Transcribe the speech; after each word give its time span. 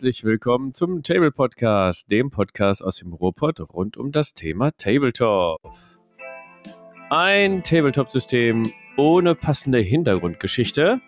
Herzlich 0.00 0.24
willkommen 0.24 0.72
zum 0.72 1.02
Table 1.02 1.30
Podcast, 1.30 2.10
dem 2.10 2.30
Podcast 2.30 2.82
aus 2.82 2.96
dem 2.96 3.12
Ruhrpott 3.12 3.60
rund 3.74 3.98
um 3.98 4.12
das 4.12 4.32
Thema 4.32 4.70
Tabletop. 4.70 5.60
Ein 7.10 7.62
Tabletop-System 7.62 8.72
ohne 8.96 9.34
passende 9.34 9.78
Hintergrundgeschichte, 9.80 11.02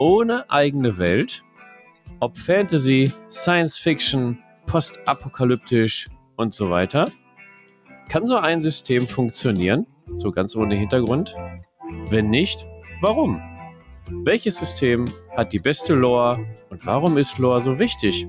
ohne 0.00 0.50
eigene 0.50 0.98
Welt, 0.98 1.44
ob 2.18 2.36
Fantasy, 2.36 3.12
Science 3.30 3.78
Fiction, 3.78 4.42
postapokalyptisch 4.66 6.08
und 6.34 6.52
so 6.52 6.68
weiter. 6.68 7.04
Kann 8.08 8.26
so 8.26 8.34
ein 8.34 8.60
System 8.60 9.06
funktionieren, 9.06 9.86
so 10.18 10.32
ganz 10.32 10.56
ohne 10.56 10.74
Hintergrund? 10.74 11.36
Wenn 12.08 12.28
nicht, 12.28 12.66
warum? 13.00 13.40
Welches 14.10 14.58
System 14.58 15.04
hat 15.36 15.52
die 15.52 15.58
beste 15.58 15.94
Lore 15.94 16.44
und 16.70 16.84
warum 16.86 17.18
ist 17.18 17.38
Lore 17.38 17.60
so 17.60 17.78
wichtig? 17.78 18.26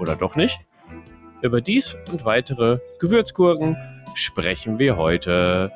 Oder 0.00 0.16
doch 0.16 0.36
nicht? 0.36 0.58
Über 1.42 1.60
dies 1.60 1.96
und 2.10 2.24
weitere 2.24 2.78
Gewürzgurken 3.00 3.76
sprechen 4.14 4.78
wir 4.78 4.96
heute. 4.96 5.72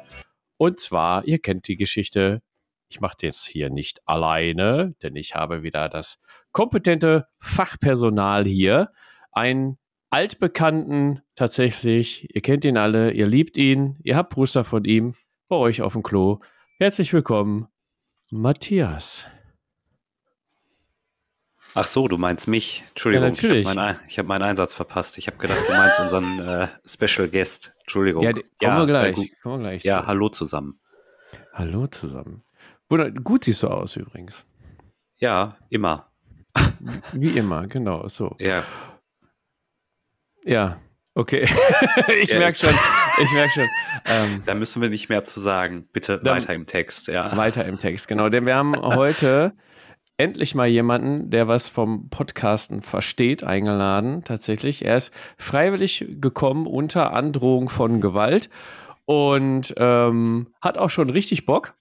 Und 0.57 0.81
zwar, 0.81 1.27
ihr 1.27 1.39
kennt 1.39 1.69
die 1.69 1.77
Geschichte. 1.77 2.43
Ich 2.89 3.01
mache 3.01 3.17
jetzt 3.23 3.47
hier 3.47 3.69
nicht 3.69 4.01
alleine, 4.07 4.95
denn 5.03 5.17
ich 5.17 5.35
habe 5.35 5.63
wieder 5.63 5.89
das 5.89 6.19
kompetente 6.53 7.27
Fachpersonal 7.41 8.45
hier. 8.45 8.93
Einen 9.33 9.79
altbekannten 10.11 11.21
tatsächlich. 11.35 12.35
Ihr 12.35 12.43
kennt 12.43 12.65
ihn 12.65 12.77
alle, 12.77 13.11
ihr 13.11 13.27
liebt 13.27 13.57
ihn, 13.57 13.99
ihr 14.03 14.17
habt 14.17 14.31
Brüster 14.31 14.65
von 14.65 14.85
ihm 14.85 15.15
bei 15.49 15.57
euch 15.57 15.83
auf 15.83 15.93
dem 15.95 16.03
Klo. 16.03 16.41
Herzlich 16.79 17.13
willkommen, 17.13 17.69
Matthias. 18.31 19.27
Ach 21.75 21.85
so, 21.85 22.09
du 22.09 22.17
meinst 22.17 22.49
mich. 22.49 22.85
Entschuldigung, 22.89 23.29
Ja, 23.29 23.33
ich 23.35 23.67
habe 23.67 23.75
meinen, 23.75 23.99
hab 24.17 24.27
meinen 24.27 24.43
Einsatz 24.43 24.73
verpasst. 24.73 25.19
Ich 25.19 25.27
habe 25.27 25.37
gedacht, 25.37 25.61
du 25.69 25.73
meinst 25.73 26.01
unseren 26.01 26.41
äh, 26.41 26.69
Special 26.87 27.29
Guest. 27.29 27.75
Entschuldigung. 27.81 28.23
Ja, 28.25 28.33
kommen 28.33 28.79
wir 28.79 28.87
gleich. 28.87 29.19
äh, 29.19 29.29
kommen 29.43 29.57
wir 29.63 29.69
gleich 29.71 29.85
ja 29.85 30.01
zu. 30.01 30.07
hallo 30.07 30.29
zusammen. 30.31 30.81
Hallo 31.53 31.87
zusammen. 31.87 32.43
Wunder- 32.89 33.11
Gut 33.11 33.45
siehst 33.45 33.63
du 33.63 33.69
aus 33.69 33.97
übrigens. 33.97 34.47
Ja, 35.19 35.57
immer. 35.69 36.11
Wie 37.13 37.37
immer, 37.37 37.67
genau, 37.67 38.09
so. 38.09 38.35
Ja, 38.39 38.65
Ja, 40.45 40.81
okay. 41.15 41.43
ich 42.23 42.31
Ja. 42.31 42.39
merke 42.39 42.57
schon, 42.59 42.75
ich 43.23 43.33
merke 43.33 43.51
schon. 43.53 43.69
Ähm, 44.07 44.43
da 44.47 44.55
müssen 44.55 44.83
wir 44.83 44.89
nicht 44.89 45.09
mehr 45.09 45.25
zu 45.25 45.41
sagen. 45.41 45.89
Bitte 45.93 46.19
Dann- 46.23 46.37
weiter 46.37 46.55
im 46.55 46.67
Text. 46.67 47.09
Ja. 47.09 47.37
weiter 47.37 47.65
im 47.65 47.79
Text, 47.79 48.09
genau. 48.09 48.29
Denn 48.29 48.47
wir 48.47 48.55
haben 48.57 48.77
heute 48.77 49.53
endlich 50.19 50.55
mal 50.55 50.67
jemanden, 50.67 51.31
der 51.31 51.47
was 51.49 51.69
vom 51.69 52.09
Podcasten 52.09 52.81
versteht, 52.83 53.45
eingeladen. 53.45 54.23
Tatsächlich. 54.25 54.85
Er 54.85 54.97
ist 54.97 55.13
freiwillig 55.37 56.07
gekommen 56.21 56.67
unter 56.67 57.13
Androhung 57.13 57.69
von 57.69 58.01
Gewalt 58.01 58.49
und 59.05 59.75
ähm, 59.77 60.49
hat 60.63 60.79
auch 60.79 60.91
schon 60.91 61.11
richtig 61.11 61.47
Bock. 61.47 61.75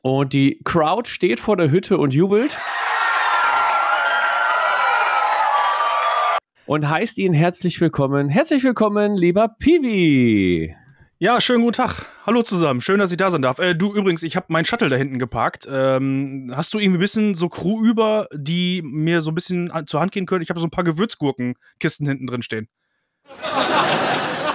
Und 0.00 0.32
die 0.32 0.60
Crowd 0.64 1.08
steht 1.08 1.40
vor 1.40 1.56
der 1.56 1.70
Hütte 1.70 1.98
und 1.98 2.12
jubelt. 2.14 2.58
Und 6.66 6.88
heißt 6.88 7.18
ihn 7.18 7.32
herzlich 7.32 7.80
willkommen. 7.80 8.28
Herzlich 8.28 8.62
willkommen, 8.64 9.16
lieber 9.16 9.48
Piwi. 9.58 10.74
Ja, 11.18 11.40
schönen 11.40 11.62
guten 11.62 11.74
Tag. 11.74 12.04
Hallo 12.26 12.42
zusammen. 12.42 12.80
Schön, 12.80 12.98
dass 12.98 13.10
ich 13.12 13.16
da 13.16 13.30
sein 13.30 13.42
darf. 13.42 13.58
Äh, 13.58 13.74
du 13.74 13.94
übrigens, 13.94 14.22
ich 14.22 14.34
habe 14.36 14.46
meinen 14.48 14.64
Shuttle 14.64 14.88
da 14.88 14.96
hinten 14.96 15.18
geparkt. 15.18 15.66
Ähm, 15.70 16.52
hast 16.54 16.74
du 16.74 16.78
irgendwie 16.78 16.98
ein 16.98 17.00
bisschen 17.00 17.34
so 17.34 17.48
Crew 17.48 17.84
über, 17.84 18.26
die 18.34 18.82
mir 18.84 19.20
so 19.20 19.30
ein 19.30 19.34
bisschen 19.34 19.70
an, 19.70 19.86
zur 19.86 20.00
Hand 20.00 20.12
gehen 20.12 20.26
können? 20.26 20.42
Ich 20.42 20.50
habe 20.50 20.58
so 20.60 20.66
ein 20.66 20.70
paar 20.70 20.82
Gewürzgurkenkisten 20.84 22.06
hinten 22.06 22.26
drin 22.26 22.42
stehen. 22.42 22.68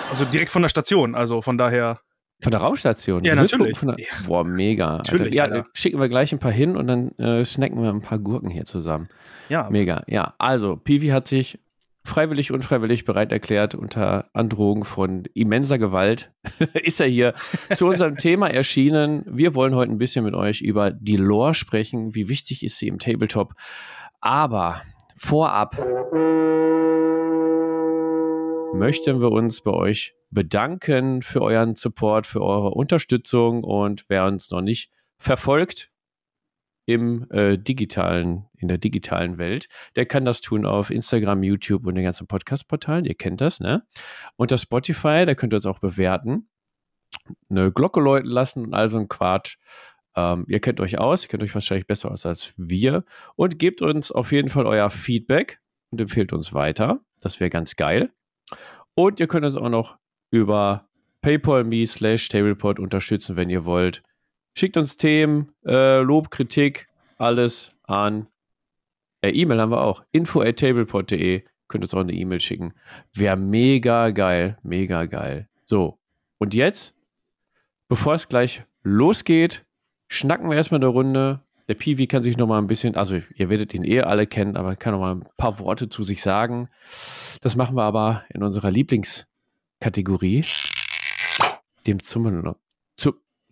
Also 0.10 0.26
direkt 0.26 0.52
von 0.52 0.62
der 0.62 0.70
Station, 0.70 1.16
also 1.16 1.42
von 1.42 1.58
daher. 1.58 2.00
Von 2.42 2.52
der 2.52 2.62
Raumstation? 2.62 3.24
Ja, 3.24 3.34
natürlich. 3.36 3.80
Der, 3.80 3.96
Ja. 3.98 4.06
Boah, 4.28 4.44
mega. 4.44 4.98
Alter. 4.98 5.14
Natürlich, 5.14 5.34
Ja, 5.36 5.44
Alter. 5.44 5.66
schicken 5.74 6.00
wir 6.00 6.10
gleich 6.10 6.32
ein 6.34 6.40
paar 6.40 6.52
hin 6.52 6.76
und 6.76 6.88
dann 6.88 7.12
äh, 7.18 7.44
snacken 7.46 7.82
wir 7.82 7.90
ein 7.90 8.02
paar 8.02 8.20
Gurken 8.20 8.50
hier 8.50 8.66
zusammen. 8.66 9.08
Ja, 9.50 9.70
Mega. 9.70 10.04
Ja, 10.08 10.34
also, 10.38 10.76
Piwi 10.76 11.08
hat 11.08 11.28
sich 11.30 11.60
freiwillig, 12.08 12.52
unfreiwillig 12.52 13.06
bereit 13.06 13.32
erklärt, 13.32 13.76
unter 13.76 14.30
Androhung 14.34 14.86
von 14.86 15.26
immenser 15.34 15.78
Gewalt 15.78 16.32
ist 16.74 17.00
er 17.02 17.08
hier 17.08 17.34
zu 17.76 17.88
unserem 17.88 18.18
Thema 18.18 18.48
erschienen. 18.50 19.24
Wir 19.28 19.54
wollen 19.54 19.76
heute 19.76 19.92
ein 19.92 19.98
bisschen 19.98 20.26
mit 20.26 20.34
euch 20.34 20.62
über 20.62 20.92
die 20.92 21.18
Lore 21.18 21.54
sprechen. 21.54 22.16
Wie 22.16 22.30
wichtig 22.30 22.64
ist 22.64 22.78
sie 22.78 22.88
im 22.88 23.00
Tabletop? 23.00 23.54
Aber 24.22 24.82
vorab 25.18 25.76
möchten 28.74 29.20
wir 29.20 29.32
uns 29.32 29.62
bei 29.62 29.72
euch 29.72 30.16
bedanken 30.30 31.22
für 31.22 31.42
euren 31.42 31.76
Support, 31.76 32.28
für 32.28 32.42
eure 32.42 32.72
Unterstützung 32.72 33.64
und 33.64 34.06
wer 34.10 34.26
uns 34.26 34.50
noch 34.52 34.62
nicht 34.62 34.90
verfolgt 35.18 35.90
im 36.88 37.30
äh, 37.32 37.58
digitalen, 37.58 38.46
in 38.58 38.70
der 38.70 38.78
digitalen 38.78 39.38
Welt, 39.38 39.68
der 39.98 40.06
kann 40.06 40.24
das 40.24 40.40
tun 40.40 40.66
auf 40.66 40.90
Instagram, 40.90 41.44
YouTube 41.44 41.86
und 41.86 41.96
den 41.96 42.06
ganzen 42.06 42.28
Podcast-Portalen. 42.28 43.04
Ihr 43.04 43.16
kennt 43.16 43.42
das, 43.42 43.60
ne? 43.60 43.84
Unter 44.38 44.58
Spotify, 44.58 45.26
da 45.26 45.36
könnt 45.36 45.54
ihr 45.54 45.58
uns 45.58 45.66
auch 45.66 45.80
bewerten, 45.80 46.48
eine 47.50 47.74
Glocke 47.74 48.00
läuten 48.00 48.30
lassen 48.30 48.66
und 48.66 48.74
all 48.74 48.88
so 48.88 48.98
ein 49.00 49.10
Quatsch. 49.10 49.58
Ähm, 50.16 50.46
ihr 50.48 50.62
kennt 50.62 50.80
euch 50.80 50.98
aus, 50.98 51.26
ihr 51.26 51.28
kennt 51.28 51.44
euch 51.44 51.54
wahrscheinlich 51.54 51.88
besser 51.88 52.10
aus 52.10 52.26
als 52.26 52.54
wir 52.56 53.04
und 53.36 53.60
gebt 53.60 53.82
uns 53.82 54.14
auf 54.14 54.32
jeden 54.32 54.48
Fall 54.48 54.66
euer 54.66 54.90
Feedback 54.90 55.60
und 55.92 56.00
empfehlt 56.00 56.32
uns 56.32 56.54
weiter. 56.54 57.02
Das 57.20 57.42
wäre 57.42 57.50
ganz 57.50 57.76
geil. 57.76 58.14
Und 58.96 59.20
ihr 59.20 59.28
könnt 59.28 59.46
uns 59.46 59.58
auch 59.58 59.70
noch 59.70 59.98
über 60.32 60.88
paypal.me 61.22 61.86
slash 61.86 62.30
tablepod 62.30 62.80
unterstützen, 62.80 63.36
wenn 63.36 63.50
ihr 63.50 63.66
wollt. 63.66 64.04
Schickt 64.58 64.76
uns 64.76 64.98
Themen, 64.98 65.52
äh, 65.68 66.00
Lob, 66.00 66.32
Kritik, 66.32 66.88
alles 67.20 67.76
an. 67.84 68.26
Äh, 69.22 69.30
E-Mail 69.30 69.62
haben 69.62 69.70
wir 69.70 69.84
auch. 69.84 70.04
info 70.12 70.42
at 70.42 70.58
tablepod.de. 70.58 71.44
Könnt 71.68 71.84
uns 71.84 71.94
auch 71.94 72.00
eine 72.00 72.14
E-Mail 72.14 72.40
schicken. 72.40 72.74
Wäre 73.14 73.38
mega 73.38 74.10
geil. 74.10 74.58
Mega 74.64 75.06
geil. 75.06 75.48
So. 75.66 76.00
Und 76.40 76.56
jetzt, 76.56 76.96
bevor 77.88 78.16
es 78.16 78.30
gleich 78.30 78.64
losgeht, 78.82 79.64
schnacken 80.08 80.50
wir 80.50 80.58
erstmal 80.58 80.80
eine 80.80 80.88
Runde. 80.88 81.44
Der 81.68 81.76
Piwi 81.76 82.08
kann 82.08 82.24
sich 82.24 82.36
noch 82.36 82.48
mal 82.48 82.58
ein 82.58 82.66
bisschen, 82.66 82.96
also 82.96 83.22
ihr 83.36 83.50
werdet 83.52 83.76
ihn 83.76 83.84
eh 83.84 84.02
alle 84.02 84.26
kennen, 84.26 84.58
aber 84.58 84.76
kann 84.76 84.94
noch 84.94 85.02
mal 85.02 85.18
ein 85.18 85.28
paar 85.38 85.60
Worte 85.60 85.88
zu 85.88 86.02
sich 86.02 86.24
sagen. 86.24 86.68
Das 87.42 87.56
machen 87.56 87.76
wir 87.76 87.84
aber 87.84 88.24
in 88.34 88.42
unserer 88.42 88.72
Lieblingskategorie, 88.72 90.44
dem 91.86 92.02
Zummeln. 92.02 92.56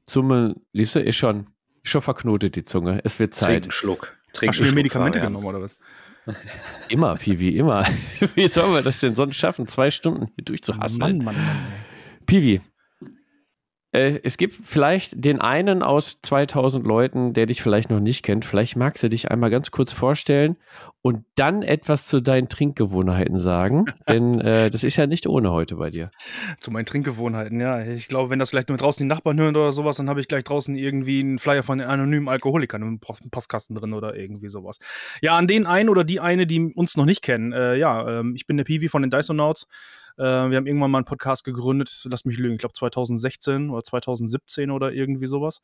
Zu, 0.08 0.22
Zummeln, 0.22 0.56
Lisse 0.72 1.00
ist 1.00 1.18
schon, 1.18 1.48
ist 1.84 1.92
schon 1.92 2.02
verknotet 2.02 2.56
die 2.56 2.64
Zunge. 2.64 3.02
Es 3.04 3.20
wird 3.20 3.34
Trink 3.34 3.50
Zeit. 3.50 3.64
einen 3.64 3.72
Schluck. 3.72 4.18
Trink 4.34 4.54
hast 4.54 4.60
du 4.60 4.72
Medikamente 4.74 5.20
Fabian. 5.20 5.34
genommen 5.34 5.48
oder 5.48 5.62
was? 5.62 5.76
Immer, 6.90 7.16
Piwi, 7.20 7.58
immer. 7.58 7.86
Wie 8.36 8.48
sollen 8.48 8.74
wir 8.74 8.82
das 8.82 9.00
denn 9.00 9.14
sonst 9.16 9.38
schaffen, 9.38 9.68
zwei 9.68 9.92
Stunden 9.92 10.32
hier 10.36 10.46
durchzuhasseln? 10.46 11.00
Mann, 11.00 11.18
Mann, 11.20 11.36
Mann. 11.36 11.68
Piwi, 12.26 12.62
äh, 13.96 14.20
es 14.24 14.38
gibt 14.38 14.54
vielleicht 14.54 15.24
den 15.24 15.40
einen 15.40 15.82
aus 15.82 16.20
2000 16.22 16.86
Leuten, 16.86 17.34
der 17.34 17.46
dich 17.46 17.62
vielleicht 17.62 17.90
noch 17.90 18.02
nicht 18.02 18.24
kennt. 18.24 18.44
Vielleicht 18.44 18.76
magst 18.76 19.02
du 19.04 19.10
dich 19.10 19.32
einmal 19.32 19.50
ganz 19.50 19.72
kurz 19.72 19.94
vorstellen 19.94 20.58
und 21.02 21.24
dann 21.36 21.64
etwas 21.64 22.08
zu 22.08 22.22
deinen 22.22 22.50
Trinkgewohnheiten 22.50 23.38
sagen, 23.38 23.86
denn 24.10 24.42
äh, 24.42 24.70
das 24.70 24.84
ist 24.84 24.98
ja 24.98 25.08
nicht 25.08 25.28
ohne 25.28 25.52
heute 25.52 25.78
bei 25.78 25.92
dir. 25.92 26.12
Zu 26.60 26.72
meinen 26.72 26.86
Trinkgewohnheiten, 26.86 27.62
ja. 27.62 27.86
Ich 27.86 28.10
glaube, 28.10 28.30
wenn 28.30 28.40
das 28.40 28.50
vielleicht 28.50 28.68
nur 28.68 28.78
draußen 28.78 29.04
die 29.04 29.08
Nachbarn 29.08 29.40
hören 29.40 29.56
oder 29.56 29.72
sowas, 29.72 29.96
dann 29.96 30.10
habe 30.10 30.20
ich 30.20 30.28
gleich 30.28 30.44
draußen 30.44 30.76
irgendwie 30.76 31.22
einen 31.22 31.40
Flyer 31.40 31.64
von 31.64 31.78
den 31.78 31.88
anonymen 31.88 32.28
Alkoholikern 32.28 32.82
im 32.82 33.00
Post 33.00 33.24
Postkasten 33.32 33.76
drin 33.76 33.94
oder 33.94 34.16
irgendwie 34.16 34.50
sowas. 34.50 34.80
Ja, 35.22 35.38
an 35.38 35.48
den 35.48 35.66
einen 35.66 35.88
oder 35.88 36.04
die 36.04 36.20
eine, 36.20 36.46
die 36.46 36.74
uns 36.74 36.98
noch 36.98 37.06
nicht 37.06 37.22
kennen. 37.22 37.54
Äh, 37.54 37.76
ja, 37.78 38.20
ähm, 38.20 38.36
ich 38.36 38.46
bin 38.46 38.58
der 38.58 38.66
Piwi 38.66 38.90
von 38.90 39.02
den 39.04 39.12
Dysonauts. 39.12 39.68
Äh, 40.18 40.24
wir 40.24 40.58
haben 40.58 40.68
irgendwann 40.68 40.92
mal 40.92 41.00
einen 41.00 41.06
Podcast 41.06 41.44
gegründet, 41.44 42.06
lass 42.10 42.26
mich 42.26 42.38
lügen, 42.38 42.56
ich 42.56 42.60
glaube 42.60 42.74
2016 42.74 43.70
oder 43.70 43.84
2017 43.84 44.72
oder 44.72 44.92
irgendwie 44.92 45.28
sowas. 45.28 45.62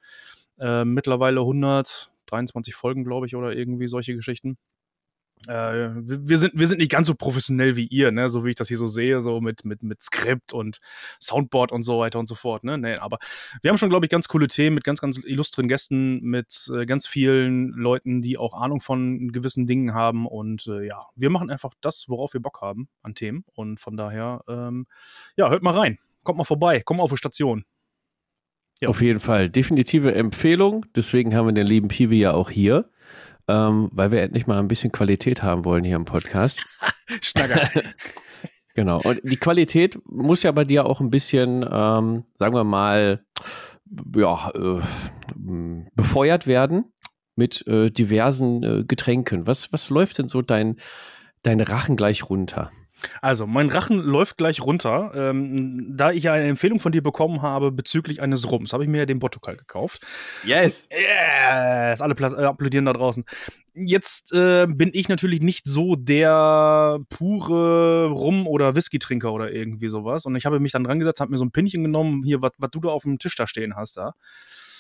Äh, 0.59 0.85
mittlerweile 0.85 1.41
123 1.41 2.75
Folgen, 2.75 3.03
glaube 3.03 3.27
ich, 3.27 3.35
oder 3.35 3.53
irgendwie 3.53 3.87
solche 3.87 4.15
Geschichten. 4.15 4.57
Äh, 5.47 5.89
wir, 5.93 6.37
sind, 6.37 6.53
wir 6.55 6.67
sind 6.67 6.77
nicht 6.77 6.91
ganz 6.91 7.07
so 7.07 7.15
professionell 7.15 7.75
wie 7.75 7.87
ihr, 7.87 8.11
ne? 8.11 8.29
so 8.29 8.45
wie 8.45 8.51
ich 8.51 8.55
das 8.55 8.67
hier 8.67 8.77
so 8.77 8.87
sehe, 8.87 9.21
so 9.21 9.41
mit, 9.41 9.65
mit, 9.65 9.81
mit 9.81 10.01
Skript 10.01 10.53
und 10.53 10.79
Soundboard 11.19 11.71
und 11.71 11.83
so 11.83 11.99
weiter 11.99 12.19
und 12.19 12.27
so 12.27 12.35
fort. 12.35 12.63
Ne? 12.63 12.77
Nee, 12.77 12.95
aber 12.95 13.17
wir 13.61 13.69
haben 13.69 13.77
schon, 13.77 13.89
glaube 13.89 14.05
ich, 14.05 14.11
ganz 14.11 14.27
coole 14.27 14.47
Themen 14.47 14.75
mit 14.75 14.83
ganz, 14.83 15.01
ganz 15.01 15.17
illustren 15.23 15.67
Gästen, 15.67 16.21
mit 16.21 16.71
äh, 16.75 16.85
ganz 16.85 17.07
vielen 17.07 17.69
Leuten, 17.69 18.21
die 18.21 18.37
auch 18.37 18.53
Ahnung 18.53 18.81
von 18.81 19.31
gewissen 19.31 19.65
Dingen 19.65 19.93
haben. 19.93 20.27
Und 20.27 20.67
äh, 20.67 20.85
ja, 20.85 21.07
wir 21.15 21.29
machen 21.29 21.49
einfach 21.49 21.73
das, 21.81 22.05
worauf 22.07 22.33
wir 22.33 22.41
Bock 22.41 22.61
haben 22.61 22.87
an 23.01 23.15
Themen. 23.15 23.43
Und 23.53 23.79
von 23.79 23.97
daher, 23.97 24.43
ähm, 24.47 24.85
ja, 25.35 25.49
hört 25.49 25.63
mal 25.63 25.77
rein. 25.77 25.97
Kommt 26.23 26.37
mal 26.37 26.43
vorbei, 26.43 26.81
kommt 26.81 26.99
mal 26.99 27.03
auf 27.03 27.11
die 27.11 27.17
Station. 27.17 27.65
Ja. 28.79 28.89
Auf 28.89 29.01
jeden 29.01 29.19
Fall. 29.19 29.49
Definitive 29.49 30.13
Empfehlung. 30.13 30.85
Deswegen 30.95 31.35
haben 31.35 31.47
wir 31.47 31.53
den 31.53 31.67
lieben 31.67 31.87
Piwi 31.87 32.19
ja 32.19 32.33
auch 32.33 32.49
hier. 32.49 32.89
Ähm, 33.47 33.89
weil 33.91 34.11
wir 34.11 34.21
endlich 34.21 34.47
mal 34.47 34.59
ein 34.59 34.67
bisschen 34.67 34.91
Qualität 34.91 35.43
haben 35.43 35.65
wollen 35.65 35.83
hier 35.83 35.95
im 35.95 36.05
Podcast. 36.05 36.59
Schnacker. 37.21 37.69
Genau. 38.73 39.01
Und 39.01 39.19
die 39.23 39.35
Qualität 39.35 39.99
muss 40.05 40.43
ja 40.43 40.51
bei 40.53 40.63
dir 40.63 40.85
auch 40.85 41.01
ein 41.01 41.09
bisschen, 41.09 41.63
ähm, 41.69 42.23
sagen 42.39 42.55
wir 42.55 42.63
mal, 42.63 43.25
ja, 44.15 44.49
äh, 44.51 44.81
befeuert 45.93 46.47
werden 46.47 46.85
mit 47.35 47.65
äh, 47.67 47.89
diversen 47.89 48.63
äh, 48.63 48.83
Getränken. 48.85 49.45
Was, 49.47 49.73
was 49.73 49.89
läuft 49.89 50.19
denn 50.19 50.27
so 50.29 50.41
dein, 50.41 50.77
dein 51.43 51.59
Rachen 51.59 51.97
gleich 51.97 52.29
runter? 52.29 52.71
Also, 53.21 53.47
mein 53.47 53.69
Rachen 53.69 53.97
läuft 53.97 54.37
gleich 54.37 54.61
runter. 54.61 55.11
Ähm, 55.15 55.95
da 55.95 56.11
ich 56.11 56.23
ja 56.23 56.33
eine 56.33 56.47
Empfehlung 56.47 56.79
von 56.79 56.91
dir 56.91 57.01
bekommen 57.01 57.41
habe 57.41 57.71
bezüglich 57.71 58.21
eines 58.21 58.49
Rums, 58.51 58.73
habe 58.73 58.83
ich 58.83 58.89
mir 58.89 58.99
ja 58.99 59.05
den 59.05 59.19
Botokal 59.19 59.57
gekauft. 59.57 60.01
Yes! 60.43 60.87
Yes! 60.91 62.01
Alle 62.01 62.15
äh, 62.15 62.45
applaudieren 62.45 62.85
da 62.85 62.93
draußen. 62.93 63.25
Jetzt 63.73 64.33
äh, 64.33 64.67
bin 64.67 64.89
ich 64.93 65.07
natürlich 65.07 65.41
nicht 65.41 65.65
so 65.65 65.95
der 65.95 66.99
pure 67.09 68.07
Rum- 68.07 68.47
oder 68.47 68.75
Whisky-Trinker 68.75 69.31
oder 69.31 69.51
irgendwie 69.51 69.89
sowas. 69.89 70.25
Und 70.25 70.35
ich 70.35 70.45
habe 70.45 70.59
mich 70.59 70.73
dann 70.73 70.83
dran 70.83 70.99
gesetzt, 70.99 71.21
habe 71.21 71.31
mir 71.31 71.37
so 71.37 71.45
ein 71.45 71.51
Pinchen 71.51 71.83
genommen, 71.83 72.23
hier, 72.23 72.41
was 72.41 72.51
du 72.71 72.79
da 72.79 72.89
auf 72.89 73.03
dem 73.03 73.19
Tisch 73.19 73.35
da 73.35 73.47
stehen 73.47 73.75
hast 73.75 73.97
da. 73.97 74.13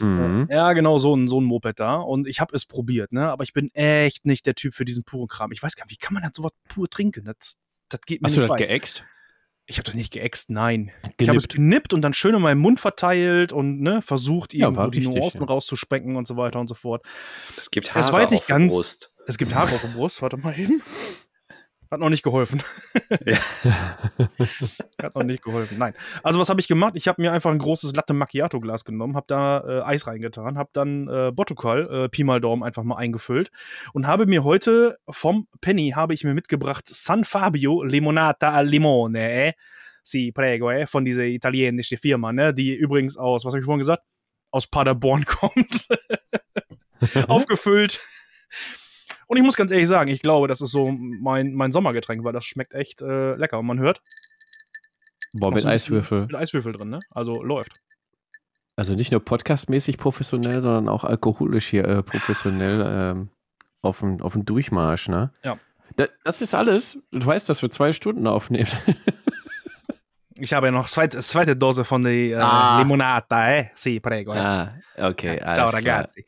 Mhm. 0.01 0.47
Ja, 0.49 0.73
genau, 0.73 0.97
so 0.97 1.15
ein, 1.15 1.27
so 1.27 1.39
ein 1.39 1.45
Moped 1.45 1.79
da. 1.79 1.95
Und 1.97 2.27
ich 2.27 2.41
habe 2.41 2.55
es 2.55 2.65
probiert, 2.65 3.11
ne? 3.11 3.29
Aber 3.29 3.43
ich 3.43 3.53
bin 3.53 3.73
echt 3.73 4.25
nicht 4.25 4.45
der 4.45 4.55
Typ 4.55 4.73
für 4.73 4.85
diesen 4.85 5.03
puren 5.03 5.27
Kram. 5.27 5.51
Ich 5.51 5.61
weiß 5.61 5.75
gar 5.75 5.85
nicht, 5.85 5.91
wie 5.91 6.03
kann 6.03 6.13
man 6.13 6.23
das 6.23 6.31
sowas 6.35 6.51
pur 6.67 6.89
trinken? 6.89 7.25
Das, 7.25 7.57
das 7.91 8.01
geht 8.01 8.21
mir 8.21 8.27
Hast 8.27 8.35
du 8.37 8.41
nicht 8.41 8.49
das 8.49 8.57
bei. 8.59 8.65
geäxt? 8.65 9.03
Ich 9.67 9.77
habe 9.77 9.83
das 9.85 9.93
nicht 9.95 10.11
geäxt, 10.11 10.49
nein. 10.49 10.91
Ich 11.01 11.03
habe 11.03 11.15
Genippt. 11.17 11.37
es 11.37 11.47
genippt 11.47 11.93
und 11.93 12.01
dann 12.01 12.13
schön 12.13 12.35
in 12.35 12.41
meinem 12.41 12.57
Mund 12.59 12.79
verteilt 12.79 13.53
und 13.53 13.79
ne, 13.81 14.01
versucht, 14.01 14.53
Ja, 14.53 14.65
irgendwo 14.65 14.81
war 14.81 14.91
die 14.91 14.99
richtig, 14.99 15.15
Nuancen 15.15 15.41
ja. 15.41 15.47
rauszuspecken 15.47 16.15
und 16.17 16.27
so 16.27 16.35
weiter 16.35 16.59
und 16.59 16.67
so 16.67 16.73
fort. 16.73 17.05
Es 17.57 17.69
gibt 17.71 17.87
Es 17.87 17.93
Haare 17.93 18.13
war 18.13 18.21
jetzt 18.21 18.31
nicht 18.31 18.41
auf 18.41 18.47
der 18.47 18.57
ganz- 18.57 18.73
Brust. 18.73 19.13
Es 19.27 19.37
gibt 19.37 19.53
Haare 19.55 19.75
auf 19.75 19.81
der 19.81 19.87
Brust, 19.89 20.21
warte 20.21 20.35
mal 20.37 20.57
eben. 20.59 20.81
Hat 21.91 21.99
noch 21.99 22.09
nicht 22.09 22.23
geholfen. 22.23 22.63
Ja. 23.25 23.37
Hat 25.03 25.13
noch 25.13 25.23
nicht 25.23 25.43
geholfen. 25.43 25.77
Nein. 25.77 25.93
Also 26.23 26.39
was 26.39 26.47
habe 26.47 26.61
ich 26.61 26.69
gemacht? 26.69 26.93
Ich 26.95 27.09
habe 27.09 27.21
mir 27.21 27.33
einfach 27.33 27.51
ein 27.51 27.59
großes 27.59 27.93
Latte 27.93 28.13
Macchiato 28.13 28.61
Glas 28.61 28.85
genommen, 28.85 29.17
habe 29.17 29.25
da 29.27 29.59
äh, 29.59 29.81
Eis 29.81 30.07
reingetan, 30.07 30.57
habe 30.57 30.69
dann 30.71 31.09
äh, 31.09 31.31
Botokal, 31.33 32.05
äh, 32.05 32.09
Pi 32.09 32.23
mal 32.23 32.39
Daumen 32.39 32.63
einfach 32.63 32.83
mal 32.83 32.95
eingefüllt 32.95 33.51
und 33.91 34.07
habe 34.07 34.25
mir 34.25 34.45
heute 34.45 34.99
vom 35.09 35.49
Penny 35.59 35.91
habe 35.93 36.13
ich 36.13 36.23
mir 36.23 36.33
mitgebracht 36.33 36.85
San 36.87 37.25
Fabio 37.25 37.83
Limonata 37.83 38.51
al 38.51 38.67
Limone. 38.67 39.47
Eh? 39.47 39.53
Si, 40.01 40.31
prego, 40.31 40.71
eh? 40.71 40.87
von 40.87 41.03
dieser 41.03 41.23
italienischen 41.23 41.97
Firma, 41.97 42.31
ne? 42.31 42.53
die 42.53 42.73
übrigens 42.73 43.17
aus, 43.17 43.43
was 43.43 43.51
habe 43.51 43.59
ich 43.59 43.65
vorhin 43.65 43.79
gesagt? 43.79 44.03
Aus 44.49 44.65
Paderborn 44.65 45.25
kommt. 45.25 45.89
Aufgefüllt. 47.27 47.99
Und 49.31 49.37
ich 49.37 49.43
muss 49.43 49.55
ganz 49.55 49.71
ehrlich 49.71 49.87
sagen, 49.87 50.11
ich 50.11 50.21
glaube, 50.21 50.49
das 50.49 50.59
ist 50.59 50.71
so 50.71 50.91
mein, 50.91 51.53
mein 51.53 51.71
Sommergetränk, 51.71 52.25
weil 52.25 52.33
das 52.33 52.43
schmeckt 52.43 52.73
echt 52.73 53.01
äh, 53.01 53.35
lecker. 53.35 53.59
Und 53.59 53.65
man 53.65 53.79
hört, 53.79 54.01
Boah, 55.31 55.53
mit 55.53 55.65
Eiswürfel. 55.65 56.23
mit 56.23 56.35
Eiswürfel 56.35 56.73
drin, 56.73 56.89
ne? 56.89 56.99
Also 57.11 57.41
läuft. 57.41 57.81
Also 58.75 58.93
nicht 58.93 59.09
nur 59.09 59.23
podcastmäßig 59.23 59.97
professionell, 59.97 60.59
sondern 60.59 60.89
auch 60.89 61.05
alkoholisch 61.05 61.65
hier 61.67 61.85
äh, 61.85 62.03
professionell 62.03 62.83
ähm, 62.85 63.29
auf 63.81 63.99
dem 63.99 64.43
Durchmarsch, 64.43 65.07
ne? 65.07 65.31
Ja. 65.45 65.57
Da, 65.95 66.07
das 66.25 66.41
ist 66.41 66.53
alles. 66.53 66.99
Du 67.11 67.25
weißt, 67.25 67.47
dass 67.47 67.61
wir 67.61 67.71
zwei 67.71 67.93
Stunden 67.93 68.27
aufnehmen. 68.27 68.67
Ich 70.43 70.53
habe 70.53 70.67
ja 70.67 70.71
noch 70.71 70.87
zweite, 70.87 71.19
zweite 71.19 71.55
Dose 71.55 71.85
von 71.85 72.01
der 72.01 72.11
äh, 72.13 72.35
Ah. 72.35 72.79
Limonata, 72.79 73.51
eh? 73.51 73.69
Si, 73.75 73.99
prego. 73.99 74.33
eh. 74.33 74.37
ah, 74.39 74.73
okay, 74.97 75.37
Ja, 75.39 75.53
Ciao, 75.53 75.69
klar. 75.69 75.73
ragazzi. 75.75 76.25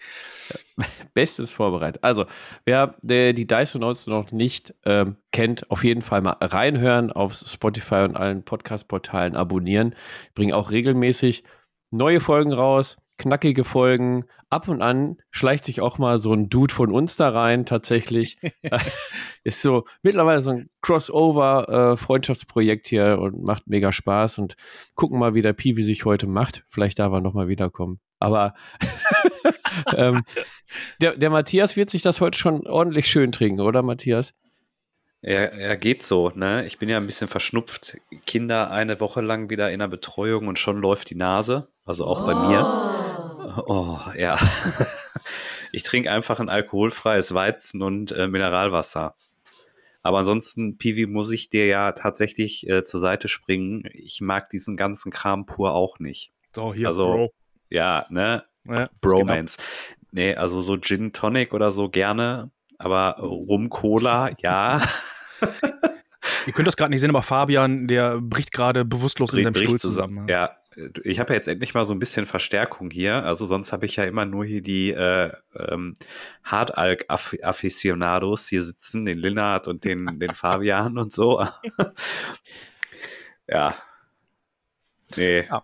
Bestes 1.13 1.51
vorbereitet. 1.51 2.04
Also, 2.04 2.25
wer 2.65 2.95
der, 3.01 3.33
die 3.33 3.45
Dice 3.48 3.75
Notes 3.75 4.07
noch 4.07 4.31
nicht 4.31 4.74
ähm, 4.86 5.18
kennt, 5.31 5.69
auf 5.71 5.83
jeden 5.83 6.01
Fall 6.01 6.21
mal 6.21 6.38
reinhören 6.42 7.12
auf 7.12 7.33
Spotify 7.33 8.04
und 8.04 8.15
allen 8.15 8.44
Podcast-Portalen 8.44 9.36
abonnieren. 9.36 9.95
Bringen 10.36 10.54
auch 10.54 10.71
regelmäßig 10.71 11.44
neue 11.92 12.19
Folgen 12.19 12.51
raus, 12.54 12.98
knackige 13.24 13.64
Folgen. 13.64 14.25
Ab 14.50 14.68
und 14.68 14.81
an 14.81 15.18
schleicht 15.31 15.66
sich 15.66 15.81
auch 15.81 15.98
mal 15.98 16.20
so 16.20 16.34
ein 16.34 16.50
Dude 16.50 16.74
von 16.74 16.92
uns 16.92 17.16
da 17.16 17.30
rein, 17.30 17.66
tatsächlich. 17.66 18.38
Ist 19.44 19.62
so 19.62 19.86
mittlerweile 20.02 20.42
so 20.42 20.52
ein 20.52 20.70
Crossover-Freundschaftsprojekt 20.81 22.88
hier 22.88 23.20
und 23.20 23.46
macht 23.46 23.68
mega 23.68 23.92
Spaß. 23.92 24.40
Und 24.40 24.56
gucken 24.96 25.20
mal, 25.20 25.34
wie 25.34 25.42
der 25.42 25.54
Piwi 25.54 25.84
sich 25.84 26.06
heute 26.06 26.28
macht. 26.28 26.64
Vielleicht 26.70 27.00
darf 27.00 27.14
er 27.14 27.22
nochmal 27.22 27.48
wiederkommen. 27.48 28.00
Aber 28.20 28.54
ähm, 29.96 30.24
der, 31.02 31.18
der 31.18 31.30
Matthias 31.30 31.75
wird 31.75 31.90
sich 31.90 32.02
das 32.02 32.22
heute 32.22 32.38
schon 32.38 32.68
ordentlich 32.68 33.08
schön 33.08 33.31
trinken, 33.31 33.62
oder 33.62 33.81
Matthias? 33.81 34.34
Ja, 35.22 35.58
ja, 35.58 35.75
geht 35.75 36.04
so, 36.04 36.31
ne? 36.36 36.66
Ich 36.66 36.78
bin 36.78 36.90
ja 36.90 36.98
ein 36.98 37.06
bisschen 37.06 37.30
verschnupft. 37.30 37.98
Kinder 38.25 38.72
eine 38.72 39.00
Woche 39.00 39.22
lang 39.22 39.50
wieder 39.50 39.72
in 39.72 39.80
der 39.80 39.88
Betreuung 39.88 40.48
und 40.48 40.60
schon 40.60 40.81
läuft 40.81 41.10
die 41.10 41.16
Nase. 41.16 41.70
Also 41.86 42.06
auch 42.06 42.25
bei 42.25 42.36
mir. 42.36 43.02
Oh, 43.65 44.00
ja. 44.15 44.38
Ich 45.75 45.81
trinke 45.81 46.12
einfach 46.12 46.39
ein 46.39 46.50
alkoholfreies 46.50 47.33
Weizen 47.33 47.81
und 47.81 48.12
äh, 48.12 48.27
Mineralwasser. 48.27 49.15
Aber 50.04 50.19
ansonsten, 50.19 50.77
Piwi, 50.77 51.07
muss 51.07 51.31
ich 51.31 51.50
dir 51.50 51.65
ja 51.65 51.94
tatsächlich 51.94 52.69
äh, 52.69 52.86
zur 52.86 53.00
Seite 53.00 53.27
springen. 53.27 53.89
Ich 53.92 54.21
mag 54.21 54.51
diesen 54.51 54.77
ganzen 54.77 55.12
Kram 55.12 55.48
pur 55.48 55.74
auch 55.74 55.98
nicht. 55.98 56.31
So, 56.56 56.75
hier, 56.75 56.89
Also, 56.89 57.06
Bro. 57.06 57.33
Ja, 57.71 58.06
ne? 58.10 58.44
Ja. 58.65 58.88
Bromance. 59.01 59.57
Nee, 60.12 60.36
also 60.36 60.62
so 60.62 60.77
Gin 60.77 61.12
Tonic 61.12 61.54
oder 61.56 61.71
so 61.71 61.89
gerne, 61.89 62.51
aber 62.77 63.15
Rum 63.19 63.71
Cola, 63.71 64.30
ja. 64.38 64.80
Ihr 66.45 66.54
könnt 66.54 66.68
das 66.68 66.77
gerade 66.77 66.92
nicht 66.92 67.01
sehen, 67.01 67.10
aber 67.10 67.24
Fabian, 67.24 67.88
der 67.88 68.21
bricht 68.21 68.51
gerade 68.51 68.86
bewusstlos 68.86 69.33
in 69.33 69.42
seinem 69.42 69.54
bricht 69.54 69.65
Stuhl 69.69 69.80
zusammen. 69.80 70.27
Ja, 70.27 70.51
ich 71.04 71.20
habe 71.20 71.34
ja 71.34 71.36
jetzt 71.36 71.48
endlich 71.48 71.74
mal 71.74 71.86
so 71.86 71.94
ein 71.94 72.00
bisschen 72.00 72.25
Verstärkung 72.25 72.92
hier. 72.92 73.24
Also 73.24 73.46
sonst 73.46 73.72
habe 73.72 73.86
ich 73.86 73.96
ja 73.96 74.04
immer 74.04 74.25
nur 74.25 74.46
hier 74.46 74.62
die 74.62 74.92
äh, 74.92 75.31
ähm, 75.56 75.96
Hardalk-Afficionados 76.44 78.48
hier 78.48 78.63
sitzen, 78.63 79.06
den 79.06 79.18
Linnard 79.18 79.68
und 79.68 79.84
den, 79.84 80.06
den 80.20 80.34
Fabian 80.34 80.98
und 80.98 81.13
so. 81.13 81.46
ja. 83.48 83.75
Nee. 85.15 85.46
Ja. 85.48 85.63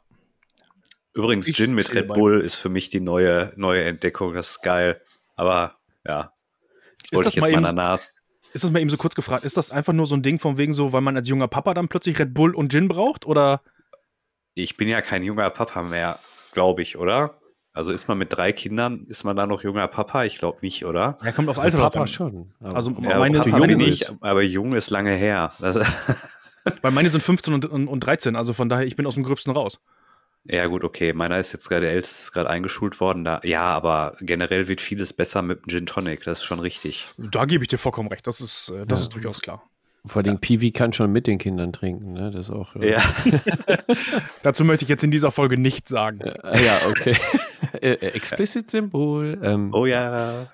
Übrigens, 1.14 1.48
Ich 1.48 1.56
Gin 1.56 1.74
mit 1.74 1.94
Red. 1.94 2.08
Bull 2.08 2.42
ist 2.42 2.56
für 2.56 2.70
mich 2.70 2.90
die 2.90 3.02
neue, 3.02 3.52
neue 3.56 3.84
Entdeckung. 3.84 4.34
Das 4.34 4.52
ist 4.52 4.62
geil. 4.62 5.02
Aber 5.36 5.78
ja. 6.06 6.34
Das 7.02 7.06
Ist 7.06 7.14
wollte 7.14 7.26
das 7.26 7.36
ich 7.36 7.42
jetzt 7.42 7.52
mal 7.52 7.62
danach. 7.62 8.00
Ist 8.54 8.64
das 8.64 8.72
mal 8.72 8.80
eben 8.80 8.90
so 8.90 8.98
kurz 8.98 9.16
gefragt? 9.16 9.44
Ist 9.44 9.58
das 9.58 9.72
einfach 9.72 9.94
nur 9.94 10.06
so 10.06 10.16
ein 10.16 10.24
Ding 10.24 10.40
von 10.40 10.58
wegen 10.58 10.74
so, 10.74 10.92
weil 10.92 11.02
man 11.02 11.16
als 11.16 11.28
junger 11.28 11.48
Papa 11.48 11.74
dann 11.74 11.88
plötzlich 11.88 12.18
Red 12.20 12.34
Bull 12.34 12.56
und 12.56 12.72
Gin 12.72 12.88
braucht? 12.88 13.26
Oder? 13.26 13.62
Ich 14.64 14.78
bin 14.78 14.88
ja 14.88 15.02
kein 15.02 15.24
junger 15.24 15.50
Papa 15.50 15.82
mehr, 15.84 16.20
glaube 16.54 16.82
ich, 16.82 16.98
oder? 16.98 17.36
Also 17.72 17.92
ist 17.92 18.08
man 18.08 18.18
mit 18.18 18.34
drei 18.36 18.52
Kindern, 18.52 19.06
ist 19.08 19.24
man 19.24 19.36
da 19.38 19.46
noch 19.46 19.64
junger 19.64 19.88
Papa? 19.88 20.26
Ich 20.26 20.38
glaube 20.38 20.58
nicht, 20.62 20.86
oder? 20.86 21.18
Er 21.24 21.32
kommt 21.34 21.48
auf 21.50 21.58
Also 21.60 21.78
Alter 21.78 21.90
Papa 21.92 22.08
schon. 22.08 22.52
Aber- 22.60 22.76
Also 22.76 22.92
Ja, 23.02 23.20
meine, 23.20 23.40
Papa 23.40 23.68
sind, 23.76 23.82
ich, 23.88 24.06
aber 24.22 24.42
jung 24.42 24.74
ist 24.74 24.90
lange 24.90 25.14
her. 25.14 25.54
Weil 26.82 26.92
meine 26.92 27.10
sind 27.10 27.22
15 27.22 27.54
und, 27.54 27.66
und, 27.66 27.88
und 27.88 28.00
13, 28.02 28.36
also 28.36 28.54
von 28.54 28.70
daher, 28.70 28.86
ich 28.86 28.96
bin 28.96 29.06
aus 29.06 29.14
dem 29.16 29.24
Gröbsten 29.24 29.54
raus. 29.54 29.82
ja 30.44 30.66
gut, 30.68 30.84
okay. 30.84 31.14
Meiner 31.14 31.40
ist 31.40 31.54
jetzt 31.54 31.70
gerade, 31.70 31.82
der 31.84 31.92
Älteste 31.94 32.24
ist 32.24 32.32
gerade 32.34 32.50
eingeschult 32.50 33.00
worden. 33.00 33.24
Da, 33.24 33.40
ja, 33.44 33.62
aber 33.62 34.18
generell 34.20 34.68
wird 34.68 34.82
vieles 34.82 35.14
besser 35.14 35.42
mit 35.42 35.62
dem 35.66 35.70
Gin 35.70 35.86
Tonic. 35.86 36.24
Das 36.26 36.40
ist 36.40 36.46
schon 36.46 36.60
richtig. 36.60 37.08
Da 37.18 37.46
gebe 37.46 37.64
ich 37.64 37.70
dir 37.70 37.78
vollkommen 37.78 38.10
recht, 38.10 38.28
das 38.28 38.42
ist, 38.42 38.70
äh, 38.70 38.86
das 38.86 39.00
Ja. 39.00 39.04
ist 39.04 39.14
durchaus 39.14 39.42
klar. 39.42 39.64
Vor 40.06 40.24
allem 40.24 40.40
Piwi 40.40 40.72
kann 40.72 40.94
schon 40.94 41.12
mit 41.12 41.28
den 41.28 41.38
Kindern 41.38 41.74
trinken, 41.74 42.14
ne? 42.14 42.32
Das 42.32 42.48
ist 42.48 42.52
auch. 42.54 42.76
äh, 42.76 42.92
Ja. 42.94 43.02
Dazu 44.44 44.64
möchte 44.64 44.84
ich 44.86 44.90
jetzt 44.90 45.04
in 45.04 45.12
dieser 45.12 45.32
Folge 45.32 45.58
nichts 45.58 45.90
sagen. 45.90 46.20
Ja, 46.24 46.78
okay. 46.90 47.16
äh, 47.82 47.92
äh, 47.92 48.08
Explicit 48.14 48.70
Symbol. 48.72 49.40
Ähm, 49.44 49.72
Oh 49.74 49.86
ja. 49.86 50.48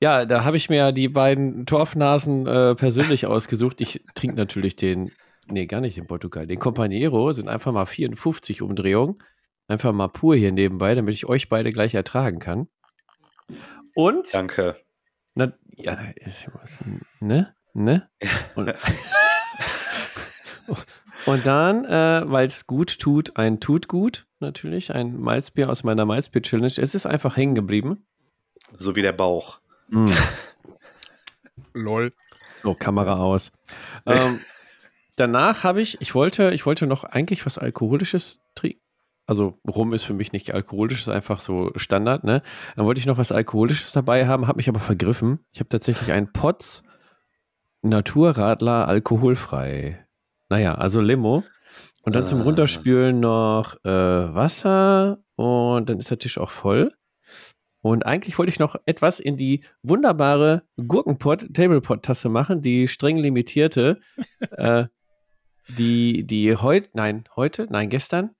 Ja, 0.00 0.24
da 0.26 0.42
habe 0.42 0.56
ich 0.56 0.68
mir 0.68 0.76
ja 0.76 0.92
die 0.92 1.08
beiden 1.08 1.64
Torfnasen 1.64 2.46
äh, 2.46 2.74
persönlich 2.74 3.26
ausgesucht. 3.26 3.80
Ich 3.80 4.02
trinke 4.14 4.36
natürlich 4.36 4.74
den, 4.74 5.12
nee, 5.48 5.66
gar 5.66 5.80
nicht 5.80 5.96
den 5.96 6.08
Portugal. 6.08 6.48
Den 6.48 6.58
Companiero 6.58 7.32
sind 7.32 7.48
einfach 7.48 7.70
mal 7.72 7.86
54 7.86 8.62
Umdrehungen. 8.62 9.22
Einfach 9.68 9.92
mal 9.92 10.08
pur 10.08 10.34
hier 10.34 10.50
nebenbei, 10.50 10.96
damit 10.96 11.14
ich 11.14 11.26
euch 11.26 11.48
beide 11.48 11.70
gleich 11.70 11.94
ertragen 11.94 12.40
kann. 12.40 12.66
Und, 13.94 14.34
Danke. 14.34 14.74
na, 15.34 15.52
ja, 15.76 15.94
da 15.94 16.02
ist 16.16 16.48
was, 16.60 16.80
ne? 17.20 17.54
Ne? 17.74 18.08
Und, 18.54 18.74
und 21.26 21.46
dann, 21.46 21.84
äh, 21.84 22.22
weil 22.24 22.46
es 22.46 22.66
gut 22.66 22.98
tut, 22.98 23.36
ein 23.36 23.60
tut 23.60 23.88
gut, 23.88 24.26
natürlich, 24.40 24.94
ein 24.94 25.18
Malzbier 25.20 25.70
aus 25.70 25.84
meiner 25.84 26.04
Malzbier-Challenge. 26.04 26.66
Es 26.76 26.94
ist 26.94 27.06
einfach 27.06 27.36
hängen 27.36 27.54
geblieben. 27.54 28.04
So 28.76 28.96
wie 28.96 29.02
der 29.02 29.12
Bauch. 29.12 29.60
Mm. 29.88 30.10
Lol. 31.74 32.12
Oh, 32.64 32.74
Kamera 32.74 33.16
aus. 33.16 33.52
ähm, 34.06 34.40
danach 35.16 35.64
habe 35.64 35.80
ich, 35.80 36.00
ich 36.00 36.14
wollte, 36.14 36.50
ich 36.50 36.66
wollte 36.66 36.86
noch 36.86 37.04
eigentlich 37.04 37.46
was 37.46 37.58
Alkoholisches 37.58 38.40
trinken. 38.54 38.80
Also 39.26 39.58
Rum 39.66 39.92
ist 39.92 40.02
für 40.02 40.14
mich 40.14 40.32
nicht 40.32 40.52
alkoholisch, 40.52 41.02
ist 41.02 41.08
einfach 41.08 41.38
so 41.38 41.70
Standard, 41.76 42.24
ne? 42.24 42.42
Dann 42.74 42.84
wollte 42.86 42.98
ich 42.98 43.06
noch 43.06 43.18
was 43.18 43.30
Alkoholisches 43.30 43.92
dabei 43.92 44.26
haben, 44.26 44.48
habe 44.48 44.56
mich 44.56 44.68
aber 44.68 44.80
vergriffen. 44.80 45.38
Ich 45.52 45.60
habe 45.60 45.68
tatsächlich 45.68 46.10
einen 46.10 46.32
Potz 46.32 46.82
Naturradler 47.82 48.88
alkoholfrei. 48.88 50.06
Naja, 50.48 50.74
also 50.74 51.00
Limo. 51.00 51.44
Und 52.02 52.14
dann 52.14 52.26
zum 52.26 52.40
Ah. 52.40 52.44
Runterspülen 52.44 53.20
noch 53.20 53.76
äh, 53.84 53.88
Wasser 53.90 55.18
und 55.36 55.88
dann 55.88 55.98
ist 55.98 56.10
der 56.10 56.18
Tisch 56.18 56.38
auch 56.38 56.50
voll. 56.50 56.92
Und 57.80 58.06
eigentlich 58.06 58.38
wollte 58.38 58.50
ich 58.50 58.60
noch 58.60 58.76
etwas 58.86 59.18
in 59.18 59.36
die 59.36 59.64
wunderbare 59.82 60.62
Gurkenpot-Tablepot-Tasse 60.76 62.28
machen, 62.28 62.62
die 62.62 62.86
streng 62.86 63.16
limitierte, 63.16 64.00
äh, 64.52 64.86
die, 65.76 66.24
die 66.24 66.56
heute, 66.56 66.90
nein, 66.94 67.24
heute, 67.34 67.66
nein, 67.70 67.88
gestern, 67.88 68.30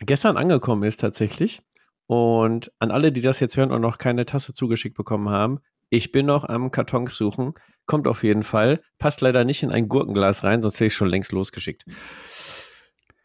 gestern 0.00 0.36
angekommen 0.36 0.82
ist 0.84 1.00
tatsächlich. 1.00 1.62
Und 2.06 2.72
an 2.78 2.90
alle, 2.90 3.12
die 3.12 3.20
das 3.20 3.40
jetzt 3.40 3.56
hören 3.56 3.70
und 3.70 3.80
noch 3.80 3.98
keine 3.98 4.26
Tasse 4.26 4.52
zugeschickt 4.52 4.96
bekommen 4.96 5.28
haben, 5.28 5.60
ich 5.92 6.10
bin 6.10 6.24
noch 6.26 6.44
am 6.48 6.70
Kartons 6.70 7.14
suchen. 7.16 7.52
Kommt 7.84 8.06
auf 8.08 8.22
jeden 8.24 8.44
Fall. 8.44 8.80
Passt 8.98 9.20
leider 9.20 9.44
nicht 9.44 9.62
in 9.62 9.70
ein 9.70 9.88
Gurkenglas 9.88 10.42
rein, 10.42 10.62
sonst 10.62 10.76
hätte 10.76 10.86
ich 10.86 10.94
schon 10.94 11.08
längst 11.08 11.32
losgeschickt. 11.32 11.84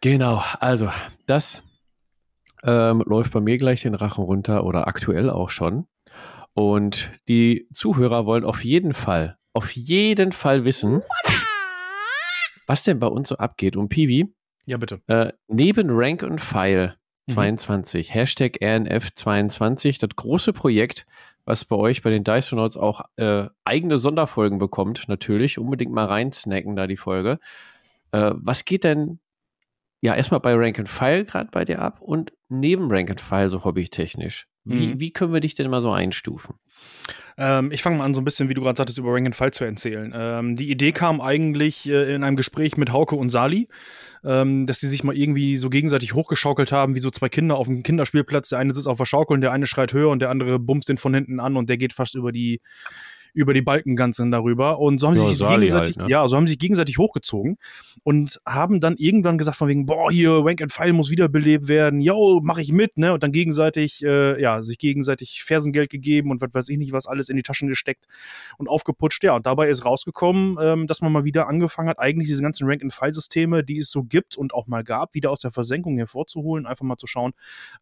Genau, 0.01 0.43
also 0.59 0.91
das 1.27 1.63
ähm, 2.63 3.01
läuft 3.05 3.31
bei 3.31 3.39
mir 3.39 3.57
gleich 3.57 3.83
den 3.83 3.95
Rachen 3.95 4.23
runter 4.23 4.65
oder 4.65 4.85
aktuell 4.87 5.29
auch 5.29 5.49
schon. 5.49 5.87
Und 6.53 7.09
die 7.29 7.67
Zuhörer 7.71 8.25
wollen 8.25 8.43
auf 8.43 8.65
jeden 8.65 8.93
Fall, 8.93 9.37
auf 9.53 9.71
jeden 9.71 10.33
Fall 10.33 10.65
wissen, 10.65 11.03
was 12.65 12.83
denn 12.83 12.99
bei 12.99 13.07
uns 13.07 13.29
so 13.29 13.37
abgeht. 13.37 13.77
Und 13.77 13.89
Piwi, 13.89 14.33
Ja, 14.65 14.77
bitte. 14.77 14.99
äh, 15.07 15.31
neben 15.47 15.87
Rank 15.91 16.23
und 16.23 16.41
File 16.41 16.95
22, 17.29 18.13
Hashtag 18.13 18.57
RNF22, 18.61 19.99
das 19.99 20.09
große 20.15 20.51
Projekt, 20.53 21.05
was 21.47 21.65
bei 21.65 21.77
euch 21.77 22.03
bei 22.03 22.09
den 22.09 22.23
Dicronauts 22.23 22.77
auch 22.77 23.01
äh, 23.15 23.47
eigene 23.65 23.97
Sonderfolgen 23.97 24.59
bekommt, 24.59 25.05
natürlich. 25.07 25.57
Unbedingt 25.57 25.93
mal 25.93 26.05
reinsnacken 26.05 26.75
da 26.75 26.85
die 26.87 26.97
Folge. 26.97 27.39
Äh, 28.11 28.33
was 28.35 28.65
geht 28.65 28.83
denn 28.83 29.19
ja 30.01 30.13
erstmal 30.13 30.41
bei 30.41 30.53
Rank 30.53 30.77
and 30.77 30.89
File 30.89 31.25
gerade 31.25 31.49
bei 31.51 31.65
dir 31.65 31.81
ab 31.81 32.01
und 32.01 32.33
neben 32.49 32.91
Rank 32.91 33.09
and 33.09 33.21
File 33.21 33.49
so 33.49 33.63
hobbytechnisch? 33.63 34.47
Wie, 34.65 34.87
Mhm. 34.95 34.99
wie 34.99 35.11
können 35.11 35.33
wir 35.33 35.39
dich 35.39 35.55
denn 35.55 35.69
mal 35.69 35.81
so 35.81 35.91
einstufen? 35.91 36.55
Ähm, 37.37 37.71
ich 37.71 37.83
fange 37.83 37.97
mal 37.97 38.05
an, 38.05 38.13
so 38.13 38.21
ein 38.21 38.25
bisschen, 38.25 38.49
wie 38.49 38.55
du 38.55 38.61
gerade 38.61 38.77
sagtest, 38.77 38.97
über 38.97 39.13
Rank 39.13 39.27
and 39.27 39.35
File 39.35 39.51
zu 39.51 39.63
erzählen. 39.63 40.11
Ähm, 40.15 40.55
die 40.55 40.71
Idee 40.71 40.91
kam 40.91 41.21
eigentlich 41.21 41.87
äh, 41.87 42.13
in 42.15 42.23
einem 42.23 42.35
Gespräch 42.35 42.77
mit 42.77 42.91
Hauke 42.91 43.15
und 43.15 43.29
Sali, 43.29 43.67
ähm, 44.23 44.65
dass 44.65 44.79
sie 44.79 44.87
sich 44.87 45.03
mal 45.03 45.15
irgendwie 45.15 45.57
so 45.57 45.69
gegenseitig 45.69 46.13
hochgeschaukelt 46.13 46.71
haben, 46.71 46.95
wie 46.95 46.99
so 46.99 47.11
zwei 47.11 47.29
Kinder 47.29 47.57
auf 47.57 47.67
dem 47.67 47.83
Kinderspielplatz. 47.83 48.49
Der 48.49 48.59
eine 48.59 48.73
sitzt 48.73 48.87
auf 48.87 48.97
der 48.97 49.05
Schaukel 49.05 49.35
und 49.35 49.41
der 49.41 49.51
eine 49.51 49.67
schreit 49.67 49.93
höher 49.93 50.09
und 50.09 50.19
der 50.19 50.31
andere 50.31 50.57
bumst 50.57 50.89
den 50.89 50.97
von 50.97 51.13
hinten 51.13 51.39
an 51.39 51.57
und 51.57 51.69
der 51.69 51.77
geht 51.77 51.93
fast 51.93 52.15
über 52.15 52.31
die 52.31 52.59
über 53.37 53.53
die 53.53 53.61
Balken 53.61 53.95
ganz 53.95 54.17
darüber 54.17 54.79
und 54.79 54.97
so 54.97 55.07
haben 55.07 55.15
Ja, 55.15 55.21
sie 55.21 55.27
sich 55.29 55.37
Sali 55.37 55.65
gegenseitig, 55.65 55.97
halt, 55.97 56.07
ne? 56.07 56.11
ja, 56.11 56.27
so 56.27 56.35
haben 56.35 56.47
sie 56.47 56.53
sich 56.53 56.59
gegenseitig 56.59 56.97
hochgezogen 56.97 57.57
und 58.01 58.41
haben 58.47 58.79
dann 58.79 58.97
irgendwann 58.97 59.37
gesagt 59.37 59.57
von 59.57 59.67
wegen, 59.67 59.85
boah, 59.85 60.11
hier 60.11 60.31
Rank 60.43 60.59
and 60.59 60.73
File 60.73 60.91
muss 60.93 61.11
wiederbelebt 61.11 61.67
werden, 61.67 62.01
yo, 62.01 62.41
mach 62.43 62.57
ich 62.57 62.71
mit, 62.71 62.97
ne, 62.97 63.13
und 63.13 63.21
dann 63.21 63.31
gegenseitig, 63.31 64.03
äh, 64.03 64.41
ja, 64.41 64.63
sich 64.63 64.79
gegenseitig 64.79 65.43
Fersengeld 65.43 65.91
gegeben 65.91 66.31
und 66.31 66.41
was 66.41 66.49
weiß 66.51 66.69
ich 66.69 66.79
nicht, 66.79 66.93
was 66.93 67.05
alles 67.05 67.29
in 67.29 67.37
die 67.37 67.43
Taschen 67.43 67.67
gesteckt 67.67 68.07
und 68.57 68.67
aufgeputscht, 68.67 69.23
ja, 69.23 69.35
und 69.35 69.45
dabei 69.45 69.69
ist 69.69 69.85
rausgekommen, 69.85 70.57
ähm, 70.59 70.87
dass 70.87 71.01
man 71.01 71.11
mal 71.11 71.23
wieder 71.23 71.47
angefangen 71.47 71.89
hat, 71.89 71.99
eigentlich 71.99 72.27
diese 72.27 72.41
ganzen 72.41 72.67
Rank 72.67 72.81
and 72.81 72.93
File 72.93 73.13
Systeme, 73.13 73.63
die 73.63 73.77
es 73.77 73.91
so 73.91 74.03
gibt 74.03 74.35
und 74.35 74.51
auch 74.51 74.65
mal 74.65 74.83
gab, 74.83 75.13
wieder 75.13 75.29
aus 75.29 75.39
der 75.41 75.51
Versenkung 75.51 75.97
hervorzuholen, 75.97 76.65
einfach 76.65 76.85
mal 76.85 76.97
zu 76.97 77.05
schauen, 77.05 77.33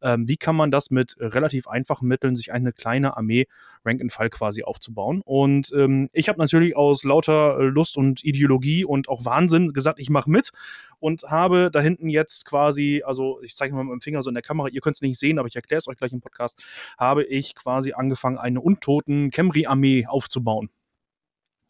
ähm, 0.02 0.28
wie 0.28 0.36
kann 0.36 0.58
man 0.58 0.70
das 0.70 0.92
mit 0.92 1.16
relativ 1.20 1.70
einfachen 1.70 2.10
Mitteln 2.10 2.36
sich 2.36 2.52
eine 2.52 2.74
kleine 2.74 3.16
Armee 3.16 3.48
Rank 3.86 4.02
and 4.02 4.12
File 4.12 4.30
quasi 4.30 4.64
aufzubauen. 4.64 5.22
Und 5.24 5.45
ähm, 5.74 6.10
ich 6.14 6.30
habe 6.30 6.40
natürlich 6.40 6.76
aus 6.76 7.04
lauter 7.04 7.60
äh, 7.60 7.64
Lust 7.64 7.98
und 7.98 8.24
Ideologie 8.24 8.86
und 8.86 9.10
auch 9.10 9.26
Wahnsinn 9.26 9.74
gesagt, 9.74 10.00
ich 10.00 10.10
mache 10.10 10.30
mit 10.30 10.52
und 11.00 11.24
habe 11.24 11.70
da 11.72 11.82
hinten 11.82 12.10
jetzt 12.10 12.46
quasi, 12.46 13.04
also 13.06 13.42
ich 13.42 13.56
zeige 13.56 13.74
mal 13.74 13.84
mit 13.84 13.94
dem 13.94 14.02
Finger 14.02 14.24
so 14.24 14.30
in 14.30 14.36
der 14.36 14.44
Kamera, 14.44 14.68
ihr 14.70 14.82
könnt 14.82 14.98
es 14.98 15.02
nicht 15.02 15.20
sehen, 15.20 15.40
aber 15.40 15.48
ich 15.48 15.56
erkläre 15.56 15.80
es 15.80 15.88
euch 15.88 15.98
gleich 15.98 16.14
im 16.14 16.22
Podcast, 16.22 16.62
habe 16.98 17.24
ich 17.24 17.56
quasi 17.56 17.94
angefangen, 17.94 18.38
eine 18.38 18.62
untoten 18.62 19.32
Camry-Armee 19.32 20.06
aufzubauen. 20.08 20.70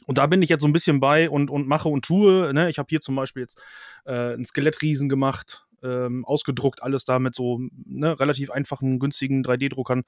Und 0.05 0.17
da 0.17 0.27
bin 0.27 0.41
ich 0.41 0.49
jetzt 0.49 0.61
so 0.61 0.67
ein 0.67 0.73
bisschen 0.73 0.99
bei 0.99 1.29
und, 1.29 1.49
und 1.49 1.67
mache 1.67 1.89
und 1.89 2.05
tue. 2.05 2.53
Ne? 2.53 2.69
Ich 2.69 2.77
habe 2.77 2.87
hier 2.89 3.01
zum 3.01 3.15
Beispiel 3.15 3.41
jetzt 3.41 3.61
äh, 4.05 4.33
einen 4.33 4.45
Skelettriesen 4.45 5.09
gemacht, 5.09 5.65
ähm, 5.83 6.25
ausgedruckt, 6.25 6.83
alles 6.83 7.05
da 7.05 7.19
mit 7.19 7.35
so 7.35 7.61
ne, 7.85 8.19
relativ 8.19 8.51
einfachen, 8.51 8.99
günstigen 8.99 9.43
3D-Druckern. 9.43 10.03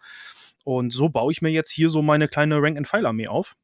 Und 0.68 0.92
so 0.92 1.08
baue 1.08 1.32
ich 1.32 1.42
mir 1.42 1.48
jetzt 1.48 1.72
hier 1.72 1.88
so 1.88 2.02
meine 2.02 2.28
kleine 2.28 2.62
Rank-and-File-Armee 2.62 3.30
auf. 3.30 3.56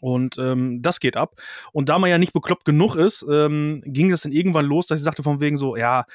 Und 0.00 0.38
ähm, 0.38 0.80
das 0.80 0.98
geht 0.98 1.14
ab. 1.14 1.34
Und 1.72 1.90
da 1.90 1.98
man 1.98 2.08
ja 2.08 2.16
nicht 2.16 2.32
bekloppt 2.32 2.64
genug 2.64 2.96
ist, 2.96 3.22
ähm, 3.30 3.82
ging 3.84 4.10
es 4.10 4.22
dann 4.22 4.32
irgendwann 4.32 4.64
los, 4.64 4.86
dass 4.86 4.98
ich 4.98 5.04
sagte 5.04 5.22
von 5.22 5.42
wegen 5.42 5.58
so, 5.58 5.76
ja, 5.76 6.06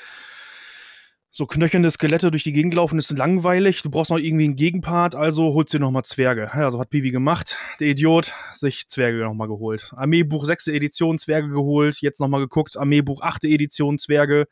so 1.29 1.45
knöchernde 1.45 1.91
Skelette 1.91 2.31
durch 2.31 2.41
die 2.41 2.51
Gegend 2.51 2.73
laufen 2.73 2.97
ist 2.97 3.15
langweilig. 3.15 3.83
Du 3.83 3.91
brauchst 3.91 4.09
noch 4.09 4.17
irgendwie 4.17 4.45
einen 4.45 4.55
Gegenpart, 4.55 5.13
also 5.13 5.53
holst 5.53 5.71
dir 5.71 5.79
nochmal 5.79 6.01
Zwerge. 6.03 6.49
Ja, 6.55 6.71
so 6.71 6.79
hat 6.79 6.89
Piwi 6.89 7.11
gemacht. 7.11 7.57
Der 7.79 7.89
Idiot 7.89 8.33
sich 8.53 8.87
Zwerge 8.87 9.19
nochmal 9.19 9.49
geholt. 9.49 9.91
Armeebuch 9.95 10.45
6. 10.45 10.69
Edition 10.69 11.19
Zwerge 11.19 11.49
geholt. 11.49 12.01
Jetzt 12.01 12.19
nochmal 12.19 12.41
geguckt. 12.41 12.75
Armeebuch 12.75 13.21
8. 13.21 13.43
Edition 13.43 13.99
Zwerge. 13.99 14.47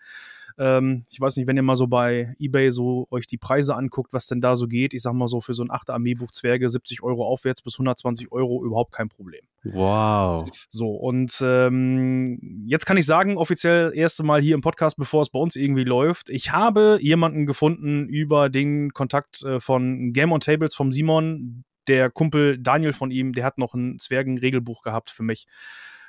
Ähm, 0.57 1.03
ich 1.10 1.19
weiß 1.19 1.38
nicht, 1.38 1.48
wenn 1.48 1.57
ihr 1.57 1.63
mal 1.63 1.75
so 1.75 1.88
bei 1.88 2.36
Ebay 2.39 2.72
so 2.72 3.07
euch 3.12 3.27
die 3.27 3.38
Preise 3.38 3.75
anguckt, 3.75 4.13
was 4.13 4.27
denn 4.27 4.41
da 4.41 4.55
so 4.55 4.67
geht. 4.67 4.93
Ich 4.93 5.01
sag 5.01 5.13
mal 5.13 5.27
so, 5.27 5.41
für 5.41 5.53
so 5.53 5.63
ein 5.63 5.72
8. 5.72 5.89
Armeebuch 5.89 6.31
Zwerge 6.31 6.69
70 6.69 7.03
Euro 7.03 7.25
aufwärts 7.25 7.62
bis 7.62 7.75
120 7.75 8.31
Euro 8.31 8.63
überhaupt 8.63 8.93
kein 8.93 9.10
Problem. 9.10 9.41
Wow. 9.63 10.50
So, 10.69 10.91
und 10.91 11.39
ähm, 11.41 12.65
jetzt 12.65 12.86
kann 12.86 12.98
ich 12.98 13.05
sagen, 13.05 13.38
offiziell 13.38 13.91
erste 13.95 14.24
Mal 14.24 14.41
hier 14.41 14.55
im 14.55 14.62
Podcast, 14.62 14.98
bevor 14.98 15.22
es 15.22 15.29
bei 15.29 15.39
uns 15.39 15.55
irgendwie 15.55 15.86
läuft. 15.86 16.29
Ich 16.29 16.51
habe 16.51 16.98
jemanden 17.01 17.45
gefunden 17.45 18.07
über 18.07 18.50
den 18.50 18.91
Kontakt 18.91 19.43
äh, 19.43 19.60
von 19.60 20.13
Game 20.13 20.31
on 20.31 20.39
Tables 20.39 20.75
vom 20.75 20.91
Simon. 20.91 21.63
Der 21.88 22.10
Kumpel 22.10 22.57
Daniel 22.60 22.93
von 22.93 23.12
ihm, 23.12 23.33
der 23.33 23.43
hat 23.43 23.57
noch 23.57 23.74
ein 23.74 24.00
Zwergen-Regelbuch 24.00 24.83
gehabt 24.83 25.12
für 25.12 25.24
mich. 25.24 25.48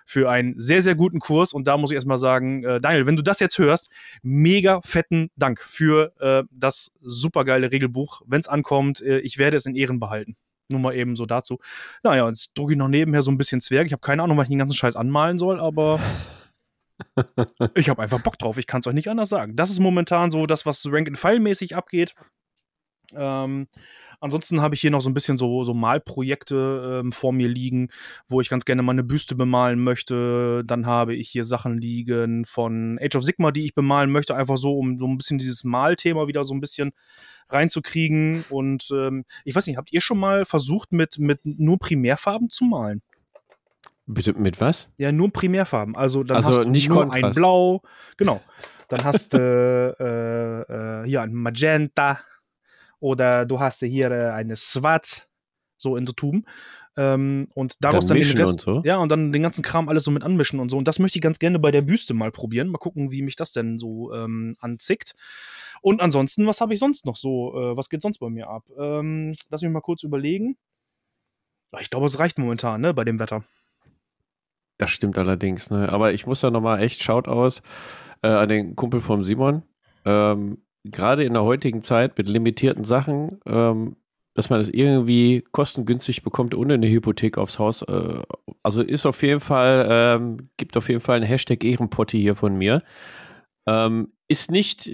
Für 0.04 0.30
einen 0.30 0.58
sehr, 0.60 0.80
sehr 0.80 0.94
guten 0.94 1.18
Kurs. 1.18 1.52
Und 1.52 1.66
da 1.66 1.76
muss 1.76 1.90
ich 1.90 1.94
erstmal 1.94 2.18
sagen, 2.18 2.62
äh, 2.64 2.80
Daniel, 2.80 3.06
wenn 3.06 3.16
du 3.16 3.22
das 3.22 3.40
jetzt 3.40 3.58
hörst, 3.58 3.90
mega 4.22 4.80
fetten 4.82 5.30
Dank 5.36 5.60
für 5.60 6.12
äh, 6.20 6.44
das 6.50 6.92
supergeile 7.00 7.72
Regelbuch. 7.72 8.22
Wenn 8.26 8.40
es 8.40 8.48
ankommt, 8.48 9.00
äh, 9.00 9.18
ich 9.20 9.38
werde 9.38 9.56
es 9.56 9.66
in 9.66 9.74
Ehren 9.74 10.00
behalten. 10.00 10.36
Nur 10.68 10.80
mal 10.80 10.94
eben 10.94 11.14
so 11.16 11.26
dazu. 11.26 11.58
Naja, 12.02 12.26
jetzt 12.28 12.50
drucke 12.54 12.72
ich 12.72 12.78
noch 12.78 12.88
nebenher 12.88 13.22
so 13.22 13.30
ein 13.30 13.38
bisschen 13.38 13.60
Zwerg. 13.60 13.86
Ich 13.86 13.92
habe 13.92 14.00
keine 14.00 14.22
Ahnung, 14.22 14.36
was 14.36 14.44
ich 14.44 14.50
den 14.50 14.58
ganzen 14.58 14.76
Scheiß 14.76 14.96
anmalen 14.96 15.38
soll, 15.38 15.60
aber 15.60 16.00
ich 17.74 17.88
habe 17.88 18.02
einfach 18.02 18.20
Bock 18.20 18.38
drauf. 18.38 18.58
Ich 18.58 18.66
kann 18.66 18.80
es 18.80 18.86
euch 18.86 18.94
nicht 18.94 19.08
anders 19.08 19.28
sagen. 19.28 19.56
Das 19.56 19.70
ist 19.70 19.78
momentan 19.78 20.30
so 20.30 20.46
das, 20.46 20.64
was 20.64 20.86
Rank-and-File-mäßig 20.86 21.76
abgeht. 21.76 22.14
Ähm, 23.16 23.68
ansonsten 24.20 24.60
habe 24.60 24.74
ich 24.74 24.80
hier 24.80 24.90
noch 24.90 25.00
so 25.00 25.10
ein 25.10 25.14
bisschen 25.14 25.36
so, 25.36 25.64
so 25.64 25.74
Malprojekte 25.74 27.00
ähm, 27.02 27.12
vor 27.12 27.32
mir 27.32 27.48
liegen, 27.48 27.88
wo 28.28 28.40
ich 28.40 28.48
ganz 28.48 28.64
gerne 28.64 28.82
mal 28.82 28.92
eine 28.92 29.04
Büste 29.04 29.34
bemalen 29.34 29.82
möchte. 29.82 30.62
Dann 30.64 30.86
habe 30.86 31.14
ich 31.14 31.30
hier 31.30 31.44
Sachen 31.44 31.78
liegen 31.78 32.44
von 32.44 32.98
Age 33.00 33.16
of 33.16 33.24
Sigma, 33.24 33.50
die 33.50 33.64
ich 33.64 33.74
bemalen 33.74 34.10
möchte, 34.10 34.34
einfach 34.34 34.56
so, 34.56 34.76
um 34.78 34.98
so 34.98 35.06
ein 35.06 35.18
bisschen 35.18 35.38
dieses 35.38 35.64
Malthema 35.64 36.26
wieder 36.26 36.44
so 36.44 36.54
ein 36.54 36.60
bisschen 36.60 36.92
reinzukriegen. 37.48 38.44
Und 38.50 38.88
ähm, 38.92 39.24
ich 39.44 39.54
weiß 39.54 39.66
nicht, 39.66 39.76
habt 39.76 39.92
ihr 39.92 40.00
schon 40.00 40.18
mal 40.18 40.44
versucht, 40.44 40.92
mit, 40.92 41.18
mit 41.18 41.40
nur 41.44 41.78
Primärfarben 41.78 42.50
zu 42.50 42.64
malen? 42.64 43.02
Bitte 44.06 44.34
mit 44.34 44.60
was? 44.60 44.88
Ja, 44.98 45.12
nur 45.12 45.32
Primärfarben. 45.32 45.96
Also 45.96 46.24
dann 46.24 46.38
Also 46.38 46.50
hast 46.50 46.64
du 46.64 46.70
nicht 46.70 46.88
nur 46.88 47.12
ein. 47.12 47.32
Blau, 47.32 47.82
genau. 48.16 48.40
Dann 48.88 49.02
hast 49.04 49.32
du 49.32 49.38
äh, 49.98 51.02
äh, 51.02 51.06
hier 51.06 51.22
ein 51.22 51.32
Magenta 51.32 52.20
oder 53.04 53.44
du 53.44 53.60
hast 53.60 53.80
hier 53.80 54.10
äh, 54.10 54.30
eine 54.30 54.56
Schwarz, 54.56 55.28
so 55.76 55.98
in 55.98 56.06
der 56.06 56.14
Tuben. 56.14 56.46
Ähm, 56.96 57.48
und 57.54 57.74
daraus 57.84 58.06
Dann 58.06 58.18
dann, 58.18 58.26
den 58.28 58.38
Rest, 58.38 58.66
und 58.66 58.76
so? 58.76 58.82
ja, 58.88 58.96
und 58.96 59.10
dann 59.10 59.30
den 59.30 59.42
ganzen 59.42 59.62
Kram 59.62 59.90
alles 59.90 60.04
so 60.04 60.10
mit 60.10 60.22
anmischen 60.22 60.58
und 60.58 60.70
so. 60.70 60.78
Und 60.78 60.88
das 60.88 60.98
möchte 60.98 61.18
ich 61.18 61.22
ganz 61.22 61.38
gerne 61.38 61.58
bei 61.58 61.70
der 61.70 61.82
Büste 61.82 62.14
mal 62.14 62.30
probieren. 62.30 62.68
Mal 62.68 62.78
gucken, 62.78 63.10
wie 63.10 63.20
mich 63.20 63.36
das 63.36 63.52
denn 63.52 63.78
so 63.78 64.14
ähm, 64.14 64.56
anzickt. 64.58 65.14
Und 65.82 66.00
ansonsten, 66.00 66.46
was 66.46 66.62
habe 66.62 66.72
ich 66.72 66.80
sonst 66.80 67.04
noch 67.04 67.16
so? 67.16 67.52
Äh, 67.54 67.76
was 67.76 67.90
geht 67.90 68.00
sonst 68.00 68.20
bei 68.20 68.30
mir 68.30 68.48
ab? 68.48 68.64
Ähm, 68.78 69.34
lass 69.50 69.60
mich 69.60 69.70
mal 69.70 69.82
kurz 69.82 70.02
überlegen. 70.02 70.56
Ja, 71.74 71.80
Ich 71.80 71.90
glaube, 71.90 72.06
es 72.06 72.18
reicht 72.18 72.38
momentan, 72.38 72.80
ne, 72.80 72.94
bei 72.94 73.04
dem 73.04 73.18
Wetter. 73.18 73.44
Das 74.78 74.90
stimmt 74.90 75.18
allerdings, 75.18 75.68
ne? 75.68 75.90
Aber 75.90 76.14
ich 76.14 76.26
muss 76.26 76.40
da 76.40 76.50
nochmal 76.50 76.80
echt 76.82 77.02
Shout 77.02 77.28
aus 77.28 77.60
äh, 78.22 78.28
an 78.28 78.48
den 78.48 78.76
Kumpel 78.76 79.02
vom 79.02 79.24
Simon. 79.24 79.62
Ähm, 80.06 80.63
Gerade 80.84 81.24
in 81.24 81.32
der 81.32 81.44
heutigen 81.44 81.82
Zeit 81.82 82.16
mit 82.18 82.28
limitierten 82.28 82.84
Sachen, 82.84 83.40
ähm, 83.46 83.96
dass 84.34 84.50
man 84.50 84.60
es 84.60 84.68
irgendwie 84.68 85.42
kostengünstig 85.52 86.22
bekommt, 86.22 86.54
ohne 86.54 86.74
eine 86.74 86.88
Hypothek 86.88 87.38
aufs 87.38 87.58
Haus. 87.58 87.82
Äh, 87.82 88.22
also 88.62 88.82
ist 88.82 89.06
auf 89.06 89.22
jeden 89.22 89.40
Fall, 89.40 89.86
ähm, 89.88 90.50
gibt 90.56 90.76
auf 90.76 90.88
jeden 90.88 91.00
Fall 91.00 91.16
einen 91.16 91.26
Hashtag 91.26 91.64
Ehrenpotti 91.64 92.20
hier 92.20 92.34
von 92.34 92.56
mir. 92.56 92.82
Ähm, 93.66 94.12
ist 94.28 94.50
nicht, 94.50 94.90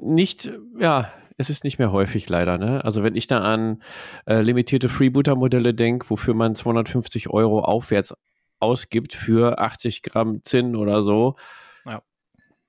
nicht, 0.00 0.50
ja, 0.78 1.12
es 1.36 1.50
ist 1.50 1.64
nicht 1.64 1.78
mehr 1.78 1.92
häufig 1.92 2.28
leider. 2.28 2.58
Ne? 2.58 2.84
Also 2.84 3.02
wenn 3.02 3.16
ich 3.16 3.26
da 3.26 3.40
an 3.40 3.82
äh, 4.26 4.40
limitierte 4.40 4.88
Freebooter-Modelle 4.88 5.74
denke, 5.74 6.08
wofür 6.10 6.34
man 6.34 6.54
250 6.54 7.30
Euro 7.30 7.60
aufwärts 7.60 8.14
ausgibt 8.60 9.12
für 9.14 9.58
80 9.58 10.02
Gramm 10.02 10.42
Zinn 10.44 10.76
oder 10.76 11.02
so. 11.02 11.36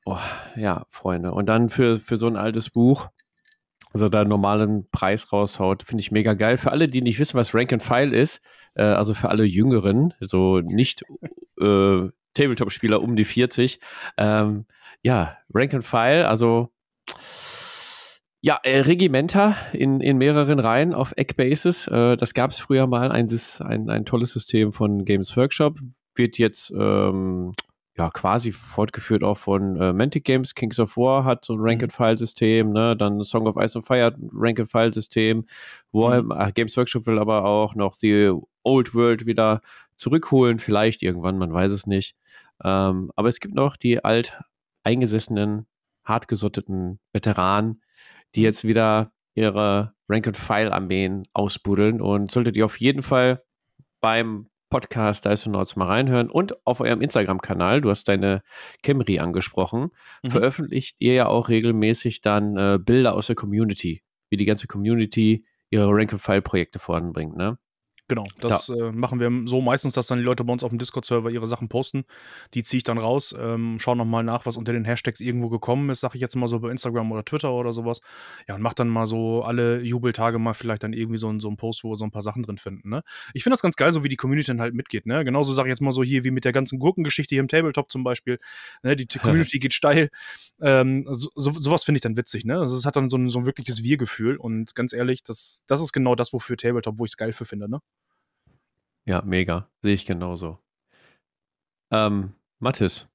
Oh, 0.06 0.18
ja, 0.56 0.86
Freunde. 0.90 1.32
Und 1.32 1.48
dann 1.48 1.70
für, 1.70 1.98
für 1.98 2.18
so 2.18 2.28
ein 2.28 2.36
altes 2.36 2.70
Buch, 2.70 3.10
also 3.94 4.10
da 4.10 4.22
einen 4.22 4.30
normalen 4.30 4.90
Preis 4.92 5.32
raushaut, 5.32 5.84
finde 5.84 6.02
ich 6.02 6.12
mega 6.12 6.34
geil. 6.34 6.58
Für 6.58 6.72
alle, 6.72 6.90
die 6.90 7.02
nicht 7.02 7.20
wissen, 7.20 7.38
was 7.38 7.54
Rank 7.56 7.72
and 7.72 7.84
File 7.84 8.14
ist, 8.14 8.42
äh, 8.76 8.84
also 8.84 9.14
für 9.14 9.30
alle 9.30 9.46
Jüngeren, 9.46 10.14
so 10.20 10.60
nicht 10.60 11.04
äh, 11.60 12.10
Tabletop-Spieler 12.34 13.02
um 13.02 13.16
die 13.16 13.26
40, 13.26 13.80
ähm, 14.18 14.66
ja, 15.04 15.38
Rank 15.54 15.74
and 15.74 15.86
File, 15.86 16.28
also 16.28 16.74
ja, 18.42 18.60
äh, 18.64 18.80
Regimenter 18.80 19.56
in, 19.72 20.02
in 20.02 20.18
mehreren 20.18 20.60
Reihen 20.60 20.94
auf 20.94 21.14
Eckbasis. 21.16 21.88
Äh, 21.88 22.18
das 22.18 22.34
gab 22.34 22.52
es 22.52 22.60
früher 22.60 22.88
mal, 22.88 23.10
ein, 23.10 23.30
ein, 23.60 23.90
ein 23.90 24.06
tolles 24.06 24.34
System 24.34 24.74
von 24.74 25.06
Games 25.06 25.38
Workshop. 25.38 25.80
Wird 26.16 26.38
jetzt 26.38 26.72
ähm, 26.78 27.54
ja 27.98 28.10
quasi 28.10 28.52
fortgeführt 28.52 29.24
auch 29.24 29.38
von 29.38 29.80
äh, 29.80 29.94
Mantic 29.94 30.24
Games. 30.24 30.56
Kings 30.56 30.80
of 30.80 30.98
War 30.98 31.24
hat 31.26 31.46
so 31.46 31.54
ein 31.54 31.60
Rank-and-File-System, 31.62 32.72
ne? 32.72 32.96
dann 32.98 33.22
Song 33.22 33.48
of 33.48 33.56
Ice 33.58 33.78
and 33.78 33.86
Fire 33.86 34.16
Rank-and-File-System. 34.34 35.46
Mhm. 35.92 36.32
Äh, 36.32 36.52
Games 36.54 36.76
Workshop 36.76 37.06
will 37.06 37.20
aber 37.20 37.46
auch 37.46 37.76
noch 37.76 37.96
die 37.96 38.32
Old 38.64 38.96
World 38.96 39.26
wieder 39.26 39.62
zurückholen, 39.96 40.60
vielleicht 40.60 41.04
irgendwann, 41.04 41.38
man 41.38 41.54
weiß 41.54 41.72
es 41.72 41.86
nicht. 41.86 42.16
Ähm, 42.64 43.12
aber 43.16 43.30
es 43.30 43.40
gibt 43.40 43.54
noch 43.54 43.78
die 43.78 44.04
alt 44.04 44.40
eingesessenen, 44.84 45.68
hartgesotteten 46.04 47.00
Veteranen, 47.12 47.82
die 48.36 48.42
mhm. 48.42 48.46
jetzt 48.46 48.64
wieder 48.64 49.12
ihre 49.36 49.94
Rank-and-File-Armeen 50.10 51.28
ausbuddeln 51.34 52.02
und 52.02 52.32
solltet 52.32 52.58
ihr 52.58 52.66
auf 52.66 52.80
jeden 52.80 53.04
Fall 53.04 53.44
beim 54.02 54.48
Podcast 54.74 55.26
Dysonauts 55.26 55.76
mal 55.76 55.86
reinhören 55.86 56.32
und 56.32 56.66
auf 56.66 56.80
eurem 56.80 57.02
Instagram-Kanal, 57.02 57.82
du 57.82 57.92
hast 57.92 58.10
deine 58.10 58.42
Camry 58.82 59.20
angesprochen, 59.20 59.92
mhm. 60.24 60.32
veröffentlicht 60.32 60.96
ihr 60.98 61.14
ja 61.14 61.28
auch 61.28 61.48
regelmäßig 61.48 62.22
dann 62.22 62.58
äh, 62.58 62.80
Bilder 62.82 63.14
aus 63.14 63.28
der 63.28 63.36
Community, 63.36 64.02
wie 64.32 64.38
die 64.38 64.46
ganze 64.46 64.66
Community 64.66 65.46
ihre 65.70 65.88
Rank-and-File-Projekte 65.90 66.80
voranbringt, 66.80 67.38
ne? 67.38 67.60
Genau, 68.10 68.26
das 68.42 68.68
äh, 68.68 68.92
machen 68.92 69.22
wir 69.22 69.32
so 69.48 69.62
meistens, 69.62 69.94
dass 69.94 70.08
dann 70.08 70.18
die 70.18 70.26
Leute 70.26 70.44
bei 70.44 70.52
uns 70.52 70.62
auf 70.62 70.70
dem 70.72 70.78
Discord-Server 70.78 71.30
ihre 71.30 71.48
Sachen 71.48 71.70
posten. 71.70 72.04
Die 72.54 72.62
ziehe 72.62 72.80
ich 72.80 72.84
dann 72.84 72.98
raus, 72.98 73.34
ähm, 73.40 73.80
schaue 73.80 73.96
nochmal 73.96 74.26
nach, 74.26 74.46
was 74.46 74.58
unter 74.58 74.74
den 74.74 74.84
Hashtags 74.84 75.22
irgendwo 75.22 75.48
gekommen 75.48 75.90
ist, 75.90 76.02
sage 76.02 76.16
ich 76.16 76.22
jetzt 76.22 76.36
mal 76.36 76.48
so 76.48 76.60
bei 76.60 76.70
Instagram 76.70 77.14
oder 77.14 77.24
Twitter 77.24 77.54
oder 77.54 77.72
sowas. 77.72 78.02
Ja, 78.46 78.56
und 78.56 78.62
mach 78.62 78.74
dann 78.74 78.90
mal 78.90 79.06
so 79.06 79.44
alle 79.44 79.82
Jubeltage 79.82 80.38
mal 80.38 80.54
vielleicht 80.54 80.84
dann 80.84 80.92
irgendwie 80.92 81.18
so, 81.18 81.40
so 81.40 81.48
einen 81.48 81.56
Post, 81.56 81.86
wo 81.86 81.92
wir 81.92 81.96
so 81.96 82.04
ein 82.04 82.12
paar 82.12 82.22
Sachen 82.22 82.44
drin 82.44 82.58
finden. 82.58 82.90
Ne? 82.90 83.04
Ich 83.34 83.44
finde 83.44 83.54
das 83.54 83.62
ganz 83.62 83.78
geil, 83.78 83.94
so 83.94 84.04
wie 84.04 84.10
die 84.10 84.18
Community 84.18 84.48
dann 84.48 84.60
halt 84.60 84.74
mitgeht. 84.74 85.06
Ne? 85.06 85.24
Genauso 85.24 85.54
sage 85.54 85.70
ich 85.70 85.72
jetzt 85.72 85.82
mal 85.82 85.94
so 85.94 86.04
hier 86.04 86.26
wie 86.26 86.32
mit 86.32 86.44
der 86.44 86.52
ganzen 86.52 86.80
Gurkengeschichte 86.80 87.36
hier 87.36 87.42
im 87.42 87.48
Tabletop 87.48 87.90
zum 87.90 88.04
Beispiel. 88.04 88.38
Ne? 88.84 88.98
Die, 88.98 89.08
die 89.08 89.20
Community 89.20 89.60
geht 89.60 89.74
steil. 89.74 90.10
Ähm, 90.62 91.08
so, 91.10 91.30
so, 91.36 91.52
sowas 91.52 91.86
finde 91.86 92.00
ich 92.00 92.04
dann 92.04 92.18
witzig. 92.18 92.44
Ne? 92.44 92.60
Also 92.60 92.76
es 92.76 92.86
hat 92.86 92.98
dann 92.98 93.10
so 93.10 93.18
ein, 93.18 93.30
so 93.30 93.40
ein 93.40 93.46
wirkliches 93.46 93.82
Wir-Gefühl 93.82 94.36
und 94.36 94.76
ganz 94.76 94.92
ehrlich, 94.92 95.24
das, 95.24 95.64
das 95.68 95.82
ist 95.82 95.94
genau 95.94 96.16
das, 96.16 96.34
wofür 96.34 96.58
Tabletop, 96.58 97.00
wo 97.00 97.06
ich 97.06 97.12
es 97.12 97.18
geil 97.18 97.32
für 97.32 97.46
finde. 97.46 97.70
Ne? 97.70 97.80
Ja, 99.06 99.22
mega. 99.26 99.70
Sehe 99.82 99.94
ich 99.94 100.06
genauso. 100.06 100.60
Ähm, 101.92 102.34
Mathis, 102.60 103.08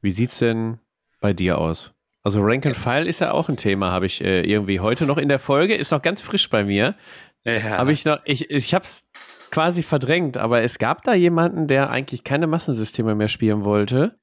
wie 0.00 0.10
sieht's 0.10 0.38
denn 0.38 0.78
bei 1.20 1.32
dir 1.32 1.58
aus? 1.58 1.92
Also 2.22 2.40
Rank 2.42 2.66
and 2.66 2.76
File 2.76 3.06
ist 3.06 3.20
ja 3.20 3.30
auch 3.30 3.48
ein 3.48 3.56
Thema, 3.56 3.92
habe 3.92 4.06
ich 4.06 4.20
äh, 4.20 4.40
irgendwie 4.40 4.80
heute 4.80 5.06
noch 5.06 5.18
in 5.18 5.28
der 5.28 5.38
Folge, 5.38 5.76
ist 5.76 5.92
noch 5.92 6.02
ganz 6.02 6.22
frisch 6.22 6.50
bei 6.50 6.64
mir. 6.64 6.96
Ja. 7.44 7.78
Habe 7.78 7.92
ich 7.92 8.04
noch, 8.04 8.18
ich, 8.24 8.50
ich 8.50 8.74
habe 8.74 8.84
es 8.84 9.04
quasi 9.52 9.84
verdrängt, 9.84 10.36
aber 10.36 10.62
es 10.62 10.78
gab 10.78 11.02
da 11.02 11.14
jemanden, 11.14 11.68
der 11.68 11.90
eigentlich 11.90 12.24
keine 12.24 12.48
Massensysteme 12.48 13.14
mehr 13.14 13.28
spielen 13.28 13.64
wollte. 13.64 14.18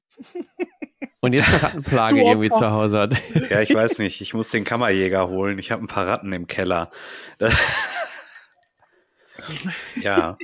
Und 1.20 1.32
jetzt 1.32 1.48
eine 1.52 1.62
Rattenplage 1.62 2.20
irgendwie 2.20 2.50
zu 2.50 2.70
Hause 2.70 2.98
hat. 2.98 3.14
Ja, 3.48 3.62
ich 3.62 3.74
weiß 3.74 3.98
nicht. 4.00 4.20
Ich 4.20 4.34
muss 4.34 4.50
den 4.50 4.64
Kammerjäger 4.64 5.28
holen. 5.28 5.58
Ich 5.58 5.70
habe 5.70 5.82
ein 5.82 5.88
paar 5.88 6.06
Ratten 6.06 6.32
im 6.34 6.46
Keller. 6.46 6.90
Ja. 9.96 10.38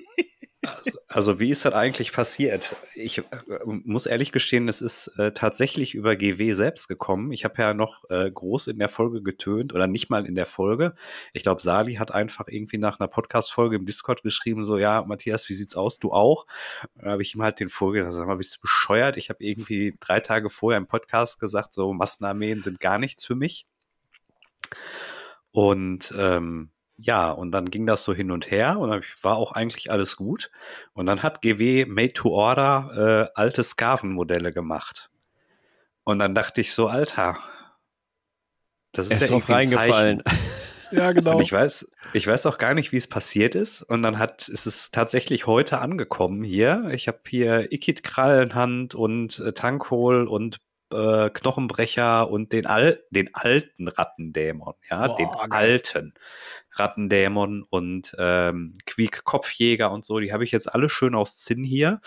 Also, 1.09 1.41
wie 1.41 1.51
ist 1.51 1.65
das 1.65 1.73
eigentlich 1.73 2.13
passiert? 2.13 2.77
Ich 2.95 3.19
äh, 3.19 3.23
muss 3.65 4.05
ehrlich 4.05 4.31
gestehen, 4.31 4.69
es 4.69 4.83
ist 4.83 5.09
äh, 5.19 5.33
tatsächlich 5.33 5.95
über 5.95 6.17
GW 6.17 6.53
selbst 6.53 6.87
gekommen. 6.87 7.33
Ich 7.33 7.45
habe 7.45 7.63
ja 7.63 7.73
noch 7.73 8.05
äh, 8.11 8.31
groß 8.31 8.67
in 8.67 8.79
der 8.79 8.91
Folge 8.91 9.23
getönt 9.23 9.75
oder 9.75 9.87
nicht 9.87 10.11
mal 10.11 10.27
in 10.27 10.35
der 10.35 10.45
Folge. 10.45 10.95
Ich 11.33 11.45
glaube, 11.45 11.63
Sali 11.63 11.95
hat 11.95 12.13
einfach 12.13 12.47
irgendwie 12.47 12.77
nach 12.77 13.01
einer 13.01 13.09
Podcast-Folge 13.09 13.77
im 13.77 13.87
Discord 13.87 14.23
geschrieben, 14.23 14.63
so, 14.65 14.77
ja, 14.77 15.03
Matthias, 15.03 15.49
wie 15.49 15.55
sieht's 15.55 15.77
aus? 15.77 15.99
Du 15.99 16.13
auch? 16.13 16.47
Da 16.95 17.13
habe 17.13 17.23
ich 17.23 17.35
ihm 17.35 17.43
halt 17.43 17.59
den 17.59 17.71
Folge 17.71 18.01
gesagt, 18.01 18.17
sag 18.17 18.27
mal, 18.27 18.37
bist 18.37 18.57
du 18.57 18.61
bescheuert? 18.61 19.17
Ich 19.17 19.31
habe 19.31 19.43
irgendwie 19.43 19.97
drei 19.99 20.21
Tage 20.21 20.51
vorher 20.51 20.79
im 20.79 20.87
Podcast 20.87 21.41
gesagt, 21.41 21.73
so 21.73 21.95
Massenarmeen 21.95 22.61
sind 22.61 22.81
gar 22.81 22.99
nichts 22.99 23.25
für 23.25 23.35
mich. 23.35 23.67
Und 25.53 26.15
ähm, 26.19 26.71
ja, 27.03 27.31
und 27.31 27.53
dann 27.53 27.71
ging 27.71 27.87
das 27.87 28.05
so 28.05 28.13
hin 28.13 28.31
und 28.31 28.51
her 28.51 28.79
und 28.79 28.91
dann 28.91 29.03
war 29.23 29.37
auch 29.37 29.53
eigentlich 29.53 29.91
alles 29.91 30.17
gut. 30.17 30.51
Und 30.93 31.07
dann 31.07 31.23
hat 31.23 31.43
GW 31.43 31.87
Made 31.87 32.13
to 32.13 32.31
Order 32.31 33.31
äh, 33.35 33.39
alte 33.39 33.65
Skaven-Modelle 33.65 34.53
gemacht. 34.53 35.11
Und 36.05 36.19
dann 36.19 36.35
dachte 36.35 36.61
ich 36.61 36.73
so, 36.73 36.89
Alter, 36.89 37.39
das 38.93 39.07
ist, 39.07 39.15
ist 39.15 39.21
ja 39.23 39.27
irgendwie 39.29 39.53
reingefallen. 39.53 40.23
ja, 40.91 41.13
genau. 41.13 41.37
Und 41.37 41.43
ich 41.43 41.53
weiß, 41.53 41.87
ich 42.13 42.27
weiß 42.27 42.47
auch 42.47 42.59
gar 42.59 42.75
nicht, 42.75 42.93
wie 42.93 42.97
es 42.97 43.09
passiert 43.09 43.55
ist. 43.55 43.83
Und 43.83 44.03
dann 44.03 44.19
hat, 44.19 44.49
ist 44.49 44.67
es 44.67 44.91
tatsächlich 44.91 45.47
heute 45.47 45.79
angekommen 45.79 46.43
hier. 46.43 46.91
Ich 46.93 47.09
habe 47.09 47.21
hier 47.29 47.73
Ikit 47.73 48.03
Krallenhand 48.03 48.95
und 48.95 49.39
äh, 49.39 49.53
Tankhol 49.53 50.27
und 50.27 50.61
äh, 50.93 51.31
Knochenbrecher 51.31 52.31
und 52.31 52.53
den, 52.53 52.67
Al 52.67 53.03
den 53.11 53.31
alten 53.35 53.89
Rattendämon, 53.89 54.75
ja, 54.91 55.07
Boah, 55.07 55.17
den 55.17 55.29
geil. 55.29 55.49
alten. 55.51 56.15
Rattendämon 56.81 57.65
und 57.69 58.15
ähm, 58.19 58.75
Quiek 58.87 59.25
Kopfjäger 59.25 59.91
und 59.93 60.05
so, 60.05 60.19
die 60.19 60.33
habe 60.33 60.45
ich 60.45 60.51
jetzt 60.51 60.73
alle 60.73 60.89
schön 60.89 61.15
aus 61.15 61.39
Zinn 61.39 61.63
hier. 61.63 62.01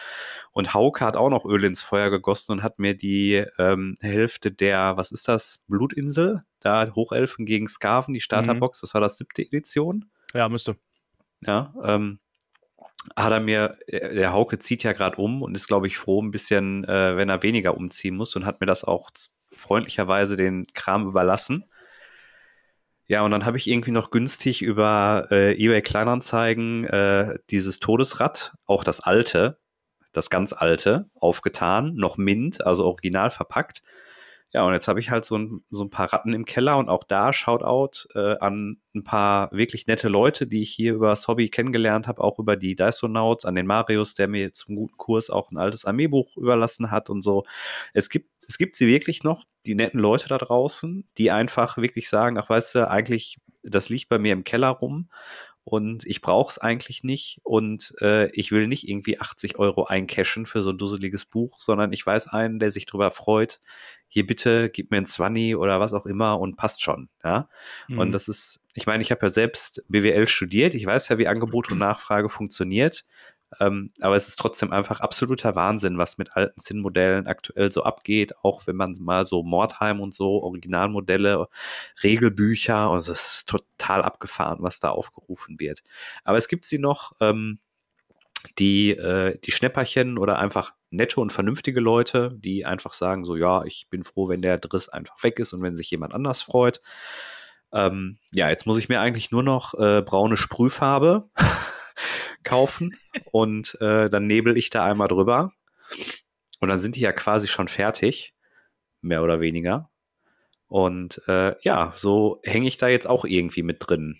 Und 0.51 0.73
Hauke 0.73 1.05
hat 1.05 1.15
auch 1.15 1.29
noch 1.29 1.45
Öl 1.45 1.63
ins 1.63 1.81
Feuer 1.81 2.09
gegossen 2.09 2.53
und 2.53 2.63
hat 2.63 2.79
mir 2.79 2.95
die 2.95 3.45
ähm, 3.59 3.95
Hälfte 4.01 4.51
der, 4.51 4.97
was 4.97 5.11
ist 5.11 5.27
das, 5.27 5.63
Blutinsel, 5.67 6.43
da 6.59 6.91
Hochelfen 6.93 7.45
gegen 7.45 7.67
Skaven, 7.67 8.13
die 8.13 8.21
Starterbox, 8.21 8.81
mhm. 8.81 8.85
das 8.85 8.93
war 8.93 9.01
das 9.01 9.17
siebte 9.17 9.41
Edition. 9.41 10.11
Ja, 10.33 10.49
müsste. 10.49 10.75
Ja, 11.41 11.73
ähm, 11.83 12.19
hat 13.15 13.31
er 13.31 13.39
mir, 13.39 13.77
äh, 13.87 14.15
der 14.15 14.33
Hauke 14.33 14.59
zieht 14.59 14.83
ja 14.83 14.93
gerade 14.93 15.17
um 15.17 15.41
und 15.41 15.55
ist, 15.55 15.67
glaube 15.67 15.87
ich, 15.87 15.97
froh 15.97 16.21
ein 16.21 16.31
bisschen, 16.31 16.83
äh, 16.85 17.17
wenn 17.17 17.29
er 17.29 17.43
weniger 17.43 17.75
umziehen 17.75 18.15
muss 18.15 18.35
und 18.35 18.45
hat 18.45 18.61
mir 18.61 18.67
das 18.67 18.83
auch 18.83 19.11
freundlicherweise 19.51 20.37
den 20.37 20.65
Kram 20.73 21.07
überlassen. 21.07 21.65
Ja, 23.07 23.23
und 23.23 23.31
dann 23.31 23.45
habe 23.45 23.57
ich 23.57 23.67
irgendwie 23.67 23.91
noch 23.91 24.11
günstig 24.11 24.61
über 24.61 25.27
äh, 25.29 25.53
eBay 25.53 25.81
Kleinanzeigen 25.81 26.85
äh, 26.85 27.37
dieses 27.49 27.79
Todesrad, 27.79 28.53
auch 28.65 28.83
das 28.83 29.01
alte, 29.01 29.59
das 30.13 30.29
ganz 30.29 30.53
alte, 30.53 31.09
aufgetan, 31.15 31.95
noch 31.95 32.17
mint, 32.17 32.65
also 32.65 32.85
original 32.85 33.29
verpackt. 33.29 33.81
Ja, 34.53 34.63
und 34.63 34.73
jetzt 34.73 34.87
habe 34.87 34.99
ich 34.99 35.09
halt 35.09 35.25
so 35.25 35.35
ein, 35.35 35.63
so 35.65 35.83
ein 35.83 35.89
paar 35.89 36.13
Ratten 36.13 36.31
im 36.31 36.45
Keller 36.45 36.77
und 36.77 36.87
auch 36.87 37.03
da 37.03 37.33
Shoutout 37.33 38.07
äh, 38.13 38.37
an 38.37 38.77
ein 38.93 39.03
paar 39.03 39.51
wirklich 39.51 39.87
nette 39.87 40.09
Leute, 40.09 40.45
die 40.45 40.61
ich 40.61 40.71
hier 40.71 40.93
über 40.93 41.09
das 41.09 41.27
Hobby 41.27 41.49
kennengelernt 41.49 42.07
habe, 42.07 42.23
auch 42.23 42.37
über 42.37 42.55
die 42.55 42.75
Dysonauts, 42.75 43.45
an 43.45 43.55
den 43.55 43.65
Marius, 43.65 44.13
der 44.13 44.27
mir 44.27 44.53
zum 44.53 44.75
guten 44.75 44.95
Kurs 44.97 45.31
auch 45.31 45.49
ein 45.49 45.57
altes 45.57 45.85
Armeebuch 45.85 46.37
überlassen 46.37 46.91
hat 46.91 47.09
und 47.09 47.23
so. 47.23 47.43
Es 47.93 48.09
gibt 48.09 48.29
es 48.47 48.57
gibt 48.57 48.75
sie 48.75 48.87
wirklich 48.87 49.23
noch, 49.23 49.45
die 49.65 49.75
netten 49.75 49.99
Leute 49.99 50.27
da 50.27 50.37
draußen, 50.37 51.07
die 51.17 51.31
einfach 51.31 51.77
wirklich 51.77 52.09
sagen, 52.09 52.37
ach 52.37 52.49
weißt 52.49 52.75
du, 52.75 52.89
eigentlich, 52.89 53.37
das 53.63 53.89
liegt 53.89 54.09
bei 54.09 54.19
mir 54.19 54.33
im 54.33 54.43
Keller 54.43 54.69
rum 54.69 55.09
und 55.65 56.05
ich 56.05 56.21
brauche 56.21 56.51
es 56.51 56.57
eigentlich 56.57 57.03
nicht 57.03 57.39
und 57.43 57.95
äh, 58.01 58.29
ich 58.31 58.51
will 58.51 58.67
nicht 58.67 58.87
irgendwie 58.87 59.19
80 59.19 59.59
Euro 59.59 59.85
eincashen 59.85 60.45
für 60.45 60.61
so 60.61 60.71
ein 60.71 60.77
dusseliges 60.77 61.25
Buch, 61.25 61.59
sondern 61.59 61.93
ich 61.93 62.05
weiß 62.05 62.27
einen, 62.27 62.59
der 62.59 62.69
sich 62.71 62.85
drüber 62.85 63.11
freut, 63.11 63.61
hier 64.09 64.27
bitte 64.27 64.69
gib 64.69 64.91
mir 64.91 64.97
ein 64.97 65.07
20 65.07 65.55
oder 65.55 65.79
was 65.79 65.93
auch 65.93 66.05
immer 66.05 66.39
und 66.39 66.57
passt 66.57 66.83
schon, 66.83 67.09
ja. 67.23 67.47
Mhm. 67.87 67.99
Und 67.99 68.11
das 68.11 68.27
ist, 68.27 68.63
ich 68.73 68.85
meine, 68.85 69.01
ich 69.01 69.11
habe 69.11 69.25
ja 69.25 69.31
selbst 69.31 69.85
BWL 69.87 70.27
studiert, 70.27 70.75
ich 70.75 70.85
weiß 70.85 71.07
ja, 71.07 71.17
wie 71.17 71.27
Angebot 71.27 71.71
und 71.71 71.77
Nachfrage 71.79 72.27
funktioniert. 72.27 73.05
Ähm, 73.59 73.91
aber 74.01 74.15
es 74.15 74.27
ist 74.27 74.37
trotzdem 74.37 74.71
einfach 74.71 74.99
absoluter 75.01 75.55
Wahnsinn, 75.55 75.97
was 75.97 76.17
mit 76.17 76.35
alten 76.35 76.59
Zinnmodellen 76.59 77.27
aktuell 77.27 77.71
so 77.71 77.83
abgeht, 77.83 78.35
auch 78.43 78.67
wenn 78.67 78.75
man 78.75 78.95
mal 78.99 79.25
so 79.25 79.43
Mordheim 79.43 79.99
und 79.99 80.13
so, 80.13 80.41
Originalmodelle, 80.43 81.47
Regelbücher, 82.03 82.89
und 82.89 82.99
es 82.99 83.07
ist 83.07 83.49
total 83.49 84.03
abgefahren, 84.03 84.59
was 84.61 84.79
da 84.79 84.89
aufgerufen 84.89 85.59
wird. 85.59 85.83
Aber 86.23 86.37
es 86.37 86.47
gibt 86.47 86.65
sie 86.65 86.79
noch, 86.79 87.13
ähm, 87.21 87.59
die, 88.59 88.91
äh, 88.91 89.37
die 89.39 89.51
Schnäpperchen 89.51 90.17
oder 90.17 90.39
einfach 90.39 90.73
nette 90.89 91.19
und 91.19 91.31
vernünftige 91.31 91.79
Leute, 91.79 92.29
die 92.35 92.65
einfach 92.65 92.93
sagen 92.93 93.25
so, 93.25 93.35
ja, 93.35 93.63
ich 93.63 93.87
bin 93.89 94.03
froh, 94.03 94.29
wenn 94.29 94.41
der 94.41 94.59
Driss 94.59 94.89
einfach 94.89 95.23
weg 95.23 95.39
ist 95.39 95.53
und 95.53 95.61
wenn 95.61 95.75
sich 95.75 95.89
jemand 95.89 96.13
anders 96.13 96.41
freut. 96.41 96.81
Ähm, 97.71 98.17
ja, 98.31 98.49
jetzt 98.49 98.67
muss 98.67 98.77
ich 98.77 98.89
mir 98.89 98.99
eigentlich 98.99 99.31
nur 99.31 99.43
noch 99.43 99.73
äh, 99.73 100.01
braune 100.01 100.37
Sprühfarbe 100.37 101.29
kaufen 102.43 102.97
und 103.31 103.77
äh, 103.81 104.09
dann 104.09 104.27
nebel 104.27 104.57
ich 104.57 104.69
da 104.69 104.85
einmal 104.85 105.07
drüber. 105.07 105.51
Und 106.59 106.69
dann 106.69 106.79
sind 106.79 106.95
die 106.95 107.01
ja 107.01 107.11
quasi 107.11 107.47
schon 107.47 107.67
fertig, 107.67 108.33
mehr 109.01 109.21
oder 109.21 109.39
weniger. 109.39 109.89
Und 110.67 111.21
äh, 111.27 111.55
ja, 111.61 111.93
so 111.95 112.39
hänge 112.43 112.67
ich 112.67 112.77
da 112.77 112.87
jetzt 112.87 113.07
auch 113.07 113.25
irgendwie 113.25 113.63
mit 113.63 113.77
drin. 113.79 114.17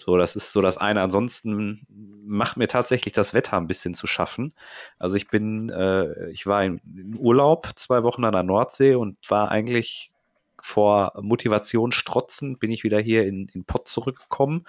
So, 0.00 0.16
das 0.16 0.36
ist 0.36 0.52
so 0.52 0.60
das 0.60 0.78
eine. 0.78 1.00
Ansonsten 1.00 1.86
macht 1.88 2.56
mir 2.56 2.68
tatsächlich 2.68 3.14
das 3.14 3.34
Wetter 3.34 3.56
ein 3.56 3.66
bisschen 3.66 3.94
zu 3.94 4.06
schaffen. 4.06 4.54
Also 4.98 5.16
ich 5.16 5.28
bin, 5.28 5.70
äh, 5.70 6.30
ich 6.30 6.46
war 6.46 6.64
in 6.64 7.16
Urlaub 7.18 7.72
zwei 7.76 8.02
Wochen 8.02 8.24
an 8.24 8.32
der 8.32 8.44
Nordsee 8.44 8.94
und 8.94 9.18
war 9.28 9.50
eigentlich 9.50 10.12
vor 10.60 11.12
Motivation 11.20 11.92
strotzend, 11.92 12.60
bin 12.60 12.70
ich 12.70 12.84
wieder 12.84 13.00
hier 13.00 13.26
in, 13.26 13.48
in 13.52 13.64
Pott 13.64 13.88
zurückgekommen. 13.88 14.66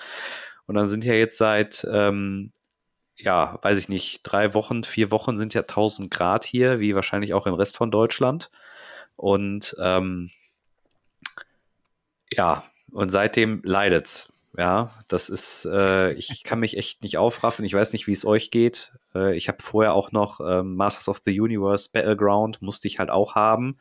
Und 0.66 0.76
dann 0.76 0.88
sind 0.88 1.04
ja 1.04 1.14
jetzt 1.14 1.38
seit, 1.38 1.88
ähm, 1.92 2.52
ja, 3.20 3.60
weiß 3.62 3.78
ich 3.78 3.90
nicht, 3.90 4.22
drei 4.24 4.54
Wochen, 4.54 4.84
vier 4.84 5.12
Wochen 5.12 5.38
sind 5.38 5.54
ja 5.54 5.62
1000 5.62 6.10
Grad 6.10 6.46
hier, 6.46 6.80
wie 6.80 6.96
wahrscheinlich 6.96 7.34
auch 7.34 7.48
im 7.48 7.54
Rest 7.54 7.78
von 7.78 7.92
Deutschland. 7.92 8.50
Und 9.16 9.76
ähm, 9.82 10.30
ja, 12.32 12.64
und 12.92 13.10
seitdem 13.10 13.62
leidet's. 13.64 14.34
Ja, 14.58 14.92
das 15.08 15.30
ist, 15.30 15.66
äh, 15.66 16.12
ich 16.14 16.44
kann 16.44 16.60
mich 16.60 16.76
echt 16.78 17.04
nicht 17.04 17.18
aufraffen. 17.18 17.66
Ich 17.66 17.74
weiß 17.74 17.94
nicht, 17.94 18.08
wie 18.08 18.14
es 18.14 18.26
euch 18.26 18.52
geht. 18.52 18.94
Äh, 19.14 19.36
ich 19.38 19.48
habe 19.48 19.62
vorher 19.62 19.94
auch 19.94 20.12
noch 20.12 20.40
äh, 20.40 20.64
Masters 20.64 21.08
of 21.08 21.22
the 21.24 21.40
Universe 21.40 21.90
Battleground, 21.94 22.62
musste 22.62 22.88
ich 22.88 23.00
halt 23.00 23.10
auch 23.12 23.36
haben. 23.36 23.78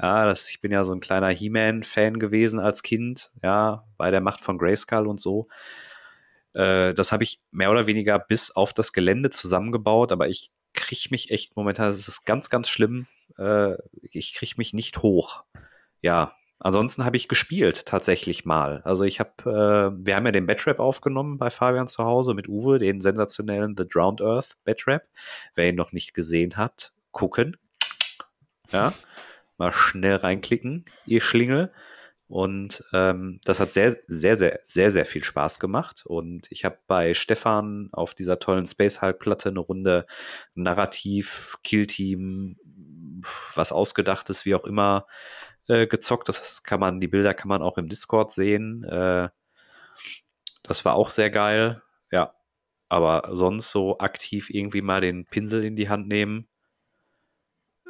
Ja, 0.00 0.26
das, 0.26 0.50
ich 0.50 0.60
bin 0.60 0.72
ja 0.72 0.84
so 0.84 0.92
ein 0.92 1.00
kleiner 1.00 1.28
He-Man-Fan 1.28 2.18
gewesen 2.18 2.60
als 2.60 2.82
Kind, 2.82 3.32
ja, 3.42 3.84
bei 3.96 4.10
der 4.10 4.20
Macht 4.20 4.42
von 4.42 4.58
Grayskull 4.58 5.06
und 5.06 5.20
so. 5.20 5.48
Äh, 6.56 6.94
das 6.94 7.12
habe 7.12 7.22
ich 7.22 7.40
mehr 7.50 7.70
oder 7.70 7.86
weniger 7.86 8.18
bis 8.18 8.50
auf 8.50 8.72
das 8.72 8.92
Gelände 8.92 9.30
zusammengebaut, 9.30 10.10
aber 10.10 10.28
ich 10.28 10.50
kriege 10.72 11.08
mich 11.10 11.30
echt 11.30 11.56
momentan, 11.56 11.88
das 11.88 12.08
ist 12.08 12.24
ganz, 12.24 12.48
ganz 12.48 12.68
schlimm. 12.68 13.06
Äh, 13.38 13.74
ich 14.02 14.34
kriege 14.34 14.54
mich 14.56 14.72
nicht 14.72 15.02
hoch. 15.02 15.44
Ja, 16.00 16.34
Ansonsten 16.58 17.04
habe 17.04 17.18
ich 17.18 17.28
gespielt 17.28 17.84
tatsächlich 17.84 18.46
mal. 18.46 18.80
Also 18.84 19.04
ich 19.04 19.20
habe, 19.20 19.42
äh, 19.44 20.06
wir 20.06 20.16
haben 20.16 20.24
ja 20.24 20.32
den 20.32 20.46
Batrap 20.46 20.78
aufgenommen 20.78 21.36
bei 21.36 21.50
Fabian 21.50 21.86
zu 21.86 22.04
Hause 22.04 22.32
mit 22.32 22.48
Uwe, 22.48 22.78
den 22.78 23.02
sensationellen 23.02 23.74
The 23.76 23.86
Drowned 23.86 24.22
Earth 24.22 24.56
Batrap. 24.64 25.02
Wer 25.54 25.68
ihn 25.68 25.74
noch 25.74 25.92
nicht 25.92 26.14
gesehen 26.14 26.56
hat, 26.56 26.94
gucken. 27.10 27.58
Ja, 28.72 28.94
mal 29.58 29.72
schnell 29.72 30.16
reinklicken, 30.16 30.86
ihr 31.04 31.20
Schlingel. 31.20 31.72
Und 32.28 32.82
ähm, 32.92 33.40
das 33.44 33.60
hat 33.60 33.70
sehr, 33.70 33.96
sehr, 34.08 34.36
sehr, 34.36 34.58
sehr, 34.62 34.90
sehr 34.90 35.06
viel 35.06 35.22
Spaß 35.22 35.60
gemacht. 35.60 36.04
Und 36.04 36.50
ich 36.50 36.64
habe 36.64 36.78
bei 36.88 37.14
Stefan 37.14 37.88
auf 37.92 38.14
dieser 38.14 38.40
tollen 38.40 38.66
Space 38.66 39.00
Hulk 39.00 39.20
Platte 39.20 39.50
eine 39.50 39.60
Runde 39.60 40.06
Narrativ, 40.54 41.58
Killteam, 41.62 42.56
was 43.54 43.70
ausgedachtes, 43.70 44.44
wie 44.44 44.56
auch 44.56 44.64
immer, 44.64 45.06
äh, 45.68 45.86
gezockt. 45.86 46.28
Das 46.28 46.64
kann 46.64 46.80
man, 46.80 47.00
die 47.00 47.08
Bilder 47.08 47.32
kann 47.32 47.48
man 47.48 47.62
auch 47.62 47.78
im 47.78 47.88
Discord 47.88 48.32
sehen. 48.32 48.82
Äh, 48.84 49.28
das 50.64 50.84
war 50.84 50.94
auch 50.96 51.10
sehr 51.10 51.30
geil. 51.30 51.82
Ja. 52.10 52.34
Aber 52.88 53.30
sonst 53.36 53.70
so 53.70 53.98
aktiv 53.98 54.50
irgendwie 54.50 54.82
mal 54.82 55.00
den 55.00 55.26
Pinsel 55.26 55.64
in 55.64 55.76
die 55.76 55.88
Hand 55.88 56.08
nehmen. 56.08 56.48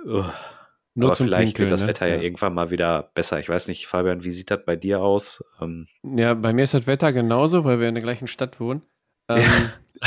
Uh. 0.05 0.25
Nur 0.97 1.11
Aber 1.11 1.17
vielleicht 1.17 1.57
Pinkeln, 1.57 1.67
wird 1.67 1.73
das 1.73 1.83
ne? 1.83 1.89
Wetter 1.89 2.07
ja, 2.07 2.17
ja, 2.17 2.23
irgendwann 2.23 2.55
mal 2.55 2.71
wieder 2.71 3.11
besser. 3.15 3.39
Ich 3.39 3.51
weiß 3.51 3.69
nicht, 3.69 3.87
Fabian, 3.87 4.25
wie 4.25 4.31
sieht 4.31 4.51
das 4.51 4.65
bei 4.65 4.77
dir 4.77 5.03
aus? 5.03 5.45
Ähm, 5.61 5.87
ja, 6.03 6.33
bei 6.33 6.55
mir 6.55 6.63
ist 6.63 6.73
das 6.73 6.87
Wetter 6.87 7.13
genauso, 7.13 7.65
weil 7.65 7.81
wir 7.81 7.89
in 7.89 7.95
der 7.95 8.03
gleichen 8.03 8.29
Stadt 8.29 8.59
wohnen. 8.61 8.81
Ähm, 9.29 9.43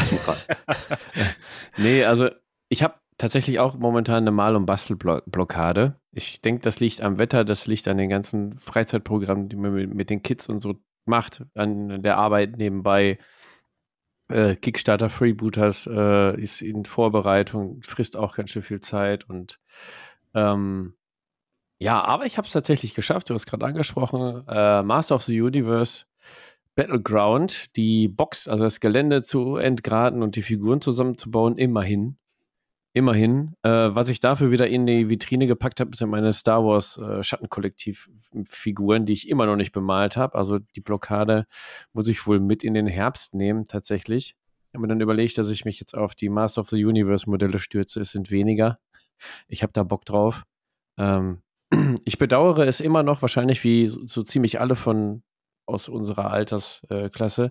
Zufall. 0.04 0.38
nee, 1.78 2.04
also 2.04 2.30
ich 2.70 2.82
habe 2.82 2.96
tatsächlich 3.20 3.60
auch 3.60 3.78
momentan 3.78 4.24
eine 4.24 4.32
Mal- 4.32 4.56
und 4.56 4.66
Bastelblockade. 4.66 6.00
Ich 6.12 6.42
denke, 6.42 6.62
das 6.62 6.80
liegt 6.80 7.02
am 7.02 7.20
Wetter, 7.20 7.46
das 7.46 7.68
liegt 7.68 7.88
an 7.88 7.98
den 7.98 8.10
ganzen 8.10 8.58
Freizeitprogrammen, 8.58 9.48
die 9.48 9.58
man 9.58 9.74
mit 9.90 10.10
den 10.10 10.24
Kids 10.24 10.50
und 10.50 10.60
so 10.60 10.82
macht, 11.06 11.44
an 11.54 12.02
der 12.02 12.18
Arbeit 12.18 12.58
nebenbei. 12.58 13.20
Äh, 14.28 14.56
Kickstarter 14.56 15.10
Freebooters 15.12 15.88
äh, 15.92 16.40
ist 16.42 16.62
in 16.62 16.86
Vorbereitung, 16.86 17.82
frisst 17.84 18.18
auch 18.18 18.36
ganz 18.36 18.52
schön 18.52 18.62
viel 18.62 18.80
Zeit 18.80 19.30
und 19.30 19.60
ähm, 20.34 20.94
ja, 21.82 22.04
aber 22.04 22.26
ich 22.26 22.38
habe 22.38 22.46
es 22.46 22.52
tatsächlich 22.52 22.94
geschafft. 22.94 23.30
Du 23.30 23.34
hast 23.34 23.46
gerade 23.46 23.66
angesprochen, 23.66 24.44
äh, 24.48 24.84
Master 24.84 25.16
of 25.16 25.24
the 25.24 25.42
Universe 25.42 26.06
Battleground, 26.76 27.76
die 27.76 28.08
Box, 28.08 28.48
also 28.48 28.64
das 28.64 28.80
Gelände 28.80 29.22
zu 29.22 29.56
entgraten 29.56 30.24
und 30.24 30.36
die 30.36 30.42
Figuren 30.42 30.82
zusammenzubauen, 30.82 31.58
immerhin. 31.58 32.18
Immerhin. 32.94 33.54
Äh, 33.64 33.70
was 33.70 34.10
ich 34.10 34.20
dafür 34.20 34.52
wieder 34.52 34.68
in 34.68 34.86
die 34.86 35.10
Vitrine 35.10 35.48
gepackt 35.48 35.80
habe, 35.80 35.96
sind 35.96 36.10
meine 36.10 36.34
Star 36.34 36.66
Wars 36.66 36.98
äh, 36.98 37.24
Schattenkollektiv-Figuren, 37.24 39.06
die 39.06 39.14
ich 39.14 39.30
immer 39.30 39.46
noch 39.46 39.56
nicht 39.56 39.72
bemalt 39.72 40.18
habe. 40.18 40.36
Also 40.36 40.60
die 40.60 40.82
Blockade 40.82 41.46
muss 41.94 42.08
ich 42.08 42.26
wohl 42.26 42.40
mit 42.40 42.64
in 42.64 42.74
den 42.74 42.88
Herbst 42.88 43.36
nehmen, 43.36 43.66
tatsächlich. 43.66 44.36
Ich 44.68 44.74
habe 44.74 44.82
mir 44.82 44.88
dann 44.88 45.02
überlegt, 45.02 45.38
dass 45.38 45.50
ich 45.50 45.66
mich 45.66 45.80
jetzt 45.80 45.96
auf 45.96 46.16
die 46.16 46.30
Master 46.30 46.62
of 46.62 46.70
the 46.70 46.84
Universe 46.84 47.30
Modelle 47.30 47.60
stürze. 47.60 48.02
Es 48.02 48.12
sind 48.12 48.32
weniger. 48.32 48.80
Ich 49.48 49.64
habe 49.64 49.74
da 49.74 49.84
Bock 49.84 50.06
drauf. 50.06 50.44
Ähm, 50.98 51.42
ich 52.06 52.18
bedauere 52.18 52.68
es 52.68 52.80
immer 52.80 53.04
noch, 53.04 53.22
wahrscheinlich 53.22 53.64
wie 53.64 53.88
so, 53.88 54.06
so 54.06 54.24
ziemlich 54.24 54.60
alle 54.60 54.76
von 54.76 55.24
aus 55.66 55.88
unserer 55.88 56.32
Altersklasse, 56.32 57.46
äh, 57.46 57.50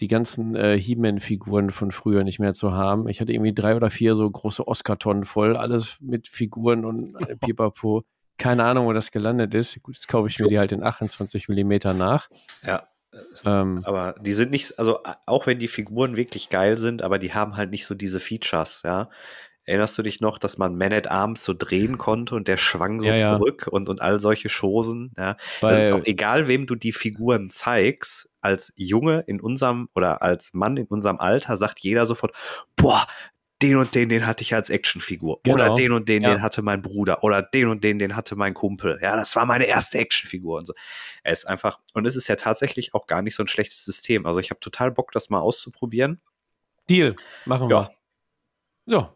die 0.00 0.08
ganzen 0.08 0.54
äh, 0.54 0.78
He-Man-Figuren 0.78 1.70
von 1.70 1.90
früher 1.90 2.22
nicht 2.22 2.38
mehr 2.38 2.54
zu 2.54 2.72
haben. 2.72 3.08
Ich 3.08 3.20
hatte 3.20 3.32
irgendwie 3.32 3.54
drei 3.54 3.74
oder 3.74 3.90
vier 3.90 4.14
so 4.14 4.30
große 4.30 4.68
Oscar-Tonnen 4.68 5.24
voll, 5.24 5.56
alles 5.56 5.96
mit 6.00 6.28
Figuren 6.28 6.84
und 6.84 7.16
äh, 7.26 7.36
Pipapo. 7.40 8.04
Keine 8.36 8.64
Ahnung, 8.64 8.86
wo 8.86 8.92
das 8.92 9.10
gelandet 9.10 9.52
ist. 9.54 9.82
Gut, 9.82 9.94
jetzt 9.96 10.06
kaufe 10.06 10.28
ich 10.28 10.38
mir 10.38 10.46
die 10.46 10.60
halt 10.60 10.70
in 10.70 10.84
28 10.84 11.48
Millimeter 11.48 11.94
nach. 11.94 12.28
Ja. 12.64 12.86
Ähm, 13.44 13.80
aber 13.84 14.14
die 14.20 14.32
sind 14.32 14.50
nicht, 14.50 14.78
also 14.78 15.00
auch 15.26 15.46
wenn 15.46 15.58
die 15.58 15.66
Figuren 15.66 16.14
wirklich 16.14 16.50
geil 16.50 16.76
sind, 16.76 17.02
aber 17.02 17.18
die 17.18 17.34
haben 17.34 17.56
halt 17.56 17.70
nicht 17.70 17.86
so 17.86 17.94
diese 17.94 18.20
Features, 18.20 18.82
ja. 18.84 19.08
Erinnerst 19.68 19.98
du 19.98 20.02
dich 20.02 20.22
noch, 20.22 20.38
dass 20.38 20.56
man 20.56 20.78
Man 20.78 20.94
at 20.94 21.10
Arms 21.10 21.44
so 21.44 21.52
drehen 21.52 21.98
konnte 21.98 22.34
und 22.34 22.48
der 22.48 22.56
schwang 22.56 23.00
so 23.00 23.06
ja, 23.06 23.16
ja. 23.16 23.36
zurück 23.36 23.68
und, 23.70 23.90
und 23.90 24.00
all 24.00 24.18
solche 24.18 24.48
Chosen? 24.48 25.12
Ja. 25.18 25.36
Weil, 25.60 25.76
das 25.76 25.86
ist 25.86 25.92
auch 25.92 26.06
egal, 26.06 26.48
wem 26.48 26.66
du 26.66 26.74
die 26.74 26.92
Figuren 26.92 27.50
zeigst, 27.50 28.30
als 28.40 28.72
Junge 28.76 29.24
in 29.26 29.42
unserem 29.42 29.90
oder 29.94 30.22
als 30.22 30.54
Mann 30.54 30.78
in 30.78 30.86
unserem 30.86 31.18
Alter 31.18 31.58
sagt 31.58 31.80
jeder 31.80 32.06
sofort, 32.06 32.34
boah, 32.76 33.06
den 33.60 33.76
und 33.76 33.94
den, 33.94 34.08
den 34.08 34.26
hatte 34.26 34.40
ich 34.40 34.54
als 34.54 34.70
Actionfigur. 34.70 35.40
Genau. 35.42 35.56
Oder 35.56 35.74
den 35.74 35.92
und 35.92 36.08
den, 36.08 36.22
ja. 36.22 36.30
den 36.30 36.40
hatte 36.40 36.62
mein 36.62 36.80
Bruder. 36.80 37.22
Oder 37.22 37.42
den 37.42 37.68
und 37.68 37.84
den, 37.84 37.98
den 37.98 38.16
hatte 38.16 38.36
mein 38.36 38.54
Kumpel. 38.54 38.98
Ja, 39.02 39.16
das 39.16 39.36
war 39.36 39.44
meine 39.44 39.66
erste 39.66 39.98
Actionfigur 39.98 40.56
und 40.56 40.66
so. 40.66 40.72
Er 41.22 41.34
ist 41.34 41.46
einfach, 41.46 41.78
und 41.92 42.06
es 42.06 42.16
ist 42.16 42.28
ja 42.28 42.36
tatsächlich 42.36 42.94
auch 42.94 43.06
gar 43.06 43.20
nicht 43.20 43.34
so 43.34 43.42
ein 43.42 43.48
schlechtes 43.48 43.84
System. 43.84 44.24
Also 44.24 44.40
ich 44.40 44.48
habe 44.48 44.60
total 44.60 44.92
Bock, 44.92 45.12
das 45.12 45.28
mal 45.28 45.40
auszuprobieren. 45.40 46.22
Deal, 46.88 47.16
machen 47.44 47.68
wir. 47.68 47.90
Ja. 48.86 49.14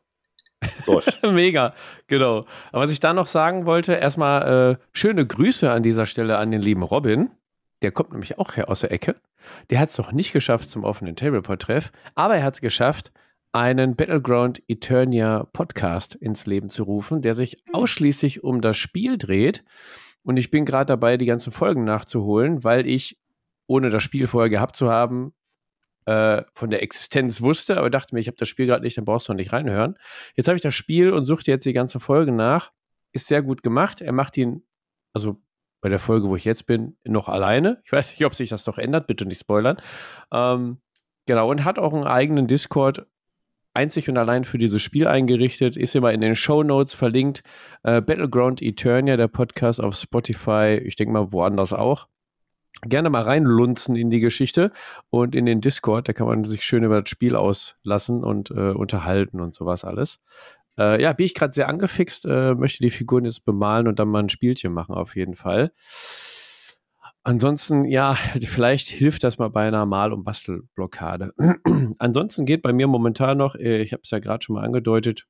Mega, 1.23 1.75
genau. 2.07 2.47
Aber 2.71 2.85
was 2.85 2.91
ich 2.91 3.01
da 3.01 3.13
noch 3.13 3.27
sagen 3.27 3.67
wollte, 3.67 3.95
erstmal 3.95 4.73
äh, 4.73 4.85
schöne 4.93 5.27
Grüße 5.27 5.71
an 5.71 5.83
dieser 5.83 6.07
Stelle 6.07 6.39
an 6.39 6.51
den 6.51 6.63
lieben 6.63 6.83
Robin. 6.83 7.31
Der 7.83 7.91
kommt 7.91 8.13
nämlich 8.13 8.39
auch 8.39 8.57
her 8.57 8.69
aus 8.69 8.81
der 8.81 8.93
Ecke. 8.93 9.17
Der 9.71 9.81
hat 9.81 9.91
es 9.91 9.99
noch 9.99 10.13
nicht 10.13 10.33
geschafft 10.33 10.71
zum 10.71 10.85
offenen 10.85 11.17
Tableport-Treff, 11.17 11.91
aber 12.15 12.37
er 12.37 12.45
hat 12.45 12.55
es 12.55 12.61
geschafft, 12.61 13.13
einen 13.53 13.97
Battleground 13.97 14.63
Eternia 14.69 15.45
Podcast 15.53 16.15
ins 16.15 16.47
Leben 16.47 16.69
zu 16.69 16.85
rufen, 16.85 17.21
der 17.21 17.35
sich 17.35 17.63
hm. 17.67 17.75
ausschließlich 17.75 18.45
um 18.45 18.61
das 18.61 18.77
Spiel 18.77 19.19
dreht. 19.19 19.65
Und 20.23 20.39
ich 20.39 20.51
bin 20.51 20.65
gerade 20.65 20.87
dabei, 20.87 21.17
die 21.17 21.27
ganzen 21.27 21.53
Folgen 21.53 21.85
nachzuholen, 21.85 22.65
weil 22.65 22.87
ich, 22.87 23.19
ohne 23.67 23.91
das 23.91 24.03
Spiel 24.03 24.27
vorher 24.27 24.51
gehabt 24.51 24.77
zu 24.77 24.91
haben, 24.91 25.35
äh, 26.05 26.43
von 26.55 26.71
der 26.71 26.83
Existenz 26.83 27.41
wusste, 27.41 27.77
aber 27.77 27.91
dachte 27.91 28.15
mir, 28.15 28.21
ich 28.21 28.27
habe 28.27 28.37
das 28.37 28.49
Spiel 28.49 28.67
gerade 28.67 28.85
nicht, 28.85 28.97
dann 28.97 29.05
brauchst 29.05 29.29
du 29.29 29.33
noch 29.33 29.39
nicht 29.39 29.53
reinhören. 29.53 29.97
Jetzt 30.35 30.49
habe 30.49 30.57
ich 30.57 30.63
das 30.63 30.75
Spiel 30.75 31.13
und 31.13 31.25
suchte 31.25 31.51
jetzt 31.51 31.65
die 31.65 31.73
ganze 31.73 32.01
Folge 32.01 32.33
nach. 32.33 32.73
Ist 33.13 33.27
sehr 33.27 33.43
gut 33.43 33.63
gemacht. 33.63 34.01
Er 34.01 34.13
macht 34.13 34.37
ihn, 34.37 34.65
also 35.13 35.41
bei 35.81 35.89
der 35.89 35.99
Folge, 35.99 36.29
wo 36.29 36.37
ich 36.37 36.45
jetzt 36.45 36.67
bin, 36.67 36.97
noch 37.05 37.29
alleine. 37.29 37.81
Ich 37.85 37.93
weiß 37.93 38.11
nicht, 38.11 38.25
ob 38.25 38.35
sich 38.35 38.49
das 38.49 38.67
noch 38.67 38.79
ändert, 38.79 39.07
bitte 39.07 39.27
nicht 39.27 39.41
spoilern. 39.41 39.81
Ähm, 40.33 40.79
genau, 41.27 41.51
und 41.51 41.65
hat 41.65 41.79
auch 41.79 41.93
einen 41.93 42.05
eigenen 42.05 42.47
Discord 42.47 43.07
einzig 43.75 44.09
und 44.09 44.17
allein 44.17 44.45
für 44.45 44.59
dieses 44.59 44.83
Spiel 44.83 45.07
eingerichtet. 45.07 45.77
Ist 45.77 45.95
immer 45.95 46.13
in 46.13 46.21
den 46.21 46.37
Show 46.37 46.63
Notes 46.63 46.95
verlinkt. 46.95 47.43
Äh, 47.83 48.01
Battleground 48.01 48.63
Eternia, 48.63 49.17
der 49.17 49.29
Podcast 49.29 49.81
auf 49.81 49.95
Spotify, 49.95 50.81
ich 50.85 50.97
denke 50.97 51.13
mal 51.13 51.33
woanders 51.33 51.73
auch 51.73 52.09
gerne 52.81 53.11
mal 53.11 53.23
reinlunzen 53.23 53.97
in 53.97 54.11
die 54.11 54.21
Geschichte 54.21 54.73
und 55.11 55.35
in 55.35 55.47
den 55.47 55.61
Discord, 55.61 56.09
da 56.09 56.13
kann 56.13 56.27
man 56.27 56.45
sich 56.45 56.65
schön 56.65 56.85
über 56.85 57.01
das 57.01 57.11
Spiel 57.11 57.37
auslassen 57.37 58.25
und 58.25 58.51
äh, 58.51 58.73
unterhalten 58.73 59.41
und 59.41 59.55
sowas 59.55 59.85
alles. 59.85 60.21
Äh, 60.79 61.03
ja, 61.03 61.13
bin 61.13 61.27
ich 61.27 61.35
gerade 61.35 61.53
sehr 61.53 61.69
angefixt, 61.69 62.25
äh, 62.25 62.55
möchte 62.55 62.83
die 62.83 62.91
Figuren 62.91 63.25
jetzt 63.25 63.45
bemalen 63.45 63.87
und 63.87 63.99
dann 63.99 64.09
mal 64.09 64.23
ein 64.23 64.29
Spielchen 64.29 64.73
machen, 64.73 64.95
auf 64.95 65.17
jeden 65.17 65.37
Fall. 65.37 65.73
Ansonsten, 67.25 67.85
ja, 67.85 68.15
vielleicht 68.15 68.89
hilft 68.89 69.23
das 69.23 69.39
mal 69.39 69.49
bei 69.49 69.69
einer 69.69 69.87
Mal- 69.87 70.13
und 70.13 70.25
Bastelblockade. 70.25 71.33
Ansonsten 71.99 72.47
geht 72.47 72.63
bei 72.63 72.73
mir 72.73 72.89
momentan 72.89 73.39
noch, 73.39 73.55
äh, 73.55 73.81
ich 73.83 73.93
habe 73.93 74.03
es 74.03 74.11
ja 74.11 74.19
gerade 74.19 74.43
schon 74.45 74.57
mal 74.57 74.65
angedeutet, 74.65 75.27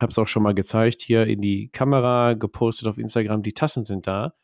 habe 0.00 0.10
es 0.10 0.18
auch 0.18 0.28
schon 0.28 0.42
mal 0.42 0.54
gezeigt, 0.54 1.00
hier 1.00 1.26
in 1.26 1.40
die 1.40 1.70
Kamera 1.70 2.34
gepostet 2.34 2.88
auf 2.88 2.98
Instagram, 2.98 3.42
die 3.42 3.54
Tassen 3.54 3.84
sind 3.84 4.06
da. 4.06 4.34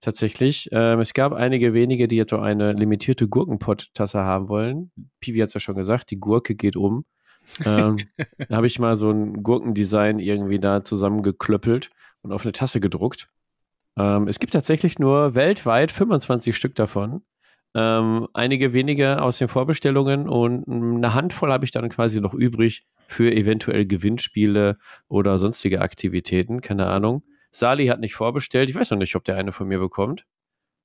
Tatsächlich. 0.00 0.68
Ähm, 0.70 1.00
es 1.00 1.12
gab 1.12 1.32
einige 1.32 1.74
wenige, 1.74 2.06
die 2.06 2.16
jetzt 2.16 2.32
auch 2.32 2.42
eine 2.42 2.72
limitierte 2.72 3.26
Gurkenpott-Tasse 3.28 4.20
haben 4.20 4.48
wollen. 4.48 4.92
Pivi 5.20 5.40
hat 5.40 5.48
es 5.48 5.54
ja 5.54 5.60
schon 5.60 5.74
gesagt, 5.74 6.10
die 6.10 6.20
Gurke 6.20 6.54
geht 6.54 6.76
um. 6.76 7.04
ähm, 7.64 7.96
da 8.48 8.56
habe 8.56 8.68
ich 8.68 8.78
mal 8.78 8.96
so 8.96 9.10
ein 9.10 9.42
Gurkendesign 9.42 10.20
irgendwie 10.20 10.60
da 10.60 10.84
zusammengeklöppelt 10.84 11.90
und 12.22 12.32
auf 12.32 12.42
eine 12.42 12.52
Tasse 12.52 12.78
gedruckt. 12.78 13.28
Ähm, 13.96 14.28
es 14.28 14.38
gibt 14.38 14.52
tatsächlich 14.52 15.00
nur 15.00 15.34
weltweit 15.34 15.90
25 15.90 16.56
Stück 16.56 16.76
davon. 16.76 17.22
Ähm, 17.74 18.28
einige 18.32 18.72
wenige 18.72 19.20
aus 19.20 19.38
den 19.38 19.48
Vorbestellungen 19.48 20.28
und 20.28 20.66
eine 20.68 21.12
Handvoll 21.12 21.52
habe 21.52 21.64
ich 21.64 21.70
dann 21.70 21.88
quasi 21.90 22.20
noch 22.20 22.34
übrig 22.34 22.86
für 23.08 23.32
eventuell 23.32 23.84
Gewinnspiele 23.84 24.78
oder 25.08 25.38
sonstige 25.38 25.82
Aktivitäten. 25.82 26.60
Keine 26.60 26.86
Ahnung. 26.86 27.24
Sali 27.58 27.86
hat 27.86 28.00
nicht 28.00 28.14
vorbestellt. 28.14 28.70
Ich 28.70 28.76
weiß 28.76 28.90
noch 28.90 28.98
nicht, 28.98 29.16
ob 29.16 29.24
der 29.24 29.36
eine 29.36 29.52
von 29.52 29.68
mir 29.68 29.78
bekommt. 29.78 30.26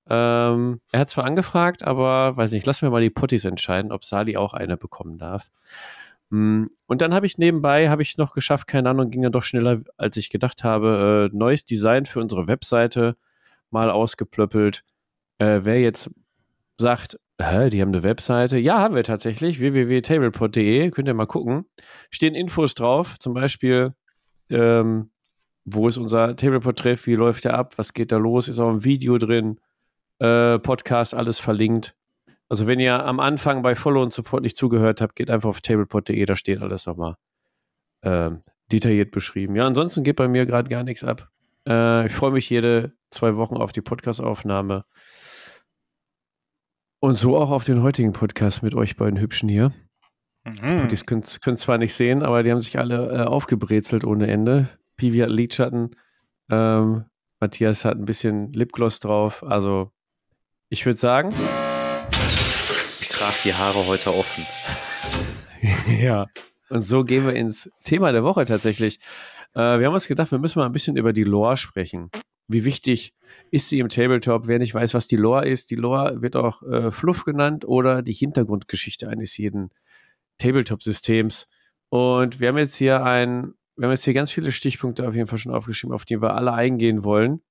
Ähm, 0.09 0.81
er 0.91 0.99
hat 1.01 1.09
zwar 1.09 1.25
angefragt, 1.25 1.83
aber 1.83 2.35
weiß 2.35 2.51
nicht, 2.51 2.65
lassen 2.65 2.83
wir 2.83 2.89
mal 2.91 3.01
die 3.01 3.09
Potties 3.09 3.45
entscheiden, 3.45 3.91
ob 3.91 4.03
Sali 4.03 4.35
auch 4.35 4.53
eine 4.53 4.75
bekommen 4.77 5.17
darf. 5.17 5.51
Mm, 6.29 6.65
und 6.87 7.01
dann 7.01 7.13
habe 7.13 7.25
ich 7.25 7.37
nebenbei, 7.37 7.89
habe 7.89 8.01
ich 8.01 8.17
noch 8.17 8.33
geschafft, 8.33 8.67
keine 8.67 8.89
Ahnung, 8.89 9.11
ging 9.11 9.23
ja 9.23 9.29
doch 9.29 9.43
schneller, 9.43 9.81
als 9.97 10.17
ich 10.17 10.29
gedacht 10.29 10.63
habe, 10.63 11.29
äh, 11.31 11.37
neues 11.37 11.63
Design 11.65 12.05
für 12.05 12.19
unsere 12.19 12.47
Webseite 12.47 13.15
mal 13.69 13.89
ausgeplöppelt. 13.89 14.83
Äh, 15.37 15.61
wer 15.63 15.79
jetzt 15.79 16.09
sagt, 16.77 17.19
hä, 17.39 17.69
die 17.69 17.81
haben 17.81 17.89
eine 17.89 18.03
Webseite? 18.03 18.57
Ja, 18.57 18.79
haben 18.79 18.95
wir 18.95 19.03
tatsächlich, 19.03 19.59
www.tablepod.de, 19.59 20.91
könnt 20.91 21.07
ihr 21.07 21.13
mal 21.13 21.27
gucken. 21.27 21.65
Stehen 22.09 22.35
Infos 22.35 22.75
drauf, 22.75 23.17
zum 23.19 23.33
Beispiel, 23.33 23.93
ähm, 24.49 25.11
wo 25.65 25.87
ist 25.87 25.97
unser 25.97 26.35
Tablepod-Treff, 26.35 27.07
wie 27.07 27.15
läuft 27.15 27.45
der 27.45 27.55
ab, 27.55 27.77
was 27.77 27.93
geht 27.93 28.11
da 28.11 28.17
los, 28.17 28.47
ist 28.47 28.59
auch 28.59 28.69
ein 28.69 28.83
Video 28.83 29.17
drin, 29.17 29.59
äh, 30.19 30.59
Podcast, 30.59 31.13
alles 31.13 31.39
verlinkt. 31.39 31.95
Also 32.49 32.67
wenn 32.67 32.79
ihr 32.79 33.05
am 33.05 33.19
Anfang 33.19 33.61
bei 33.61 33.75
Follow 33.75 34.01
und 34.01 34.13
Support 34.13 34.43
nicht 34.43 34.57
zugehört 34.57 35.01
habt, 35.01 35.15
geht 35.15 35.29
einfach 35.29 35.49
auf 35.49 35.61
tablepod.de, 35.61 36.25
da 36.25 36.35
steht 36.35 36.61
alles 36.61 36.85
nochmal 36.85 37.15
ähm, 38.03 38.43
detailliert 38.71 39.11
beschrieben. 39.11 39.55
Ja, 39.55 39.65
ansonsten 39.65 40.03
geht 40.03 40.17
bei 40.17 40.27
mir 40.27 40.45
gerade 40.45 40.69
gar 40.69 40.83
nichts 40.83 41.03
ab. 41.03 41.29
Äh, 41.67 42.07
ich 42.07 42.13
freue 42.13 42.31
mich 42.31 42.49
jede 42.49 42.93
zwei 43.09 43.35
Wochen 43.37 43.55
auf 43.55 43.71
die 43.71 43.81
Podcast-Aufnahme. 43.81 44.85
Und 46.99 47.15
so 47.15 47.37
auch 47.37 47.51
auf 47.51 47.63
den 47.63 47.81
heutigen 47.81 48.13
Podcast 48.13 48.63
mit 48.63 48.75
euch 48.75 48.95
beiden 48.95 49.19
Hübschen 49.19 49.49
hier. 49.49 49.73
Mhm. 50.45 50.89
Die 50.89 50.97
können 50.97 51.21
es 51.21 51.39
zwar 51.59 51.77
nicht 51.77 51.93
sehen, 51.93 52.23
aber 52.23 52.43
die 52.43 52.51
haben 52.51 52.59
sich 52.59 52.77
alle 52.77 53.11
äh, 53.11 53.23
aufgebrezelt 53.23 54.05
ohne 54.05 54.27
Ende. 54.27 54.69
Pivi 55.03 55.19
hat 55.19 55.31
Lidschatten. 55.31 55.97
Ähm, 56.49 57.03
Matthias 57.41 57.83
hat 57.83 57.97
ein 57.97 58.05
bisschen 58.05 58.53
Lipgloss 58.53 59.01
drauf. 59.01 59.43
Also, 59.43 59.91
ich 60.69 60.85
würde 60.85 60.97
sagen. 60.97 61.33
Ich 63.01 63.09
trage 63.09 63.35
die 63.43 63.53
Haare 63.53 63.85
heute 63.85 64.15
offen. 64.15 64.45
ja. 66.01 66.27
Und 66.69 66.83
so 66.83 67.03
gehen 67.03 67.25
wir 67.25 67.33
ins 67.33 67.69
Thema 67.83 68.13
der 68.13 68.23
Woche 68.23 68.45
tatsächlich. 68.45 68.99
Äh, 69.55 69.79
wir 69.79 69.87
haben 69.87 69.93
uns 69.93 70.07
gedacht, 70.07 70.31
wir 70.31 70.39
müssen 70.39 70.59
mal 70.59 70.67
ein 70.67 70.71
bisschen 70.71 70.95
über 70.95 71.11
die 71.11 71.25
Lore 71.25 71.57
sprechen. 71.57 72.09
Wie 72.47 72.63
wichtig 72.63 73.13
ist 73.51 73.67
sie 73.67 73.79
im 73.79 73.89
Tabletop? 73.89 74.47
Wer 74.47 74.59
nicht 74.59 74.73
weiß, 74.73 74.93
was 74.93 75.09
die 75.09 75.17
Lore 75.17 75.45
ist, 75.45 75.69
die 75.69 75.75
Lore 75.75 76.21
wird 76.21 76.37
auch 76.37 76.63
äh, 76.63 76.91
Fluff 76.91 77.25
genannt 77.25 77.65
oder 77.65 78.03
die 78.03 78.13
Hintergrundgeschichte 78.13 79.09
eines 79.09 79.35
jeden 79.35 79.69
Tabletop-Systems. 80.37 81.49
Und 81.89 82.39
wir 82.39 82.47
haben 82.47 82.57
jetzt 82.57 82.77
hier 82.77 83.03
ein 83.03 83.53
wir 83.75 83.87
haben 83.87 83.91
jetzt 83.91 84.05
hier 84.05 84.13
ganz 84.13 84.31
viele 84.31 84.51
Stichpunkte 84.51 85.07
auf 85.07 85.15
jeden 85.15 85.27
Fall 85.27 85.39
schon 85.39 85.53
aufgeschrieben, 85.53 85.95
auf 85.95 86.05
die 86.05 86.21
wir 86.21 86.35
alle 86.35 86.53
eingehen 86.53 87.03
wollen. 87.03 87.41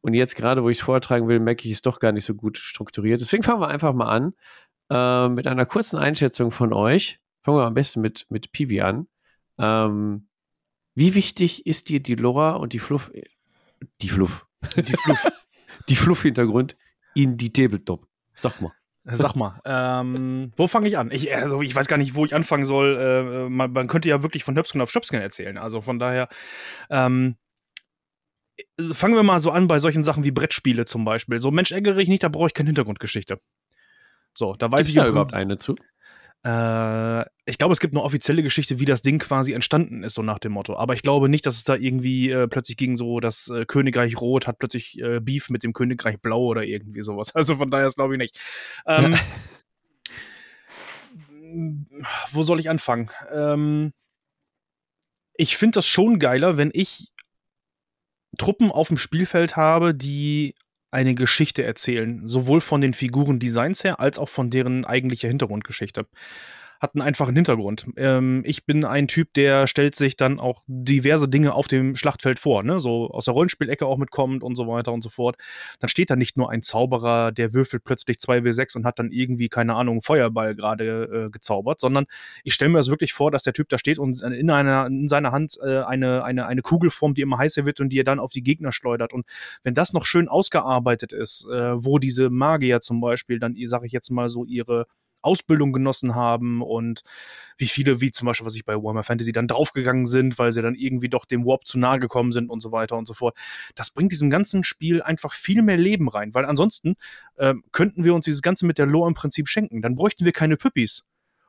Und 0.00 0.14
jetzt 0.14 0.36
gerade, 0.36 0.62
wo 0.62 0.68
ich 0.68 0.78
es 0.78 0.84
vortragen 0.84 1.28
will, 1.28 1.40
merke 1.40 1.66
ich 1.68 1.74
es 1.74 1.82
doch 1.82 1.98
gar 1.98 2.12
nicht 2.12 2.24
so 2.24 2.34
gut 2.34 2.58
strukturiert. 2.58 3.20
Deswegen 3.20 3.42
fangen 3.42 3.60
wir 3.60 3.68
einfach 3.68 3.92
mal 3.92 4.08
an 4.08 4.34
äh, 4.88 5.28
mit 5.28 5.46
einer 5.46 5.66
kurzen 5.66 5.98
Einschätzung 5.98 6.52
von 6.52 6.72
euch. 6.72 7.18
Fangen 7.42 7.58
wir 7.58 7.64
am 7.64 7.74
besten 7.74 8.00
mit, 8.00 8.26
mit 8.30 8.52
Pivi 8.52 8.80
an. 8.80 9.08
Ähm, 9.58 10.28
wie 10.94 11.14
wichtig 11.14 11.66
ist 11.66 11.88
dir 11.88 12.00
die 12.00 12.14
Lora 12.14 12.52
und 12.52 12.72
die 12.72 12.78
Fluff, 12.78 13.10
die 14.00 14.08
Fluff, 14.08 14.46
die 14.76 14.92
Fluff, 14.92 15.32
die 15.88 15.96
Fluff-Hintergrund 15.96 16.76
in 17.14 17.36
die 17.36 17.52
Tabletop? 17.52 18.06
Sag 18.40 18.60
mal. 18.60 18.72
Sag 19.08 19.36
mal, 19.36 19.60
ähm, 19.64 20.52
wo 20.56 20.66
fange 20.66 20.88
ich 20.88 20.98
an? 20.98 21.12
Ich, 21.12 21.32
also 21.32 21.62
ich 21.62 21.74
weiß 21.74 21.86
gar 21.86 21.96
nicht, 21.96 22.16
wo 22.16 22.24
ich 22.24 22.34
anfangen 22.34 22.64
soll. 22.64 22.96
Äh, 22.96 23.48
man, 23.48 23.70
man, 23.70 23.86
könnte 23.86 24.08
ja 24.08 24.24
wirklich 24.24 24.42
von 24.42 24.56
Höpsken 24.56 24.80
auf 24.80 24.90
Schöpsken 24.90 25.20
erzählen. 25.20 25.58
Also 25.58 25.80
von 25.80 26.00
daher, 26.00 26.28
ähm, 26.90 27.36
fangen 28.92 29.14
wir 29.14 29.22
mal 29.22 29.38
so 29.38 29.50
an 29.50 29.68
bei 29.68 29.78
solchen 29.78 30.02
Sachen 30.02 30.24
wie 30.24 30.32
Brettspiele 30.32 30.86
zum 30.86 31.04
Beispiel. 31.04 31.38
So 31.38 31.52
Mensch 31.52 31.70
ärgere 31.70 31.98
ich 31.98 32.08
nicht, 32.08 32.24
da 32.24 32.28
brauche 32.28 32.48
ich 32.48 32.54
keine 32.54 32.68
Hintergrundgeschichte. 32.68 33.40
So, 34.34 34.54
da 34.54 34.70
weiß 34.70 34.80
Gibt's 34.80 34.88
ich 34.90 34.94
ja 34.96 35.06
überhaupt 35.06 35.34
eine 35.34 35.56
zu. 35.56 35.76
Äh, 36.44 37.24
ich 37.44 37.58
glaube, 37.58 37.72
es 37.72 37.80
gibt 37.80 37.94
eine 37.94 38.02
offizielle 38.02 38.42
Geschichte, 38.42 38.78
wie 38.78 38.84
das 38.84 39.02
Ding 39.02 39.18
quasi 39.18 39.52
entstanden 39.52 40.02
ist, 40.02 40.14
so 40.14 40.22
nach 40.22 40.38
dem 40.38 40.52
Motto. 40.52 40.76
Aber 40.76 40.94
ich 40.94 41.02
glaube 41.02 41.28
nicht, 41.28 41.46
dass 41.46 41.56
es 41.56 41.64
da 41.64 41.74
irgendwie 41.76 42.30
äh, 42.30 42.48
plötzlich 42.48 42.76
ging, 42.76 42.96
so 42.96 43.20
das 43.20 43.48
äh, 43.48 43.64
Königreich 43.66 44.20
Rot 44.20 44.46
hat 44.46 44.58
plötzlich 44.58 45.00
äh, 45.00 45.20
Beef 45.20 45.50
mit 45.50 45.62
dem 45.62 45.72
Königreich 45.72 46.20
Blau 46.20 46.44
oder 46.44 46.64
irgendwie 46.64 47.02
sowas. 47.02 47.34
Also 47.34 47.56
von 47.56 47.70
daher 47.70 47.88
glaube 47.90 48.14
ich 48.14 48.18
nicht. 48.18 48.40
Ähm, 48.86 49.14
wo 52.32 52.42
soll 52.42 52.60
ich 52.60 52.70
anfangen? 52.70 53.10
Ähm, 53.30 53.92
ich 55.34 55.56
finde 55.56 55.76
das 55.76 55.86
schon 55.86 56.18
geiler, 56.18 56.56
wenn 56.56 56.70
ich 56.72 57.12
Truppen 58.38 58.70
auf 58.70 58.88
dem 58.88 58.96
Spielfeld 58.96 59.56
habe, 59.56 59.94
die 59.94 60.54
eine 60.96 61.14
Geschichte 61.14 61.62
erzählen, 61.62 62.26
sowohl 62.26 62.62
von 62.62 62.80
den 62.80 62.94
Figuren-Designs 62.94 63.84
her 63.84 64.00
als 64.00 64.18
auch 64.18 64.30
von 64.30 64.48
deren 64.48 64.86
eigentlicher 64.86 65.28
Hintergrundgeschichte 65.28 66.06
hat 66.86 66.94
einen 66.94 67.02
einfachen 67.02 67.34
Hintergrund. 67.34 67.86
Ähm, 67.96 68.42
ich 68.46 68.64
bin 68.64 68.84
ein 68.84 69.08
Typ, 69.08 69.34
der 69.34 69.66
stellt 69.66 69.96
sich 69.96 70.16
dann 70.16 70.38
auch 70.38 70.62
diverse 70.68 71.28
Dinge 71.28 71.52
auf 71.52 71.66
dem 71.66 71.96
Schlachtfeld 71.96 72.38
vor, 72.38 72.62
ne? 72.62 72.78
so 72.78 73.10
aus 73.10 73.24
der 73.24 73.34
Rollenspielecke 73.34 73.84
auch 73.84 73.98
mitkommt 73.98 74.44
und 74.44 74.54
so 74.54 74.68
weiter 74.68 74.92
und 74.92 75.02
so 75.02 75.08
fort. 75.08 75.36
Dann 75.80 75.88
steht 75.88 76.10
da 76.10 76.16
nicht 76.16 76.36
nur 76.36 76.48
ein 76.48 76.62
Zauberer, 76.62 77.32
der 77.32 77.52
würfelt 77.52 77.82
plötzlich 77.82 78.18
2W6 78.18 78.76
und 78.76 78.86
hat 78.86 79.00
dann 79.00 79.10
irgendwie, 79.10 79.48
keine 79.48 79.74
Ahnung, 79.74 80.00
Feuerball 80.00 80.54
gerade 80.54 81.26
äh, 81.26 81.30
gezaubert, 81.30 81.80
sondern 81.80 82.06
ich 82.44 82.54
stelle 82.54 82.70
mir 82.70 82.78
das 82.78 82.88
wirklich 82.88 83.12
vor, 83.12 83.32
dass 83.32 83.42
der 83.42 83.52
Typ 83.52 83.68
da 83.68 83.78
steht 83.78 83.98
und 83.98 84.22
in, 84.22 84.50
einer, 84.50 84.86
in 84.86 85.08
seiner 85.08 85.32
Hand 85.32 85.58
äh, 85.62 85.80
eine, 85.80 86.22
eine, 86.22 86.46
eine 86.46 86.62
Kugel 86.62 86.90
formt, 86.90 87.18
die 87.18 87.22
immer 87.22 87.38
heißer 87.38 87.66
wird 87.66 87.80
und 87.80 87.88
die 87.88 87.98
er 87.98 88.04
dann 88.04 88.20
auf 88.20 88.30
die 88.30 88.44
Gegner 88.44 88.70
schleudert. 88.70 89.12
Und 89.12 89.26
wenn 89.64 89.74
das 89.74 89.92
noch 89.92 90.06
schön 90.06 90.28
ausgearbeitet 90.28 91.12
ist, 91.12 91.48
äh, 91.50 91.84
wo 91.84 91.98
diese 91.98 92.30
Magier 92.30 92.80
zum 92.80 93.00
Beispiel 93.00 93.40
dann, 93.40 93.56
sage 93.64 93.86
ich 93.86 93.92
jetzt 93.92 94.10
mal 94.10 94.28
so, 94.28 94.44
ihre 94.44 94.86
Ausbildung 95.26 95.72
genossen 95.72 96.14
haben 96.14 96.62
und 96.62 97.02
wie 97.58 97.66
viele, 97.66 98.00
wie 98.00 98.12
zum 98.12 98.26
Beispiel, 98.26 98.46
was 98.46 98.54
ich 98.54 98.64
bei 98.64 98.76
Warhammer 98.76 99.02
Fantasy 99.02 99.32
dann 99.32 99.48
draufgegangen 99.48 100.06
sind, 100.06 100.38
weil 100.38 100.52
sie 100.52 100.62
dann 100.62 100.74
irgendwie 100.74 101.08
doch 101.08 101.24
dem 101.24 101.44
Warp 101.44 101.66
zu 101.66 101.78
nahe 101.78 101.98
gekommen 101.98 102.32
sind 102.32 102.50
und 102.50 102.60
so 102.60 102.72
weiter 102.72 102.96
und 102.96 103.06
so 103.06 103.14
fort. 103.14 103.36
Das 103.74 103.90
bringt 103.90 104.12
diesem 104.12 104.30
ganzen 104.30 104.64
Spiel 104.64 105.02
einfach 105.02 105.32
viel 105.32 105.62
mehr 105.62 105.76
Leben 105.76 106.08
rein, 106.08 106.34
weil 106.34 106.44
ansonsten 106.44 106.96
äh, 107.36 107.54
könnten 107.72 108.04
wir 108.04 108.14
uns 108.14 108.24
dieses 108.24 108.42
Ganze 108.42 108.66
mit 108.66 108.78
der 108.78 108.86
Lore 108.86 109.08
im 109.08 109.14
Prinzip 109.14 109.48
schenken. 109.48 109.82
Dann 109.82 109.94
bräuchten 109.96 110.24
wir 110.24 110.32
keine 110.32 110.56
Püppis, 110.56 111.04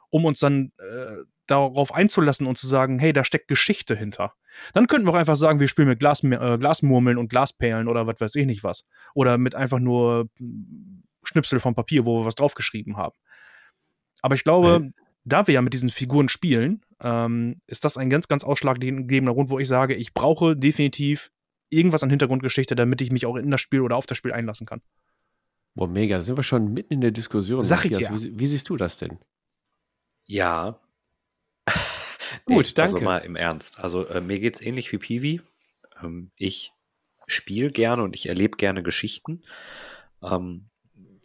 um 0.10 0.26
uns 0.26 0.40
dann 0.40 0.72
äh, 0.78 1.24
darauf 1.48 1.94
einzulassen 1.94 2.46
und 2.46 2.58
zu 2.58 2.68
sagen, 2.68 3.00
hey, 3.00 3.14
da 3.14 3.24
steckt 3.24 3.48
Geschichte 3.48 3.96
hinter. 3.96 4.34
Dann 4.74 4.88
könnten 4.88 5.08
wir 5.08 5.12
auch 5.12 5.18
einfach 5.18 5.36
sagen, 5.36 5.60
wir 5.60 5.68
spielen 5.68 5.88
mit 5.88 6.00
Glas, 6.00 6.24
äh, 6.24 6.58
Glasmurmeln 6.58 7.18
und 7.18 7.30
Glasperlen 7.30 7.88
oder 7.88 8.08
was 8.08 8.20
weiß 8.20 8.36
ich 8.36 8.46
nicht 8.46 8.64
was. 8.64 8.86
Oder 9.14 9.38
mit 9.38 9.56
einfach 9.56 9.80
nur 9.80 10.30
hm, 10.38 11.04
Schnipsel 11.24 11.60
vom 11.60 11.76
Papier, 11.76 12.06
wo 12.06 12.22
wir 12.22 12.26
was 12.26 12.36
draufgeschrieben 12.36 12.98
haben. 12.98 13.16
Aber 14.22 14.36
ich 14.36 14.44
glaube, 14.44 14.88
äh. 14.88 15.02
da 15.24 15.48
wir 15.48 15.56
ja 15.56 15.62
mit 15.62 15.74
diesen 15.74 15.90
Figuren 15.90 16.30
spielen, 16.30 16.84
ähm, 17.02 17.62
ist 17.68 17.86
das 17.86 17.98
ein 17.98 18.10
ganz, 18.10 18.28
ganz 18.28 18.44
ausschlaggebender 18.44 19.34
Grund, 19.34 19.50
wo 19.50 19.60
ich 19.60 19.68
sage, 19.68 19.96
ich 19.96 20.14
brauche 20.14 20.56
definitiv 20.56 21.32
irgendwas 21.70 22.04
an 22.04 22.10
Hintergrundgeschichte, 22.10 22.76
damit 22.76 23.02
ich 23.02 23.12
mich 23.12 23.26
auch 23.26 23.36
in 23.36 23.52
das 23.52 23.62
Spiel 23.62 23.82
oder 23.82 23.96
auf 23.96 24.06
das 24.06 24.18
Spiel 24.18 24.34
einlassen 24.34 24.66
kann. 24.66 24.82
Boah, 25.76 25.88
mega. 25.88 26.18
Da 26.18 26.24
sind 26.24 26.38
wir 26.38 26.44
schon 26.44 26.74
mitten 26.74 26.94
in 26.94 27.02
der 27.02 27.12
Diskussion. 27.12 27.62
Sag 27.62 27.86
ich 27.86 27.92
ja. 27.92 28.12
Wie, 28.12 28.40
wie, 28.40 28.48
siehst 28.48 28.70
du 28.70 28.78
das 28.78 28.98
denn? 28.98 29.20
Ja. 30.26 30.80
Gut, 32.46 32.66
nee, 32.66 32.74
danke. 32.74 32.96
Also 32.96 33.02
mal 33.02 33.20
im 33.20 33.36
Ernst. 33.36 33.80
Also 33.80 34.08
äh, 34.08 34.22
mir 34.22 34.40
geht 34.40 34.56
es 34.56 34.62
ähnlich 34.62 34.92
wie 34.92 34.98
Piwi. 34.98 35.42
Ähm, 36.02 36.32
ich 36.36 36.72
spiele 37.28 37.70
gerne 37.70 38.04
und 38.04 38.16
ich 38.16 38.28
erlebe 38.28 38.58
gerne 38.58 38.82
Geschichten. 38.82 39.44
Ähm, 40.24 40.70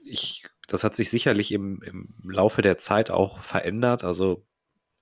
ich 0.04 0.44
das 0.72 0.84
hat 0.84 0.94
sich 0.94 1.10
sicherlich 1.10 1.52
im, 1.52 1.82
im 1.82 2.08
Laufe 2.24 2.62
der 2.62 2.78
Zeit 2.78 3.10
auch 3.10 3.40
verändert. 3.40 4.04
Also 4.04 4.46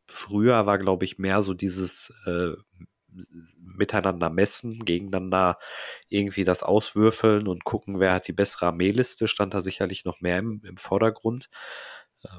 früher 0.09 0.67
war, 0.67 0.79
glaube 0.79 1.05
ich, 1.05 1.19
mehr 1.19 1.45
so 1.45 1.55
dieses 1.55 2.13
äh, 2.27 2.55
miteinander 3.57 4.31
messen, 4.31 4.85
gegeneinander 4.85 5.59
irgendwie 6.09 6.43
das 6.43 6.65
auswürfeln 6.65 7.47
und 7.47 7.65
gucken, 7.65 8.01
wer 8.01 8.15
hat 8.15 8.27
die 8.27 8.33
bessere 8.33 8.67
Armeeliste, 8.67 9.29
stand 9.29 9.55
da 9.55 9.61
sicherlich 9.61 10.05
noch 10.05 10.21
mehr 10.21 10.39
im, 10.39 10.61
im 10.65 10.77
Vordergrund. 10.77 11.51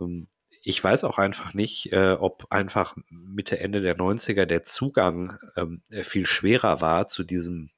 Ähm, 0.01 0.27
ich 0.61 0.83
weiß 0.83 1.05
auch 1.05 1.17
einfach 1.17 1.53
nicht, 1.53 1.93
äh, 1.93 2.17
ob 2.19 2.47
einfach 2.49 2.97
Mitte, 3.11 3.59
Ende 3.59 3.79
der 3.79 3.97
90er 3.97 4.45
der 4.45 4.63
Zugang 4.63 5.39
ähm, 5.55 5.83
viel 5.89 6.25
schwerer 6.25 6.81
war 6.81 7.07
zu 7.07 7.23
diesem 7.23 7.71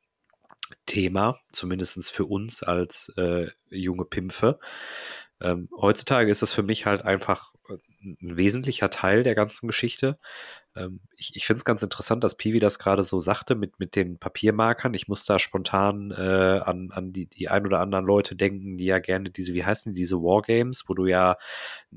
Thema, 0.85 1.39
zumindestens 1.51 2.09
für 2.09 2.25
uns 2.25 2.63
als 2.63 3.13
äh, 3.17 3.47
junge 3.69 4.05
Pimpfe. 4.05 4.59
Ähm, 5.43 5.69
heutzutage 5.75 6.31
ist 6.31 6.41
das 6.41 6.53
für 6.53 6.63
mich 6.63 6.85
halt 6.85 7.03
einfach 7.03 7.53
ein 8.03 8.37
wesentlicher 8.37 8.89
Teil 8.89 9.23
der 9.23 9.35
ganzen 9.35 9.67
Geschichte. 9.67 10.17
Ähm, 10.75 11.01
ich 11.15 11.35
ich 11.35 11.45
finde 11.45 11.57
es 11.57 11.65
ganz 11.65 11.81
interessant, 11.83 12.23
dass 12.23 12.35
Piwi 12.35 12.59
das 12.59 12.79
gerade 12.79 13.03
so 13.03 13.19
sagte 13.19 13.55
mit, 13.55 13.79
mit 13.79 13.95
den 13.95 14.17
Papiermarkern. 14.17 14.93
Ich 14.93 15.07
muss 15.07 15.25
da 15.25 15.39
spontan 15.39 16.11
äh, 16.11 16.61
an, 16.63 16.91
an 16.91 17.13
die, 17.13 17.27
die 17.27 17.49
ein 17.49 17.65
oder 17.65 17.79
anderen 17.79 18.05
Leute 18.05 18.35
denken, 18.35 18.77
die 18.77 18.85
ja 18.85 18.99
gerne 18.99 19.29
diese, 19.29 19.53
wie 19.53 19.63
heißen 19.63 19.93
die, 19.93 20.01
diese 20.01 20.17
Wargames, 20.17 20.85
wo 20.87 20.93
du 20.93 21.05
ja 21.05 21.37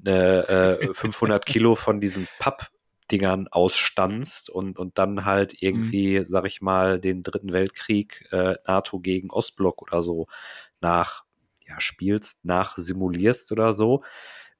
äh, 0.04 0.76
500 0.92 1.44
Kilo 1.46 1.74
von 1.74 2.00
diesen 2.00 2.28
Pappdingern 2.38 3.48
ausstanzt 3.48 4.50
und, 4.50 4.78
und 4.78 4.98
dann 4.98 5.24
halt 5.24 5.52
mhm. 5.54 5.58
irgendwie, 5.60 6.20
mhm. 6.20 6.24
sag 6.26 6.46
ich 6.46 6.60
mal, 6.60 7.00
den 7.00 7.22
dritten 7.22 7.52
Weltkrieg 7.52 8.28
äh, 8.30 8.56
NATO 8.66 9.00
gegen 9.00 9.30
Ostblock 9.30 9.82
oder 9.82 10.02
so 10.02 10.26
nach 10.80 11.25
ja, 11.66 11.80
spielst, 11.80 12.44
nach 12.44 12.76
simulierst 12.76 13.52
oder 13.52 13.74
so. 13.74 14.04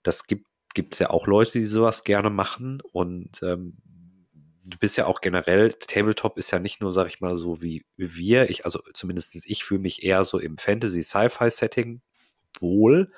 Das 0.03 0.27
gibt 0.27 0.47
es 0.92 0.99
ja 0.99 1.11
auch 1.11 1.27
Leute, 1.27 1.53
die 1.59 1.64
sowas 1.64 2.05
gerne 2.05 2.31
machen 2.31 2.83
und 2.92 3.42
ähm, 3.42 3.79
du 4.66 4.79
bist 4.79 4.97
ja 4.97 5.07
auch 5.07 5.21
generell, 5.21 5.73
Tabletop 5.73 6.38
ist 6.38 6.51
ja 6.51 6.59
nicht 6.59 6.81
nur, 6.81 6.92
sag 6.92 7.07
ich 7.09 7.21
mal, 7.21 7.37
so 7.37 7.62
wie 7.62 7.85
wir, 7.97 8.51
ich, 8.51 8.64
also 8.64 8.81
zumindest 8.95 9.35
ich 9.47 9.64
fühle 9.64 9.81
mich 9.81 10.03
eher 10.03 10.25
so 10.25 10.38
im 10.38 10.59
Fantasy-Sci-Fi-Setting 10.59 12.03
wohl. 12.61 13.12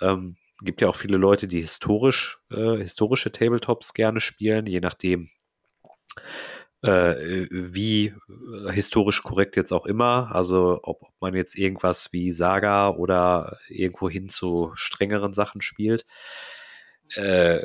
Ähm, 0.00 0.36
gibt 0.62 0.80
ja 0.80 0.88
auch 0.88 0.96
viele 0.96 1.18
Leute, 1.18 1.46
die 1.46 1.60
historisch, 1.60 2.40
äh, 2.50 2.76
historische 2.78 3.30
Tabletops 3.30 3.94
gerne 3.94 4.20
spielen, 4.20 4.66
je 4.66 4.80
nachdem, 4.80 5.30
äh, 6.82 7.46
wie 7.50 8.06
äh, 8.06 8.72
historisch 8.72 9.22
korrekt 9.22 9.56
jetzt 9.56 9.72
auch 9.72 9.86
immer. 9.86 10.30
Also 10.34 10.80
ob, 10.82 11.02
ob 11.02 11.14
man 11.20 11.34
jetzt 11.34 11.56
irgendwas 11.56 12.12
wie 12.12 12.32
Saga 12.32 12.90
oder 12.90 13.56
irgendwo 13.68 14.08
hin 14.08 14.28
zu 14.28 14.72
strengeren 14.74 15.34
Sachen 15.34 15.60
spielt. 15.60 16.06
Äh, 17.14 17.62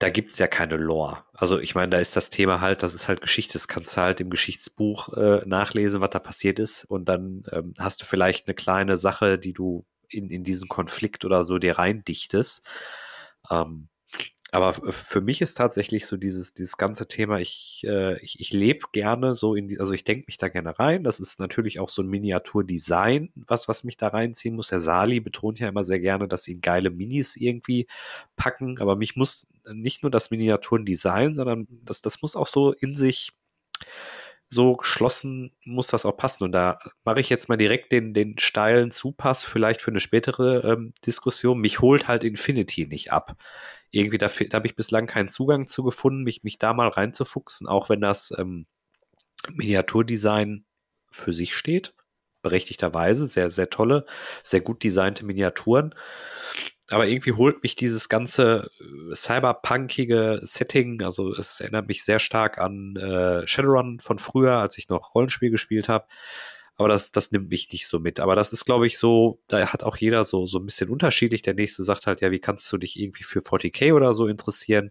da 0.00 0.08
gibt's 0.08 0.38
ja 0.38 0.46
keine 0.46 0.76
Lore. 0.76 1.24
Also 1.34 1.60
ich 1.60 1.74
meine, 1.74 1.90
da 1.90 1.98
ist 1.98 2.16
das 2.16 2.30
Thema 2.30 2.62
halt, 2.62 2.82
das 2.82 2.94
ist 2.94 3.06
halt 3.06 3.20
Geschichte, 3.20 3.52
das 3.52 3.68
kannst 3.68 3.96
du 3.96 4.00
halt 4.00 4.20
im 4.20 4.30
Geschichtsbuch 4.30 5.12
äh, 5.14 5.42
nachlesen, 5.46 6.00
was 6.00 6.10
da 6.10 6.18
passiert 6.18 6.58
ist. 6.58 6.84
Und 6.84 7.06
dann 7.06 7.44
ähm, 7.52 7.74
hast 7.78 8.00
du 8.00 8.06
vielleicht 8.06 8.48
eine 8.48 8.54
kleine 8.54 8.96
Sache, 8.96 9.38
die 9.38 9.52
du 9.52 9.84
in, 10.08 10.30
in 10.30 10.42
diesen 10.42 10.68
Konflikt 10.68 11.24
oder 11.26 11.44
so 11.44 11.58
dir 11.58 11.78
reindichtest. 11.78 12.66
Ähm, 13.50 13.90
aber 14.52 14.72
für 14.74 15.20
mich 15.20 15.40
ist 15.42 15.54
tatsächlich 15.54 16.06
so 16.06 16.16
dieses, 16.16 16.54
dieses 16.54 16.76
ganze 16.76 17.06
Thema, 17.06 17.38
ich, 17.38 17.82
äh, 17.84 18.18
ich, 18.20 18.40
ich 18.40 18.52
lebe 18.52 18.86
gerne 18.92 19.36
so 19.36 19.54
in 19.54 19.68
die, 19.68 19.78
also 19.78 19.92
ich 19.92 20.02
denke 20.02 20.24
mich 20.26 20.38
da 20.38 20.48
gerne 20.48 20.76
rein. 20.76 21.04
Das 21.04 21.20
ist 21.20 21.38
natürlich 21.38 21.78
auch 21.78 21.88
so 21.88 22.02
ein 22.02 22.08
Miniaturdesign, 22.08 23.30
was, 23.36 23.68
was 23.68 23.84
mich 23.84 23.96
da 23.96 24.08
reinziehen 24.08 24.56
muss. 24.56 24.72
Herr 24.72 24.80
Sali 24.80 25.20
betont 25.20 25.60
ja 25.60 25.68
immer 25.68 25.84
sehr 25.84 26.00
gerne, 26.00 26.26
dass 26.26 26.42
sie 26.42 26.60
geile 26.60 26.90
Minis 26.90 27.36
irgendwie 27.36 27.86
packen, 28.34 28.80
aber 28.80 28.96
mich 28.96 29.14
muss 29.14 29.46
nicht 29.72 30.02
nur 30.02 30.10
das 30.10 30.32
Miniaturendesign, 30.32 31.32
sondern 31.34 31.68
das, 31.84 32.02
das 32.02 32.20
muss 32.20 32.34
auch 32.34 32.48
so 32.48 32.72
in 32.72 32.96
sich 32.96 33.30
so 34.52 34.74
geschlossen 34.74 35.52
muss 35.64 35.86
das 35.86 36.04
auch 36.04 36.16
passen. 36.16 36.42
Und 36.42 36.50
da 36.50 36.80
mache 37.04 37.20
ich 37.20 37.28
jetzt 37.28 37.48
mal 37.48 37.56
direkt 37.56 37.92
den, 37.92 38.14
den 38.14 38.36
steilen 38.36 38.90
Zupass, 38.90 39.44
vielleicht 39.44 39.80
für 39.80 39.92
eine 39.92 40.00
spätere 40.00 40.72
ähm, 40.72 40.92
Diskussion. 41.06 41.60
Mich 41.60 41.80
holt 41.80 42.08
halt 42.08 42.24
Infinity 42.24 42.88
nicht 42.88 43.12
ab 43.12 43.36
irgendwie, 43.90 44.18
da, 44.18 44.28
da 44.28 44.56
habe 44.56 44.66
ich 44.66 44.76
bislang 44.76 45.06
keinen 45.06 45.28
Zugang 45.28 45.68
zu 45.68 45.82
gefunden, 45.82 46.22
mich, 46.22 46.42
mich 46.44 46.58
da 46.58 46.74
mal 46.74 46.88
reinzufuchsen, 46.88 47.66
auch 47.66 47.88
wenn 47.88 48.00
das 48.00 48.32
ähm, 48.38 48.66
Miniaturdesign 49.52 50.64
für 51.10 51.32
sich 51.32 51.54
steht. 51.54 51.94
Berechtigterweise, 52.42 53.28
sehr, 53.28 53.50
sehr 53.50 53.68
tolle, 53.68 54.06
sehr 54.42 54.60
gut 54.60 54.82
designte 54.82 55.26
Miniaturen. 55.26 55.94
Aber 56.88 57.06
irgendwie 57.06 57.32
holt 57.32 57.62
mich 57.62 57.76
dieses 57.76 58.08
ganze 58.08 58.70
äh, 58.80 59.14
cyberpunkige 59.14 60.40
Setting, 60.42 61.02
also 61.02 61.32
es 61.34 61.60
erinnert 61.60 61.86
mich 61.86 62.02
sehr 62.02 62.18
stark 62.18 62.58
an 62.58 62.96
äh, 62.96 63.46
Shadowrun 63.46 64.00
von 64.00 64.18
früher, 64.18 64.54
als 64.54 64.78
ich 64.78 64.88
noch 64.88 65.14
Rollenspiel 65.14 65.50
gespielt 65.50 65.88
habe. 65.88 66.06
Aber 66.80 66.88
das, 66.88 67.12
das 67.12 67.30
nimmt 67.30 67.50
mich 67.50 67.70
nicht 67.72 67.86
so 67.86 67.98
mit. 67.98 68.20
Aber 68.20 68.34
das 68.36 68.54
ist, 68.54 68.64
glaube 68.64 68.86
ich, 68.86 68.96
so, 68.96 69.38
da 69.48 69.66
hat 69.70 69.82
auch 69.82 69.98
jeder 69.98 70.24
so, 70.24 70.46
so 70.46 70.58
ein 70.58 70.64
bisschen 70.64 70.88
unterschiedlich. 70.88 71.42
Der 71.42 71.52
nächste 71.52 71.84
sagt 71.84 72.06
halt, 72.06 72.22
ja, 72.22 72.30
wie 72.30 72.38
kannst 72.38 72.72
du 72.72 72.78
dich 72.78 72.98
irgendwie 72.98 73.22
für 73.22 73.40
40k 73.40 73.92
oder 73.92 74.14
so 74.14 74.26
interessieren? 74.26 74.90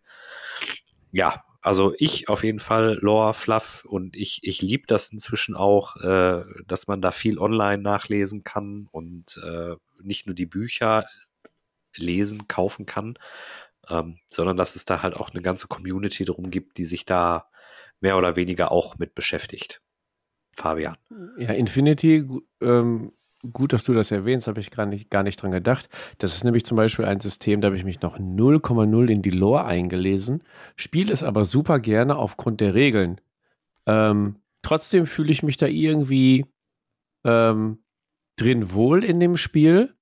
Ja, 1.11 1.43
also 1.61 1.95
ich 1.97 2.29
auf 2.29 2.43
jeden 2.43 2.59
Fall 2.59 2.99
Lore, 3.01 3.33
Fluff 3.33 3.85
und 3.85 4.15
ich, 4.15 4.41
ich 4.43 4.61
liebe 4.61 4.83
das 4.85 5.11
inzwischen 5.11 5.55
auch, 5.55 5.95
äh, 5.97 6.43
dass 6.67 6.85
man 6.85 7.01
da 7.01 7.09
viel 7.09 7.39
online 7.39 7.81
nachlesen 7.81 8.43
kann 8.43 8.87
und 8.91 9.41
äh, 9.43 9.75
nicht 9.99 10.27
nur 10.27 10.35
die 10.35 10.45
Bücher 10.45 11.05
lesen, 11.95 12.47
kaufen 12.47 12.85
kann, 12.85 13.17
ähm, 13.89 14.19
sondern 14.27 14.57
dass 14.57 14.75
es 14.75 14.85
da 14.85 15.01
halt 15.01 15.15
auch 15.15 15.31
eine 15.31 15.41
ganze 15.41 15.67
Community 15.67 16.23
drum 16.23 16.51
gibt, 16.51 16.77
die 16.77 16.85
sich 16.85 17.05
da 17.05 17.49
mehr 17.99 18.15
oder 18.17 18.35
weniger 18.35 18.71
auch 18.71 18.99
mit 18.99 19.15
beschäftigt. 19.15 19.81
Fabian. 20.59 20.95
Ja, 21.37 21.53
Infinity, 21.53 22.27
ähm, 22.61 23.13
gut, 23.53 23.71
dass 23.71 23.85
du 23.85 23.93
das 23.93 24.11
erwähnst, 24.11 24.47
habe 24.47 24.59
ich 24.59 24.71
gar 24.71 24.85
nicht, 24.85 25.09
gar 25.09 25.23
nicht 25.23 25.41
dran 25.41 25.51
gedacht. 25.51 25.87
Das 26.17 26.35
ist 26.35 26.43
nämlich 26.43 26.65
zum 26.65 26.75
Beispiel 26.75 27.05
ein 27.05 27.21
System, 27.21 27.61
da 27.61 27.67
habe 27.67 27.77
ich 27.77 27.85
mich 27.85 28.01
noch 28.01 28.19
0,0 28.19 29.09
in 29.09 29.21
die 29.21 29.29
Lore 29.29 29.65
eingelesen, 29.65 30.43
spiele 30.75 31.13
es 31.13 31.23
aber 31.23 31.45
super 31.45 31.79
gerne 31.79 32.17
aufgrund 32.17 32.59
der 32.59 32.73
Regeln. 32.73 33.21
Ähm, 33.85 34.35
trotzdem 34.61 35.07
fühle 35.07 35.31
ich 35.31 35.43
mich 35.43 35.55
da 35.55 35.67
irgendwie 35.67 36.45
ähm, 37.23 37.79
drin 38.35 38.73
wohl 38.73 39.03
in 39.05 39.21
dem 39.21 39.37
Spiel, 39.37 39.95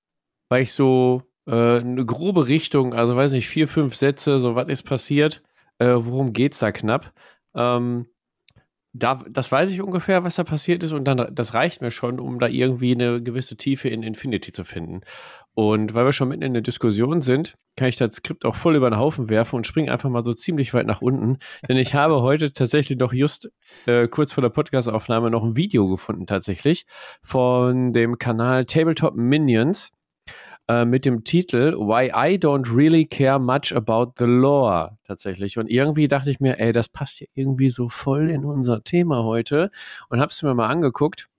weil 0.49 0.63
ich 0.63 0.73
so 0.73 1.21
äh, 1.45 1.79
eine 1.79 2.05
grobe 2.05 2.47
Richtung, 2.47 2.95
also 2.95 3.15
weiß 3.15 3.31
nicht, 3.33 3.47
vier, 3.47 3.67
fünf 3.67 3.95
Sätze, 3.95 4.39
so 4.39 4.55
was 4.55 4.69
ist 4.69 4.83
passiert, 4.83 5.43
äh, 5.77 5.93
worum 5.95 6.33
es 6.35 6.59
da 6.59 6.71
knapp, 6.71 7.13
ähm, 7.53 8.07
da, 8.97 9.23
das 9.29 9.51
weiß 9.51 9.71
ich 9.71 9.81
ungefähr, 9.81 10.23
was 10.23 10.35
da 10.35 10.43
passiert 10.43 10.83
ist, 10.83 10.91
und 10.91 11.05
dann 11.05 11.33
das 11.33 11.53
reicht 11.53 11.81
mir 11.81 11.91
schon, 11.91 12.19
um 12.19 12.39
da 12.39 12.47
irgendwie 12.47 12.93
eine 12.93 13.21
gewisse 13.21 13.57
Tiefe 13.57 13.89
in 13.89 14.03
Infinity 14.03 14.51
zu 14.51 14.63
finden. 14.63 15.01
Und 15.53 15.93
weil 15.93 16.05
wir 16.05 16.13
schon 16.13 16.29
mitten 16.29 16.43
in 16.43 16.53
der 16.53 16.61
Diskussion 16.61 17.21
sind, 17.21 17.55
kann 17.75 17.87
ich 17.87 17.97
das 17.97 18.15
Skript 18.15 18.45
auch 18.45 18.55
voll 18.55 18.75
über 18.75 18.89
den 18.89 18.99
Haufen 18.99 19.29
werfen 19.29 19.55
und 19.55 19.65
springe 19.65 19.91
einfach 19.91 20.09
mal 20.09 20.23
so 20.23 20.33
ziemlich 20.33 20.73
weit 20.73 20.85
nach 20.85 21.01
unten. 21.01 21.37
Denn 21.67 21.77
ich 21.77 21.95
habe 21.95 22.21
heute 22.21 22.51
tatsächlich 22.51 22.97
noch 22.97 23.13
just 23.13 23.49
äh, 23.85 24.07
kurz 24.07 24.33
vor 24.33 24.41
der 24.41 24.49
Podcastaufnahme 24.49 25.31
noch 25.31 25.43
ein 25.43 25.55
Video 25.55 25.87
gefunden, 25.87 26.25
tatsächlich, 26.25 26.85
von 27.21 27.93
dem 27.93 28.17
Kanal 28.17 28.65
Tabletop 28.65 29.15
Minions. 29.15 29.91
Äh, 30.69 30.83
mit 30.83 31.05
dem 31.05 31.23
Titel 31.23 31.73
Why 31.77 32.07
I 32.07 32.37
Don't 32.37 32.75
Really 32.75 33.05
Care 33.05 33.39
Much 33.39 33.73
About 33.73 34.13
the 34.19 34.25
Lore 34.25 34.97
tatsächlich. 35.05 35.57
Und 35.57 35.69
irgendwie 35.69 36.09
dachte 36.09 36.29
ich 36.29 36.41
mir, 36.41 36.59
ey, 36.59 36.73
das 36.73 36.89
passt 36.89 37.21
ja 37.21 37.27
irgendwie 37.35 37.69
so 37.69 37.87
voll 37.87 38.29
in 38.29 38.43
unser 38.43 38.83
Thema 38.83 39.23
heute 39.23 39.71
und 40.09 40.19
habe 40.19 40.29
es 40.29 40.43
mir 40.43 40.53
mal 40.53 40.67
angeguckt 40.67 41.29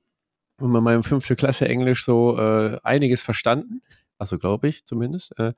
und 0.61 0.73
mit 0.73 0.83
meinem 0.83 1.03
fünfte 1.03 1.37
Klasse 1.37 1.69
Englisch 1.69 2.07
so 2.07 2.39
äh, 2.39 2.79
einiges 2.83 3.21
verstanden. 3.21 3.83
Also 4.17 4.39
glaube 4.39 4.69
ich 4.69 4.87
zumindest. 4.87 5.39
Äh, 5.39 5.53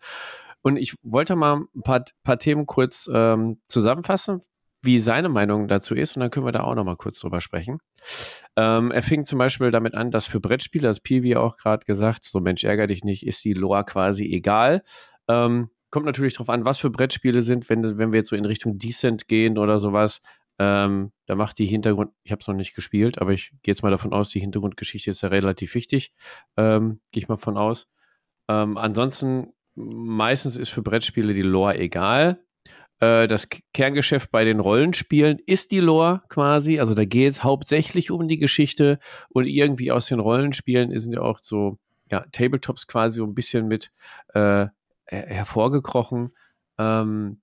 und 0.62 0.77
ich 0.77 0.97
wollte 1.03 1.37
mal 1.37 1.62
ein 1.75 1.83
paar, 1.83 2.05
paar 2.25 2.39
Themen 2.39 2.66
kurz 2.66 3.09
ähm, 3.12 3.59
zusammenfassen, 3.68 4.43
wie 4.83 5.01
seine 5.01 5.28
Meinung 5.28 5.68
dazu 5.68 5.95
ist 5.95 6.16
und 6.16 6.20
dann 6.20 6.31
können 6.31 6.47
wir 6.47 6.53
da 6.53 6.62
auch 6.62 6.74
noch 6.74 6.85
mal 6.85 6.97
kurz 6.97 7.20
drüber 7.20 7.41
sprechen. 7.41 7.78
Ähm, 8.57 8.91
er 8.91 9.03
fing 9.03 9.24
zum 9.24 9.39
Beispiel 9.39 9.70
damit 9.70 9.95
an, 9.95 10.11
dass 10.11 10.26
für 10.26 10.41
Brettspiele, 10.41 10.89
das 10.89 11.01
Piwi 11.01 11.37
auch 11.37 11.57
gerade 11.57 11.85
gesagt, 11.85 12.24
so 12.24 12.41
Mensch, 12.41 12.64
ärger 12.64 12.87
dich 12.87 13.05
nicht, 13.05 13.26
ist 13.26 13.45
die 13.45 13.53
Lore 13.53 13.85
quasi 13.85 14.24
egal. 14.24 14.83
Ähm, 15.28 15.70
kommt 15.91 16.07
natürlich 16.07 16.35
darauf 16.35 16.49
an, 16.49 16.64
was 16.64 16.78
für 16.78 16.91
Brettspiele 16.91 17.43
sind, 17.43 17.68
wenn, 17.68 17.99
wenn 17.99 18.12
wir 18.12 18.18
jetzt 18.18 18.31
so 18.31 18.37
in 18.37 18.45
Richtung 18.45 18.78
Decent 18.78 19.28
gehen 19.28 19.59
oder 19.59 19.78
sowas. 19.78 20.20
Ähm, 20.59 21.12
da 21.26 21.37
macht 21.37 21.59
die 21.59 21.66
Hintergrund, 21.66 22.12
ich 22.22 22.33
habe 22.33 22.41
es 22.41 22.47
noch 22.47 22.55
nicht 22.55 22.74
gespielt, 22.74 23.18
aber 23.20 23.33
ich 23.33 23.51
gehe 23.62 23.72
jetzt 23.72 23.83
mal 23.83 23.91
davon 23.91 24.12
aus, 24.12 24.28
die 24.28 24.41
Hintergrundgeschichte 24.41 25.11
ist 25.11 25.22
ja 25.22 25.31
relativ 25.31 25.74
wichtig. 25.74 26.12
Ähm, 26.57 27.01
gehe 27.12 27.22
ich 27.22 27.28
mal 27.28 27.39
von 27.39 27.57
aus. 27.57 27.89
Ähm, 28.49 28.76
ansonsten, 28.76 29.53
meistens 29.74 30.57
ist 30.57 30.70
für 30.70 30.83
Brettspiele 30.83 31.35
die 31.35 31.43
Lore 31.43 31.78
egal. 31.78 32.45
Äh, 33.01 33.26
das 33.26 33.48
Kerngeschäft 33.72 34.30
bei 34.30 34.44
den 34.44 34.61
Rollenspielen 34.61 35.38
ist 35.46 35.72
die 35.72 35.80
Lore 35.80 36.22
quasi. 36.28 36.78
Also 36.78 36.94
da 36.94 37.05
geht 37.05 37.30
es 37.30 37.42
hauptsächlich 37.42 38.11
um 38.11 38.28
die 38.28 38.38
Geschichte 38.38 38.98
und 39.30 39.46
irgendwie 39.46 39.90
aus 39.90 40.07
den 40.07 40.20
Rollenspielen 40.20 40.96
sind 40.98 41.14
ja 41.14 41.22
auch 41.22 41.40
so 41.42 41.78
ja, 42.11 42.24
Tabletops 42.32 42.86
quasi 42.86 43.18
so 43.18 43.24
ein 43.24 43.34
bisschen 43.34 43.68
mit 43.68 43.90
äh, 44.34 44.66
hervorgekrochen. 45.07 46.32
Ähm, 46.78 47.40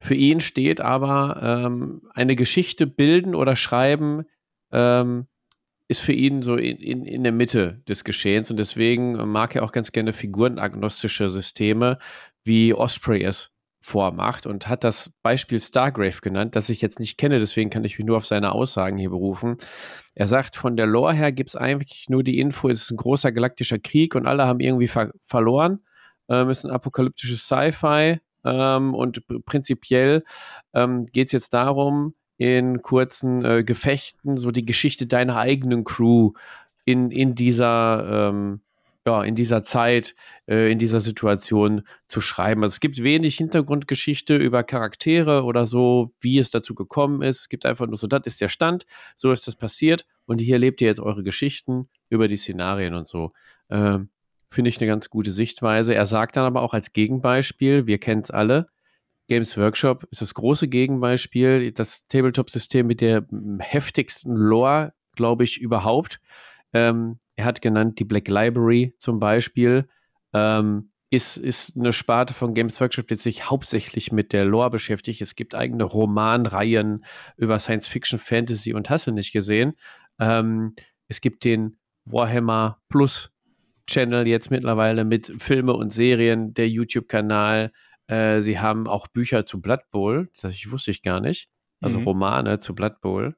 für 0.00 0.14
ihn 0.14 0.40
steht 0.40 0.80
aber 0.80 1.40
ähm, 1.42 2.02
eine 2.14 2.36
Geschichte 2.36 2.86
bilden 2.86 3.34
oder 3.34 3.56
schreiben 3.56 4.24
ähm, 4.72 5.26
ist 5.86 6.00
für 6.00 6.12
ihn 6.12 6.42
so 6.42 6.56
in, 6.56 6.76
in, 6.76 7.04
in 7.04 7.22
der 7.22 7.32
Mitte 7.32 7.82
des 7.88 8.04
Geschehens 8.04 8.50
und 8.50 8.58
deswegen 8.58 9.12
mag 9.30 9.54
er 9.56 9.62
auch 9.62 9.72
ganz 9.72 9.92
gerne 9.92 10.12
figurenagnostische 10.12 11.30
Systeme, 11.30 11.98
wie 12.44 12.74
Osprey 12.74 13.24
es 13.24 13.52
vormacht 13.80 14.46
und 14.46 14.68
hat 14.68 14.84
das 14.84 15.10
Beispiel 15.22 15.60
Stargrave 15.60 16.20
genannt, 16.20 16.56
das 16.56 16.68
ich 16.68 16.82
jetzt 16.82 16.98
nicht 16.98 17.16
kenne, 17.16 17.38
deswegen 17.38 17.70
kann 17.70 17.84
ich 17.84 17.98
mich 17.98 18.06
nur 18.06 18.16
auf 18.16 18.26
seine 18.26 18.52
Aussagen 18.52 18.98
hier 18.98 19.10
berufen. 19.10 19.56
Er 20.14 20.26
sagt, 20.26 20.56
von 20.56 20.76
der 20.76 20.86
Lore 20.86 21.14
her 21.14 21.32
gibt 21.32 21.50
es 21.50 21.56
eigentlich 21.56 22.06
nur 22.08 22.24
die 22.24 22.38
Info, 22.38 22.68
es 22.68 22.82
ist 22.82 22.90
ein 22.90 22.96
großer 22.96 23.32
galaktischer 23.32 23.78
Krieg 23.78 24.14
und 24.14 24.26
alle 24.26 24.46
haben 24.46 24.60
irgendwie 24.60 24.88
ver 24.88 25.12
verloren. 25.22 25.80
Ähm, 26.28 26.50
es 26.50 26.58
ist 26.58 26.64
ein 26.66 26.72
apokalyptisches 26.72 27.46
Sci-Fi 27.46 28.20
ähm, 28.44 28.94
und 28.94 29.22
prinzipiell 29.46 30.24
ähm, 30.74 31.06
geht 31.06 31.28
es 31.28 31.32
jetzt 31.32 31.54
darum, 31.54 32.14
in 32.36 32.82
kurzen 32.82 33.44
äh, 33.44 33.64
Gefechten 33.64 34.36
so 34.36 34.50
die 34.50 34.64
Geschichte 34.64 35.06
deiner 35.06 35.36
eigenen 35.36 35.84
Crew 35.84 36.32
in, 36.84 37.10
in 37.10 37.34
dieser 37.34 38.30
ähm, 38.30 38.60
ja, 39.08 39.22
in 39.24 39.34
dieser 39.34 39.62
Zeit, 39.62 40.14
äh, 40.46 40.70
in 40.70 40.78
dieser 40.78 41.00
Situation 41.00 41.82
zu 42.06 42.20
schreiben. 42.20 42.62
Also 42.62 42.74
es 42.74 42.80
gibt 42.80 43.02
wenig 43.02 43.36
Hintergrundgeschichte 43.36 44.36
über 44.36 44.62
Charaktere 44.64 45.44
oder 45.44 45.64
so, 45.64 46.12
wie 46.20 46.38
es 46.38 46.50
dazu 46.50 46.74
gekommen 46.74 47.22
ist. 47.22 47.40
Es 47.40 47.48
gibt 47.48 47.64
einfach 47.64 47.86
nur 47.86 47.96
so, 47.96 48.06
das 48.06 48.22
ist 48.26 48.42
der 48.42 48.48
Stand, 48.48 48.84
so 49.16 49.32
ist 49.32 49.46
das 49.46 49.56
passiert 49.56 50.06
und 50.26 50.40
hier 50.40 50.58
lebt 50.58 50.82
ihr 50.82 50.88
jetzt 50.88 51.00
eure 51.00 51.22
Geschichten 51.22 51.88
über 52.10 52.28
die 52.28 52.36
Szenarien 52.36 52.94
und 52.94 53.06
so. 53.06 53.32
Ähm, 53.70 54.10
Finde 54.50 54.68
ich 54.68 54.78
eine 54.78 54.86
ganz 54.86 55.08
gute 55.10 55.30
Sichtweise. 55.30 55.94
Er 55.94 56.06
sagt 56.06 56.36
dann 56.36 56.44
aber 56.44 56.62
auch 56.62 56.74
als 56.74 56.92
Gegenbeispiel, 56.92 57.86
wir 57.86 57.98
kennen 57.98 58.22
es 58.22 58.30
alle, 58.30 58.68
Games 59.28 59.56
Workshop 59.56 60.04
ist 60.10 60.22
das 60.22 60.34
große 60.34 60.68
Gegenbeispiel, 60.68 61.72
das 61.72 62.06
Tabletop-System 62.08 62.86
mit 62.86 63.00
der 63.00 63.26
heftigsten 63.60 64.34
Lore, 64.34 64.94
glaube 65.16 65.44
ich, 65.44 65.60
überhaupt. 65.60 66.20
Ähm, 66.72 67.18
er 67.38 67.44
hat 67.44 67.62
genannt 67.62 68.00
die 68.00 68.04
Black 68.04 68.26
Library 68.26 68.94
zum 68.98 69.20
Beispiel. 69.20 69.88
Ähm, 70.32 70.90
ist, 71.08 71.36
ist 71.36 71.76
eine 71.76 71.92
Sparte 71.92 72.34
von 72.34 72.52
Games 72.52 72.80
Workshop, 72.80 73.06
die 73.06 73.14
sich 73.14 73.48
hauptsächlich 73.48 74.10
mit 74.10 74.32
der 74.32 74.44
Lore 74.44 74.70
beschäftigt. 74.70 75.20
Es 75.20 75.36
gibt 75.36 75.54
eigene 75.54 75.84
Romanreihen 75.84 77.04
über 77.36 77.60
Science 77.60 77.86
Fiction, 77.86 78.18
Fantasy 78.18 78.74
und 78.74 78.90
hast 78.90 79.06
du 79.06 79.12
nicht 79.12 79.32
gesehen. 79.32 79.74
Ähm, 80.18 80.74
es 81.06 81.20
gibt 81.20 81.44
den 81.44 81.78
Warhammer 82.06 82.82
Plus 82.88 83.32
Channel 83.86 84.26
jetzt 84.26 84.50
mittlerweile 84.50 85.04
mit 85.04 85.32
Filme 85.38 85.74
und 85.74 85.92
Serien, 85.92 86.54
der 86.54 86.68
YouTube-Kanal. 86.68 87.72
Äh, 88.08 88.40
sie 88.40 88.58
haben 88.58 88.88
auch 88.88 89.06
Bücher 89.06 89.46
zu 89.46 89.60
Blood 89.60 89.88
Bowl, 89.92 90.28
das 90.42 90.52
ich 90.54 90.72
wusste 90.72 90.90
ich 90.90 91.02
gar 91.02 91.20
nicht. 91.20 91.48
Also 91.80 92.00
mhm. 92.00 92.04
Romane 92.04 92.58
zu 92.58 92.74
Blood 92.74 93.00
Bowl. 93.00 93.36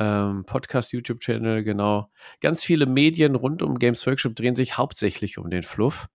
Ähm, 0.00 0.44
Podcast, 0.46 0.92
YouTube-Channel, 0.92 1.62
genau. 1.62 2.10
Ganz 2.40 2.64
viele 2.64 2.86
Medien 2.86 3.34
rund 3.34 3.62
um 3.62 3.78
Games 3.78 4.06
Workshop 4.06 4.34
drehen 4.34 4.56
sich 4.56 4.78
hauptsächlich 4.78 5.36
um 5.36 5.50
den 5.50 5.62
Fluff. 5.62 6.08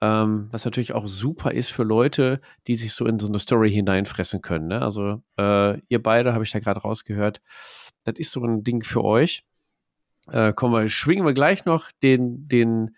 Ähm, 0.00 0.48
was 0.50 0.64
natürlich 0.64 0.92
auch 0.92 1.06
super 1.06 1.52
ist 1.52 1.70
für 1.70 1.84
Leute, 1.84 2.40
die 2.66 2.74
sich 2.74 2.92
so 2.92 3.06
in 3.06 3.20
so 3.20 3.28
eine 3.28 3.38
Story 3.38 3.70
hineinfressen 3.70 4.42
können. 4.42 4.66
Ne? 4.66 4.82
Also 4.82 5.22
äh, 5.38 5.78
ihr 5.88 6.02
beide, 6.02 6.34
habe 6.34 6.42
ich 6.42 6.50
da 6.50 6.58
gerade 6.58 6.80
rausgehört, 6.80 7.40
das 8.02 8.18
ist 8.18 8.32
so 8.32 8.44
ein 8.44 8.64
Ding 8.64 8.82
für 8.82 9.04
euch. 9.04 9.44
Äh, 10.28 10.52
kommen 10.52 10.74
wir, 10.74 10.88
schwingen 10.88 11.24
wir 11.24 11.34
gleich 11.34 11.64
noch 11.64 11.92
den, 12.02 12.48
den 12.48 12.96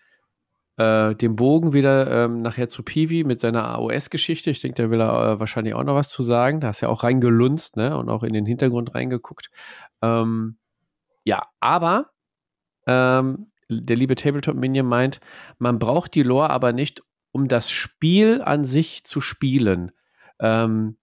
äh, 0.77 1.15
den 1.15 1.35
Bogen 1.35 1.73
wieder 1.73 2.25
ähm, 2.25 2.41
nachher 2.41 2.69
zu 2.69 2.83
Piwi 2.83 3.23
mit 3.23 3.39
seiner 3.39 3.65
AOS-Geschichte. 3.65 4.49
Ich 4.49 4.61
denke, 4.61 4.83
da 4.83 4.89
will 4.89 5.01
er 5.01 5.33
äh, 5.33 5.39
wahrscheinlich 5.39 5.73
auch 5.73 5.83
noch 5.83 5.95
was 5.95 6.09
zu 6.09 6.23
sagen. 6.23 6.59
Da 6.59 6.67
hast 6.67 6.81
du 6.81 6.87
ja 6.87 6.91
auch 6.91 7.03
reingelunzt 7.03 7.77
ne? 7.77 7.97
und 7.97 8.09
auch 8.09 8.23
in 8.23 8.33
den 8.33 8.45
Hintergrund 8.45 8.93
reingeguckt. 8.93 9.49
Ähm, 10.01 10.57
ja, 11.23 11.47
aber 11.59 12.11
ähm, 12.87 13.51
der 13.69 13.95
liebe 13.95 14.15
Tabletop-Minion 14.15 14.85
meint, 14.85 15.19
man 15.57 15.79
braucht 15.79 16.13
die 16.13 16.23
Lore 16.23 16.49
aber 16.49 16.73
nicht, 16.73 17.01
um 17.31 17.47
das 17.47 17.71
Spiel 17.71 18.41
an 18.41 18.65
sich 18.65 19.03
zu 19.05 19.21
spielen. 19.21 19.91
Ähm, 20.39 20.97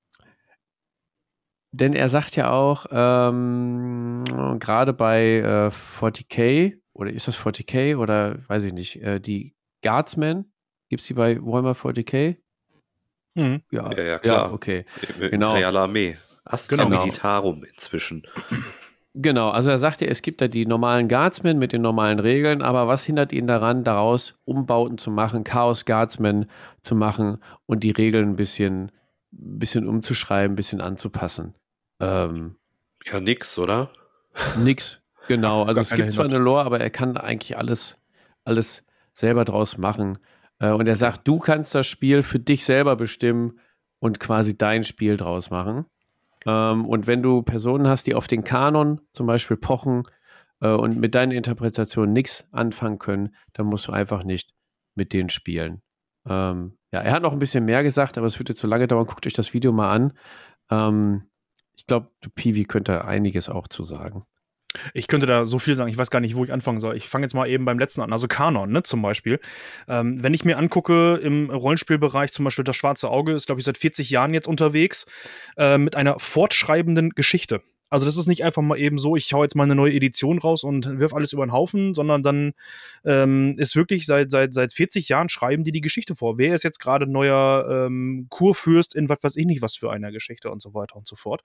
denn 1.72 1.94
er 1.94 2.10
sagt 2.10 2.36
ja 2.36 2.50
auch, 2.50 2.86
ähm, 2.90 4.22
gerade 4.60 4.92
bei 4.92 5.38
äh, 5.38 5.70
40k, 6.00 6.78
oder 6.92 7.10
ist 7.10 7.28
das 7.28 7.38
40k 7.38 7.96
oder 7.96 8.46
weiß 8.48 8.64
ich 8.64 8.74
nicht, 8.74 9.02
äh, 9.02 9.18
die 9.18 9.54
Guardsmen. 9.82 10.52
Gibt 10.88 11.02
es 11.02 11.06
die 11.06 11.14
bei 11.14 11.38
Warhammer 11.40 11.72
40k? 11.72 12.36
Mhm. 13.34 13.62
Ja, 13.70 13.92
ja, 13.92 14.02
ja, 14.02 14.18
klar. 14.18 14.48
Ja, 14.48 14.52
okay. 14.52 14.84
Genau. 15.18 15.54
Reale 15.54 15.80
Armee. 15.80 16.16
Astra 16.44 16.84
genau. 16.84 17.04
Militarum 17.04 17.64
inzwischen. 17.64 18.26
Genau, 19.14 19.50
also 19.50 19.70
er 19.70 19.78
sagte, 19.78 20.06
es 20.06 20.22
gibt 20.22 20.40
da 20.40 20.48
die 20.48 20.64
normalen 20.64 21.06
Guardsmen 21.06 21.58
mit 21.58 21.72
den 21.72 21.82
normalen 21.82 22.18
Regeln, 22.18 22.62
aber 22.62 22.88
was 22.88 23.04
hindert 23.04 23.32
ihn 23.32 23.46
daran, 23.46 23.84
daraus 23.84 24.38
Umbauten 24.44 24.96
zu 24.96 25.10
machen, 25.10 25.44
Chaos 25.44 25.84
Guardsmen 25.84 26.46
zu 26.80 26.94
machen 26.94 27.38
und 27.66 27.84
die 27.84 27.90
Regeln 27.90 28.30
ein 28.30 28.36
bisschen, 28.36 28.90
bisschen 29.30 29.86
umzuschreiben, 29.86 30.54
ein 30.54 30.56
bisschen 30.56 30.80
anzupassen? 30.80 31.54
Ähm, 32.00 32.56
ja, 33.04 33.20
nix, 33.20 33.58
oder? 33.58 33.90
Nix, 34.58 35.02
genau. 35.28 35.64
Also 35.64 35.82
es 35.82 35.90
gibt 35.90 36.10
zwar 36.10 36.24
eine 36.24 36.38
Lore, 36.38 36.64
aber 36.64 36.80
er 36.80 36.90
kann 36.90 37.18
eigentlich 37.18 37.58
alles, 37.58 37.98
alles 38.44 38.82
selber 39.14 39.44
draus 39.44 39.78
machen. 39.78 40.18
Äh, 40.58 40.70
und 40.70 40.86
er 40.86 40.96
sagt, 40.96 41.26
du 41.28 41.38
kannst 41.38 41.74
das 41.74 41.86
Spiel 41.86 42.22
für 42.22 42.38
dich 42.38 42.64
selber 42.64 42.96
bestimmen 42.96 43.58
und 43.98 44.20
quasi 44.20 44.56
dein 44.56 44.84
Spiel 44.84 45.16
draus 45.16 45.50
machen. 45.50 45.86
Ähm, 46.46 46.86
und 46.86 47.06
wenn 47.06 47.22
du 47.22 47.42
Personen 47.42 47.86
hast, 47.86 48.06
die 48.06 48.14
auf 48.14 48.26
den 48.26 48.44
Kanon 48.44 49.00
zum 49.12 49.26
Beispiel 49.26 49.56
pochen 49.56 50.02
äh, 50.60 50.68
und 50.68 50.98
mit 50.98 51.14
deinen 51.14 51.32
Interpretationen 51.32 52.12
nichts 52.12 52.46
anfangen 52.52 52.98
können, 52.98 53.34
dann 53.52 53.66
musst 53.66 53.88
du 53.88 53.92
einfach 53.92 54.24
nicht 54.24 54.54
mit 54.94 55.12
denen 55.12 55.30
spielen. 55.30 55.82
Ähm, 56.28 56.76
ja, 56.92 57.00
er 57.00 57.12
hat 57.12 57.22
noch 57.22 57.32
ein 57.32 57.38
bisschen 57.38 57.64
mehr 57.64 57.82
gesagt, 57.82 58.18
aber 58.18 58.26
es 58.26 58.38
würde 58.38 58.54
zu 58.54 58.66
lange 58.66 58.86
dauern. 58.86 59.06
Guckt 59.06 59.26
euch 59.26 59.32
das 59.32 59.54
Video 59.54 59.72
mal 59.72 59.90
an. 59.90 60.12
Ähm, 60.70 61.28
ich 61.74 61.86
glaube, 61.86 62.10
Piwi 62.34 62.64
könnte 62.64 63.04
einiges 63.04 63.48
auch 63.48 63.68
zu 63.68 63.84
sagen. 63.84 64.24
Ich 64.94 65.06
könnte 65.06 65.26
da 65.26 65.44
so 65.44 65.58
viel 65.58 65.76
sagen, 65.76 65.90
ich 65.90 65.98
weiß 65.98 66.10
gar 66.10 66.20
nicht, 66.20 66.34
wo 66.34 66.44
ich 66.44 66.52
anfangen 66.52 66.80
soll. 66.80 66.96
Ich 66.96 67.08
fange 67.08 67.24
jetzt 67.24 67.34
mal 67.34 67.48
eben 67.48 67.64
beim 67.64 67.78
letzten 67.78 68.00
an. 68.00 68.12
Also 68.12 68.28
Kanon, 68.28 68.70
ne, 68.70 68.82
zum 68.82 69.02
Beispiel. 69.02 69.40
Ähm, 69.88 70.22
wenn 70.22 70.34
ich 70.34 70.44
mir 70.44 70.58
angucke, 70.58 71.16
im 71.22 71.50
Rollenspielbereich 71.50 72.32
zum 72.32 72.44
Beispiel 72.44 72.64
das 72.64 72.76
Schwarze 72.76 73.10
Auge 73.10 73.32
ist, 73.32 73.46
glaube 73.46 73.60
ich, 73.60 73.64
seit 73.64 73.78
40 73.78 74.10
Jahren 74.10 74.34
jetzt 74.34 74.48
unterwegs 74.48 75.06
äh, 75.56 75.78
mit 75.78 75.96
einer 75.96 76.18
fortschreibenden 76.18 77.10
Geschichte. 77.10 77.62
Also 77.92 78.06
das 78.06 78.16
ist 78.16 78.26
nicht 78.26 78.42
einfach 78.42 78.62
mal 78.62 78.78
eben 78.78 78.96
so, 78.96 79.16
ich 79.16 79.34
hau 79.34 79.42
jetzt 79.42 79.54
mal 79.54 79.64
eine 79.64 79.74
neue 79.74 79.92
Edition 79.92 80.38
raus 80.38 80.64
und 80.64 80.98
wirf 80.98 81.12
alles 81.12 81.34
über 81.34 81.44
den 81.44 81.52
Haufen, 81.52 81.94
sondern 81.94 82.22
dann 82.22 82.54
ähm, 83.04 83.56
ist 83.58 83.76
wirklich 83.76 84.06
seit, 84.06 84.30
seit, 84.30 84.54
seit 84.54 84.72
40 84.72 85.10
Jahren 85.10 85.28
schreiben 85.28 85.62
die 85.62 85.72
die 85.72 85.82
Geschichte 85.82 86.14
vor. 86.14 86.38
Wer 86.38 86.54
ist 86.54 86.62
jetzt 86.62 86.78
gerade 86.78 87.06
neuer 87.06 87.66
ähm, 87.68 88.28
Kurfürst 88.30 88.94
in 88.94 89.10
was 89.10 89.18
weiß 89.20 89.36
ich 89.36 89.44
nicht 89.44 89.60
was 89.60 89.76
für 89.76 89.92
einer 89.92 90.10
Geschichte 90.10 90.50
und 90.50 90.62
so 90.62 90.72
weiter 90.72 90.96
und 90.96 91.06
so 91.06 91.16
fort 91.16 91.42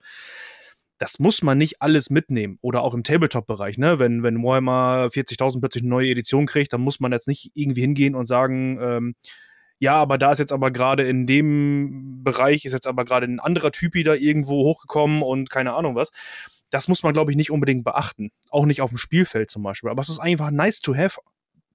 das 0.98 1.18
muss 1.20 1.42
man 1.42 1.58
nicht 1.58 1.80
alles 1.80 2.10
mitnehmen. 2.10 2.58
Oder 2.60 2.82
auch 2.82 2.92
im 2.92 3.04
Tabletop-Bereich, 3.04 3.78
ne? 3.78 3.98
Wenn, 3.98 4.22
wenn 4.22 4.42
Warhammer 4.42 5.08
40.000 5.12 5.60
plötzlich 5.60 5.82
eine 5.82 5.90
neue 5.90 6.10
Edition 6.10 6.46
kriegt, 6.46 6.72
dann 6.72 6.80
muss 6.80 7.00
man 7.00 7.12
jetzt 7.12 7.28
nicht 7.28 7.52
irgendwie 7.54 7.82
hingehen 7.82 8.14
und 8.14 8.26
sagen, 8.26 8.78
ähm, 8.82 9.14
ja, 9.78 9.94
aber 9.94 10.18
da 10.18 10.32
ist 10.32 10.40
jetzt 10.40 10.52
aber 10.52 10.72
gerade 10.72 11.08
in 11.08 11.26
dem 11.26 12.24
Bereich 12.24 12.64
ist 12.64 12.72
jetzt 12.72 12.88
aber 12.88 13.04
gerade 13.04 13.26
ein 13.26 13.38
anderer 13.38 13.70
Typ 13.70 13.94
wieder 13.94 14.16
irgendwo 14.16 14.64
hochgekommen 14.64 15.22
und 15.22 15.50
keine 15.50 15.74
Ahnung 15.74 15.94
was. 15.94 16.10
Das 16.70 16.88
muss 16.88 17.02
man, 17.02 17.14
glaube 17.14 17.30
ich, 17.30 17.36
nicht 17.36 17.50
unbedingt 17.50 17.84
beachten. 17.84 18.30
Auch 18.50 18.66
nicht 18.66 18.82
auf 18.82 18.90
dem 18.90 18.98
Spielfeld 18.98 19.50
zum 19.50 19.62
Beispiel. 19.62 19.90
Aber 19.90 20.02
es 20.02 20.08
ist 20.08 20.18
einfach 20.18 20.50
nice 20.50 20.80
to 20.80 20.96
have, 20.96 21.20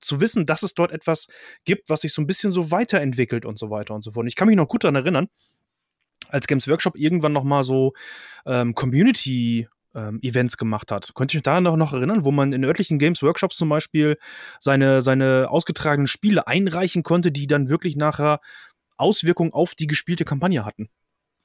zu 0.01 0.19
wissen, 0.19 0.45
dass 0.45 0.63
es 0.63 0.73
dort 0.73 0.91
etwas 0.91 1.27
gibt, 1.63 1.89
was 1.89 2.01
sich 2.01 2.13
so 2.13 2.21
ein 2.21 2.27
bisschen 2.27 2.51
so 2.51 2.71
weiterentwickelt 2.71 3.45
und 3.45 3.57
so 3.57 3.69
weiter 3.69 3.95
und 3.95 4.03
so 4.03 4.11
fort. 4.11 4.27
Ich 4.27 4.35
kann 4.35 4.49
mich 4.49 4.57
noch 4.57 4.67
gut 4.67 4.83
daran 4.83 4.95
erinnern, 4.95 5.29
als 6.33 6.47
Games 6.47 6.67
Workshop 6.67 6.95
irgendwann 6.95 7.33
noch 7.33 7.43
mal 7.43 7.63
so 7.63 7.93
ähm, 8.45 8.75
Community 8.75 9.67
ähm, 9.95 10.19
Events 10.21 10.57
gemacht 10.57 10.91
hat. 10.91 11.13
Könnt 11.15 11.33
ihr 11.33 11.39
euch 11.39 11.43
da 11.43 11.61
noch, 11.61 11.77
noch 11.77 11.93
erinnern, 11.93 12.25
wo 12.25 12.31
man 12.31 12.53
in 12.53 12.63
örtlichen 12.63 12.99
Games 12.99 13.21
Workshops 13.21 13.57
zum 13.57 13.69
Beispiel 13.69 14.17
seine, 14.59 15.01
seine 15.01 15.47
ausgetragenen 15.49 16.07
Spiele 16.07 16.47
einreichen 16.47 17.03
konnte, 17.03 17.31
die 17.31 17.47
dann 17.47 17.69
wirklich 17.69 17.95
nachher 17.95 18.39
Auswirkungen 18.97 19.53
auf 19.53 19.75
die 19.75 19.87
gespielte 19.87 20.25
Kampagne 20.25 20.65
hatten? 20.65 20.89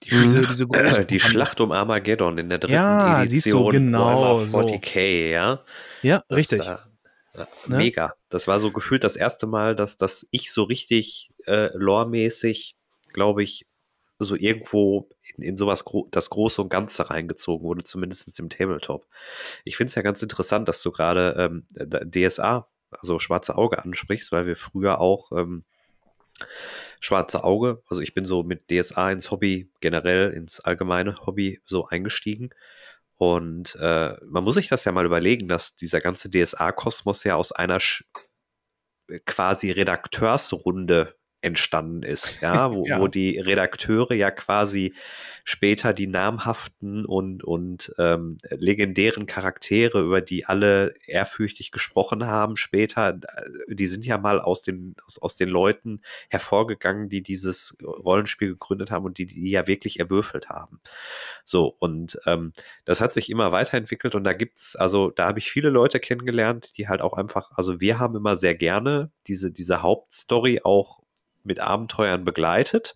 Die, 0.04 0.10
diese, 0.10 0.42
diese 0.42 0.64
äh, 0.64 1.04
die 1.04 1.18
Schlacht 1.18 1.60
um 1.60 1.72
Armageddon 1.72 2.38
in 2.38 2.48
der 2.48 2.58
dritten 2.58 2.74
ja, 2.74 3.22
Edition. 3.22 3.64
Du, 3.64 3.70
genau, 3.72 4.38
40k, 4.38 5.24
so. 5.24 5.28
ja. 5.28 5.64
Ja, 6.02 6.22
das 6.28 6.36
richtig. 6.38 6.62
Da, 6.62 6.84
ja, 7.34 7.48
ne? 7.66 7.76
mega. 7.78 8.14
Das 8.28 8.46
war 8.46 8.60
so 8.60 8.70
gefühlt 8.70 9.02
das 9.02 9.16
erste 9.16 9.46
Mal, 9.46 9.74
dass, 9.74 9.96
dass 9.96 10.26
ich 10.30 10.52
so 10.52 10.62
richtig 10.62 11.30
äh, 11.46 11.70
loremäßig, 11.74 12.76
glaube 13.12 13.42
ich, 13.42 13.66
so 14.18 14.34
irgendwo 14.34 15.08
in, 15.36 15.42
in 15.42 15.56
sowas 15.56 15.84
gro 15.84 16.08
das 16.10 16.30
Große 16.30 16.60
und 16.62 16.68
Ganze 16.70 17.10
reingezogen 17.10 17.66
wurde, 17.66 17.84
zumindest 17.84 18.38
im 18.38 18.50
Tabletop. 18.50 19.06
Ich 19.64 19.76
finde 19.76 19.88
es 19.88 19.94
ja 19.94 20.02
ganz 20.02 20.22
interessant, 20.22 20.68
dass 20.68 20.82
du 20.82 20.90
gerade 20.90 21.34
ähm, 21.38 21.66
DSA, 21.76 22.68
also 22.90 23.18
Schwarze 23.18 23.56
Auge 23.56 23.82
ansprichst, 23.82 24.32
weil 24.32 24.46
wir 24.46 24.56
früher 24.56 25.00
auch 25.00 25.32
ähm, 25.32 25.64
schwarze 27.00 27.44
Auge. 27.44 27.82
Also 27.88 28.02
ich 28.02 28.14
bin 28.14 28.24
so 28.24 28.42
mit 28.42 28.70
DSA 28.70 29.12
ins 29.12 29.30
Hobby, 29.30 29.70
generell 29.80 30.32
ins 30.32 30.60
allgemeine 30.60 31.16
Hobby 31.26 31.60
so 31.64 31.86
eingestiegen. 31.86 32.50
Und 33.16 33.76
äh, 33.80 34.16
man 34.24 34.44
muss 34.44 34.54
sich 34.54 34.68
das 34.68 34.84
ja 34.84 34.92
mal 34.92 35.06
überlegen, 35.06 35.48
dass 35.48 35.74
dieser 35.74 36.00
ganze 36.00 36.30
DSA-Kosmos 36.30 37.24
ja 37.24 37.34
aus 37.34 37.50
einer 37.52 37.80
quasi 39.26 39.70
Redakteursrunde 39.70 41.17
entstanden 41.40 42.02
ist, 42.02 42.40
ja, 42.40 42.72
wo, 42.74 42.86
ja. 42.86 43.00
wo 43.00 43.08
die 43.08 43.38
Redakteure 43.38 44.14
ja 44.14 44.30
quasi 44.30 44.94
später 45.44 45.94
die 45.94 46.06
namhaften 46.06 47.06
und, 47.06 47.42
und 47.42 47.94
ähm, 47.96 48.36
legendären 48.50 49.24
Charaktere, 49.24 50.02
über 50.02 50.20
die 50.20 50.44
alle 50.44 50.92
ehrfürchtig 51.06 51.70
gesprochen 51.70 52.26
haben, 52.26 52.58
später, 52.58 53.18
äh, 53.22 53.74
die 53.74 53.86
sind 53.86 54.04
ja 54.04 54.18
mal 54.18 54.40
aus 54.40 54.62
den, 54.62 54.94
aus, 55.06 55.18
aus 55.18 55.36
den 55.36 55.48
Leuten 55.48 56.02
hervorgegangen, 56.28 57.08
die 57.08 57.22
dieses 57.22 57.78
Rollenspiel 57.82 58.48
gegründet 58.48 58.90
haben 58.90 59.06
und 59.06 59.16
die, 59.16 59.24
die 59.24 59.50
ja 59.50 59.66
wirklich 59.66 60.00
erwürfelt 60.00 60.50
haben. 60.50 60.80
So, 61.44 61.74
und 61.78 62.18
ähm, 62.26 62.52
das 62.84 63.00
hat 63.00 63.14
sich 63.14 63.30
immer 63.30 63.50
weiterentwickelt 63.50 64.14
und 64.14 64.24
da 64.24 64.34
gibt's, 64.34 64.76
also 64.76 65.10
da 65.10 65.28
habe 65.28 65.38
ich 65.38 65.50
viele 65.50 65.70
Leute 65.70 65.98
kennengelernt, 65.98 66.76
die 66.76 66.88
halt 66.88 67.00
auch 67.00 67.14
einfach, 67.14 67.52
also 67.54 67.80
wir 67.80 67.98
haben 67.98 68.16
immer 68.16 68.36
sehr 68.36 68.54
gerne 68.54 69.10
diese, 69.26 69.50
diese 69.50 69.80
Hauptstory 69.80 70.60
auch 70.62 71.00
mit 71.48 71.60
Abenteuern 71.60 72.24
begleitet, 72.24 72.94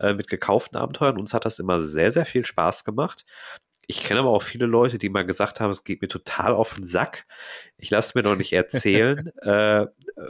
äh, 0.00 0.14
mit 0.14 0.28
gekauften 0.28 0.78
Abenteuern. 0.78 1.18
Uns 1.18 1.34
hat 1.34 1.44
das 1.44 1.60
immer 1.60 1.82
sehr, 1.82 2.10
sehr 2.12 2.26
viel 2.26 2.44
Spaß 2.44 2.84
gemacht. 2.84 3.24
Ich 3.88 4.04
kenne 4.04 4.20
aber 4.20 4.30
auch 4.30 4.42
viele 4.42 4.66
Leute, 4.66 4.96
die 4.96 5.08
mal 5.08 5.26
gesagt 5.26 5.60
haben, 5.60 5.70
es 5.70 5.82
geht 5.84 6.02
mir 6.02 6.08
total 6.08 6.54
auf 6.54 6.74
den 6.74 6.86
Sack. 6.86 7.26
Ich 7.76 7.90
lasse 7.90 8.16
mir 8.16 8.22
doch 8.22 8.36
nicht 8.36 8.52
erzählen, 8.52 9.32
äh, 9.42 9.86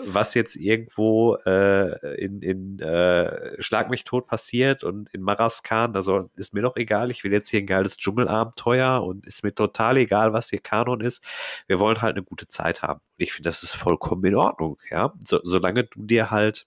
was 0.07 0.35
jetzt 0.35 0.57
irgendwo 0.57 1.37
äh, 1.45 2.17
in, 2.17 2.41
in 2.41 2.79
äh, 2.81 3.63
Schlag 3.63 3.91
mich 3.91 4.05
tot 4.05 4.27
passiert 4.27 4.85
und 4.85 5.11
in 5.13 5.21
Maraskan, 5.21 5.95
soll, 6.03 6.31
ist 6.35 6.55
mir 6.55 6.63
doch 6.63 6.77
egal. 6.77 7.11
Ich 7.11 7.25
will 7.25 7.33
jetzt 7.33 7.51
hier 7.51 7.61
ein 7.61 7.67
geiles 7.67 7.99
Dschungelabenteuer 7.99 9.03
und 9.03 9.27
ist 9.27 9.45
mir 9.45 9.55
total 9.55 9.99
egal, 9.99 10.33
was 10.33 10.49
hier 10.49 10.61
Kanon 10.61 11.03
ist. 11.03 11.23
Wir 11.67 11.79
wollen 11.79 12.01
halt 12.01 12.17
eine 12.17 12.25
gute 12.25 12.49
Zeit 12.49 12.83
haben. 12.83 13.01
Und 13.01 13.23
ich 13.23 13.33
finde, 13.33 13.51
das 13.51 13.63
ist 13.63 13.75
vollkommen 13.75 14.25
in 14.25 14.35
Ordnung, 14.35 14.79
ja. 14.91 15.13
So, 15.25 15.41
solange 15.45 15.85
du 15.85 16.07
dir 16.07 16.31
halt 16.31 16.67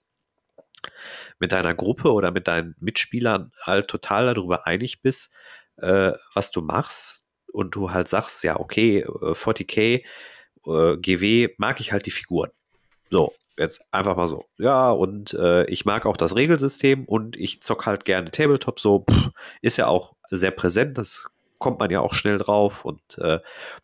mit 1.38 1.52
deiner 1.52 1.74
Gruppe 1.74 2.12
oder 2.12 2.30
mit 2.30 2.48
deinen 2.48 2.74
Mitspielern 2.80 3.50
halt 3.62 3.88
total 3.88 4.34
darüber 4.34 4.66
einig 4.66 5.02
bist, 5.02 5.32
äh, 5.76 6.12
was 6.34 6.50
du 6.50 6.60
machst 6.60 7.26
und 7.52 7.74
du 7.74 7.90
halt 7.90 8.08
sagst, 8.08 8.44
ja, 8.44 8.58
okay, 8.58 9.04
40k, 9.06 10.04
äh, 10.66 10.96
GW 10.96 11.54
mag 11.58 11.80
ich 11.80 11.92
halt 11.92 12.06
die 12.06 12.10
Figuren. 12.10 12.50
So, 13.10 13.32
jetzt 13.56 13.80
einfach 13.90 14.16
mal 14.16 14.28
so. 14.28 14.44
Ja, 14.58 14.90
und 14.90 15.34
äh, 15.34 15.64
ich 15.66 15.84
mag 15.84 16.06
auch 16.06 16.16
das 16.16 16.36
Regelsystem 16.36 17.04
und 17.04 17.36
ich 17.36 17.62
zock 17.62 17.86
halt 17.86 18.04
gerne 18.04 18.30
Tabletop 18.30 18.80
so. 18.80 19.04
Pff, 19.08 19.30
ist 19.62 19.76
ja 19.76 19.86
auch 19.86 20.14
sehr 20.28 20.50
präsent, 20.50 20.98
das 20.98 21.24
kommt 21.58 21.78
man 21.78 21.90
ja 21.90 22.00
auch 22.00 22.14
schnell 22.14 22.38
drauf 22.38 22.84
und 22.84 23.18
äh, 23.18 23.38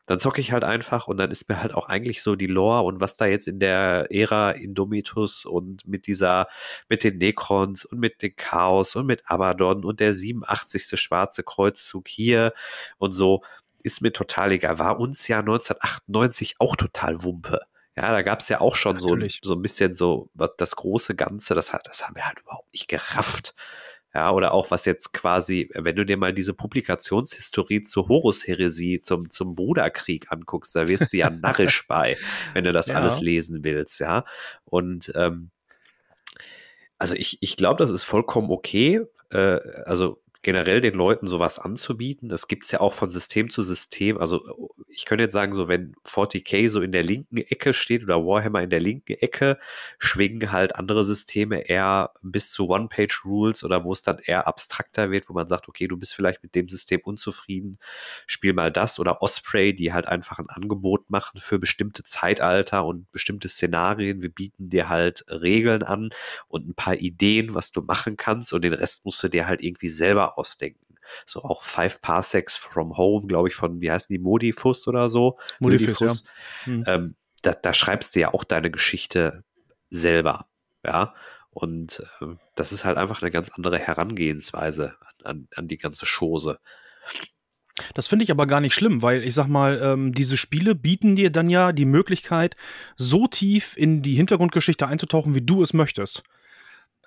dann 0.07 0.18
zocke 0.18 0.41
ich 0.41 0.53
halt 0.53 0.64
einfach 0.64 1.09
und 1.09 1.16
dann 1.16 1.31
ist 1.31 1.49
mir 1.49 1.62
halt 1.62 1.75
auch 1.75 1.89
eigentlich 1.89 2.23
so 2.23 2.37
die 2.37 2.47
Lore 2.47 2.83
und 2.83 3.01
was 3.01 3.16
da 3.16 3.27
jetzt 3.27 3.49
in 3.49 3.61
der 3.61 4.07
Ära 4.11 4.51
Indomitus 4.53 5.45
und 5.45 5.87
mit 5.87 6.07
dieser, 6.07 6.49
mit 6.89 7.05
den 7.05 7.18
Necrons 7.18 7.85
und 7.85 7.99
mit 7.99 8.23
dem 8.23 8.37
Chaos 8.37 8.97
und 8.97 9.07
mit 9.07 9.23
Abaddon 9.27 9.85
und 9.85 10.01
der 10.01 10.14
87. 10.14 11.01
schwarze 11.01 11.43
Kreuzzug 11.43 12.09
hier 12.09 12.53
und 12.99 13.14
so, 13.14 13.43
ist 13.83 14.01
mir 14.01 14.12
total 14.12 14.53
egal. 14.53 14.79
War 14.79 15.01
uns 15.01 15.27
ja 15.29 15.41
1998 15.41 16.57
auch 16.59 16.77
total 16.77 17.23
Wumpe. 17.25 17.61
Ja, 17.97 18.11
da 18.11 18.23
gab 18.23 18.41
es 18.41 18.49
ja 18.49 18.61
auch 18.61 18.77
schon 18.77 18.99
so, 18.99 19.18
so 19.43 19.55
ein 19.55 19.62
bisschen 19.62 19.95
so 19.95 20.31
das 20.57 20.77
große 20.77 21.14
Ganze, 21.14 21.55
das, 21.55 21.73
das 21.85 22.07
haben 22.07 22.16
wir 22.16 22.27
halt 22.27 22.41
überhaupt 22.41 22.73
nicht 22.73 22.89
gerafft. 22.89 23.55
Ja, 24.15 24.31
oder 24.33 24.53
auch 24.53 24.71
was 24.71 24.85
jetzt 24.85 25.13
quasi, 25.13 25.71
wenn 25.75 25.97
du 25.97 26.05
dir 26.05 26.19
mal 26.19 26.35
diese 26.35 26.53
Publikationshistorie 26.53 27.83
zur 27.83 28.09
Horus-Heresie, 28.09 29.01
zum, 29.01 29.31
zum 29.31 29.55
Bruderkrieg 29.55 30.31
anguckst, 30.31 30.77
da 30.77 30.87
wirst 30.87 31.13
du 31.13 31.17
ja 31.17 31.31
narrisch 31.43 31.87
bei, 31.89 32.19
wenn 32.53 32.65
du 32.65 32.73
das 32.73 32.89
ja. 32.89 32.97
alles 32.97 33.21
lesen 33.21 33.65
willst, 33.65 34.01
ja. 34.01 34.25
Und 34.65 35.13
ähm, 35.15 35.51
also 36.99 37.15
ich, 37.15 37.39
ich 37.41 37.57
glaube, 37.57 37.79
das 37.79 37.91
ist 37.91 38.05
vollkommen 38.05 38.51
okay. 38.51 39.01
Äh, 39.31 39.59
also 39.87 40.22
generell 40.43 40.80
den 40.80 40.95
Leuten 40.95 41.28
sowas 41.28 41.61
anzubieten. 41.61 42.28
Das 42.28 42.49
gibt 42.49 42.64
es 42.64 42.72
ja 42.72 42.80
auch 42.80 42.93
von 42.93 43.11
System 43.11 43.49
zu 43.49 43.62
System. 43.62 44.18
Also 44.18 44.40
ich 44.88 45.05
könnte 45.05 45.22
jetzt 45.22 45.32
sagen, 45.32 45.55
so 45.55 45.68
wenn 45.68 45.95
40k 46.05 46.68
so 46.68 46.82
in 46.82 46.90
der 46.90 47.05
linken 47.05 47.38
Ecke 47.38 47.72
steht 47.72 48.03
oder 48.03 48.26
Warhammer 48.26 48.61
in 48.61 48.70
der 48.70 48.80
linken 48.80 49.12
Ecke, 49.12 49.59
schwingen 49.99 50.51
halt 50.51 50.74
andere 50.74 51.05
Systeme 51.05 51.68
eher 51.68 52.12
bis 52.22 52.51
zu 52.51 52.68
One-Page-Rules 52.68 53.62
oder 53.62 53.84
wo 53.84 53.93
es 53.93 54.03
dann 54.03 54.18
eher 54.18 54.49
abstrakter 54.49 55.12
wird, 55.12 55.28
wo 55.28 55.32
man 55.32 55.49
sagt, 55.49 55.68
okay, 55.68 55.86
du 55.86 55.97
bist 55.97 56.14
vielleicht 56.14 56.43
mit 56.43 56.57
dem 56.57 56.68
System 56.68 57.01
unzufrieden, 57.05 57.78
spiel 58.26 58.53
mal 58.53 58.72
das 58.72 58.99
oder 58.99 59.22
Osprey, 59.22 59.74
die 59.74 59.93
halt 59.93 60.09
einfach 60.09 60.40
ein 60.40 60.49
Angebot 60.49 61.09
machen 61.09 61.38
für 61.38 61.61
bestimmte 61.61 62.03
Zeitalter 62.03 62.84
und 62.84 63.11
bestimmte 63.12 63.49
Szenarien. 63.49 64.22
Wir 64.22 64.30
bieten 64.30 64.70
dir 64.70 64.88
halt 64.88 65.24
Regeln 65.28 65.84
an 65.84 66.11
und 66.49 66.68
ein 66.68 66.74
paar 66.74 66.97
Ideen, 66.97 67.55
was 67.55 67.70
du 67.70 67.82
machen 67.82 68.16
kannst 68.16 68.53
und 68.53 68.62
den 68.62 68.74
Rest 68.74 69.05
musst 69.05 69.22
du 69.22 69.28
dir 69.28 69.47
halt 69.47 69.62
irgendwie 69.62 69.88
selber 69.88 70.32
ausdenken. 70.39 70.97
So 71.26 71.43
auch 71.43 71.62
Five 71.62 72.01
Parsecs 72.01 72.57
from 72.57 72.97
Home, 72.97 73.26
glaube 73.26 73.49
ich, 73.49 73.55
von, 73.55 73.80
wie 73.80 73.91
heißen 73.91 74.12
die, 74.12 74.18
Modifus 74.18 74.87
oder 74.89 75.11
so? 75.11 75.39
Modifus, 75.61 76.01
Modifus. 76.01 76.24
Ja. 76.24 76.30
Hm. 76.64 76.85
Ähm, 76.87 77.14
da, 77.43 77.53
da 77.53 77.74
schreibst 77.74 78.14
du 78.14 78.20
ja 78.20 78.33
auch 78.33 78.45
deine 78.45 78.70
Geschichte 78.70 79.45
selber, 79.91 80.47
ja. 80.85 81.14
Und 81.51 82.03
äh, 82.20 82.35
das 82.55 82.72
ist 82.72 82.85
halt 82.85 82.97
einfach 82.97 83.20
eine 83.20 83.30
ganz 83.30 83.51
andere 83.51 83.78
Herangehensweise 83.78 84.95
an, 85.01 85.24
an, 85.24 85.49
an 85.55 85.68
die 85.68 85.76
ganze 85.76 86.07
Chose. 86.07 86.59
Das 87.95 88.07
finde 88.07 88.22
ich 88.22 88.30
aber 88.30 88.47
gar 88.47 88.61
nicht 88.61 88.74
schlimm, 88.74 89.03
weil 89.03 89.24
ich 89.24 89.35
sag 89.35 89.49
mal, 89.49 89.80
ähm, 89.83 90.12
diese 90.12 90.37
Spiele 90.37 90.74
bieten 90.74 91.16
dir 91.16 91.30
dann 91.30 91.49
ja 91.49 91.72
die 91.72 91.85
Möglichkeit, 91.85 92.57
so 92.97 93.26
tief 93.26 93.76
in 93.76 94.03
die 94.03 94.14
Hintergrundgeschichte 94.14 94.87
einzutauchen, 94.87 95.35
wie 95.35 95.43
du 95.43 95.62
es 95.62 95.72
möchtest. 95.72 96.22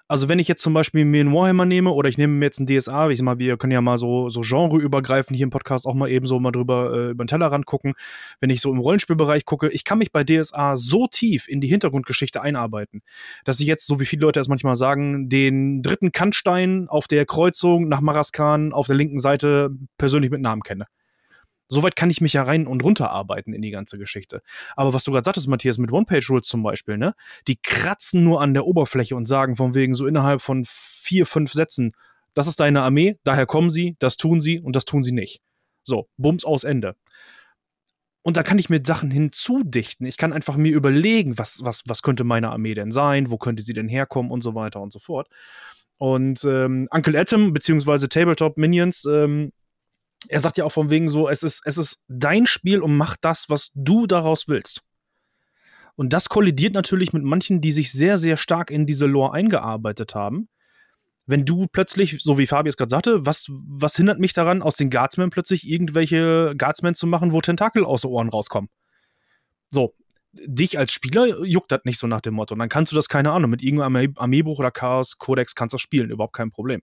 Also 0.07 0.29
wenn 0.29 0.37
ich 0.37 0.47
jetzt 0.47 0.61
zum 0.61 0.75
Beispiel 0.75 1.03
mir 1.03 1.21
einen 1.21 1.33
Warhammer 1.33 1.65
nehme 1.65 1.89
oder 1.91 2.09
ich 2.09 2.19
nehme 2.19 2.33
mir 2.33 2.45
jetzt 2.45 2.59
einen 2.59 2.67
DSA, 2.67 3.09
ich 3.09 3.17
sag 3.17 3.25
mal, 3.25 3.39
wir 3.39 3.57
können 3.57 3.71
ja 3.71 3.81
mal 3.81 3.97
so, 3.97 4.29
so 4.29 4.41
genreübergreifend 4.41 5.35
hier 5.35 5.45
im 5.45 5.49
Podcast 5.49 5.87
auch 5.87 5.95
mal 5.95 6.09
eben 6.11 6.27
so 6.27 6.39
mal 6.39 6.51
drüber 6.51 6.93
äh, 6.93 7.09
über 7.09 7.23
den 7.23 7.27
Tellerrand 7.27 7.65
gucken. 7.65 7.93
Wenn 8.39 8.51
ich 8.51 8.61
so 8.61 8.71
im 8.71 8.77
Rollenspielbereich 8.77 9.45
gucke, 9.45 9.67
ich 9.69 9.83
kann 9.83 9.97
mich 9.97 10.11
bei 10.11 10.23
DSA 10.23 10.77
so 10.77 11.07
tief 11.07 11.47
in 11.47 11.59
die 11.59 11.67
Hintergrundgeschichte 11.67 12.39
einarbeiten, 12.39 13.01
dass 13.45 13.59
ich 13.59 13.65
jetzt, 13.65 13.87
so 13.87 13.99
wie 13.99 14.05
viele 14.05 14.21
Leute 14.21 14.39
es 14.39 14.47
manchmal 14.47 14.75
sagen, 14.75 15.27
den 15.27 15.81
dritten 15.81 16.11
Kantstein 16.11 16.87
auf 16.87 17.07
der 17.07 17.25
Kreuzung 17.25 17.87
nach 17.87 18.01
Maraskan 18.01 18.73
auf 18.73 18.85
der 18.85 18.95
linken 18.95 19.17
Seite 19.17 19.71
persönlich 19.97 20.29
mit 20.29 20.41
Namen 20.41 20.61
kenne. 20.61 20.85
Soweit 21.67 21.95
kann 21.95 22.09
ich 22.09 22.21
mich 22.21 22.33
ja 22.33 22.43
rein 22.43 22.67
und 22.67 22.83
runter 22.83 23.09
arbeiten 23.09 23.53
in 23.53 23.61
die 23.61 23.71
ganze 23.71 23.97
Geschichte. 23.97 24.41
Aber 24.75 24.93
was 24.93 25.03
du 25.03 25.11
gerade 25.11 25.25
sagtest, 25.25 25.47
Matthias, 25.47 25.77
mit 25.77 25.91
One-Page-Rules 25.91 26.47
zum 26.47 26.61
Beispiel, 26.63 26.97
ne? 26.97 27.15
Die 27.47 27.57
kratzen 27.61 28.23
nur 28.23 28.41
an 28.41 28.53
der 28.53 28.65
Oberfläche 28.65 29.15
und 29.15 29.27
sagen 29.27 29.55
von 29.55 29.73
wegen 29.73 29.95
so 29.95 30.05
innerhalb 30.05 30.41
von 30.41 30.63
vier, 30.67 31.25
fünf 31.25 31.53
Sätzen, 31.53 31.93
das 32.33 32.47
ist 32.47 32.59
deine 32.59 32.81
Armee, 32.81 33.17
daher 33.23 33.45
kommen 33.45 33.69
sie, 33.69 33.95
das 33.99 34.17
tun 34.17 34.41
sie 34.41 34.59
und 34.59 34.75
das 34.75 34.85
tun 34.85 35.03
sie 35.03 35.13
nicht. 35.13 35.41
So, 35.83 36.09
Bums 36.17 36.45
aus 36.45 36.63
Ende. 36.63 36.95
Und 38.21 38.37
da 38.37 38.43
kann 38.43 38.57
ich 38.57 38.69
mir 38.69 38.81
Sachen 38.83 39.11
hinzudichten. 39.11 40.05
Ich 40.07 40.17
kann 40.17 40.33
einfach 40.33 40.57
mir 40.57 40.73
überlegen, 40.73 41.37
was, 41.37 41.63
was, 41.63 41.83
was 41.85 42.01
könnte 42.01 42.23
meine 42.23 42.49
Armee 42.49 42.73
denn 42.73 42.91
sein, 42.91 43.29
wo 43.29 43.37
könnte 43.37 43.61
sie 43.61 43.73
denn 43.73 43.87
herkommen 43.87 44.31
und 44.31 44.41
so 44.41 44.55
weiter 44.55 44.81
und 44.81 44.91
so 44.91 44.97
fort. 44.97 45.29
Und 45.97 46.43
ähm, 46.43 46.87
Uncle 46.91 47.17
Atom 47.17 47.53
beziehungsweise 47.53 48.09
Tabletop 48.09 48.57
Minions 48.57 49.05
ähm, 49.05 49.51
er 50.29 50.39
sagt 50.39 50.57
ja 50.57 50.65
auch 50.65 50.71
von 50.71 50.89
wegen 50.89 51.09
so, 51.09 51.29
es 51.29 51.43
ist, 51.43 51.61
es 51.65 51.77
ist 51.77 52.03
dein 52.07 52.45
Spiel 52.45 52.81
und 52.81 52.95
mach 52.95 53.15
das, 53.17 53.49
was 53.49 53.71
du 53.75 54.07
daraus 54.07 54.47
willst. 54.47 54.83
Und 55.95 56.11
das 56.11 56.29
kollidiert 56.29 56.73
natürlich 56.73 57.13
mit 57.13 57.23
manchen, 57.23 57.61
die 57.61 57.71
sich 57.71 57.91
sehr, 57.91 58.17
sehr 58.17 58.37
stark 58.37 58.69
in 58.69 58.85
diese 58.85 59.05
Lore 59.05 59.33
eingearbeitet 59.33 60.13
haben. 60.13 60.49
Wenn 61.25 61.45
du 61.45 61.67
plötzlich, 61.67 62.21
so 62.21 62.37
wie 62.37 62.45
Fabi 62.45 62.69
es 62.69 62.77
gerade 62.77 62.89
sagte, 62.89 63.25
was, 63.25 63.47
was 63.49 63.95
hindert 63.95 64.19
mich 64.19 64.33
daran, 64.33 64.61
aus 64.61 64.75
den 64.75 64.89
Guardsmen 64.89 65.29
plötzlich 65.29 65.67
irgendwelche 65.67 66.53
Guardsmen 66.57 66.93
zu 66.95 67.07
machen, 67.07 67.31
wo 67.31 67.41
Tentakel 67.41 67.83
aus 67.83 68.01
den 68.01 68.11
Ohren 68.11 68.29
rauskommen? 68.29 68.69
So, 69.69 69.95
dich 70.33 70.77
als 70.77 70.91
Spieler 70.91 71.43
juckt 71.43 71.71
das 71.71 71.81
nicht 71.85 71.97
so 71.97 72.07
nach 72.07 72.21
dem 72.21 72.35
Motto. 72.35 72.53
Und 72.53 72.59
dann 72.59 72.69
kannst 72.69 72.91
du 72.91 72.95
das, 72.95 73.09
keine 73.09 73.31
Ahnung, 73.31 73.49
mit 73.49 73.63
irgendeinem 73.63 74.13
Armeebuch 74.17 74.59
oder 74.59 74.71
Chaos 74.71 75.17
Codex 75.17 75.55
kannst 75.55 75.73
du 75.73 75.77
spielen, 75.77 76.11
überhaupt 76.11 76.35
kein 76.35 76.51
Problem. 76.51 76.81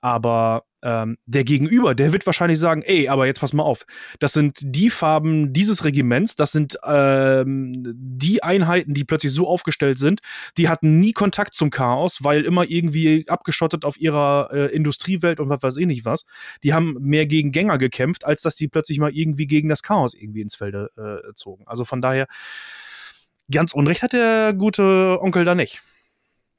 Aber 0.00 0.64
ähm, 0.84 1.16
der 1.24 1.44
Gegenüber, 1.44 1.94
der 1.94 2.12
wird 2.12 2.26
wahrscheinlich 2.26 2.58
sagen, 2.58 2.82
ey, 2.82 3.08
aber 3.08 3.26
jetzt 3.26 3.40
pass 3.40 3.54
mal 3.54 3.62
auf, 3.62 3.86
das 4.20 4.34
sind 4.34 4.60
die 4.62 4.90
Farben 4.90 5.52
dieses 5.52 5.84
Regiments, 5.84 6.36
das 6.36 6.52
sind 6.52 6.78
ähm, 6.84 7.82
die 7.96 8.42
Einheiten, 8.42 8.92
die 8.92 9.04
plötzlich 9.04 9.32
so 9.32 9.48
aufgestellt 9.48 9.98
sind, 9.98 10.20
die 10.58 10.68
hatten 10.68 11.00
nie 11.00 11.12
Kontakt 11.12 11.54
zum 11.54 11.70
Chaos, 11.70 12.22
weil 12.22 12.42
immer 12.42 12.64
irgendwie 12.68 13.24
abgeschottet 13.28 13.84
auf 13.84 13.98
ihrer 13.98 14.50
äh, 14.52 14.66
Industriewelt 14.74 15.40
und 15.40 15.48
was 15.48 15.62
weiß 15.62 15.76
ich 15.78 15.86
nicht 15.86 16.04
was. 16.04 16.26
Die 16.62 16.74
haben 16.74 16.96
mehr 17.00 17.26
gegen 17.26 17.50
Gänger 17.50 17.78
gekämpft, 17.78 18.26
als 18.26 18.42
dass 18.42 18.54
die 18.56 18.68
plötzlich 18.68 18.98
mal 18.98 19.10
irgendwie 19.12 19.46
gegen 19.46 19.70
das 19.70 19.82
Chaos 19.82 20.14
irgendwie 20.14 20.42
ins 20.42 20.54
Felde 20.54 20.90
äh, 20.98 21.32
zogen. 21.34 21.64
Also 21.66 21.86
von 21.86 22.02
daher, 22.02 22.26
ganz 23.50 23.72
Unrecht 23.72 24.02
hat 24.02 24.12
der 24.12 24.52
gute 24.52 25.18
Onkel 25.20 25.44
da 25.44 25.54
nicht. 25.54 25.82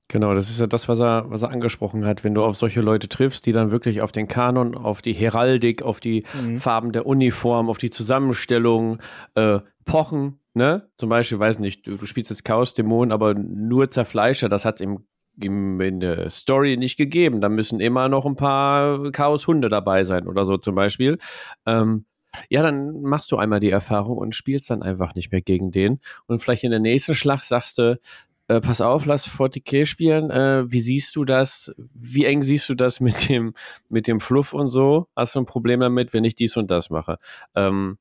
Genau, 0.08 0.36
das 0.36 0.52
ist 0.52 0.60
ja 0.60 0.68
das, 0.68 0.88
was 0.88 1.00
er, 1.00 1.26
was 1.30 1.42
er 1.42 1.50
angesprochen 1.50 2.06
hat. 2.06 2.24
Wenn 2.24 2.36
du 2.36 2.44
auf 2.44 2.56
solche 2.56 2.82
Leute 2.82 3.10
triffst, 3.10 3.46
die 3.48 3.52
dann 3.52 3.72
wirklich 3.72 4.02
auf 4.02 4.12
den 4.12 4.28
Kanon, 4.28 4.76
auf 4.76 5.02
die 5.02 5.14
Heraldik, 5.14 5.82
auf 5.82 6.00
die 6.00 6.26
mhm. 6.40 6.60
Farben 6.60 6.92
der 6.92 7.08
Uniform, 7.08 7.70
auf 7.70 7.80
die 7.80 7.90
Zusammenstellung 7.90 9.00
äh, 9.34 9.60
pochen, 9.84 10.40
ne? 10.54 10.90
Zum 10.96 11.10
Beispiel, 11.10 11.40
weiß 11.40 11.58
nicht, 11.58 11.88
du, 11.88 11.98
du 11.98 12.06
spielst 12.06 12.30
jetzt 12.30 12.46
Chaos-Dämon, 12.46 13.12
aber 13.12 13.34
nur 13.34 13.90
Zerfleischer, 13.90 14.48
das 14.48 14.64
hat 14.64 14.76
es 14.76 14.82
im, 14.82 15.06
im, 15.42 15.82
in 15.82 16.00
der 16.00 16.30
Story 16.30 16.78
nicht 16.78 16.98
gegeben. 16.98 17.42
Da 17.42 17.50
müssen 17.50 17.80
immer 17.80 18.08
noch 18.08 18.28
ein 18.28 18.36
paar 18.36 19.12
Chaos-Hunde 19.12 19.70
dabei 19.70 20.04
sein 20.04 20.28
oder 20.28 20.46
so 20.46 20.58
zum 20.58 20.76
Beispiel. 20.76 21.18
Ähm, 21.66 22.06
ja, 22.50 22.62
dann 22.62 23.02
machst 23.02 23.32
du 23.32 23.38
einmal 23.38 23.60
die 23.60 23.70
Erfahrung 23.70 24.18
und 24.18 24.36
spielst 24.36 24.70
dann 24.70 24.84
einfach 24.84 25.16
nicht 25.16 25.32
mehr 25.32 25.42
gegen 25.42 25.72
den. 25.72 26.00
Und 26.28 26.40
vielleicht 26.40 26.64
in 26.64 26.72
der 26.72 26.80
nächsten 26.80 27.16
Schlacht 27.16 27.46
sagst 27.46 27.78
du, 27.78 28.00
äh, 28.48 28.62
pass 28.62 28.82
auf, 28.82 29.06
lass 29.06 29.28
40k 29.28 29.86
spielen. 29.86 30.30
Äh, 30.30 30.72
wie 30.72 30.80
siehst 30.80 31.16
du 31.16 31.26
das? 31.26 31.74
Wie 31.94 32.26
eng 32.26 32.44
siehst 32.44 32.70
du 32.70 32.76
das 32.76 33.00
mit 33.02 33.30
dem, 33.30 33.54
mit 33.90 34.08
dem 34.08 34.20
Fluff 34.20 34.54
und 34.54 34.70
so? 34.70 35.08
Hast 35.16 35.36
du 35.36 35.40
ein 35.40 35.46
Problem 35.46 35.80
damit, 35.80 36.14
wenn 36.14 36.24
ich 36.24 36.36
dies 36.36 36.58
und 36.58 36.70
das 36.70 36.90
mache? 36.90 37.18
Ähm, 37.56 37.98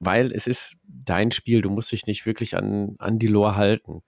weil 0.00 0.32
es 0.32 0.46
ist 0.46 0.76
dein 0.84 1.30
Spiel, 1.30 1.62
du 1.62 1.70
musst 1.70 1.92
dich 1.92 2.06
nicht 2.06 2.26
wirklich 2.26 2.56
an, 2.56 2.96
an 2.98 3.18
die 3.18 3.28
Lore 3.28 3.56
halten. 3.56 4.02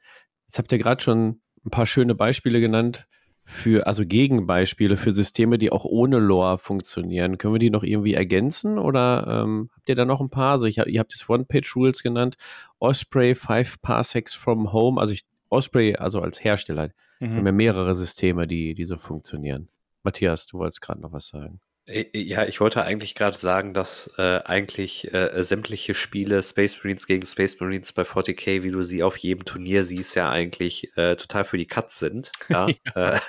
Jetzt 0.46 0.58
habt 0.58 0.72
ihr 0.72 0.78
gerade 0.78 1.02
schon 1.02 1.40
ein 1.64 1.70
paar 1.70 1.86
schöne 1.86 2.14
Beispiele 2.14 2.60
genannt 2.60 3.06
für, 3.44 3.86
also 3.86 4.04
Gegenbeispiele 4.06 4.96
für 4.96 5.12
Systeme, 5.12 5.58
die 5.58 5.70
auch 5.70 5.84
ohne 5.84 6.18
Lore 6.18 6.58
funktionieren. 6.58 7.38
Können 7.38 7.54
wir 7.54 7.58
die 7.58 7.70
noch 7.70 7.82
irgendwie 7.82 8.14
ergänzen 8.14 8.78
oder 8.78 9.44
ähm, 9.44 9.70
habt 9.74 9.88
ihr 9.88 9.94
da 9.94 10.04
noch 10.04 10.20
ein 10.20 10.30
paar? 10.30 10.52
Also 10.52 10.64
ich, 10.64 10.78
ihr 10.78 10.98
habt 10.98 11.12
das 11.12 11.28
One-Page-Rules 11.28 12.02
genannt, 12.02 12.36
Osprey, 12.78 13.34
Five 13.34 13.80
Parsecs 13.82 14.34
from 14.34 14.72
Home. 14.72 15.00
Also 15.00 15.12
ich, 15.12 15.24
Osprey, 15.54 15.96
also 15.96 16.20
als 16.20 16.42
Hersteller, 16.42 16.90
mhm. 17.20 17.36
haben 17.36 17.46
ja 17.46 17.52
mehrere 17.52 17.94
Systeme, 17.94 18.46
die, 18.46 18.74
die 18.74 18.84
so 18.84 18.96
funktionieren. 18.96 19.68
Matthias, 20.02 20.46
du 20.46 20.58
wolltest 20.58 20.82
gerade 20.82 21.00
noch 21.00 21.12
was 21.12 21.28
sagen. 21.28 21.60
Äh, 21.86 22.02
äh, 22.12 22.20
ja, 22.20 22.44
ich 22.44 22.60
wollte 22.60 22.82
eigentlich 22.82 23.14
gerade 23.14 23.36
sagen, 23.36 23.74
dass 23.74 24.10
äh, 24.16 24.40
eigentlich 24.44 25.12
äh, 25.12 25.42
sämtliche 25.42 25.94
Spiele 25.94 26.42
Space 26.42 26.78
Marines 26.78 27.06
gegen 27.06 27.26
Space 27.26 27.60
Marines 27.60 27.92
bei 27.92 28.02
40k, 28.02 28.62
wie 28.62 28.70
du 28.70 28.82
sie 28.82 29.02
auf 29.02 29.16
jedem 29.16 29.44
Turnier 29.44 29.84
siehst, 29.84 30.14
ja 30.16 30.30
eigentlich 30.30 30.96
äh, 30.96 31.16
total 31.16 31.44
für 31.44 31.58
die 31.58 31.66
Cuts 31.66 31.98
sind. 31.98 32.32
Ja? 32.48 32.68
ja. 32.68 33.16
Äh, 33.16 33.20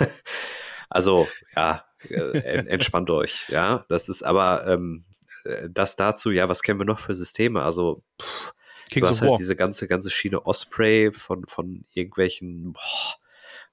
also, 0.89 1.27
ja, 1.55 1.83
entspannt 2.09 3.09
euch. 3.09 3.49
Ja, 3.49 3.85
das 3.89 4.07
ist 4.07 4.23
aber 4.23 4.67
ähm, 4.67 5.05
das 5.69 5.95
dazu, 5.95 6.29
ja, 6.31 6.47
was 6.47 6.61
kennen 6.61 6.79
wir 6.79 6.85
noch 6.85 6.99
für 6.99 7.15
Systeme? 7.15 7.63
Also, 7.63 8.03
pff, 8.21 8.53
du 9.03 9.07
hast 9.07 9.21
halt 9.21 9.31
War. 9.31 9.37
diese 9.37 9.55
ganze, 9.55 9.87
ganze 9.87 10.09
Schiene 10.09 10.45
Osprey 10.45 11.11
von, 11.13 11.45
von 11.47 11.85
irgendwelchen, 11.93 12.73
boah, 12.73 13.15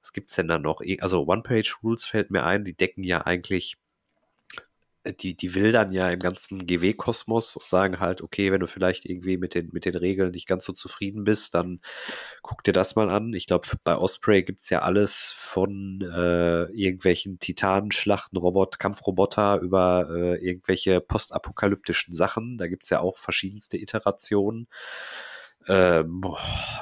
was 0.01 0.13
gibt's 0.13 0.35
denn 0.35 0.49
da 0.49 0.59
noch? 0.59 0.83
Also 1.01 1.27
One-Page-Rules 1.27 2.07
fällt 2.07 2.31
mir 2.31 2.45
ein, 2.45 2.65
die 2.65 2.75
decken 2.75 3.05
ja 3.05 3.23
eigentlich 3.23 3.77
die, 5.21 5.37
die 5.37 5.55
wildern 5.55 5.93
ja 5.93 6.11
im 6.11 6.21
ganzen 6.21 6.67
GW-Kosmos 6.67 7.57
und 7.57 7.69
sagen 7.69 7.99
halt, 7.99 8.23
okay, 8.23 8.53
wenn 8.53 8.61
du 8.61 8.67
vielleicht 8.67 9.05
irgendwie 9.05 9.37
mit 9.37 9.55
den, 9.55 9.71
mit 9.73 9.85
den 9.85 9.97
Regeln 9.97 10.31
nicht 10.31 10.47
ganz 10.47 10.65
so 10.65 10.73
zufrieden 10.73 11.25
bist, 11.25 11.55
dann 11.55 11.81
guck 12.43 12.63
dir 12.63 12.73
das 12.73 12.95
mal 12.95 13.11
an. 13.11 13.33
Ich 13.35 13.47
glaube, 13.47 13.67
bei 13.83 13.97
Osprey 13.97 14.43
gibt's 14.45 14.71
ja 14.71 14.81
alles 14.81 15.33
von 15.37 16.01
äh, 16.03 16.65
irgendwelchen 16.73 17.39
Titanenschlachten, 17.41 18.39
Robot, 18.39 18.79
Kampfroboter 18.79 19.61
über 19.61 20.09
äh, 20.11 20.37
irgendwelche 20.37 21.01
postapokalyptischen 21.01 22.15
Sachen. 22.15 22.59
Da 22.59 22.69
gibt's 22.69 22.91
ja 22.91 23.01
auch 23.01 23.19
verschiedenste 23.19 23.79
Iterationen. 23.79 24.69
Äh, 25.67 26.05
boah, 26.07 26.39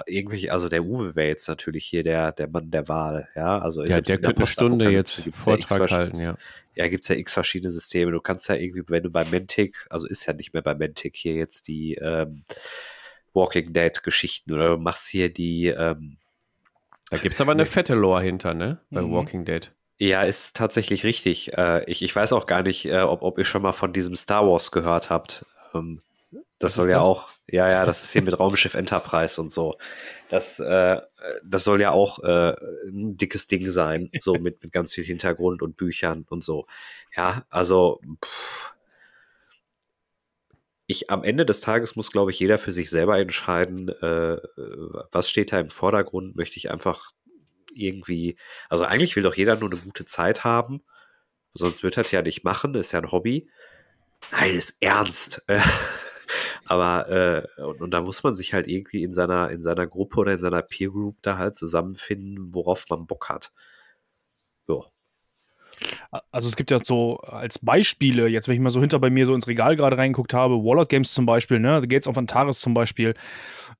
irgendwelche, 0.06 0.52
also 0.52 0.68
der 0.68 0.84
Uwe 0.84 1.14
wäre 1.16 1.28
jetzt 1.28 1.48
natürlich 1.48 1.84
hier 1.84 2.02
der, 2.02 2.32
der 2.32 2.48
Mann 2.48 2.70
der 2.70 2.88
Wahl, 2.88 3.28
ja. 3.36 3.58
Also 3.58 3.84
ja, 3.84 4.00
der 4.00 4.18
könnte 4.18 4.38
eine 4.38 4.46
Stunde 4.46 4.90
jetzt 4.90 5.28
Vortrag 5.36 5.90
halten, 5.90 6.20
ja 6.20 6.36
ja, 6.74 6.88
gibt 6.88 7.04
es 7.04 7.08
ja 7.08 7.16
x 7.16 7.34
verschiedene 7.34 7.70
Systeme. 7.70 8.10
Du 8.10 8.20
kannst 8.20 8.48
ja 8.48 8.54
irgendwie, 8.54 8.82
wenn 8.88 9.02
du 9.02 9.10
bei 9.10 9.24
Mantic, 9.24 9.86
also 9.90 10.06
ist 10.06 10.26
ja 10.26 10.32
nicht 10.32 10.54
mehr 10.54 10.62
bei 10.62 10.74
Mantic 10.74 11.16
hier 11.16 11.34
jetzt 11.34 11.68
die 11.68 11.94
ähm, 11.96 12.44
Walking 13.34 13.72
Dead 13.72 14.02
Geschichten 14.02 14.52
oder 14.52 14.76
du 14.76 14.76
machst 14.78 15.08
hier 15.08 15.32
die. 15.32 15.66
Ähm, 15.66 16.16
da 17.10 17.18
gibt 17.18 17.34
es 17.34 17.40
aber 17.40 17.52
eine 17.52 17.66
fette 17.66 17.94
Lore 17.94 18.22
hinter, 18.22 18.54
ne? 18.54 18.80
Bei 18.90 19.02
mhm. 19.02 19.12
Walking 19.12 19.44
Dead. 19.44 19.72
Ja, 19.98 20.22
ist 20.22 20.56
tatsächlich 20.56 21.04
richtig. 21.04 21.52
Äh, 21.58 21.84
ich, 21.84 22.02
ich 22.02 22.14
weiß 22.14 22.32
auch 22.32 22.46
gar 22.46 22.62
nicht, 22.62 22.86
äh, 22.86 23.00
ob, 23.00 23.22
ob 23.22 23.38
ihr 23.38 23.44
schon 23.44 23.62
mal 23.62 23.72
von 23.72 23.92
diesem 23.92 24.16
Star 24.16 24.46
Wars 24.46 24.70
gehört 24.70 25.10
habt. 25.10 25.44
Ähm, 25.74 26.00
das 26.60 26.74
soll 26.74 26.88
ja 26.88 26.98
das? 26.98 27.04
auch, 27.06 27.30
ja, 27.48 27.68
ja, 27.68 27.86
das 27.86 28.04
ist 28.04 28.12
hier 28.12 28.22
mit 28.22 28.38
Raumschiff 28.38 28.74
Enterprise 28.74 29.40
und 29.40 29.50
so. 29.50 29.74
Das, 30.28 30.60
äh, 30.60 31.00
das 31.42 31.64
soll 31.64 31.80
ja 31.80 31.90
auch 31.90 32.22
äh, 32.22 32.54
ein 32.86 33.16
dickes 33.16 33.48
Ding 33.48 33.70
sein, 33.70 34.10
so 34.20 34.34
mit, 34.34 34.62
mit 34.62 34.70
ganz 34.70 34.92
viel 34.92 35.04
Hintergrund 35.04 35.62
und 35.62 35.76
Büchern 35.76 36.26
und 36.28 36.44
so. 36.44 36.66
Ja, 37.16 37.44
also 37.50 38.00
pff, 38.22 38.74
ich 40.86 41.08
am 41.08 41.24
Ende 41.24 41.46
des 41.46 41.62
Tages 41.62 41.96
muss, 41.96 42.12
glaube 42.12 42.30
ich, 42.30 42.38
jeder 42.38 42.58
für 42.58 42.72
sich 42.72 42.90
selber 42.90 43.18
entscheiden, 43.18 43.88
äh, 43.88 44.36
was 45.12 45.30
steht 45.30 45.52
da 45.52 45.60
im 45.60 45.70
Vordergrund. 45.70 46.36
Möchte 46.36 46.58
ich 46.58 46.70
einfach 46.70 47.10
irgendwie, 47.72 48.36
also 48.68 48.84
eigentlich 48.84 49.16
will 49.16 49.22
doch 49.22 49.34
jeder 49.34 49.56
nur 49.56 49.70
eine 49.70 49.80
gute 49.80 50.04
Zeit 50.04 50.44
haben, 50.44 50.82
sonst 51.54 51.82
wird 51.82 51.96
er 51.96 52.02
das 52.02 52.12
ja 52.12 52.22
nicht 52.22 52.44
machen, 52.44 52.74
ist 52.74 52.92
ja 52.92 53.00
ein 53.00 53.12
Hobby. 53.12 53.48
Nein, 54.32 54.56
ist 54.56 54.76
ernst. 54.80 55.42
Aber 56.70 57.08
äh, 57.08 57.62
und, 57.62 57.80
und, 57.80 57.90
da 57.90 58.00
muss 58.00 58.22
man 58.22 58.36
sich 58.36 58.54
halt 58.54 58.68
irgendwie 58.68 59.02
in 59.02 59.10
seiner, 59.10 59.50
in 59.50 59.60
seiner 59.60 59.88
Gruppe 59.88 60.20
oder 60.20 60.34
in 60.34 60.38
seiner 60.38 60.62
Peer 60.62 60.90
Group 60.90 61.16
da 61.20 61.36
halt 61.36 61.56
zusammenfinden, 61.56 62.54
worauf 62.54 62.84
man 62.90 63.08
Bock 63.08 63.28
hat. 63.28 63.50
Ja. 64.68 64.76
Also 66.30 66.46
es 66.46 66.54
gibt 66.54 66.70
ja 66.70 66.78
so 66.80 67.16
als 67.22 67.58
Beispiele, 67.58 68.28
jetzt 68.28 68.46
wenn 68.46 68.54
ich 68.54 68.60
mal 68.60 68.70
so 68.70 68.80
hinter 68.80 69.00
bei 69.00 69.10
mir 69.10 69.26
so 69.26 69.34
ins 69.34 69.48
Regal 69.48 69.74
gerade 69.74 69.98
reingeguckt 69.98 70.32
habe, 70.32 70.62
Warlord 70.62 70.90
Games 70.90 71.12
zum 71.12 71.26
Beispiel, 71.26 71.58
ne, 71.58 71.80
The 71.80 71.88
Gates 71.88 72.06
of 72.06 72.16
Antares 72.16 72.60
zum 72.60 72.72
Beispiel, 72.72 73.14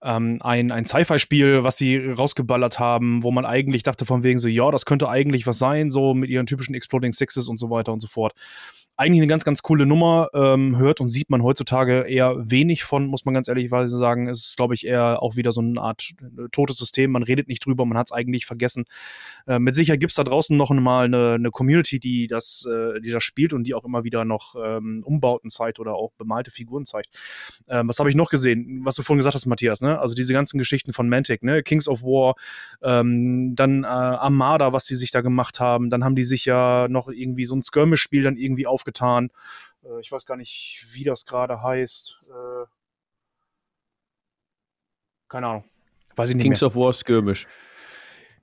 ähm, 0.03 0.39
ein, 0.43 0.73
ein 0.73 0.85
Sci-Fi-Spiel, 0.85 1.63
was 1.63 1.77
sie 1.77 1.97
rausgeballert 1.97 2.81
haben, 2.81 3.23
wo 3.23 3.31
man 3.31 3.47
eigentlich 3.47 3.85
dachte 3.85 4.05
von 4.05 4.25
wegen 4.25 4.41
so, 4.41 4.49
ja, 4.49 4.69
das 4.73 4.85
könnte 4.85 5.09
eigentlich 5.09 5.47
was 5.47 5.61
sein, 5.61 5.93
so 5.93 6.13
mit 6.13 6.29
ihren 6.29 6.47
typischen 6.47 6.75
Exploding 6.75 7.13
Sixes 7.13 7.47
und 7.47 7.59
so 7.59 7.71
weiter 7.71 7.93
und 7.93 8.01
so 8.01 8.09
fort 8.09 8.33
eigentlich 9.01 9.21
eine 9.21 9.29
ganz, 9.29 9.45
ganz 9.45 9.63
coole 9.63 9.87
Nummer. 9.87 10.29
Ähm, 10.35 10.77
hört 10.77 11.01
und 11.01 11.09
sieht 11.09 11.31
man 11.31 11.43
heutzutage 11.43 12.03
eher 12.03 12.37
wenig 12.39 12.85
von, 12.85 13.07
muss 13.07 13.25
man 13.25 13.33
ganz 13.33 13.49
ehrlich 13.49 13.71
sagen. 13.71 14.29
Es 14.29 14.51
ist, 14.51 14.57
glaube 14.59 14.75
ich, 14.75 14.87
eher 14.87 15.23
auch 15.23 15.37
wieder 15.37 15.53
so 15.53 15.63
eine 15.63 15.81
Art 15.81 16.11
äh, 16.21 16.49
totes 16.53 16.77
System. 16.77 17.11
Man 17.11 17.23
redet 17.23 17.49
nicht 17.49 17.65
drüber, 17.65 17.87
man 17.87 17.97
hat 17.97 18.09
es 18.09 18.13
eigentlich 18.13 18.45
vergessen. 18.45 18.85
Äh, 19.47 19.59
mit 19.59 19.75
Sicherheit 19.75 20.01
gibt 20.01 20.11
es 20.11 20.17
da 20.17 20.25
draußen 20.25 20.55
noch 20.55 20.71
mal 20.71 21.07
eine, 21.07 21.35
eine 21.35 21.51
Community, 21.51 21.99
die 21.99 22.27
das, 22.27 22.69
äh, 22.71 23.01
die 23.01 23.11
das 23.11 23.25
spielt 23.25 23.55
und 23.55 23.65
die 23.65 23.73
auch 23.73 23.87
immer 23.87 24.05
wieder 24.05 24.27
noch 24.27 24.55
ähm, 24.63 25.03
Umbauten 25.03 25.49
zeigt 25.49 25.81
oder 25.81 25.95
auch 25.95 26.13
bemalte 26.19 26.51
Figuren 26.51 26.85
zeigt. 26.85 27.09
Ähm, 27.69 27.89
was 27.89 27.99
habe 28.01 28.11
ich 28.11 28.17
noch 28.17 28.29
gesehen? 28.29 28.83
Was 28.85 28.97
du 28.97 29.03
vorhin 29.03 29.21
gesagt 29.21 29.35
hast, 29.35 29.47
Matthias, 29.47 29.81
ne? 29.81 29.99
Also 29.99 30.15
diese 30.15 30.35
ganzen 30.35 30.59
Geschichten 30.59 30.93
von 30.93 31.09
Mantic, 31.09 31.43
ne? 31.43 31.63
Kings 31.63 31.89
of 31.89 32.03
War, 32.03 32.35
ähm, 32.83 33.55
dann 33.55 33.85
äh, 33.85 33.87
Armada, 33.87 34.75
was 34.75 34.85
die 34.85 34.95
sich 34.95 35.11
da 35.11 35.23
gemacht 35.23 35.59
haben. 35.59 35.89
Dann 35.89 36.05
haben 36.05 36.17
die 36.17 36.23
sich 36.23 36.45
ja 36.45 36.87
noch 36.89 37.09
irgendwie 37.09 37.47
so 37.47 37.57
ein 37.57 37.63
Skirmish-Spiel 37.63 38.25
dann 38.25 38.37
irgendwie 38.37 38.67
aufgebaut 38.67 38.90
aufgetan. 38.91 39.31
Äh, 39.85 40.01
ich 40.01 40.11
weiß 40.11 40.27
gar 40.27 40.37
nicht, 40.37 40.87
wie 40.93 41.05
das 41.05 41.25
gerade 41.25 41.63
heißt. 41.63 42.21
Äh, 42.29 42.67
keine 45.29 45.47
Ahnung. 45.47 45.65
Weiß 46.17 46.31
ich 46.31 46.37
nicht 46.37 46.45
Kings 46.45 46.61
mehr. 46.61 46.69
of 46.69 46.77
War 46.77 46.93
Skirmish. 46.93 47.47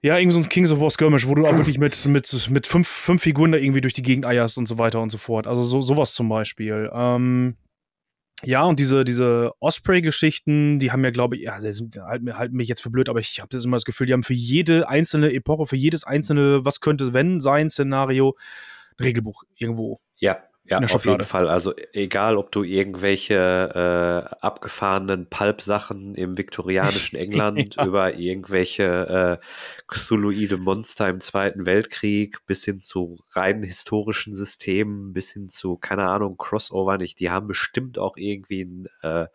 Ja, 0.01 0.17
irgend 0.17 0.33
so 0.33 0.39
ein 0.39 0.47
Kings 0.47 0.71
of 0.71 0.79
War 0.79 0.91
Skirmish, 0.91 1.27
wo 1.27 1.35
du 1.35 1.45
auch 1.45 1.57
wirklich 1.57 1.77
mit, 1.79 2.05
mit, 2.05 2.49
mit 2.49 2.67
fünf, 2.67 2.87
fünf 2.87 3.21
Figuren 3.21 3.51
da 3.51 3.57
irgendwie 3.57 3.81
durch 3.81 3.93
die 3.93 4.03
Gegend 4.03 4.25
eierst 4.25 4.57
und 4.57 4.67
so 4.67 4.77
weiter 4.77 5.01
und 5.01 5.11
so 5.11 5.17
fort. 5.17 5.47
Also 5.47 5.63
so, 5.63 5.81
sowas 5.81 6.13
zum 6.13 6.29
Beispiel. 6.29 6.89
Ähm, 6.93 7.57
ja, 8.43 8.63
und 8.63 8.79
diese, 8.79 9.03
diese 9.03 9.51
Osprey-Geschichten, 9.59 10.77
die 10.77 10.91
haben 10.91 11.03
ja, 11.03 11.09
glaube 11.09 11.35
ich, 11.35 11.41
ja, 11.41 11.55
halten, 11.55 12.37
halten 12.37 12.55
mich 12.55 12.67
jetzt 12.67 12.83
für 12.83 12.91
blöd, 12.91 13.09
aber 13.09 13.19
ich 13.19 13.39
habe 13.39 13.49
das 13.49 13.65
immer 13.65 13.77
das 13.77 13.83
Gefühl, 13.83 14.05
die 14.05 14.13
haben 14.13 14.21
für 14.21 14.35
jede 14.35 14.87
einzelne 14.87 15.33
Epoche, 15.33 15.65
für 15.65 15.75
jedes 15.75 16.03
einzelne, 16.03 16.63
was 16.63 16.79
könnte 16.79 17.13
wenn 17.13 17.39
sein 17.39 17.71
Szenario, 17.71 18.35
Regelbuch 18.99 19.43
irgendwo 19.55 19.99
ja, 20.17 20.41
ja, 20.69 20.79
auf 20.79 21.05
jeden 21.05 21.23
Fall. 21.23 21.47
Also 21.47 21.73
egal, 21.93 22.35
ob 22.35 22.51
du 22.51 22.63
irgendwelche 22.63 23.35
äh, 24.33 24.35
abgefahrenen 24.41 25.29
Pulp-Sachen 25.29 26.13
im 26.13 26.37
viktorianischen 26.37 27.17
England 27.19 27.77
ja. 27.77 27.85
über 27.85 28.15
irgendwelche 28.15 29.39
äh, 29.41 29.45
Cthulhuide 29.87 30.57
Monster 30.57 31.07
im 31.07 31.21
Zweiten 31.21 31.65
Weltkrieg 31.65 32.45
bis 32.47 32.65
hin 32.65 32.81
zu 32.81 33.17
rein 33.31 33.63
historischen 33.63 34.33
Systemen, 34.33 35.13
bis 35.13 35.31
hin 35.31 35.49
zu, 35.49 35.77
keine 35.77 36.09
Ahnung, 36.09 36.35
Crossover 36.37 36.97
nicht. 36.97 37.21
Die 37.21 37.31
haben 37.31 37.47
bestimmt 37.47 37.97
auch 37.97 38.17
irgendwie 38.17 38.63
ein 38.63 38.87
äh, 39.03 39.27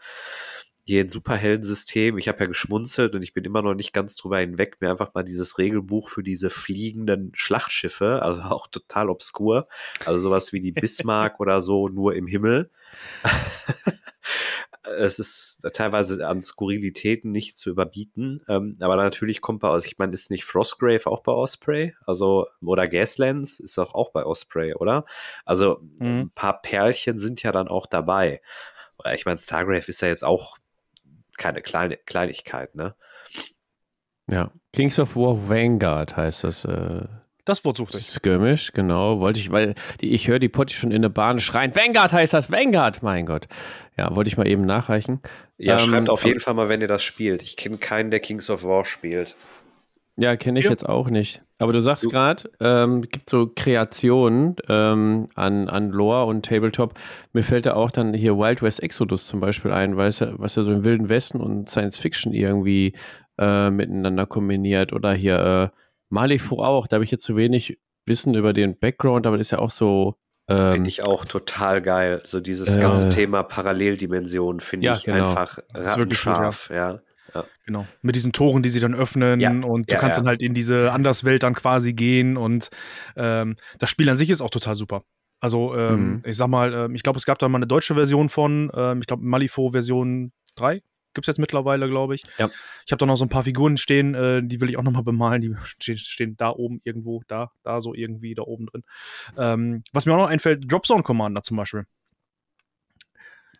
hier 0.84 1.02
ein 1.02 1.08
Superheldensystem. 1.08 2.18
Ich 2.18 2.28
habe 2.28 2.40
ja 2.40 2.46
geschmunzelt 2.46 3.14
und 3.14 3.22
ich 3.22 3.34
bin 3.34 3.44
immer 3.44 3.62
noch 3.62 3.74
nicht 3.74 3.92
ganz 3.92 4.16
drüber 4.16 4.38
hinweg, 4.38 4.78
mir 4.80 4.90
einfach 4.90 5.14
mal 5.14 5.22
dieses 5.22 5.58
Regelbuch 5.58 6.08
für 6.08 6.22
diese 6.22 6.50
fliegenden 6.50 7.32
Schlachtschiffe, 7.34 8.22
also 8.22 8.42
auch 8.42 8.66
total 8.66 9.08
obskur, 9.10 9.68
also 10.04 10.20
sowas 10.20 10.52
wie 10.52 10.60
die 10.60 10.72
Bismarck 10.72 11.40
oder 11.40 11.62
so, 11.62 11.88
nur 11.88 12.14
im 12.14 12.26
Himmel. 12.26 12.70
es 14.98 15.18
ist 15.18 15.60
teilweise 15.72 16.26
an 16.26 16.42
Skurrilitäten 16.42 17.30
nicht 17.30 17.56
zu 17.56 17.70
überbieten. 17.70 18.42
Ähm, 18.48 18.76
aber 18.80 18.96
natürlich 18.96 19.40
kommt 19.40 19.60
bei, 19.60 19.76
ich 19.78 19.98
meine, 19.98 20.12
ist 20.12 20.30
nicht 20.30 20.44
Frostgrave 20.44 21.06
auch 21.06 21.22
bei 21.22 21.32
Osprey? 21.32 21.94
Also, 22.06 22.46
oder 22.60 22.88
Gaslands 22.88 23.60
ist 23.60 23.78
auch, 23.78 23.94
auch 23.94 24.10
bei 24.10 24.24
Osprey, 24.24 24.74
oder? 24.74 25.04
Also, 25.44 25.80
mhm. 25.98 26.20
ein 26.20 26.30
paar 26.30 26.60
Perlchen 26.60 27.18
sind 27.18 27.42
ja 27.42 27.52
dann 27.52 27.68
auch 27.68 27.86
dabei. 27.86 28.40
Ich 29.14 29.24
meine, 29.24 29.38
Stargrave 29.38 29.88
ist 29.88 30.00
ja 30.00 30.08
jetzt 30.08 30.24
auch 30.24 30.58
keine 31.42 31.60
kleine 31.60 31.96
Kleinigkeit, 31.96 32.74
ne? 32.76 32.94
Ja, 34.30 34.52
Kings 34.72 34.98
of 35.00 35.16
War 35.16 35.48
Vanguard 35.48 36.16
heißt 36.16 36.44
das. 36.44 36.64
Äh, 36.64 37.02
das 37.44 37.64
Wort 37.64 37.76
sucht 37.76 37.92
sich. 37.92 38.06
Skirmish, 38.06 38.72
genau. 38.72 39.18
Wollte 39.18 39.40
ich, 39.40 39.50
weil 39.50 39.74
die, 40.00 40.10
ich 40.12 40.28
höre 40.28 40.38
die 40.38 40.48
Potti 40.48 40.74
schon 40.74 40.92
in 40.92 41.02
der 41.02 41.08
Bahn 41.08 41.40
schreien. 41.40 41.74
Vanguard 41.74 42.12
heißt 42.12 42.32
das, 42.32 42.52
Vanguard, 42.52 43.02
mein 43.02 43.26
Gott. 43.26 43.48
Ja, 43.96 44.14
wollte 44.14 44.28
ich 44.28 44.36
mal 44.36 44.46
eben 44.46 44.64
nachreichen. 44.64 45.20
Ja, 45.58 45.80
ähm, 45.80 45.90
schreibt 45.90 46.08
auf 46.08 46.24
jeden 46.24 46.38
Fall 46.38 46.54
mal, 46.54 46.68
wenn 46.68 46.80
ihr 46.80 46.88
das 46.88 47.02
spielt. 47.02 47.42
Ich 47.42 47.56
kenne 47.56 47.78
keinen, 47.78 48.12
der 48.12 48.20
Kings 48.20 48.48
of 48.48 48.62
War 48.62 48.84
spielt. 48.84 49.34
Ja, 50.16 50.36
kenne 50.36 50.58
ich 50.58 50.66
ja. 50.66 50.70
jetzt 50.70 50.86
auch 50.88 51.08
nicht. 51.08 51.42
Aber 51.58 51.72
du 51.72 51.80
sagst 51.80 52.10
gerade, 52.10 52.50
ähm, 52.60 53.02
gibt 53.02 53.30
so 53.30 53.46
Kreationen 53.46 54.56
ähm, 54.68 55.28
an, 55.36 55.68
an 55.68 55.90
Lore 55.90 56.26
und 56.26 56.44
Tabletop. 56.44 56.94
Mir 57.32 57.42
fällt 57.42 57.66
da 57.66 57.74
auch 57.74 57.90
dann 57.90 58.12
hier 58.14 58.36
Wild 58.36 58.62
West 58.62 58.82
Exodus 58.82 59.26
zum 59.26 59.40
Beispiel 59.40 59.70
ein, 59.70 59.96
weil 59.96 60.08
es 60.08 60.18
ja, 60.18 60.32
was 60.38 60.56
ja 60.56 60.64
so 60.64 60.72
im 60.72 60.84
Wilden 60.84 61.08
Westen 61.08 61.40
und 61.40 61.68
Science 61.68 61.98
Fiction 61.98 62.32
irgendwie 62.32 62.94
äh, 63.38 63.70
miteinander 63.70 64.26
kombiniert. 64.26 64.92
Oder 64.92 65.14
hier 65.14 65.72
äh, 65.72 65.76
Malifaux 66.08 66.58
auch. 66.62 66.88
Da 66.88 66.96
habe 66.96 67.04
ich 67.04 67.10
jetzt 67.10 67.24
zu 67.24 67.36
wenig 67.36 67.78
Wissen 68.04 68.34
über 68.34 68.52
den 68.52 68.76
Background, 68.78 69.26
aber 69.26 69.38
das 69.38 69.46
ist 69.46 69.52
ja 69.52 69.60
auch 69.60 69.70
so. 69.70 70.16
Ähm, 70.48 70.72
finde 70.72 70.88
ich 70.88 71.04
auch 71.04 71.24
total 71.24 71.80
geil. 71.80 72.20
So 72.24 72.40
dieses 72.40 72.76
äh, 72.76 72.80
ganze 72.80 73.08
Thema 73.08 73.44
Paralleldimensionen 73.44 74.60
finde 74.60 74.86
ja, 74.86 74.94
ich 74.94 75.04
genau. 75.04 75.28
einfach 75.28 75.60
rattenscharf, 75.72 76.70
ja. 76.74 77.00
Ja. 77.34 77.44
Genau. 77.66 77.86
Mit 78.02 78.16
diesen 78.16 78.32
Toren, 78.32 78.62
die 78.62 78.68
sie 78.68 78.80
dann 78.80 78.94
öffnen 78.94 79.40
ja. 79.40 79.50
und 79.50 79.90
du 79.90 79.94
ja, 79.94 80.00
kannst 80.00 80.18
dann 80.18 80.26
halt 80.26 80.42
in 80.42 80.54
diese 80.54 80.92
Anderswelt 80.92 81.42
dann 81.42 81.54
quasi 81.54 81.92
gehen 81.92 82.36
und 82.36 82.70
ähm, 83.16 83.56
das 83.78 83.90
Spiel 83.90 84.08
an 84.08 84.16
sich 84.16 84.30
ist 84.30 84.40
auch 84.40 84.50
total 84.50 84.74
super. 84.74 85.04
Also 85.40 85.74
ähm, 85.74 86.14
mhm. 86.14 86.22
ich 86.24 86.36
sag 86.36 86.48
mal, 86.48 86.72
ähm, 86.72 86.94
ich 86.94 87.02
glaube, 87.02 87.18
es 87.18 87.26
gab 87.26 87.38
da 87.38 87.48
mal 87.48 87.58
eine 87.58 87.66
deutsche 87.66 87.94
Version 87.94 88.28
von, 88.28 88.70
ähm, 88.74 89.00
ich 89.00 89.06
glaube 89.06 89.24
Malifaux 89.24 89.72
Version 89.72 90.32
3 90.56 90.82
gibt 91.14 91.26
es 91.26 91.32
jetzt 91.32 91.38
mittlerweile, 91.38 91.88
glaube 91.88 92.14
ich. 92.14 92.22
Ja. 92.38 92.48
Ich 92.86 92.92
habe 92.92 92.98
da 92.98 93.06
noch 93.06 93.16
so 93.16 93.24
ein 93.24 93.28
paar 93.28 93.44
Figuren 93.44 93.76
stehen, 93.76 94.14
äh, 94.14 94.42
die 94.42 94.60
will 94.60 94.70
ich 94.70 94.78
auch 94.78 94.82
noch 94.82 94.92
mal 94.92 95.02
bemalen. 95.02 95.40
Die 95.40 95.54
stehen, 95.64 95.98
stehen, 95.98 96.36
da 96.36 96.50
oben 96.50 96.80
irgendwo, 96.84 97.22
da, 97.28 97.50
da 97.62 97.80
so 97.80 97.94
irgendwie, 97.94 98.34
da 98.34 98.42
oben 98.42 98.66
drin. 98.66 98.82
Ähm, 99.36 99.82
was 99.92 100.06
mir 100.06 100.14
auch 100.14 100.18
noch 100.18 100.30
einfällt, 100.30 100.70
Dropzone 100.70 101.02
Commander 101.02 101.42
zum 101.42 101.56
Beispiel. 101.56 101.84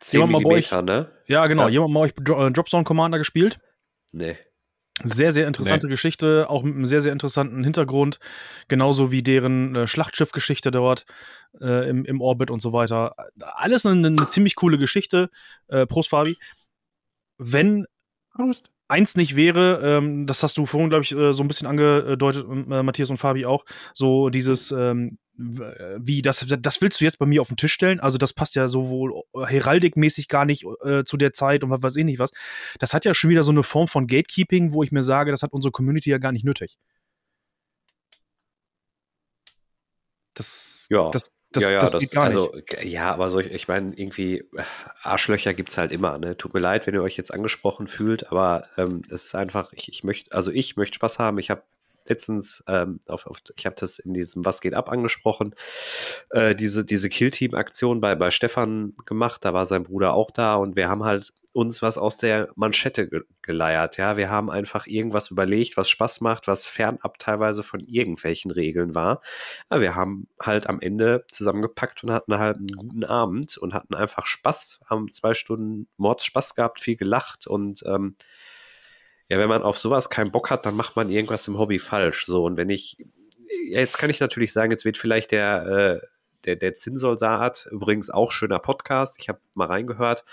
10 0.03 0.21
jemand 0.21 0.45
mal 0.45 0.53
euch, 0.53 0.71
ne? 0.71 1.11
Ja, 1.27 1.47
genau. 1.47 1.65
Ja. 1.65 1.69
Jemand 1.69 1.93
mal 1.93 2.01
euch 2.01 2.13
äh, 2.13 2.51
Dropzone 2.51 2.85
Commander 2.85 3.19
gespielt? 3.19 3.59
Nee. 4.13 4.37
Sehr, 5.05 5.33
sehr 5.33 5.47
interessante 5.47 5.87
nee. 5.87 5.93
Geschichte, 5.93 6.47
auch 6.49 6.63
mit 6.63 6.75
einem 6.75 6.85
sehr, 6.85 7.01
sehr 7.01 7.13
interessanten 7.13 7.65
Hintergrund. 7.65 8.19
Genauso 8.69 9.11
wie 9.11 9.23
deren 9.23 9.75
äh, 9.75 9.87
Schlachtschiffgeschichte 9.87 10.71
dort 10.71 11.07
äh, 11.61 11.89
im, 11.89 12.05
im 12.05 12.21
Orbit 12.21 12.51
und 12.51 12.61
so 12.61 12.73
weiter. 12.73 13.15
Alles 13.41 13.87
eine, 13.87 14.07
eine 14.07 14.29
ziemlich 14.29 14.55
coole 14.55 14.77
Geschichte. 14.77 15.31
Äh, 15.69 15.87
Prost, 15.87 16.11
Fabi 16.11 16.37
wenn 17.43 17.87
Prost. 18.31 18.71
Eins 18.93 19.17
nicht 19.17 19.35
wäre, 19.37 19.81
ähm, 19.83 20.27
das 20.27 20.43
hast 20.43 20.59
du 20.59 20.67
vorhin, 20.67 20.91
glaube 20.91 21.05
ich, 21.05 21.13
äh, 21.13 21.33
so 21.33 21.43
ein 21.43 21.49
bisschen 21.49 21.67
angedeutet, 21.67 22.47
äh, 22.47 22.83
Matthias 22.83 23.11
und 23.11 23.17
Fabi 23.17 23.47
auch, 23.47 23.65
so 23.95 24.29
dieses, 24.29 24.71
ähm, 24.71 25.19
äh, 25.39 25.97
wie, 25.99 26.21
das, 26.21 26.45
das 26.47 26.83
willst 26.83 27.01
du 27.01 27.05
jetzt 27.05 27.19
bei 27.19 27.27
mir 27.27 27.41
auf 27.41 27.49
den 27.49 27.57
Tisch 27.57 27.73
stellen? 27.73 28.01
Also, 28.01 28.19
das 28.19 28.35
passt 28.35 28.55
ja 28.55 28.69
sowohl 28.69 29.23
heraldikmäßig 29.35 30.29
gar 30.29 30.45
nicht 30.45 30.65
äh, 30.85 31.05
zu 31.05 31.17
der 31.17 31.33
Zeit 31.33 31.65
und 31.65 31.71
was 31.71 31.83
weiß 31.83 31.97
ich 31.97 32.05
nicht 32.05 32.19
was. 32.19 32.31
Das 32.79 32.93
hat 32.93 33.05
ja 33.05 33.15
schon 33.15 33.31
wieder 33.31 33.43
so 33.43 33.51
eine 33.51 33.63
Form 33.63 33.89
von 33.89 34.07
Gatekeeping, 34.07 34.73
wo 34.73 34.83
ich 34.83 34.93
mir 34.93 35.03
sage, 35.03 35.31
das 35.31 35.43
hat 35.43 35.53
unsere 35.53 35.73
Community 35.73 36.11
ja 36.11 36.19
gar 36.19 36.33
nicht 36.33 36.45
nötig. 36.45 36.77
Das, 40.35 40.87
ja. 40.91 41.11
das, 41.11 41.33
das, 41.53 41.65
ja, 41.65 41.73
ja, 41.73 41.79
das, 41.79 41.93
das 41.93 42.01
geht 42.01 42.13
gar 42.13 42.25
also, 42.25 42.53
nicht. 42.55 42.85
Ja, 42.85 43.13
aber 43.13 43.31
so, 43.31 43.41
ich 43.41 43.69
meine, 43.69 43.95
irgendwie, 43.95 44.39
äh, 44.39 44.63
Arschlöcher 45.03 45.55
gibt 45.55 45.71
es 45.71 45.79
halt 45.79 45.93
immer. 45.93 46.19
Ne? 46.19 46.37
Tut 46.37 46.55
mir 46.55 46.61
leid, 46.61 46.87
wenn 46.87 46.95
ihr 46.95 47.03
euch 47.03 47.17
jetzt 47.17 47.33
angesprochen 47.33 47.87
fühlt, 47.87 48.31
aber 48.31 48.67
ähm, 48.77 49.03
es 49.11 49.25
ist 49.25 49.35
einfach, 49.35 49.73
ich, 49.73 49.89
ich 49.89 50.05
möchte, 50.05 50.33
also 50.35 50.51
ich 50.51 50.77
möchte 50.77 50.97
Spaß 50.97 51.19
haben. 51.19 51.39
Ich 51.39 51.51
habe 51.51 51.63
letztens 52.07 52.63
ähm, 52.69 53.01
auf, 53.07 53.27
auf, 53.27 53.43
ich 53.57 53.67
habe 53.67 53.77
das 53.79 53.99
in 53.99 54.15
diesem 54.15 54.45
Was 54.45 54.61
geht 54.61 54.75
ab 54.75 54.91
angesprochen, 54.91 55.55
äh, 56.31 56.55
diese, 56.55 56.85
diese 56.85 57.09
Kill-Team-Aktion 57.09 58.01
bei, 58.01 58.15
bei 58.15 58.31
Stefan 58.31 58.95
gemacht, 59.07 59.45
da 59.45 59.53
war 59.53 59.67
sein 59.67 59.85
Bruder 59.85 60.15
auch 60.15 60.31
da 60.31 60.55
und 60.55 60.77
wir 60.77 60.89
haben 60.89 61.05
halt 61.05 61.33
uns 61.53 61.83
was 61.83 61.99
aus 61.99 62.17
der 62.17 62.49
Manschette 62.55 63.09
ge 63.09 63.23
geleiert, 63.43 63.97
ja, 63.97 64.17
wir 64.17 64.31
haben 64.31 64.51
einfach 64.51 64.87
irgendwas 64.87 65.31
überlegt, 65.31 65.77
was 65.77 65.91
Spaß 65.91 66.21
macht, 66.21 66.47
was 66.47 66.67
fernab 66.67 67.19
teilweise 67.19 67.65
von 67.65 67.81
irgendwelchen 67.81 68.53
Regeln 68.53 68.95
war, 68.95 69.21
aber 69.69 69.81
wir 69.81 69.95
haben 69.97 70.29
halt 70.41 70.69
am 70.69 70.81
Ende 70.81 71.25
zusammengepackt 71.31 72.05
und 72.05 72.13
hatten 72.13 72.39
halt 72.39 72.59
einen 72.59 72.69
guten 72.69 73.05
Abend 73.05 73.59
und 73.59 73.75
hatten 73.75 73.95
einfach 73.95 74.27
Spaß, 74.27 74.81
haben 74.89 75.13
zwei 75.13 75.35
Stunden 75.35 75.89
Mords 75.97 76.33
gehabt, 76.55 76.81
viel 76.81 76.97
gelacht 76.97 77.47
und 77.47 77.83
ähm, 77.87 78.17
ja, 79.33 79.39
wenn 79.39 79.49
man 79.49 79.63
auf 79.63 79.79
sowas 79.79 80.11
keinen 80.11 80.31
Bock 80.31 80.51
hat, 80.51 80.67
dann 80.67 80.77
macht 80.77 80.95
man 80.95 81.09
irgendwas 81.09 81.49
im 81.49 81.59
Hobby 81.59 81.79
falsch. 81.79 82.27
So, 82.27 82.45
und 82.45 82.59
wenn 82.59 82.69
ich, 82.69 82.99
ja, 83.71 83.81
jetzt 83.81 83.97
kann 83.97 84.11
ich 84.11 84.21
natürlich 84.21 84.53
sagen, 84.53 84.71
jetzt 84.71 84.85
wird 84.85 84.99
vielleicht 84.99 85.31
der, 85.31 86.01
äh, 86.03 86.07
der, 86.45 86.57
der 86.57 86.75
Zinssoldat, 86.75 87.67
übrigens 87.71 88.11
auch 88.11 88.31
schöner 88.31 88.59
Podcast, 88.59 89.17
ich 89.19 89.31
habe 89.31 89.41
mal 89.55 89.69
reingehört, 89.69 90.27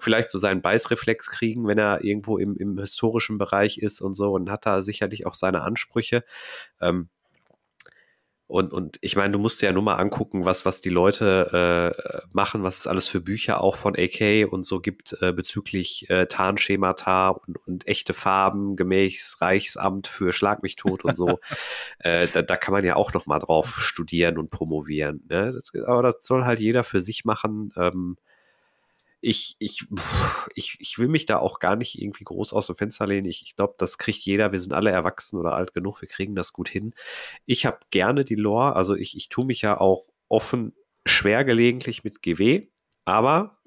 vielleicht 0.00 0.30
so 0.30 0.40
seinen 0.40 0.62
Beißreflex 0.62 1.30
kriegen, 1.30 1.68
wenn 1.68 1.78
er 1.78 2.02
irgendwo 2.02 2.38
im, 2.38 2.56
im 2.56 2.76
historischen 2.76 3.38
Bereich 3.38 3.78
ist 3.78 4.00
und 4.00 4.16
so 4.16 4.32
und 4.32 4.50
hat 4.50 4.66
da 4.66 4.82
sicherlich 4.82 5.26
auch 5.26 5.36
seine 5.36 5.62
Ansprüche. 5.62 6.24
Ähm, 6.80 7.08
und, 8.50 8.72
und 8.72 8.98
ich 9.00 9.14
meine, 9.14 9.32
du 9.32 9.38
musst 9.38 9.62
dir 9.62 9.66
ja 9.66 9.72
nur 9.72 9.84
mal 9.84 9.94
angucken, 9.94 10.44
was, 10.44 10.66
was 10.66 10.80
die 10.80 10.88
Leute 10.88 11.94
äh, 11.94 12.26
machen, 12.32 12.64
was 12.64 12.78
es 12.78 12.86
alles 12.88 13.08
für 13.08 13.20
Bücher 13.20 13.60
auch 13.60 13.76
von 13.76 13.94
AK 13.96 14.52
und 14.52 14.66
so 14.66 14.80
gibt 14.80 15.16
äh, 15.20 15.32
bezüglich 15.32 16.10
äh, 16.10 16.26
Tarnschemata 16.26 17.28
und, 17.28 17.56
und 17.68 17.86
echte 17.86 18.12
Farben, 18.12 18.74
gemäß 18.74 19.36
Reichsamt 19.40 20.08
für 20.08 20.32
Schlag 20.32 20.64
mich 20.64 20.74
tot 20.74 21.04
und 21.04 21.16
so. 21.16 21.38
äh, 22.00 22.26
da, 22.32 22.42
da 22.42 22.56
kann 22.56 22.72
man 22.72 22.84
ja 22.84 22.96
auch 22.96 23.14
noch 23.14 23.26
mal 23.26 23.38
drauf 23.38 23.78
studieren 23.80 24.36
und 24.36 24.50
promovieren. 24.50 25.22
Ne? 25.28 25.52
Das, 25.52 25.70
aber 25.86 26.02
das 26.02 26.16
soll 26.18 26.44
halt 26.44 26.58
jeder 26.58 26.82
für 26.82 27.00
sich 27.00 27.24
machen. 27.24 27.72
Ähm, 27.76 28.16
ich, 29.20 29.56
ich, 29.58 29.86
ich, 30.54 30.76
ich 30.80 30.98
will 30.98 31.08
mich 31.08 31.26
da 31.26 31.38
auch 31.38 31.58
gar 31.58 31.76
nicht 31.76 32.00
irgendwie 32.00 32.24
groß 32.24 32.52
aus 32.52 32.66
dem 32.66 32.76
Fenster 32.76 33.06
lehnen. 33.06 33.28
Ich, 33.28 33.42
ich 33.42 33.56
glaube, 33.56 33.74
das 33.78 33.98
kriegt 33.98 34.20
jeder. 34.20 34.52
Wir 34.52 34.60
sind 34.60 34.72
alle 34.72 34.90
erwachsen 34.90 35.38
oder 35.38 35.54
alt 35.54 35.74
genug. 35.74 36.00
Wir 36.00 36.08
kriegen 36.08 36.34
das 36.34 36.52
gut 36.52 36.68
hin. 36.68 36.94
Ich 37.46 37.66
habe 37.66 37.80
gerne 37.90 38.24
die 38.24 38.34
Lore. 38.34 38.76
Also 38.76 38.94
ich, 38.94 39.16
ich 39.16 39.28
tue 39.28 39.44
mich 39.44 39.62
ja 39.62 39.78
auch 39.78 40.08
offen 40.28 40.74
schwer 41.06 41.44
gelegentlich 41.44 42.04
mit 42.04 42.22
GW. 42.22 42.68
Aber 43.04 43.58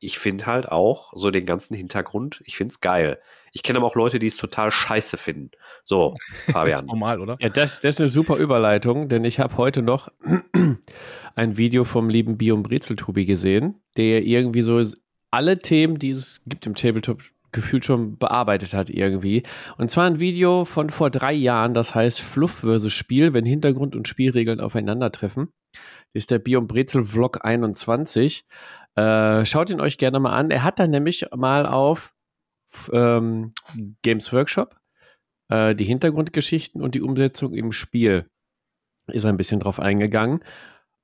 ich 0.00 0.18
finde 0.18 0.46
halt 0.46 0.70
auch 0.70 1.12
so 1.14 1.30
den 1.30 1.46
ganzen 1.46 1.74
Hintergrund, 1.74 2.40
ich 2.44 2.56
finde 2.56 2.72
es 2.72 2.80
geil. 2.80 3.20
Ich 3.52 3.62
kenne 3.62 3.78
aber 3.78 3.86
auch 3.86 3.94
Leute, 3.94 4.18
die 4.18 4.26
es 4.26 4.36
total 4.36 4.70
scheiße 4.70 5.16
finden. 5.16 5.50
So, 5.84 6.14
Fabian. 6.46 6.72
das 6.72 6.82
ist 6.82 6.88
normal, 6.88 7.20
oder? 7.20 7.36
Ja, 7.40 7.48
das, 7.48 7.80
das 7.80 7.96
ist 7.96 8.00
eine 8.00 8.08
super 8.08 8.36
Überleitung, 8.36 9.08
denn 9.08 9.24
ich 9.24 9.40
habe 9.40 9.56
heute 9.56 9.82
noch 9.82 10.08
ein 11.34 11.56
Video 11.56 11.84
vom 11.84 12.08
lieben 12.08 12.38
Biom 12.38 12.62
Brezeltubi 12.62 13.26
gesehen, 13.26 13.80
der 13.96 14.24
irgendwie 14.24 14.62
so 14.62 14.82
alle 15.30 15.58
Themen, 15.58 15.98
die 15.98 16.10
es 16.10 16.40
gibt 16.46 16.66
im 16.66 16.74
Tabletop, 16.74 17.22
gefühlt 17.52 17.84
schon 17.84 18.18
bearbeitet 18.18 18.74
hat 18.74 18.90
irgendwie. 18.90 19.42
Und 19.78 19.90
zwar 19.90 20.06
ein 20.06 20.20
Video 20.20 20.64
von 20.64 20.90
vor 20.90 21.10
drei 21.10 21.32
Jahren, 21.32 21.74
das 21.74 21.94
heißt 21.94 22.20
Fluff 22.20 22.58
versus 22.60 22.92
Spiel, 22.92 23.32
wenn 23.32 23.46
Hintergrund 23.46 23.96
und 23.96 24.06
Spielregeln 24.06 24.60
aufeinandertreffen. 24.60 25.48
Das 25.72 26.24
ist 26.24 26.30
der 26.30 26.38
Biom 26.38 26.66
Brezel 26.66 27.04
Vlog 27.04 27.44
21. 27.44 28.44
Äh, 28.96 29.44
schaut 29.44 29.70
ihn 29.70 29.80
euch 29.80 29.98
gerne 29.98 30.20
mal 30.20 30.36
an. 30.36 30.50
Er 30.50 30.62
hat 30.64 30.78
dann 30.78 30.90
nämlich 30.90 31.26
mal 31.34 31.66
auf 31.66 32.14
ähm, 32.92 33.52
Games 34.02 34.32
Workshop 34.32 34.78
äh, 35.48 35.74
die 35.74 35.84
Hintergrundgeschichten 35.84 36.82
und 36.82 36.94
die 36.94 37.02
Umsetzung 37.02 37.54
im 37.54 37.72
Spiel 37.72 38.28
ist 39.06 39.24
ein 39.24 39.36
bisschen 39.36 39.60
drauf 39.60 39.80
eingegangen. 39.80 40.44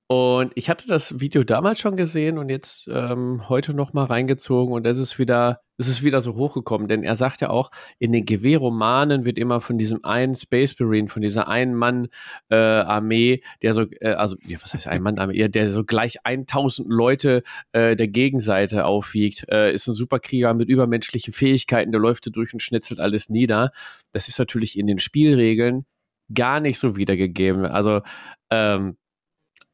Und 0.07 0.53
ich 0.55 0.69
hatte 0.69 0.87
das 0.87 1.21
Video 1.21 1.45
damals 1.45 1.81
schon 1.81 1.97
gesehen 1.97 2.37
und 2.37 2.51
jetzt 2.51 2.89
ähm, 2.89 3.49
heute 3.49 3.73
noch 3.73 3.95
mal 3.95 4.05
reingezogen 4.05 4.75
und 4.75 4.87
es 4.87 4.99
ist 4.99 5.19
wieder, 5.19 5.63
es 5.77 5.89
ist 5.89 6.03
wieder 6.03 6.21
so 6.21 6.35
hochgekommen, 6.35 6.89
denn 6.89 7.03
er 7.03 7.17
sagt 7.17 7.41
ja 7.41 7.51
auch, 7.51 7.71
in 7.99 8.13
den 8.13 8.25
GW-Romanen 8.25 9.25
wird 9.25 9.39
immer 9.39 9.61
von 9.61 9.79
diesem 9.79 10.05
einen 10.05 10.35
Space 10.35 10.79
Marine, 10.79 11.09
von 11.09 11.23
dieser 11.23 11.49
einen 11.49 11.75
Mann-Armee, 11.75 13.33
äh, 13.33 13.41
der 13.63 13.75
so, 13.75 13.87
äh, 14.01 14.11
also 14.11 14.37
ja, 14.47 14.59
was 14.63 14.75
heißt 14.75 14.87
ein 14.87 15.03
Mann-Armee, 15.03 15.49
der 15.49 15.71
so 15.71 15.85
gleich 15.85 16.19
1000 16.25 16.89
Leute 16.89 17.43
äh, 17.73 17.97
der 17.97 18.09
Gegenseite 18.09 18.85
aufwiegt, 18.85 19.47
äh, 19.49 19.73
ist 19.73 19.87
ein 19.89 19.95
Superkrieger 19.95 20.55
mit 20.55 20.69
übermenschlichen 20.69 21.33
Fähigkeiten, 21.33 21.93
der 21.93 22.01
läuft 22.01 22.35
durch 22.35 22.53
und 22.53 22.61
schnetzelt 22.61 23.01
alles 23.01 23.29
nieder. 23.29 23.73
Das 24.13 24.29
ist 24.29 24.39
natürlich 24.39 24.79
in 24.79 24.87
den 24.87 24.99
Spielregeln 24.99 25.85
gar 26.33 26.61
nicht 26.61 26.79
so 26.79 26.97
wiedergegeben. 26.97 27.67
Also 27.67 28.03
ähm, 28.51 28.97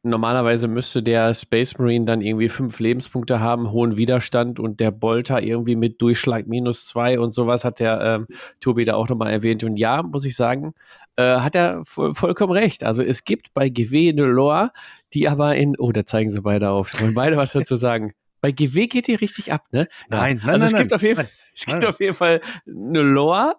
normalerweise 0.03 0.67
müsste 0.67 1.03
der 1.03 1.35
Space 1.35 1.79
Marine 1.79 2.07
dann 2.07 2.21
irgendwie 2.21 2.49
fünf 2.49 2.79
Lebenspunkte 2.81 3.41
haben, 3.41 3.71
hohen 3.71 3.97
Widerstand 3.97 4.59
und 4.59 4.81
der 4.81 4.91
Bolter 4.91 5.43
irgendwie 5.43 5.77
mit 5.77 6.01
Durchschlag 6.01 6.47
minus 6.47 6.87
zwei 6.87 7.21
und 7.21 7.33
sowas 7.33 7.65
hat 7.65 7.81
der 7.81 8.01
ähm, 8.01 8.27
Tobi 8.61 8.85
da 8.85 8.95
auch 8.95 9.09
nochmal 9.09 9.33
erwähnt. 9.33 9.63
Und 9.63 9.77
ja, 9.77 10.03
muss 10.03 10.25
ich 10.25 10.37
sagen, 10.37 10.75
äh, 11.17 11.41
hat 11.41 11.55
er 11.55 11.85
voll, 11.85 12.15
vollkommen 12.15 12.53
recht. 12.53 12.83
Also 12.83 13.03
es 13.03 13.25
gibt 13.25 13.53
bei 13.53 13.69
GW 13.69 14.11
eine 14.11 14.25
Lore, 14.25 14.71
die 15.13 15.29
aber 15.29 15.57
in, 15.57 15.77
oh, 15.79 15.93
da 15.93 16.05
zeigen 16.07 16.31
sie 16.31 16.41
beide 16.41 16.71
auf. 16.71 16.91
Wollen 17.01 17.15
beide 17.15 17.37
was 17.37 17.53
dazu 17.53 17.77
sagen? 17.77 18.13
Bei 18.43 18.53
GW 18.53 18.87
geht 18.87 19.07
die 19.07 19.17
richtig 19.17 19.53
ab, 19.53 19.67
ne? 19.71 19.87
Nein, 20.09 20.41
nein, 20.43 20.49
also 20.49 20.65
nein, 20.65 20.73
es 20.73 20.79
gibt 20.79 20.91
nein, 20.93 20.97
auf 20.97 21.03
jeden 21.03 21.17
Fall, 21.17 21.29
es 21.55 21.67
gibt 21.67 21.85
auf 21.85 22.01
jeden 22.01 22.15
Fall 22.15 22.41
eine 22.67 23.03
Lore, 23.03 23.57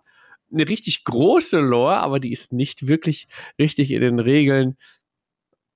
eine 0.51 0.67
richtig 0.67 1.03
große 1.03 1.59
Lore, 1.59 1.97
aber 1.97 2.19
die 2.19 2.31
ist 2.31 2.51
nicht 2.51 2.87
wirklich 2.87 3.27
richtig 3.59 3.91
in 3.91 4.01
den 4.01 4.17
Regeln. 4.17 4.77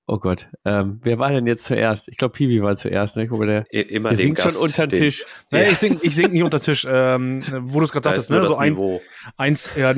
Oh 0.08 0.18
Gott, 0.18 0.48
ähm, 0.64 1.00
wer 1.02 1.18
war 1.18 1.30
denn 1.30 1.48
jetzt 1.48 1.64
zuerst? 1.64 2.06
Ich 2.06 2.16
glaube, 2.16 2.30
Piwi 2.32 2.62
war 2.62 2.76
zuerst. 2.76 3.16
Ne? 3.16 3.26
Guck 3.26 3.40
mal, 3.40 3.46
der, 3.48 3.64
I- 3.74 3.80
Immer 3.80 4.10
der 4.10 4.18
den 4.18 4.24
singt 4.26 4.40
schon 4.40 4.52
Gast, 4.52 4.62
unter 4.62 4.86
den 4.86 4.90
den- 4.90 5.02
Tisch. 5.02 5.26
Nee, 5.50 5.62
Ja. 5.62 5.68
ich 5.68 5.78
sing, 5.78 5.98
ich 6.00 6.14
sing 6.14 6.30
nicht 6.30 6.44
unter 6.44 6.60
Tisch, 6.60 6.86
ähm, 6.88 7.42
wo 7.62 7.80
du 7.80 7.84
es 7.84 7.90
gerade 7.90 8.04
Da 8.04 8.10
sagtest, 8.10 8.30
ne? 8.30 8.44
So 8.44 8.56
ein, 8.56 8.74
Niveau. 8.74 9.00
eins, 9.36 9.68
ja, 9.74 9.90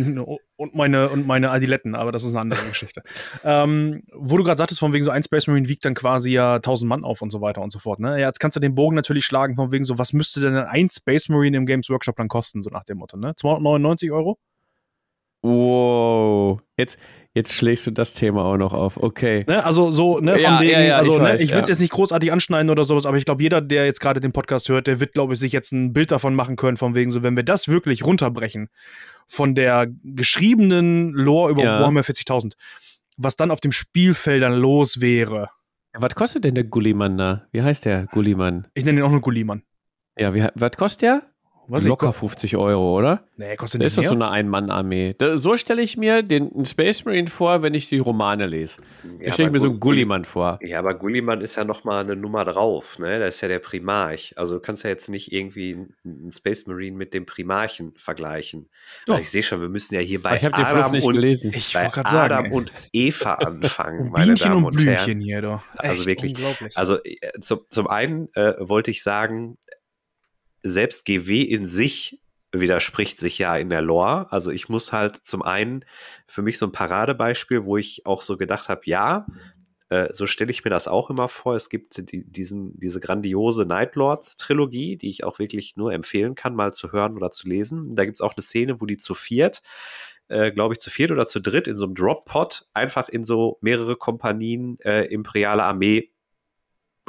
und 0.56 0.74
meine, 0.74 1.10
und 1.10 1.26
meine 1.26 1.50
Adiletten, 1.50 1.94
aber 1.94 2.10
das 2.10 2.24
ist 2.24 2.30
eine 2.30 2.40
andere 2.40 2.66
Geschichte. 2.66 3.02
Ähm, 3.44 4.02
wo 4.14 4.38
du 4.38 4.44
gerade 4.44 4.56
sagtest, 4.56 4.80
von 4.80 4.94
wegen 4.94 5.04
so 5.04 5.10
ein 5.10 5.22
Space 5.22 5.46
Marine 5.46 5.68
wiegt 5.68 5.84
dann 5.84 5.94
quasi 5.94 6.30
ja 6.32 6.54
1000 6.56 6.88
Mann 6.88 7.04
auf 7.04 7.20
und 7.20 7.28
so 7.30 7.42
weiter 7.42 7.60
und 7.60 7.70
so 7.70 7.78
fort, 7.78 8.00
ne? 8.00 8.18
Ja, 8.18 8.28
jetzt 8.28 8.40
kannst 8.40 8.56
du 8.56 8.60
den 8.60 8.74
Bogen 8.74 8.96
natürlich 8.96 9.26
schlagen, 9.26 9.56
von 9.56 9.72
wegen 9.72 9.84
so, 9.84 9.98
was 9.98 10.14
müsste 10.14 10.40
denn 10.40 10.56
ein 10.56 10.88
Space 10.88 11.28
Marine 11.28 11.58
im 11.58 11.66
Games 11.66 11.90
Workshop 11.90 12.16
dann 12.16 12.28
kosten, 12.28 12.62
so 12.62 12.70
nach 12.70 12.84
dem 12.84 12.96
Motto, 12.96 13.18
ne? 13.18 13.34
299 13.36 14.10
Euro? 14.10 14.38
Wow. 15.42 16.60
Jetzt, 16.76 16.98
jetzt 17.34 17.52
schlägst 17.52 17.86
du 17.86 17.90
das 17.90 18.14
Thema 18.14 18.44
auch 18.44 18.56
noch 18.56 18.72
auf. 18.72 18.96
Okay. 18.96 19.44
Ne? 19.46 19.64
Also 19.64 19.90
so, 19.90 20.18
ne, 20.18 20.32
von 20.32 20.40
Ja, 20.40 20.60
wegen, 20.60 20.72
ja, 20.72 20.80
ja, 20.80 20.96
also 20.98 21.16
ich 21.16 21.22
ne, 21.22 21.36
ich 21.36 21.54
will 21.54 21.62
es 21.62 21.68
jetzt 21.68 21.80
nicht 21.80 21.92
großartig 21.92 22.32
anschneiden 22.32 22.70
oder 22.70 22.84
sowas, 22.84 23.06
aber 23.06 23.16
ich 23.16 23.24
glaube, 23.24 23.42
jeder, 23.42 23.60
der 23.60 23.86
jetzt 23.86 24.00
gerade 24.00 24.20
den 24.20 24.32
Podcast 24.32 24.68
hört, 24.68 24.86
der 24.86 25.00
wird, 25.00 25.12
glaube 25.12 25.34
ich, 25.34 25.38
sich 25.38 25.52
jetzt 25.52 25.72
ein 25.72 25.92
Bild 25.92 26.10
davon 26.10 26.34
machen 26.34 26.56
können, 26.56 26.76
von 26.76 26.94
wegen 26.94 27.10
so, 27.10 27.22
wenn 27.22 27.36
wir 27.36 27.44
das 27.44 27.68
wirklich 27.68 28.04
runterbrechen, 28.04 28.68
von 29.26 29.54
der 29.54 29.86
geschriebenen 30.04 31.12
Lore 31.12 31.52
über. 31.52 31.62
Warhammer 31.64 32.00
40.000, 32.00 32.54
was 33.16 33.36
dann 33.36 33.50
auf 33.50 33.60
dem 33.60 33.72
Spielfeld 33.72 34.42
dann 34.42 34.54
los 34.54 35.00
wäre. 35.00 35.50
Was 35.94 36.14
kostet 36.14 36.44
denn 36.44 36.54
der 36.54 36.64
Gulliman 36.64 37.16
da? 37.18 37.46
Wie 37.50 37.62
heißt 37.62 37.84
der 37.84 38.06
Gulliman? 38.06 38.68
Ich 38.74 38.84
nenne 38.84 39.00
ihn 39.00 39.04
auch 39.04 39.10
nur 39.10 39.20
Gulliman. 39.20 39.62
Ja, 40.18 40.34
wie, 40.34 40.46
was 40.54 40.72
kostet 40.72 41.02
der? 41.02 41.22
Was 41.70 41.84
Locker 41.84 42.10
Ich, 42.10 42.16
50 42.16 42.56
Euro, 42.56 42.96
oder? 42.96 43.24
nee, 43.36 43.54
kostet 43.56 43.82
Das 43.82 43.92
ist 43.92 43.96
nicht 43.98 44.06
doch 44.06 44.14
so 44.14 44.14
eine 44.16 44.30
Ein-Mann-Armee. 44.30 45.14
Da- 45.18 45.36
So 45.36 45.56
stelle 45.56 45.82
ich 45.82 45.96
mir 45.96 46.22
den 46.22 46.64
Space 46.64 47.04
Marine 47.04 47.28
vor, 47.28 47.62
wenn 47.62 47.74
ich 47.74 47.88
die 47.88 47.98
Romane 47.98 48.46
lese. 48.46 48.82
Da 49.02 49.26
Ja, 49.26 49.32
stelle 49.32 49.48
ich 49.48 49.52
mir 49.52 49.60
so 49.60 49.68
einen 49.68 49.78
Gulliman 49.78 50.24
vor. 50.24 50.58
Ja, 50.62 50.78
aber 50.78 50.94
Gulliman 50.94 51.40
ist 51.42 51.56
ja 51.56 51.64
noch 51.64 51.84
mal 51.84 52.02
eine 52.02 52.16
Nummer 52.16 52.44
drauf, 52.44 52.98
ne? 52.98 53.18
Das 53.20 53.36
ist 53.36 53.40
ja 53.42 53.48
der 53.48 53.58
Primarch. 53.58 54.32
Also 54.36 54.54
du 54.54 54.60
kannst 54.60 54.82
ja 54.84 54.90
jetzt 54.90 55.08
nicht 55.08 55.30
irgendwie 55.32 55.76
einen 56.04 56.32
Space 56.32 56.66
Marine 56.66 56.96
mit 56.96 57.12
dem 57.14 57.26
Primarchen 57.26 57.92
vergleichen. 57.96 58.68
Doch. 59.06 59.14
Aber 59.14 59.22
ich 59.22 59.30
sehe 59.30 59.42
schon, 59.42 59.60
wir 59.60 59.68
müssen 59.68 59.94
ja 59.94 60.00
hier 60.00 60.22
bei 60.22 60.36
ich 60.36 60.44
habe 60.44 60.56
den 60.56 60.64
Fluch 60.66 60.78
Adam 60.78 60.92
nicht 60.92 61.04
und 61.06 61.14
gelesen. 61.14 61.52
Ich 61.54 61.72
bei 61.74 61.82
wollte 61.82 61.94
gerade 61.94 62.10
sagen, 62.10 62.32
Adam 62.32 62.44
ey. 62.46 62.52
und 62.52 62.72
Eva 62.92 63.34
anfangen, 63.34 64.00
Und 64.06 64.12
meine 64.12 64.34
Damen 64.34 64.64
und 64.64 64.78
und 64.80 64.86
Herren. 64.86 65.20
Hier, 65.20 65.42
doch. 65.42 65.62
Also 65.76 66.06
wirklich. 66.06 66.34
Unglaublich. 66.34 66.76
Also 66.76 66.96
äh, 67.04 67.16
zum, 67.40 67.60
zum 67.68 67.86
einen 67.88 68.28
äh, 68.34 68.54
wollte 68.58 68.90
ich 68.90 69.02
sagen, 69.02 69.58
selbst 70.70 71.04
GW 71.04 71.42
in 71.42 71.66
sich 71.66 72.20
widerspricht 72.52 73.18
sich 73.18 73.38
ja 73.38 73.56
in 73.56 73.68
der 73.70 73.82
Lore. 73.82 74.32
Also 74.32 74.50
ich 74.50 74.68
muss 74.68 74.92
halt 74.92 75.16
zum 75.26 75.42
einen 75.42 75.84
für 76.26 76.42
mich 76.42 76.58
so 76.58 76.66
ein 76.66 76.72
Paradebeispiel, 76.72 77.64
wo 77.64 77.76
ich 77.76 78.06
auch 78.06 78.22
so 78.22 78.36
gedacht 78.36 78.68
habe, 78.68 78.80
ja, 78.84 79.26
äh, 79.90 80.12
so 80.12 80.26
stelle 80.26 80.50
ich 80.50 80.64
mir 80.64 80.70
das 80.70 80.88
auch 80.88 81.10
immer 81.10 81.28
vor. 81.28 81.56
Es 81.56 81.68
gibt 81.68 82.10
die, 82.10 82.24
diesen, 82.30 82.78
diese 82.80 83.00
grandiose 83.00 83.66
Night 83.66 83.96
Lords 83.96 84.36
Trilogie, 84.36 84.96
die 84.96 85.10
ich 85.10 85.24
auch 85.24 85.38
wirklich 85.38 85.76
nur 85.76 85.92
empfehlen 85.92 86.34
kann, 86.34 86.54
mal 86.54 86.72
zu 86.72 86.92
hören 86.92 87.16
oder 87.16 87.30
zu 87.30 87.48
lesen. 87.48 87.94
Da 87.94 88.04
gibt 88.06 88.18
es 88.18 88.22
auch 88.22 88.34
eine 88.34 88.42
Szene, 88.42 88.80
wo 88.80 88.86
die 88.86 88.96
zu 88.96 89.14
viert 89.14 89.62
äh, 90.28 90.52
glaube 90.52 90.74
ich, 90.74 90.80
zu 90.80 90.90
viert 90.90 91.10
oder 91.10 91.26
zu 91.26 91.40
dritt 91.40 91.66
in 91.66 91.76
so 91.76 91.86
einem 91.86 91.94
Drop-Pod 91.94 92.68
einfach 92.74 93.08
in 93.08 93.24
so 93.24 93.58
mehrere 93.60 93.96
Kompanien 93.96 94.78
äh, 94.80 95.04
imperiale 95.06 95.64
Armee 95.64 96.12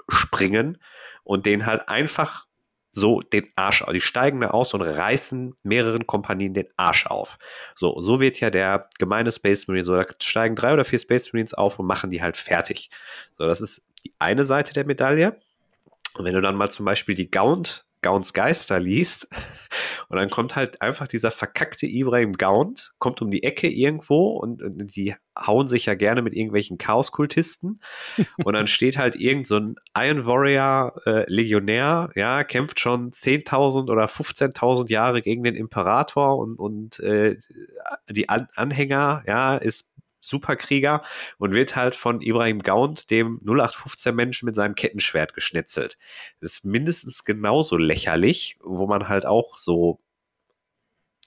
springen 0.07 0.77
und 1.23 1.45
den 1.45 1.65
halt 1.65 1.89
einfach 1.89 2.45
so 2.91 3.21
den 3.21 3.47
Arsch 3.55 3.81
auf. 3.81 3.93
Die 3.93 4.01
steigen 4.01 4.41
da 4.41 4.49
aus 4.49 4.73
und 4.73 4.81
reißen 4.81 5.55
mehreren 5.63 6.07
Kompanien 6.07 6.53
den 6.53 6.67
Arsch 6.77 7.05
auf. 7.05 7.37
So, 7.75 8.01
so 8.01 8.19
wird 8.19 8.39
ja 8.39 8.49
der 8.49 8.81
gemeine 8.97 9.31
Space 9.31 9.67
Marine, 9.67 9.85
so, 9.85 9.95
da 9.95 10.05
steigen 10.19 10.55
drei 10.55 10.73
oder 10.73 10.85
vier 10.85 10.99
Space 10.99 11.31
Marines 11.33 11.53
auf 11.53 11.79
und 11.79 11.85
machen 11.85 12.09
die 12.09 12.21
halt 12.21 12.37
fertig. 12.37 12.89
So, 13.37 13.45
das 13.45 13.61
ist 13.61 13.83
die 14.03 14.13
eine 14.19 14.45
Seite 14.45 14.73
der 14.73 14.85
Medaille. 14.85 15.39
Und 16.15 16.25
wenn 16.25 16.33
du 16.33 16.41
dann 16.41 16.55
mal 16.55 16.69
zum 16.69 16.85
Beispiel 16.85 17.15
die 17.15 17.29
Gaunt, 17.29 17.85
Gaunts 18.01 18.33
Geister 18.33 18.79
liest, 18.79 19.27
und 20.09 20.17
dann 20.17 20.29
kommt 20.29 20.55
halt 20.55 20.81
einfach 20.81 21.07
dieser 21.07 21.31
verkackte 21.31 21.85
Ibrahim 21.85 22.33
Gaunt, 22.33 22.93
kommt 22.97 23.21
um 23.21 23.31
die 23.31 23.43
Ecke 23.43 23.67
irgendwo 23.67 24.29
und, 24.37 24.61
und 24.63 24.95
die 24.95 25.15
hauen 25.37 25.67
sich 25.67 25.85
ja 25.85 25.95
gerne 25.95 26.21
mit 26.21 26.33
irgendwelchen 26.33 26.77
Chaos-Kultisten. 26.77 27.81
und 28.43 28.53
dann 28.53 28.67
steht 28.67 28.97
halt 28.97 29.15
irgend 29.15 29.47
so 29.47 29.57
ein 29.57 29.75
Iron 29.97 30.25
Warrior 30.25 30.93
äh, 31.05 31.23
Legionär, 31.31 32.09
ja, 32.15 32.43
kämpft 32.43 32.79
schon 32.79 33.11
10.000 33.11 33.89
oder 33.89 34.05
15.000 34.05 34.89
Jahre 34.89 35.21
gegen 35.21 35.43
den 35.43 35.55
Imperator 35.55 36.37
und, 36.37 36.57
und 36.57 36.99
äh, 36.99 37.37
die 38.09 38.29
An 38.29 38.47
Anhänger, 38.55 39.23
ja, 39.27 39.55
ist 39.55 39.89
Superkrieger 40.21 41.01
und 41.37 41.53
wird 41.53 41.75
halt 41.75 41.95
von 41.95 42.21
Ibrahim 42.21 42.61
Gaunt, 42.61 43.09
dem 43.09 43.39
0815 43.43 44.15
Menschen 44.15 44.45
mit 44.45 44.55
seinem 44.55 44.75
Kettenschwert 44.75 45.33
geschnetzelt. 45.33 45.97
Das 46.41 46.53
ist 46.53 46.65
mindestens 46.65 47.25
genauso 47.25 47.77
lächerlich, 47.77 48.57
wo 48.61 48.87
man 48.87 49.07
halt 49.07 49.25
auch 49.25 49.57
so 49.57 49.99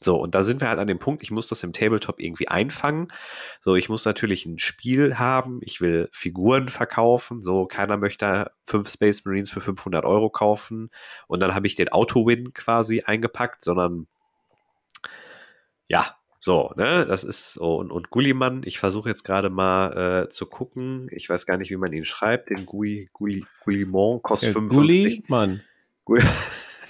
so, 0.05 0.17
und 0.17 0.35
da 0.35 0.43
sind 0.43 0.61
wir 0.61 0.69
halt 0.69 0.79
an 0.81 0.89
dem 0.89 0.99
Punkt, 0.99 1.23
ich 1.23 1.31
muss 1.31 1.49
das 1.49 1.63
im 1.63 1.73
Tabletop 1.73 2.21
irgendwie 2.21 2.49
einfangen. 2.49 3.09
So, 3.61 3.77
ich 3.77 3.89
muss 3.89 4.05
natürlich 4.05 4.47
ein 4.47 4.59
Spiel 4.59 5.19
haben, 5.19 5.61
ich 5.63 5.81
will 5.81 6.09
Figuren 6.13 6.69
verkaufen, 6.69 7.43
so, 7.43 7.67
keiner 7.67 7.97
möchte 7.97 8.51
fünf 8.65 8.91
Space 8.91 9.25
Marines 9.25 9.51
für 9.51 9.61
500 9.61 10.05
Euro 10.05 10.31
kaufen 10.31 10.91
und 11.29 11.41
dann 11.41 11.55
habe 11.55 11.67
ich 11.67 11.77
den 11.77 11.91
Auto-Win 11.91 12.53
quasi 12.53 13.03
eingepackt, 13.03 13.63
sondern 13.63 14.09
ja, 15.89 16.17
so, 16.45 16.73
ne, 16.75 17.07
das 17.07 17.23
ist 17.23 17.55
so. 17.55 17.77
Und, 17.77 17.93
und 17.93 18.11
Gulliman, 18.11 18.63
ich 18.65 18.81
versuche 18.81 19.09
jetzt 19.09 19.23
gerade 19.23 19.49
mal 19.49 20.25
äh, 20.25 20.29
zu 20.29 20.47
gucken. 20.47 21.07
Ich 21.13 21.31
weiß 21.31 21.47
gar 21.47 21.57
nicht, 21.57 21.71
wie 21.71 21.77
man 21.77 21.93
ihn 21.93 22.05
schreibt. 22.05 22.51
Den 22.51 22.67
Gui, 22.67 23.09
Gulli, 23.13 23.45
Gullimon 23.65 24.21
kostet 24.23 24.49
Ja, 24.49 24.55
55. 24.55 25.23
Gulliman. 25.29 25.63
Gulli 26.05 26.25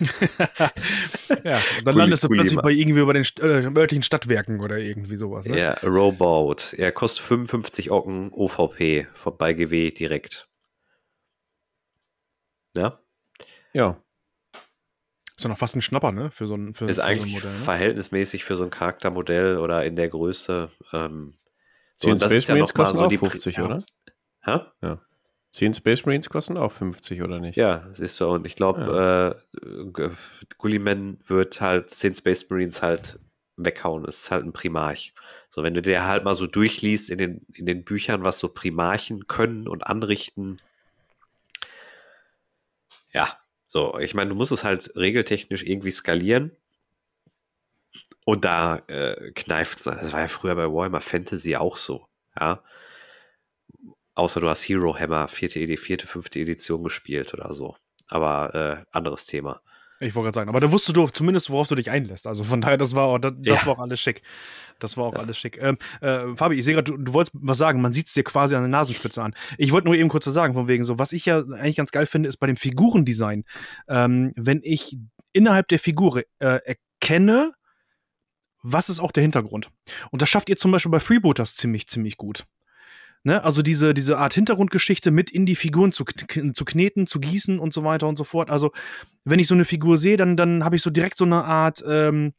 ja, 1.44 1.60
und 1.78 1.86
dann 1.86 1.96
landest 1.96 2.24
du 2.24 2.28
plötzlich 2.28 2.58
bei 2.60 2.70
irgendwie 2.70 3.00
über 3.00 3.12
den 3.12 3.26
äh, 3.40 3.78
örtlichen 3.78 4.02
Stadtwerken 4.02 4.60
oder 4.60 4.78
irgendwie 4.78 5.16
sowas. 5.16 5.46
Ne? 5.46 5.58
Ja, 5.58 5.74
Rowboat. 5.82 6.72
Er 6.78 6.90
kostet 6.90 7.22
55 7.26 7.90
Ocken 7.90 8.32
OVP 8.32 9.06
bei 9.36 9.52
GW 9.52 9.90
direkt. 9.90 10.48
Ja, 12.74 12.98
Ja. 13.74 14.01
Ist 15.42 15.44
ja 15.44 15.50
noch 15.50 15.58
fast 15.58 15.74
ein 15.74 15.82
Schnapper, 15.82 16.12
ne? 16.12 16.30
Für 16.30 16.46
so 16.46 16.54
ein, 16.54 16.72
für, 16.74 16.84
ist 16.86 16.96
für 16.96 17.04
eigentlich 17.04 17.22
so 17.22 17.26
ein 17.26 17.32
Modell. 17.32 17.58
Ne? 17.58 17.64
verhältnismäßig 17.64 18.44
für 18.44 18.56
so 18.56 18.64
ein 18.64 18.70
Charaktermodell 18.70 19.58
oder 19.58 19.84
in 19.84 19.96
der 19.96 20.08
Größe. 20.08 20.70
Ähm, 20.92 21.34
so, 21.94 22.06
Zehn 22.06 22.12
und 22.12 22.22
das 22.22 22.30
Space 22.30 22.42
ist 22.42 22.48
ja 22.48 22.54
Marines 22.54 22.70
noch 22.70 22.76
mal 22.76 22.84
kosten 22.84 22.98
so 22.98 23.04
auch 23.04 23.08
die 23.08 23.18
50, 23.18 23.56
ja. 23.56 23.64
oder? 23.64 23.84
Hä? 24.44 24.96
Zehn 25.50 25.74
Space 25.74 26.06
Marines 26.06 26.30
kosten 26.30 26.56
auch 26.56 26.72
50, 26.72 27.22
oder 27.22 27.38
nicht? 27.40 27.56
Ja, 27.56 27.86
siehst 27.92 28.20
du, 28.20 28.26
und 28.26 28.46
ich 28.46 28.56
glaube, 28.56 29.36
äh, 29.60 29.90
G- 29.92 30.10
Gulliman 30.58 31.18
wird 31.26 31.60
halt 31.60 31.90
10 31.90 32.14
Space 32.14 32.48
Marines 32.48 32.80
halt 32.82 33.18
weghauen. 33.56 34.04
Das 34.04 34.16
ist 34.20 34.30
halt 34.30 34.44
ein 34.44 34.52
Primarch. 34.52 35.12
So, 35.50 35.62
wenn 35.62 35.74
du 35.74 35.82
dir 35.82 36.06
halt 36.06 36.24
mal 36.24 36.34
so 36.34 36.46
durchliest 36.46 37.10
in 37.10 37.18
den, 37.18 37.46
in 37.54 37.66
den 37.66 37.84
Büchern, 37.84 38.24
was 38.24 38.38
so 38.38 38.48
Primarchen 38.48 39.26
können 39.26 39.68
und 39.68 39.86
anrichten. 39.86 40.58
Ja, 43.12 43.36
so, 43.72 43.98
ich 43.98 44.12
meine, 44.12 44.30
du 44.30 44.36
musst 44.36 44.52
es 44.52 44.64
halt 44.64 44.92
regeltechnisch 44.96 45.62
irgendwie 45.62 45.90
skalieren. 45.90 46.54
Und 48.24 48.44
da 48.44 48.76
äh, 48.86 49.32
kneift 49.32 49.78
es. 49.78 49.84
Das 49.84 50.12
war 50.12 50.20
ja 50.20 50.28
früher 50.28 50.54
bei 50.54 50.70
Warhammer 50.70 51.00
Fantasy 51.00 51.56
auch 51.56 51.76
so. 51.76 52.06
Ja. 52.38 52.62
Außer 54.14 54.40
du 54.40 54.48
hast 54.48 54.62
Hero 54.62 54.96
Hammer, 54.96 55.26
vierte, 55.28 55.76
vierte, 55.76 56.06
fünfte 56.06 56.38
Edition 56.38 56.84
gespielt 56.84 57.32
oder 57.32 57.52
so. 57.54 57.76
Aber 58.08 58.54
äh, 58.54 58.96
anderes 58.96 59.24
Thema. 59.24 59.62
Ich 60.02 60.14
wollte 60.14 60.26
gerade 60.26 60.34
sagen, 60.34 60.48
aber 60.48 60.60
da 60.60 60.72
wusstest 60.72 60.96
du 60.96 61.06
zumindest, 61.08 61.48
worauf 61.50 61.68
du 61.68 61.74
dich 61.74 61.90
einlässt. 61.90 62.26
Also 62.26 62.44
von 62.44 62.60
daher, 62.60 62.76
das 62.76 62.94
war 62.94 63.06
auch, 63.06 63.18
das, 63.18 63.32
das 63.38 63.60
Ja. 63.60 63.66
war 63.66 63.74
auch 63.74 63.78
alles 63.78 64.00
schick. 64.00 64.22
Das 64.78 64.96
war 64.96 65.04
auch 65.04 65.14
alles 65.14 65.38
schick. 65.38 65.58
Ähm, 65.62 65.78
äh, 66.00 66.34
Fabi, 66.34 66.56
ich 66.56 66.64
sehe 66.64 66.74
gerade, 66.74 66.90
du, 66.90 66.96
du 66.98 67.14
wolltest 67.14 67.36
was 67.40 67.58
sagen. 67.58 67.80
Man 67.80 67.92
sieht 67.92 68.08
es 68.08 68.14
dir 68.14 68.24
quasi 68.24 68.56
an 68.56 68.62
der 68.62 68.68
Nasenspitze 68.68 69.22
an. 69.22 69.34
Ich 69.58 69.70
wollte 69.72 69.86
nur 69.86 69.94
eben 69.94 70.08
kurz 70.08 70.24
sagen, 70.24 70.54
von 70.54 70.66
wegen 70.66 70.84
so, 70.84 70.98
was 70.98 71.12
ich 71.12 71.26
ja 71.26 71.38
eigentlich 71.38 71.76
ganz 71.76 71.92
geil 71.92 72.06
finde, 72.06 72.28
ist 72.28 72.38
bei 72.38 72.46
dem 72.48 72.56
Figurendesign, 72.56 73.44
ähm, 73.88 74.32
wenn 74.36 74.60
ich 74.64 74.96
innerhalb 75.32 75.68
der 75.68 75.78
Figur 75.78 76.22
äh, 76.40 76.58
erkenne, 77.00 77.52
was 78.62 78.88
ist 78.88 79.00
auch 79.00 79.12
der 79.12 79.22
Hintergrund. 79.22 79.70
Und 80.10 80.22
das 80.22 80.28
schafft 80.28 80.48
ihr 80.48 80.56
zum 80.56 80.70
Beispiel 80.72 80.90
bei 80.90 81.00
Freebooters 81.00 81.56
ziemlich, 81.56 81.86
ziemlich 81.88 82.16
gut. 82.16 82.44
Ne? 83.24 83.42
Also 83.44 83.62
diese, 83.62 83.94
diese 83.94 84.18
Art 84.18 84.34
Hintergrundgeschichte 84.34 85.10
mit 85.10 85.30
in 85.30 85.46
die 85.46 85.54
Figuren 85.54 85.92
zu, 85.92 86.04
zu 86.04 86.64
kneten, 86.64 87.06
zu 87.06 87.20
gießen 87.20 87.58
und 87.58 87.72
so 87.72 87.84
weiter 87.84 88.08
und 88.08 88.16
so 88.16 88.24
fort. 88.24 88.50
Also, 88.50 88.72
wenn 89.24 89.38
ich 89.38 89.46
so 89.46 89.54
eine 89.54 89.64
Figur 89.64 89.96
sehe, 89.96 90.16
dann, 90.16 90.36
dann 90.36 90.64
habe 90.64 90.76
ich 90.76 90.82
so 90.82 90.90
direkt 90.90 91.18
so 91.18 91.24
eine 91.24 91.44
Art 91.44 91.84
ähm, 91.86 92.32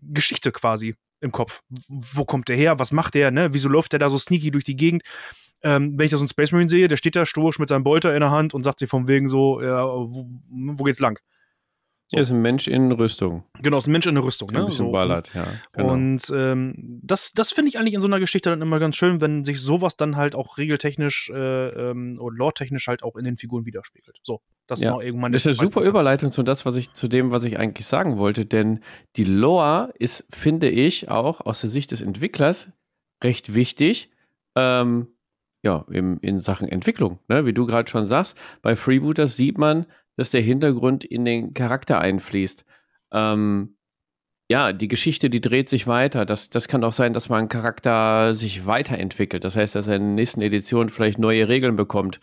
Geschichte 0.00 0.52
quasi 0.52 0.94
im 1.20 1.32
Kopf. 1.32 1.62
Wo 1.88 2.24
kommt 2.24 2.48
der 2.48 2.56
her? 2.56 2.78
Was 2.78 2.92
macht 2.92 3.14
der? 3.14 3.30
Ne? 3.30 3.52
Wieso 3.52 3.68
läuft 3.68 3.92
der 3.92 3.98
da 3.98 4.08
so 4.08 4.18
sneaky 4.18 4.50
durch 4.50 4.64
die 4.64 4.76
Gegend? 4.76 5.02
Ähm, 5.62 5.98
wenn 5.98 6.04
ich 6.04 6.10
da 6.10 6.18
so 6.18 6.22
einen 6.22 6.28
Space 6.28 6.52
Marine 6.52 6.68
sehe, 6.68 6.88
der 6.88 6.96
steht 6.96 7.16
da 7.16 7.26
stoisch 7.26 7.58
mit 7.58 7.70
seinem 7.70 7.84
Bolter 7.84 8.14
in 8.14 8.20
der 8.20 8.30
Hand 8.30 8.54
und 8.54 8.62
sagt 8.62 8.78
sich 8.78 8.88
vom 8.88 9.08
Wegen 9.08 9.28
so, 9.28 9.62
ja, 9.62 9.84
wo, 9.84 10.28
wo 10.50 10.84
geht's 10.84 11.00
lang? 11.00 11.18
So. 12.08 12.18
Er 12.18 12.22
ist 12.22 12.30
ein 12.30 12.42
Mensch 12.42 12.68
in 12.68 12.92
Rüstung. 12.92 13.44
Genau, 13.62 13.78
ist 13.78 13.86
ein 13.86 13.92
Mensch 13.92 14.06
in 14.06 14.14
der 14.14 14.24
Rüstung. 14.24 14.50
Ne? 14.52 14.60
Ein 14.60 14.66
bisschen 14.66 14.86
so. 14.86 14.92
ballert, 14.92 15.30
ja. 15.34 15.46
Genau. 15.72 15.92
Und 15.92 16.30
ähm, 16.34 17.00
das, 17.02 17.32
das 17.32 17.52
finde 17.52 17.70
ich 17.70 17.78
eigentlich 17.78 17.94
in 17.94 18.02
so 18.02 18.06
einer 18.06 18.20
Geschichte 18.20 18.50
dann 18.50 18.60
immer 18.60 18.78
ganz 18.78 18.96
schön, 18.96 19.22
wenn 19.22 19.46
sich 19.46 19.60
sowas 19.60 19.96
dann 19.96 20.16
halt 20.16 20.34
auch 20.34 20.58
regeltechnisch 20.58 21.30
äh, 21.30 21.68
ähm, 21.68 22.18
oder 22.20 22.36
lore-technisch 22.36 22.88
halt 22.88 23.02
auch 23.02 23.16
in 23.16 23.24
den 23.24 23.38
Figuren 23.38 23.64
widerspiegelt. 23.64 24.18
So, 24.22 24.42
das 24.66 24.80
ja. 24.80 24.92
war 24.92 25.02
irgendwann. 25.02 25.32
Das 25.32 25.46
ist 25.46 25.58
eine 25.58 25.66
super 25.66 25.80
Überleitung 25.80 26.30
zu 26.30 26.42
das, 26.42 26.66
was 26.66 26.76
ich 26.76 26.92
zu 26.92 27.08
dem, 27.08 27.30
was 27.30 27.44
ich 27.44 27.58
eigentlich 27.58 27.86
sagen 27.86 28.18
wollte, 28.18 28.44
denn 28.44 28.80
die 29.16 29.24
Lore 29.24 29.94
ist, 29.98 30.26
finde 30.30 30.68
ich, 30.68 31.08
auch 31.08 31.40
aus 31.40 31.62
der 31.62 31.70
Sicht 31.70 31.90
des 31.90 32.02
Entwicklers 32.02 32.70
recht 33.22 33.54
wichtig. 33.54 34.10
Ähm, 34.56 35.08
ja, 35.64 35.86
im, 35.90 36.18
in 36.20 36.40
Sachen 36.40 36.68
Entwicklung. 36.68 37.20
Ne? 37.26 37.46
Wie 37.46 37.54
du 37.54 37.64
gerade 37.64 37.90
schon 37.90 38.06
sagst, 38.06 38.36
bei 38.60 38.76
Freebooters 38.76 39.34
sieht 39.34 39.56
man, 39.56 39.86
dass 40.16 40.30
der 40.30 40.40
Hintergrund 40.40 41.04
in 41.04 41.24
den 41.24 41.54
Charakter 41.54 42.00
einfließt. 42.00 42.64
Ähm, 43.12 43.76
ja, 44.50 44.72
die 44.72 44.88
Geschichte, 44.88 45.30
die 45.30 45.40
dreht 45.40 45.68
sich 45.68 45.86
weiter. 45.86 46.26
Das, 46.26 46.50
das 46.50 46.68
kann 46.68 46.84
auch 46.84 46.92
sein, 46.92 47.14
dass 47.14 47.28
man 47.28 47.44
ein 47.44 47.48
Charakter 47.48 48.34
sich 48.34 48.66
weiterentwickelt. 48.66 49.44
Das 49.44 49.56
heißt, 49.56 49.74
dass 49.74 49.88
er 49.88 49.96
in 49.96 50.02
der 50.02 50.14
nächsten 50.14 50.42
Edition 50.42 50.90
vielleicht 50.90 51.18
neue 51.18 51.48
Regeln 51.48 51.76
bekommt. 51.76 52.20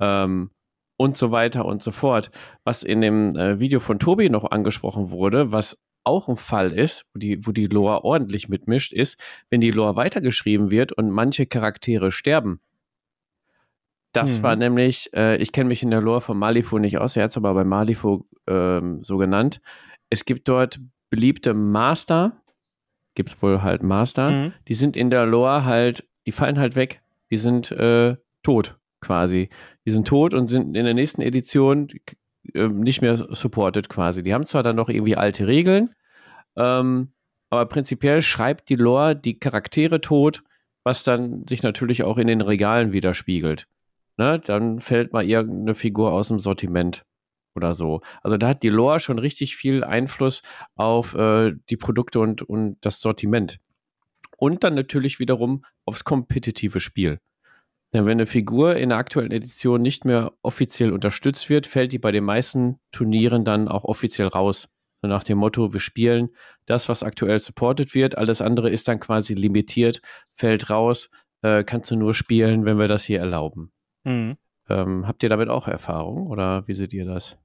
Ähm, 0.00 0.50
und 0.96 1.16
so 1.16 1.30
weiter 1.30 1.64
und 1.64 1.82
so 1.82 1.90
fort. 1.90 2.30
Was 2.64 2.82
in 2.82 3.00
dem 3.00 3.36
äh, 3.36 3.58
Video 3.60 3.80
von 3.80 3.98
Tobi 3.98 4.30
noch 4.30 4.50
angesprochen 4.50 5.10
wurde, 5.10 5.52
was 5.52 5.82
auch 6.04 6.28
ein 6.28 6.36
Fall 6.36 6.72
ist, 6.72 7.04
wo 7.12 7.18
die, 7.18 7.46
wo 7.46 7.52
die 7.52 7.66
Lore 7.66 8.04
ordentlich 8.04 8.48
mitmischt, 8.48 8.92
ist, 8.92 9.18
wenn 9.50 9.60
die 9.60 9.72
Lore 9.72 9.96
weitergeschrieben 9.96 10.70
wird 10.70 10.92
und 10.92 11.10
manche 11.10 11.46
Charaktere 11.46 12.12
sterben. 12.12 12.60
Das 14.16 14.38
mhm. 14.38 14.42
war 14.42 14.56
nämlich, 14.56 15.10
äh, 15.14 15.36
ich 15.36 15.52
kenne 15.52 15.68
mich 15.68 15.82
in 15.82 15.90
der 15.90 16.00
Lore 16.00 16.22
von 16.22 16.38
Malifaux 16.38 16.80
nicht 16.80 16.98
aus, 16.98 17.16
er 17.16 17.24
hat 17.24 17.30
es 17.30 17.36
aber 17.36 17.52
bei 17.52 17.64
Malifaux 17.64 18.24
ähm, 18.46 19.04
so 19.04 19.18
genannt. 19.18 19.60
Es 20.08 20.24
gibt 20.24 20.48
dort 20.48 20.80
beliebte 21.10 21.52
Master, 21.52 22.40
gibt 23.14 23.28
es 23.28 23.42
wohl 23.42 23.62
halt 23.62 23.82
Master, 23.82 24.30
mhm. 24.30 24.52
die 24.68 24.74
sind 24.74 24.96
in 24.96 25.10
der 25.10 25.26
Lore 25.26 25.66
halt, 25.66 26.08
die 26.24 26.32
fallen 26.32 26.58
halt 26.58 26.76
weg, 26.76 27.02
die 27.30 27.36
sind 27.36 27.70
äh, 27.72 28.16
tot 28.42 28.78
quasi. 29.00 29.50
Die 29.84 29.90
sind 29.90 30.08
tot 30.08 30.32
und 30.32 30.48
sind 30.48 30.74
in 30.74 30.84
der 30.84 30.94
nächsten 30.94 31.20
Edition 31.20 31.88
äh, 32.54 32.68
nicht 32.68 33.02
mehr 33.02 33.16
supported 33.16 33.90
quasi. 33.90 34.22
Die 34.22 34.32
haben 34.32 34.44
zwar 34.44 34.62
dann 34.62 34.76
noch 34.76 34.88
irgendwie 34.88 35.16
alte 35.16 35.46
Regeln, 35.46 35.94
ähm, 36.56 37.12
aber 37.50 37.66
prinzipiell 37.66 38.22
schreibt 38.22 38.70
die 38.70 38.76
Lore 38.76 39.14
die 39.14 39.38
Charaktere 39.38 40.00
tot, 40.00 40.42
was 40.84 41.02
dann 41.02 41.46
sich 41.46 41.62
natürlich 41.62 42.02
auch 42.02 42.16
in 42.16 42.28
den 42.28 42.40
Regalen 42.40 42.92
widerspiegelt 42.92 43.68
ne, 44.16 44.38
dann 44.38 44.80
fällt 44.80 45.12
mal 45.12 45.24
irgendeine 45.24 45.74
Figur 45.74 46.12
aus 46.12 46.28
dem 46.28 46.38
Sortiment 46.38 47.04
oder 47.54 47.74
so. 47.74 48.02
Also 48.22 48.36
da 48.36 48.48
hat 48.48 48.62
die 48.62 48.68
Lore 48.68 49.00
schon 49.00 49.18
richtig 49.18 49.56
viel 49.56 49.82
Einfluss 49.82 50.42
auf 50.74 51.14
äh, 51.14 51.52
die 51.70 51.76
Produkte 51.76 52.20
und, 52.20 52.42
und 52.42 52.76
das 52.82 53.00
Sortiment. 53.00 53.58
Und 54.36 54.64
dann 54.64 54.74
natürlich 54.74 55.18
wiederum 55.18 55.64
aufs 55.86 56.04
kompetitive 56.04 56.80
Spiel. 56.80 57.18
Denn 57.92 58.04
wenn 58.04 58.12
eine 58.12 58.26
Figur 58.26 58.76
in 58.76 58.90
der 58.90 58.98
aktuellen 58.98 59.32
Edition 59.32 59.80
nicht 59.80 60.04
mehr 60.04 60.32
offiziell 60.42 60.92
unterstützt 60.92 61.48
wird, 61.48 61.66
fällt 61.66 61.92
die 61.92 61.98
bei 61.98 62.12
den 62.12 62.24
meisten 62.24 62.78
Turnieren 62.92 63.44
dann 63.44 63.68
auch 63.68 63.84
offiziell 63.84 64.28
raus. 64.28 64.68
So 65.00 65.08
nach 65.08 65.24
dem 65.24 65.38
Motto, 65.38 65.72
wir 65.72 65.80
spielen 65.80 66.30
das, 66.66 66.88
was 66.88 67.02
aktuell 67.02 67.40
supported 67.40 67.94
wird, 67.94 68.18
alles 68.18 68.42
andere 68.42 68.70
ist 68.70 68.88
dann 68.88 69.00
quasi 69.00 69.34
limitiert, 69.34 70.00
fällt 70.34 70.68
raus, 70.68 71.10
äh, 71.42 71.64
kannst 71.64 71.90
du 71.90 71.96
nur 71.96 72.12
spielen, 72.12 72.64
wenn 72.64 72.78
wir 72.78 72.88
das 72.88 73.04
hier 73.04 73.20
erlauben. 73.20 73.70
Mhm. 74.06 74.36
Ähm, 74.68 75.06
habt 75.06 75.22
ihr 75.22 75.28
damit 75.28 75.48
auch 75.48 75.68
Erfahrung 75.68 76.28
oder 76.28 76.66
wie 76.66 76.74
seht 76.74 76.92
ihr 76.92 77.04
das? 77.04 77.36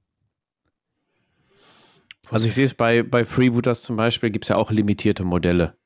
Also 2.30 2.46
ich 2.46 2.54
sehe 2.54 2.64
es 2.64 2.74
bei, 2.74 3.02
bei 3.02 3.24
Freebooters 3.24 3.82
zum 3.82 3.96
Beispiel, 3.96 4.30
gibt 4.30 4.44
es 4.44 4.48
ja 4.48 4.56
auch 4.56 4.70
limitierte 4.70 5.24
Modelle. 5.24 5.76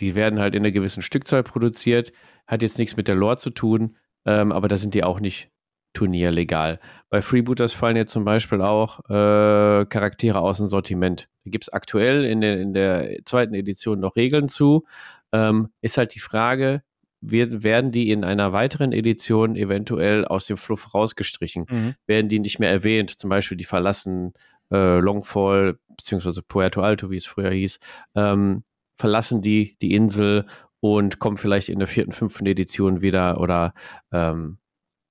Die 0.00 0.14
werden 0.14 0.38
halt 0.38 0.54
in 0.54 0.62
einer 0.62 0.70
gewissen 0.70 1.02
Stückzahl 1.02 1.42
produziert, 1.42 2.12
hat 2.46 2.62
jetzt 2.62 2.78
nichts 2.78 2.96
mit 2.96 3.08
der 3.08 3.16
Lore 3.16 3.38
zu 3.38 3.50
tun, 3.50 3.96
ähm, 4.24 4.52
aber 4.52 4.68
da 4.68 4.76
sind 4.76 4.94
die 4.94 5.02
auch 5.02 5.18
nicht 5.18 5.50
turnierlegal. 5.94 6.78
Bei 7.08 7.22
Freebooters 7.22 7.72
fallen 7.72 7.96
jetzt 7.96 8.12
zum 8.12 8.24
Beispiel 8.24 8.60
auch 8.60 9.00
äh, 9.08 9.86
Charaktere 9.86 10.40
aus 10.40 10.58
dem 10.58 10.68
Sortiment. 10.68 11.28
Da 11.44 11.50
gibt 11.50 11.64
es 11.64 11.72
aktuell 11.72 12.24
in 12.24 12.42
der, 12.42 12.60
in 12.60 12.74
der 12.74 13.24
zweiten 13.24 13.54
Edition 13.54 13.98
noch 13.98 14.14
Regeln 14.14 14.48
zu. 14.48 14.84
Ähm, 15.32 15.70
ist 15.80 15.98
halt 15.98 16.14
die 16.14 16.20
Frage, 16.20 16.82
wird, 17.20 17.62
werden 17.62 17.90
die 17.92 18.10
in 18.10 18.24
einer 18.24 18.52
weiteren 18.52 18.92
Edition 18.92 19.56
eventuell 19.56 20.24
aus 20.24 20.46
dem 20.46 20.56
Fluff 20.56 20.94
rausgestrichen? 20.94 21.66
Mhm. 21.68 21.94
Werden 22.06 22.28
die 22.28 22.38
nicht 22.38 22.58
mehr 22.58 22.70
erwähnt? 22.70 23.10
Zum 23.10 23.30
Beispiel, 23.30 23.56
die 23.56 23.64
verlassen 23.64 24.32
äh, 24.70 24.98
Longfall, 24.98 25.78
beziehungsweise 25.96 26.42
Puerto 26.42 26.80
Alto, 26.80 27.10
wie 27.10 27.16
es 27.16 27.26
früher 27.26 27.50
hieß, 27.50 27.80
ähm, 28.14 28.64
verlassen 28.96 29.42
die 29.42 29.76
die 29.80 29.94
Insel 29.94 30.46
und 30.80 31.18
kommen 31.18 31.36
vielleicht 31.36 31.68
in 31.68 31.78
der 31.78 31.88
vierten, 31.88 32.12
fünften 32.12 32.46
Edition 32.46 33.00
wieder 33.00 33.40
oder 33.40 33.74
ähm, 34.12 34.58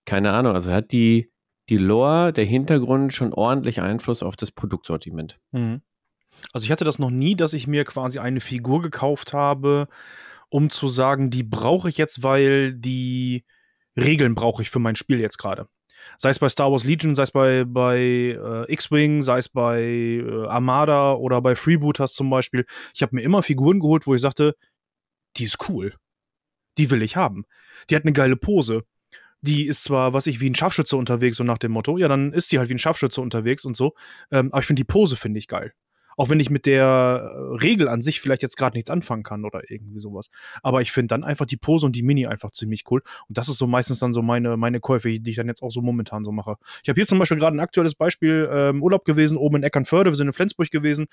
keine 0.05 0.31
Ahnung. 0.31 0.53
Also 0.53 0.71
hat 0.71 0.91
die, 0.91 1.31
die 1.69 1.77
Lore, 1.77 2.31
der 2.31 2.45
Hintergrund 2.45 3.13
schon 3.13 3.33
ordentlich 3.33 3.81
Einfluss 3.81 4.23
auf 4.23 4.35
das 4.35 4.51
Produktsortiment. 4.51 5.39
Mhm. 5.51 5.81
Also 6.53 6.65
ich 6.65 6.71
hatte 6.71 6.85
das 6.85 6.99
noch 6.99 7.09
nie, 7.09 7.35
dass 7.35 7.53
ich 7.53 7.67
mir 7.67 7.83
quasi 7.83 8.19
eine 8.19 8.39
Figur 8.39 8.81
gekauft 8.81 9.33
habe, 9.33 9.87
um 10.49 10.69
zu 10.69 10.87
sagen, 10.87 11.29
die 11.29 11.43
brauche 11.43 11.89
ich 11.89 11.97
jetzt, 11.97 12.23
weil 12.23 12.73
die 12.73 13.45
Regeln 13.95 14.35
brauche 14.35 14.61
ich 14.61 14.69
für 14.69 14.79
mein 14.79 14.95
Spiel 14.95 15.19
jetzt 15.19 15.37
gerade. 15.37 15.67
Sei 16.17 16.29
es 16.29 16.39
bei 16.39 16.49
Star 16.49 16.71
Wars 16.71 16.83
Legion, 16.83 17.15
sei 17.15 17.23
es 17.23 17.31
bei, 17.31 17.65
bei 17.65 17.97
äh, 17.97 18.71
X-Wing, 18.71 19.21
sei 19.21 19.39
es 19.39 19.49
bei 19.49 19.81
äh, 19.81 20.45
Armada 20.47 21.13
oder 21.13 21.41
bei 21.41 21.55
Freebooters 21.55 22.13
zum 22.13 22.29
Beispiel. 22.29 22.65
Ich 22.93 23.01
habe 23.01 23.15
mir 23.15 23.23
immer 23.23 23.43
Figuren 23.43 23.79
geholt, 23.79 24.07
wo 24.07 24.15
ich 24.15 24.21
sagte, 24.21 24.55
die 25.35 25.43
ist 25.43 25.69
cool. 25.69 25.93
Die 26.77 26.89
will 26.91 27.01
ich 27.01 27.15
haben. 27.15 27.45
Die 27.89 27.95
hat 27.95 28.03
eine 28.03 28.13
geile 28.13 28.35
Pose. 28.35 28.83
Die 29.41 29.67
ist 29.67 29.83
zwar, 29.83 30.13
was 30.13 30.27
ich, 30.27 30.39
wie 30.39 30.49
ein 30.49 30.55
Scharfschütze 30.55 30.97
unterwegs, 30.97 31.37
so 31.37 31.43
nach 31.43 31.57
dem 31.57 31.71
Motto. 31.71 31.97
Ja, 31.97 32.07
dann 32.07 32.33
ist 32.33 32.51
die 32.51 32.59
halt 32.59 32.69
wie 32.69 32.75
ein 32.75 32.79
Scharfschütze 32.79 33.21
unterwegs 33.21 33.65
und 33.65 33.75
so. 33.75 33.93
Ähm, 34.31 34.51
aber 34.51 34.61
ich 34.61 34.67
finde 34.67 34.81
die 34.81 34.85
Pose 34.85 35.15
finde 35.15 35.39
ich 35.39 35.47
geil. 35.47 35.73
Auch 36.17 36.29
wenn 36.29 36.39
ich 36.39 36.49
mit 36.49 36.65
der 36.65 36.83
äh, 36.83 37.55
Regel 37.63 37.87
an 37.87 38.01
sich 38.01 38.19
vielleicht 38.19 38.41
jetzt 38.41 38.57
gerade 38.57 38.75
nichts 38.75 38.89
anfangen 38.89 39.23
kann 39.23 39.45
oder 39.45 39.61
irgendwie 39.69 39.99
sowas. 39.99 40.29
Aber 40.63 40.81
ich 40.81 40.91
finde 40.91 41.07
dann 41.07 41.23
einfach 41.23 41.45
die 41.45 41.57
Pose 41.57 41.85
und 41.85 41.95
die 41.95 42.03
Mini 42.03 42.27
einfach 42.27 42.51
ziemlich 42.51 42.83
cool. 42.91 43.01
Und 43.29 43.37
das 43.37 43.47
ist 43.47 43.59
so 43.59 43.67
meistens 43.67 43.99
dann 43.99 44.13
so 44.13 44.21
meine, 44.21 44.57
meine 44.57 44.79
Käufe, 44.79 45.19
die 45.19 45.29
ich 45.29 45.35
dann 45.37 45.47
jetzt 45.47 45.61
auch 45.61 45.69
so 45.69 45.81
momentan 45.81 46.23
so 46.23 46.31
mache. 46.31 46.55
Ich 46.83 46.89
habe 46.89 46.95
hier 46.95 47.05
zum 47.05 47.19
Beispiel 47.19 47.37
gerade 47.37 47.55
ein 47.55 47.61
aktuelles 47.61 47.95
Beispiel 47.95 48.49
ähm, 48.51 48.83
Urlaub 48.83 49.05
gewesen, 49.05 49.37
oben 49.37 49.57
in 49.57 49.63
Eckernförde. 49.63 50.11
Wir 50.11 50.15
sind 50.15 50.27
in 50.27 50.33
Flensburg 50.33 50.71
gewesen, 50.71 51.07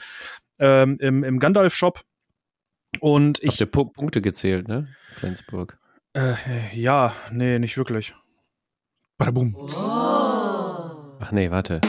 ähm, 0.59 0.97
im, 1.01 1.23
im 1.23 1.39
Gandalf-Shop. 1.39 2.01
Und 3.01 3.43
ich. 3.43 3.61
Habt 3.61 3.61
ihr 3.61 3.67
P 3.67 3.85
Punkte 3.93 4.23
gezählt, 4.23 4.69
ne? 4.69 4.89
Flensburg. 5.15 5.79
Äh, 6.15 6.35
ja, 6.75 7.15
nee, 7.31 7.59
nicht 7.59 7.77
wirklich. 7.77 8.15
Badabum. 9.19 9.55
Oh. 9.57 9.67
Ach 11.21 11.33
nee, 11.33 11.51
warte. 11.51 11.81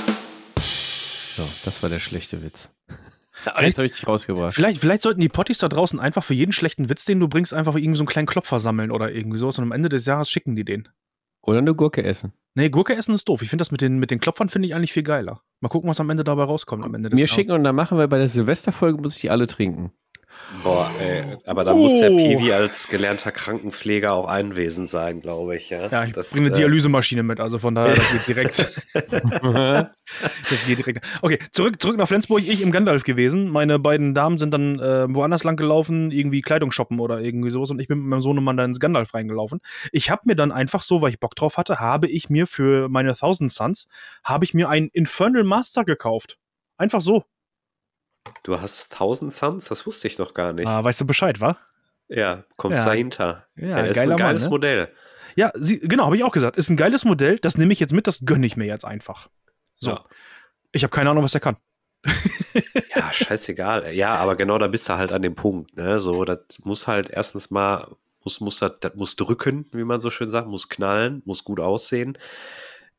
So, 1.36 1.43
das 1.65 1.83
war 1.83 1.89
der 1.89 1.99
schlechte 1.99 2.41
Witz. 2.43 2.71
Jetzt 3.59 3.77
habe 3.77 3.86
ich 3.86 3.91
dich 3.91 4.07
rausgebracht. 4.07 4.53
Vielleicht, 4.53 4.79
vielleicht 4.79 5.01
sollten 5.01 5.19
die 5.19 5.27
Potties 5.27 5.57
da 5.57 5.67
draußen 5.67 5.99
einfach 5.99 6.23
für 6.23 6.33
jeden 6.33 6.53
schlechten 6.53 6.88
Witz, 6.88 7.03
den 7.03 7.19
du 7.19 7.27
bringst, 7.27 7.53
einfach 7.53 7.75
irgendwie 7.75 7.97
so 7.97 8.03
einen 8.03 8.07
kleinen 8.07 8.27
Klopfer 8.27 8.61
sammeln 8.61 8.91
oder 8.91 9.11
irgendwie 9.11 9.38
sowas 9.38 9.57
und 9.57 9.65
am 9.65 9.73
Ende 9.73 9.89
des 9.89 10.05
Jahres 10.05 10.29
schicken 10.29 10.55
die 10.55 10.63
den. 10.63 10.88
Oder 11.41 11.59
eine 11.59 11.75
Gurke 11.75 12.03
essen. 12.03 12.31
Nee, 12.55 12.69
Gurke 12.69 12.95
essen 12.95 13.13
ist 13.13 13.27
doof. 13.27 13.41
Ich 13.41 13.49
finde 13.49 13.61
das 13.61 13.71
mit 13.71 13.81
den, 13.81 13.99
mit 13.99 14.09
den 14.09 14.19
Klopfern 14.19 14.47
finde 14.47 14.67
ich 14.67 14.75
eigentlich 14.75 14.93
viel 14.93 15.03
geiler. 15.03 15.41
Mal 15.59 15.67
gucken, 15.67 15.89
was 15.89 15.99
am 15.99 16.09
Ende 16.09 16.23
dabei 16.23 16.43
rauskommt. 16.43 16.86
Am 16.86 16.95
Ende 16.95 17.09
des 17.09 17.19
Mir 17.19 17.27
schicken 17.27 17.51
und 17.51 17.65
dann 17.65 17.75
machen 17.75 17.97
wir 17.97 18.07
bei 18.07 18.17
der 18.17 18.29
Silvesterfolge, 18.29 19.01
muss 19.01 19.15
ich 19.15 19.21
die 19.21 19.29
alle 19.29 19.45
trinken. 19.45 19.91
Boah, 20.63 20.89
ey, 20.99 21.38
aber 21.45 21.63
da 21.63 21.73
oh. 21.73 21.77
muss 21.77 21.99
der 21.99 22.09
Piwi 22.09 22.53
als 22.53 22.88
gelernter 22.88 23.31
Krankenpfleger 23.31 24.13
auch 24.13 24.27
einwesend 24.27 24.89
sein, 24.89 25.21
glaube 25.21 25.55
ich. 25.55 25.69
Ja, 25.69 25.88
ja 25.88 26.03
ich 26.05 26.13
das, 26.13 26.31
bringe 26.31 26.47
eine 26.47 26.55
äh, 26.55 26.59
Dialysemaschine 26.59 27.23
mit, 27.23 27.39
also 27.39 27.57
von 27.57 27.75
daher, 27.75 27.95
das 27.95 28.11
geht 28.11 28.27
direkt. 28.27 28.81
das 30.49 30.65
geht 30.65 30.79
direkt. 30.79 31.05
Okay, 31.21 31.39
zurück, 31.51 31.81
zurück 31.81 31.97
nach 31.97 32.07
Flensburg. 32.07 32.43
Ich 32.47 32.61
im 32.61 32.71
Gandalf 32.71 33.03
gewesen. 33.03 33.49
Meine 33.49 33.79
beiden 33.79 34.13
Damen 34.13 34.38
sind 34.38 34.53
dann 34.53 34.79
äh, 34.79 35.13
woanders 35.13 35.43
lang 35.43 35.55
gelaufen, 35.55 36.11
irgendwie 36.11 36.41
Kleidung 36.41 36.71
shoppen 36.71 36.99
oder 36.99 37.21
irgendwie 37.21 37.49
sowas. 37.49 37.71
Und 37.71 37.79
ich 37.79 37.88
bin 37.88 37.99
mit 37.99 38.07
meinem 38.07 38.21
Sohnemann 38.21 38.57
dann 38.57 38.71
ins 38.71 38.79
Gandalf 38.79 39.13
reingelaufen. 39.13 39.59
Ich 39.91 40.09
habe 40.09 40.21
mir 40.25 40.36
dann 40.36 40.51
einfach 40.51 40.83
so, 40.83 41.01
weil 41.01 41.09
ich 41.09 41.19
Bock 41.19 41.36
drauf 41.36 41.57
hatte, 41.57 41.79
habe 41.79 42.07
ich 42.07 42.29
mir 42.29 42.47
für 42.47 42.88
meine 42.89 43.15
Thousand 43.15 43.51
Suns, 43.51 43.88
habe 44.23 44.45
ich 44.45 44.53
mir 44.53 44.69
einen 44.69 44.89
Infernal 44.89 45.43
Master 45.43 45.83
gekauft. 45.83 46.38
Einfach 46.77 47.01
so. 47.01 47.23
Du 48.43 48.59
hast 48.59 48.93
1000 48.93 49.34
Suns? 49.34 49.65
Das 49.65 49.86
wusste 49.86 50.07
ich 50.07 50.17
noch 50.17 50.34
gar 50.34 50.53
nicht. 50.53 50.67
Ah, 50.67 50.84
weißt 50.84 51.01
du 51.01 51.05
Bescheid, 51.05 51.41
wa? 51.41 51.57
Ja, 52.07 52.43
kommst 52.57 52.80
ja. 52.80 52.86
dahinter. 52.86 53.47
Ja, 53.55 53.67
ja 53.67 53.80
ist 53.86 53.97
ein 53.97 54.15
geiles 54.15 54.43
Mann, 54.43 54.49
ne? 54.49 54.49
Modell. 54.49 54.91
Ja, 55.36 55.51
sie, 55.55 55.80
genau, 55.80 56.05
habe 56.05 56.17
ich 56.17 56.23
auch 56.23 56.32
gesagt. 56.32 56.57
Ist 56.57 56.69
ein 56.69 56.78
geiles 56.78 57.05
Modell, 57.05 57.39
das 57.39 57.57
nehme 57.57 57.73
ich 57.73 57.80
jetzt 57.80 57.93
mit, 57.93 58.07
das 58.07 58.19
gönne 58.26 58.45
ich 58.45 58.55
mir 58.55 58.65
jetzt 58.65 58.86
einfach. 58.86 59.30
So. 59.78 59.91
Ja. 59.91 60.05
Ich 60.71 60.84
habe 60.84 60.91
keine 60.91 61.09
Ahnung, 61.09 61.23
was 61.23 61.34
der 61.34 61.41
kann. 61.41 61.57
ja, 62.95 63.11
scheißegal. 63.11 63.93
Ja, 63.93 64.15
aber 64.15 64.36
genau 64.36 64.57
da 64.57 64.67
bist 64.67 64.88
du 64.88 64.95
halt 64.95 65.11
an 65.11 65.21
dem 65.21 65.36
Punkt. 65.36 65.76
Ne? 65.76 65.99
So, 65.99 66.23
das 66.26 66.39
muss 66.63 66.88
halt 66.88 67.09
erstens 67.09 67.51
mal, 67.51 67.88
muss, 68.23 68.39
muss 68.39 68.59
das, 68.59 68.73
das 68.80 68.95
muss 68.95 69.15
drücken, 69.15 69.65
wie 69.71 69.84
man 69.84 70.01
so 70.01 70.09
schön 70.09 70.30
sagt, 70.30 70.47
muss 70.47 70.69
knallen, 70.69 71.21
muss 71.26 71.43
gut 71.43 71.59
aussehen. 71.59 72.17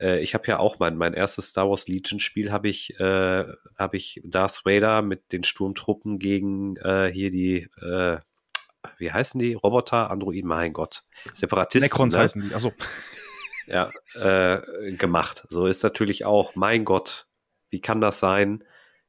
Äh, 0.00 0.20
ich 0.20 0.34
habe 0.34 0.46
ja 0.46 0.58
auch 0.58 0.78
mein, 0.78 0.96
mein 0.96 1.14
erstes 1.14 1.48
Star 1.48 1.68
Wars 1.68 1.88
Legion 1.88 2.20
Spiel 2.20 2.52
habe 2.52 2.68
ich, 2.68 2.98
äh, 3.00 3.44
habe 3.78 3.96
ich 3.96 4.20
Darth 4.24 4.62
Vader 4.64 5.02
mit 5.02 5.32
den 5.32 5.44
Sturmtruppen 5.44 6.18
gegen 6.18 6.76
äh, 6.76 7.10
hier 7.12 7.30
die, 7.30 7.68
äh, 7.80 8.18
wie 8.98 9.12
heißen 9.12 9.38
die? 9.38 9.54
Roboter, 9.54 10.10
Androiden, 10.10 10.48
mein 10.48 10.72
Gott. 10.72 11.04
Separatisten. 11.32 11.82
Necrons 11.82 12.14
ne? 12.14 12.20
heißen 12.20 12.42
die, 12.42 12.54
achso. 12.54 12.72
Ja, 13.68 13.90
äh, 14.14 14.92
gemacht. 14.92 15.44
So 15.48 15.66
ist 15.66 15.82
natürlich 15.82 16.24
auch, 16.24 16.54
mein 16.54 16.84
Gott, 16.84 17.26
wie 17.68 17.80
kann 17.80 18.00
das 18.00 18.20
sein? 18.20 18.62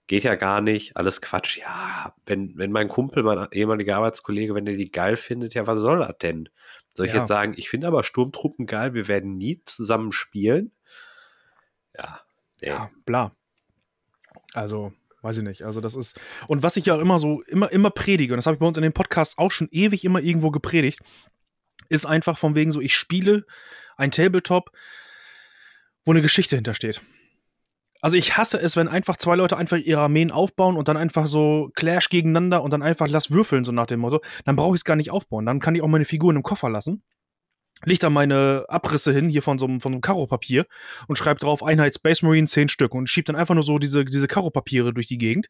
Geht 0.07 0.23
ja 0.23 0.33
gar 0.33 0.61
nicht, 0.61 0.97
alles 0.97 1.21
Quatsch. 1.21 1.59
Ja, 1.59 2.15
wenn, 2.25 2.57
wenn 2.57 2.71
mein 2.71 2.88
Kumpel, 2.88 3.21
mein 3.21 3.47
ehemaliger 3.51 3.97
Arbeitskollege, 3.97 4.55
wenn 4.55 4.65
der 4.65 4.75
die 4.75 4.89
geil 4.89 5.15
findet, 5.15 5.53
ja, 5.53 5.67
was 5.67 5.79
soll 5.79 5.99
das 5.99 6.17
denn? 6.23 6.49
Soll 6.95 7.05
ich 7.05 7.13
ja. 7.13 7.19
jetzt 7.19 7.27
sagen, 7.27 7.53
ich 7.55 7.69
finde 7.69 7.85
aber 7.85 8.03
Sturmtruppen 8.03 8.65
geil, 8.65 8.95
wir 8.95 9.07
werden 9.07 9.38
nie 9.38 9.61
zusammen 9.63 10.11
spielen? 10.11 10.71
Ja. 11.98 12.22
Ja, 12.60 12.89
bla. 13.06 13.32
Also, 14.54 14.93
weiß 15.22 15.38
ich 15.38 15.43
nicht. 15.43 15.64
Also, 15.64 15.82
das 15.82 15.95
ist. 15.95 16.20
Und 16.48 16.64
was 16.64 16.78
ich 16.78 16.86
ja 16.86 17.00
immer 17.00 17.20
so, 17.20 17.41
immer, 17.43 17.72
immer 17.72 17.89
predige, 17.89 18.34
und 18.34 18.38
das 18.38 18.45
habe 18.45 18.56
ich 18.56 18.60
bei 18.60 18.66
uns 18.66 18.78
in 18.78 18.84
den 18.84 18.93
Podcasts 18.93 19.38
auch 19.38 19.52
schon 19.52 19.68
ewig 19.72 20.04
immer 20.06 20.20
irgendwo 20.20 20.52
gepredigt, 20.52 21.00
ist 21.89 22.06
einfach 22.06 22.38
von 22.38 22.56
wegen 22.56 22.72
so, 22.72 22.82
ich 22.82 22.95
spiele 22.95 23.45
ein 23.95 24.12
Tabletop, 24.12 24.72
wo 26.04 26.12
eine 26.12 26.22
Geschichte 26.22 26.56
hintersteht. 26.56 27.02
Also 28.00 28.16
ich 28.16 28.38
hasse 28.38 28.60
es, 28.60 28.76
wenn 28.76 28.88
einfach 28.88 29.18
zwei 29.18 29.36
Leute 29.36 29.58
einfach 29.58 29.78
ihre 29.78 30.02
Armeen 30.02 30.32
aufbauen 30.32 30.78
und 30.78 30.88
dann 30.88 30.98
einfach 30.98 31.28
so 31.28 31.72
Clash 31.74 32.10
gegeneinander 32.10 32.62
und 32.62 32.72
dann 32.72 32.84
einfach 32.84 33.08
lass 33.08 33.32
würfeln, 33.32 33.66
so 33.66 33.72
nach 33.72 33.88
dem 33.88 34.02
Motto. 34.02 34.22
Dann 34.45 34.56
brauche 34.56 34.76
ich 34.76 34.82
es 34.82 34.86
gar 34.86 34.95
nicht 34.95 35.12
aufbauen. 35.12 35.45
Dann 35.45 35.60
kann 35.60 35.76
ich 35.76 35.82
auch 35.82 35.88
meine 35.88 36.06
Figuren 36.06 36.36
im 36.36 36.43
Koffer 36.43 36.70
lassen. 36.70 37.02
Leg 37.86 37.99
da 37.99 38.09
meine 38.09 38.65
Abrisse 38.67 39.13
hin, 39.13 39.30
hier 39.30 39.41
von 39.41 39.59
so 39.59 39.65
einem, 39.65 39.82
von 39.82 39.91
so 39.91 39.95
einem 39.95 40.01
Karo-Papier 40.01 40.65
und 41.07 41.17
schreibe 41.17 41.39
drauf 41.39 41.63
Einheit 41.63 41.95
Space 41.95 42.21
Marine 42.21 42.47
10 42.47 42.69
Stück 42.69 42.93
und 42.93 43.09
schieb 43.09 43.25
dann 43.25 43.36
einfach 43.36 43.55
nur 43.55 43.63
so 43.63 43.78
diese, 43.78 44.05
diese 44.05 44.28
Karo-Papiere 44.28 44.93
durch 44.93 45.07
die 45.07 45.17
Gegend. 45.17 45.47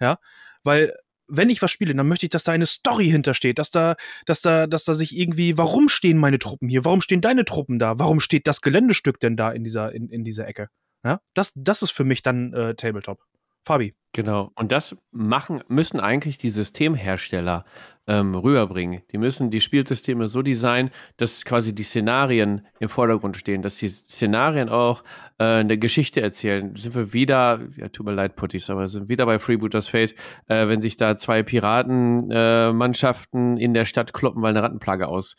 Ja, 0.00 0.18
weil 0.64 0.94
wenn 1.28 1.50
ich 1.50 1.62
was 1.62 1.70
spiele, 1.70 1.94
dann 1.94 2.08
möchte 2.08 2.26
ich, 2.26 2.30
dass 2.30 2.44
da 2.44 2.52
eine 2.52 2.66
Story 2.66 3.08
hintersteht, 3.10 3.58
dass 3.58 3.70
da, 3.70 3.96
dass 4.26 4.42
da, 4.42 4.66
dass 4.66 4.84
da 4.84 4.94
sich 4.94 5.16
irgendwie, 5.16 5.58
warum 5.58 5.88
stehen 5.88 6.18
meine 6.18 6.38
Truppen 6.38 6.68
hier? 6.68 6.84
Warum 6.84 7.00
stehen 7.00 7.20
deine 7.20 7.44
Truppen 7.44 7.78
da? 7.78 7.98
Warum 7.98 8.20
steht 8.20 8.46
das 8.46 8.60
Geländestück 8.60 9.18
denn 9.20 9.36
da 9.36 9.50
in 9.50 9.64
dieser, 9.64 9.92
in, 9.92 10.08
in 10.08 10.24
dieser 10.24 10.46
Ecke? 10.46 10.68
Ja, 11.04 11.20
das, 11.34 11.52
das 11.56 11.82
ist 11.82 11.90
für 11.90 12.04
mich 12.04 12.22
dann 12.22 12.52
äh, 12.52 12.74
Tabletop. 12.74 13.20
Fabi. 13.64 13.94
Genau. 14.12 14.52
Und 14.54 14.70
das 14.70 14.96
machen, 15.10 15.62
müssen 15.68 15.98
eigentlich 15.98 16.38
die 16.38 16.50
Systemhersteller 16.50 17.64
ähm, 18.06 18.34
rüberbringen. 18.34 19.02
Die 19.12 19.18
müssen 19.18 19.50
die 19.50 19.60
Spielsysteme 19.60 20.28
so 20.28 20.40
designen, 20.42 20.90
dass 21.16 21.44
quasi 21.44 21.74
die 21.74 21.82
Szenarien 21.82 22.66
im 22.78 22.88
Vordergrund 22.88 23.36
stehen, 23.36 23.62
dass 23.62 23.76
die 23.76 23.88
Szenarien 23.88 24.68
auch 24.68 25.02
äh, 25.38 25.44
eine 25.44 25.78
Geschichte 25.78 26.20
erzählen. 26.20 26.76
Sind 26.76 26.94
wir 26.94 27.12
wieder, 27.12 27.60
ja, 27.76 27.88
tut 27.88 28.06
mir 28.06 28.12
leid, 28.12 28.36
Puttis, 28.36 28.70
aber 28.70 28.88
sind 28.88 29.08
wieder 29.08 29.26
bei 29.26 29.38
Freebooters 29.38 29.88
Fate, 29.88 30.14
äh, 30.46 30.68
wenn 30.68 30.80
sich 30.80 30.96
da 30.96 31.16
zwei 31.16 31.42
Piratenmannschaften 31.42 33.56
äh, 33.56 33.62
in 33.62 33.74
der 33.74 33.84
Stadt 33.84 34.12
kloppen, 34.12 34.42
weil 34.42 34.50
eine 34.50 34.62
Rattenplage 34.62 35.08
aus, 35.08 35.34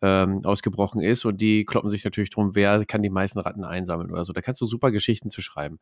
ähm, 0.00 0.42
ausgebrochen 0.44 1.02
ist 1.02 1.24
und 1.24 1.40
die 1.40 1.64
kloppen 1.64 1.90
sich 1.90 2.04
natürlich 2.04 2.30
drum, 2.30 2.54
wer 2.54 2.84
kann 2.86 3.02
die 3.02 3.10
meisten 3.10 3.40
Ratten 3.40 3.64
einsammeln 3.64 4.12
oder 4.12 4.24
so. 4.24 4.32
Da 4.32 4.42
kannst 4.42 4.60
du 4.60 4.66
super 4.66 4.92
Geschichten 4.92 5.28
zu 5.28 5.42
schreiben. 5.42 5.80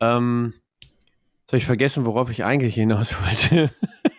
Ähm, 0.00 0.54
Jetzt 1.42 1.52
habe 1.52 1.58
ich 1.58 1.66
vergessen, 1.66 2.06
worauf 2.06 2.30
ich 2.30 2.44
eigentlich 2.44 2.74
hinaus 2.74 3.16
wollte. 3.20 3.70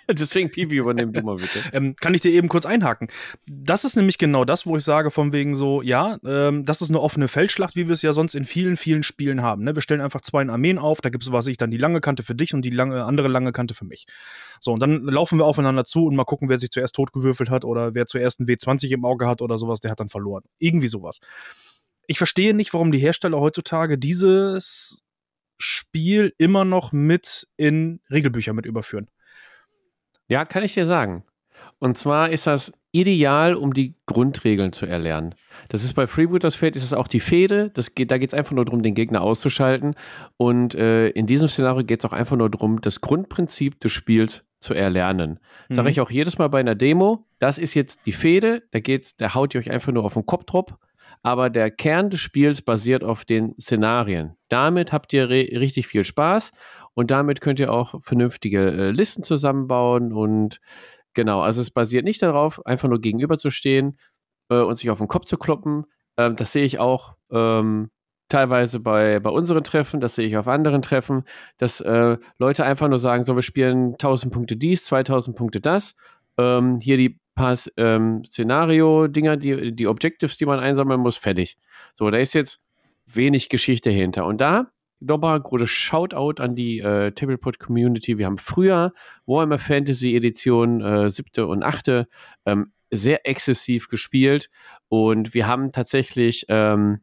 Deswegen, 0.10 0.49
Pipi, 0.49 0.76
übernimm 0.76 1.14
du 1.14 1.22
mal 1.22 1.38
bitte. 1.38 1.60
Ähm, 1.72 1.95
kann 1.95 2.14
ich 2.14 2.22
dir 2.22 2.32
eben 2.32 2.49
kurz 2.49 2.66
einhaken? 2.66 3.08
Das 3.45 3.86
ist 3.86 3.95
nämlich 3.95 4.18
genau 4.18 4.45
das, 4.45 4.66
wo 4.66 4.76
ich 4.76 4.84
sage, 4.84 5.12
von 5.12 5.34
wegen 5.34 5.56
so, 5.56 5.82
ja, 5.82 6.18
ähm, 6.26 6.66
das 6.66 6.82
ist 6.82 6.89
eine 6.89 6.99
offene 6.99 7.28
Feldschlacht, 7.28 7.76
wie 7.76 7.88
wir 7.88 7.93
es 7.93 8.01
ja 8.01 8.14
sonst 8.14 8.36
in 8.36 8.45
vielen, 8.45 8.78
vielen 8.78 9.04
Spielen 9.04 9.41
haben. 9.41 9.64
Ne? 9.64 9.76
Wir 9.76 9.82
stellen 9.82 10.01
einfach 10.01 10.22
zwei 10.22 10.47
Armeen 10.47 10.78
auf, 10.78 11.01
da 11.01 11.10
gibt 11.10 11.24
es, 11.24 11.32
was 11.32 11.47
ich, 11.47 11.58
dann 11.58 11.72
die 11.72 11.78
lange 11.78 12.01
Kante 12.01 12.24
für 12.24 12.36
dich 12.36 12.54
und 12.54 12.64
die 12.64 12.70
lange, 12.70 13.06
andere 13.06 13.28
lange 13.28 13.51
Kante 13.51 13.74
für 13.74 13.86
mich. 13.86 14.06
So, 14.60 14.74
und 14.74 14.80
dann 14.82 15.04
laufen 15.04 15.39
wir 15.39 15.45
aufeinander 15.45 15.86
zu 15.86 16.06
und 16.06 16.16
mal 16.16 16.26
gucken, 16.26 16.49
wer 16.49 16.58
sich 16.58 16.72
zuerst 16.72 16.95
totgewürfelt 16.95 17.49
hat 17.49 17.66
oder 17.66 17.95
wer 17.95 18.06
zuerst 18.06 18.39
einen 18.39 18.49
W20 18.49 18.91
im 18.91 19.06
Auge 19.06 19.28
hat 19.28 19.41
oder 19.41 19.58
sowas, 19.58 19.80
der 19.80 19.91
hat 19.91 19.99
dann 19.99 20.10
verloren. 20.10 20.43
Irgendwie 20.60 20.88
sowas. 20.88 21.20
Ich 22.08 22.18
verstehe 22.18 22.54
nicht, 22.54 22.74
warum 22.74 22.91
die 22.91 22.99
Hersteller 22.99 23.39
heutzutage 23.39 23.97
dieses 23.97 25.04
Spiel 25.58 26.34
immer 26.38 26.66
noch 26.66 26.91
mit 26.91 27.47
in 27.56 28.01
Regelbücher 28.12 28.54
mit 28.54 28.66
überführen. 28.66 29.08
Ja, 30.34 30.45
kann 30.45 30.63
ich 30.63 30.73
dir 30.73 30.88
sagen. 30.88 31.21
Und 31.77 31.95
zwar 31.95 32.31
ist 32.31 32.47
das 32.47 32.73
ideal, 32.91 33.53
um 33.53 33.71
die 33.71 33.93
Grundregeln 34.07 34.73
zu 34.73 34.88
erlernen. 34.88 35.36
Das 35.69 35.84
ist 35.84 35.93
bei 35.93 36.07
Freebooters 36.07 36.55
Fate, 36.55 36.75
ist 36.75 36.84
es 36.84 36.91
auch 36.91 37.07
die 37.07 37.19
Fehde. 37.19 37.69
Das 37.75 37.93
geht, 37.93 38.09
da 38.09 38.17
geht 38.17 38.31
es 38.31 38.34
einfach 38.34 38.53
nur 38.53 38.65
darum, 38.65 38.81
den 38.81 38.95
Gegner 38.95 39.21
auszuschalten. 39.21 39.93
Und 40.38 40.73
äh, 40.73 41.09
in 41.09 41.27
diesem 41.27 41.47
Szenario 41.47 41.86
geht 41.86 41.99
es 41.99 42.05
auch 42.05 42.13
einfach 42.13 42.36
nur 42.36 42.49
darum, 42.49 42.81
das 42.81 42.99
Grundprinzip 42.99 43.79
des 43.79 43.91
Spiels 43.91 44.43
zu 44.59 44.73
erlernen. 44.73 45.39
Mhm. 45.69 45.75
Sage 45.75 45.91
ich 45.91 46.01
auch 46.01 46.09
jedes 46.09 46.39
Mal 46.39 46.47
bei 46.47 46.61
einer 46.61 46.73
Demo, 46.73 47.27
das 47.38 47.59
ist 47.59 47.75
jetzt 47.75 48.07
die 48.07 48.11
Fehde, 48.11 48.63
da 48.71 48.79
geht's, 48.79 49.15
da 49.15 49.36
haut 49.36 49.53
ihr 49.53 49.59
euch 49.59 49.69
einfach 49.69 49.91
nur 49.91 50.03
auf 50.03 50.15
den 50.15 50.25
Kopf 50.25 50.45
drauf 50.45 50.65
aber 51.23 51.49
der 51.49 51.71
Kern 51.71 52.09
des 52.09 52.19
Spiels 52.19 52.61
basiert 52.61 53.03
auf 53.03 53.23
den 53.23 53.55
Szenarien. 53.59 54.36
Damit 54.49 54.91
habt 54.91 55.13
ihr 55.13 55.29
richtig 55.29 55.88
viel 55.88 56.03
Spaß 56.03 56.51
und 56.93 57.11
damit 57.11 57.41
könnt 57.41 57.59
ihr 57.59 57.71
auch 57.71 58.01
vernünftige 58.01 58.71
äh, 58.71 58.91
Listen 58.91 59.23
zusammenbauen 59.23 60.13
und 60.13 60.59
genau, 61.13 61.41
also 61.41 61.61
es 61.61 61.71
basiert 61.71 62.05
nicht 62.05 62.21
darauf, 62.21 62.65
einfach 62.65 62.89
nur 62.89 63.01
gegenüberzustehen 63.01 63.97
äh, 64.49 64.61
und 64.61 64.77
sich 64.77 64.89
auf 64.89 64.99
den 64.99 65.07
Kopf 65.07 65.25
zu 65.25 65.37
kloppen. 65.37 65.85
Ähm, 66.17 66.35
das 66.35 66.51
sehe 66.51 66.63
ich 66.63 66.79
auch 66.79 67.15
ähm, 67.31 67.89
teilweise 68.29 68.79
bei, 68.79 69.19
bei 69.19 69.29
unseren 69.29 69.63
Treffen, 69.63 69.99
das 69.99 70.15
sehe 70.15 70.27
ich 70.27 70.37
auf 70.37 70.47
anderen 70.47 70.81
Treffen, 70.81 71.23
dass 71.57 71.81
äh, 71.81 72.17
Leute 72.37 72.65
einfach 72.65 72.87
nur 72.87 72.99
sagen, 72.99 73.23
so, 73.23 73.35
wir 73.35 73.43
spielen 73.43 73.93
1000 73.93 74.33
Punkte 74.33 74.57
dies, 74.57 74.85
2000 74.85 75.37
Punkte 75.37 75.61
das. 75.61 75.93
Ähm, 76.37 76.79
hier 76.79 76.97
die 76.97 77.19
paar 77.35 77.57
ähm, 77.77 78.23
Szenario-Dinger, 78.25 79.37
die, 79.37 79.75
die 79.75 79.87
Objectives, 79.87 80.37
die 80.37 80.45
man 80.45 80.59
einsammeln 80.59 80.99
muss, 80.99 81.17
fertig. 81.17 81.57
So, 81.95 82.09
da 82.09 82.17
ist 82.17 82.33
jetzt 82.33 82.61
wenig 83.05 83.49
Geschichte 83.49 83.89
hinter. 83.89 84.25
Und 84.25 84.41
da 84.41 84.67
nochmal 85.05 85.39
großes 85.39 85.70
Shoutout 85.70 86.42
an 86.42 86.55
die 86.55 86.80
äh, 86.80 87.12
Tablepod-Community. 87.12 88.17
Wir 88.17 88.25
haben 88.25 88.38
früher 88.38 88.93
Warhammer 89.25 89.59
Fantasy 89.59 90.16
Edition 90.16 90.82
äh, 90.82 91.09
siebte 91.09 91.47
und 91.47 91.63
achte 91.63 92.08
ähm, 92.46 92.74
sehr 92.92 93.28
exzessiv 93.28 93.88
gespielt 93.88 94.50
und 94.88 95.34
wir 95.34 95.47
haben 95.47 95.71
tatsächlich 95.71 96.46
ähm, 96.50 97.01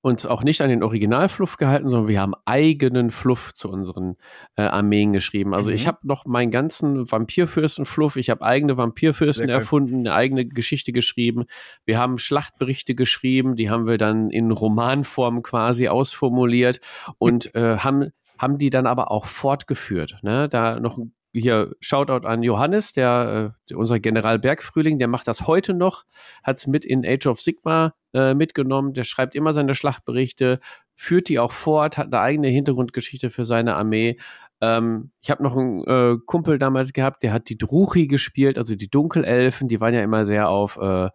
uns 0.00 0.26
auch 0.26 0.44
nicht 0.44 0.60
an 0.60 0.68
den 0.68 0.82
Originalfluff 0.82 1.56
gehalten, 1.56 1.88
sondern 1.88 2.08
wir 2.08 2.20
haben 2.20 2.34
eigenen 2.44 3.10
Fluff 3.10 3.52
zu 3.52 3.68
unseren 3.68 4.16
äh, 4.56 4.62
Armeen 4.62 5.12
geschrieben. 5.12 5.54
Also 5.54 5.70
mhm. 5.70 5.76
ich 5.76 5.86
habe 5.88 5.98
noch 6.04 6.24
meinen 6.24 6.50
ganzen 6.50 7.10
Vampirfürsten-Fluff, 7.10 8.16
ich 8.16 8.30
habe 8.30 8.42
eigene 8.42 8.76
Vampirfürsten 8.76 9.48
erfunden, 9.48 10.00
eine 10.00 10.14
eigene 10.14 10.46
Geschichte 10.46 10.92
geschrieben. 10.92 11.46
Wir 11.84 11.98
haben 11.98 12.18
Schlachtberichte 12.18 12.94
geschrieben, 12.94 13.56
die 13.56 13.70
haben 13.70 13.86
wir 13.86 13.98
dann 13.98 14.30
in 14.30 14.52
Romanform 14.52 15.42
quasi 15.42 15.88
ausformuliert 15.88 16.80
und 17.18 17.54
äh, 17.54 17.78
haben 17.78 18.10
haben 18.38 18.56
die 18.56 18.70
dann 18.70 18.86
aber 18.86 19.10
auch 19.10 19.26
fortgeführt. 19.26 20.20
Ne? 20.22 20.48
Da 20.48 20.78
noch 20.78 20.96
ein 20.96 21.12
hier 21.32 21.74
Shoutout 21.80 22.26
an 22.26 22.42
Johannes, 22.42 22.92
der, 22.92 23.54
äh, 23.70 23.74
unser 23.74 24.00
General 24.00 24.38
Bergfrühling, 24.38 24.98
der 24.98 25.08
macht 25.08 25.28
das 25.28 25.46
heute 25.46 25.74
noch, 25.74 26.04
hat 26.42 26.58
es 26.58 26.66
mit 26.66 26.84
in 26.84 27.04
Age 27.06 27.26
of 27.26 27.40
Sigma 27.40 27.94
äh, 28.14 28.34
mitgenommen, 28.34 28.94
der 28.94 29.04
schreibt 29.04 29.34
immer 29.34 29.52
seine 29.52 29.74
Schlachtberichte, 29.74 30.60
führt 30.94 31.28
die 31.28 31.38
auch 31.38 31.52
fort, 31.52 31.98
hat 31.98 32.08
eine 32.08 32.20
eigene 32.20 32.48
Hintergrundgeschichte 32.48 33.30
für 33.30 33.44
seine 33.44 33.74
Armee. 33.76 34.16
Ähm, 34.60 35.10
ich 35.20 35.30
habe 35.30 35.42
noch 35.42 35.56
einen 35.56 35.84
äh, 35.84 36.16
Kumpel 36.26 36.58
damals 36.58 36.92
gehabt, 36.92 37.22
der 37.22 37.32
hat 37.32 37.48
die 37.48 37.58
Druchi 37.58 38.08
gespielt, 38.08 38.58
also 38.58 38.74
die 38.74 38.90
Dunkelelfen, 38.90 39.68
die 39.68 39.80
waren 39.80 39.94
ja 39.94 40.02
immer 40.02 40.26
sehr 40.26 40.48
auf 40.48 40.76
äh, 40.80 41.10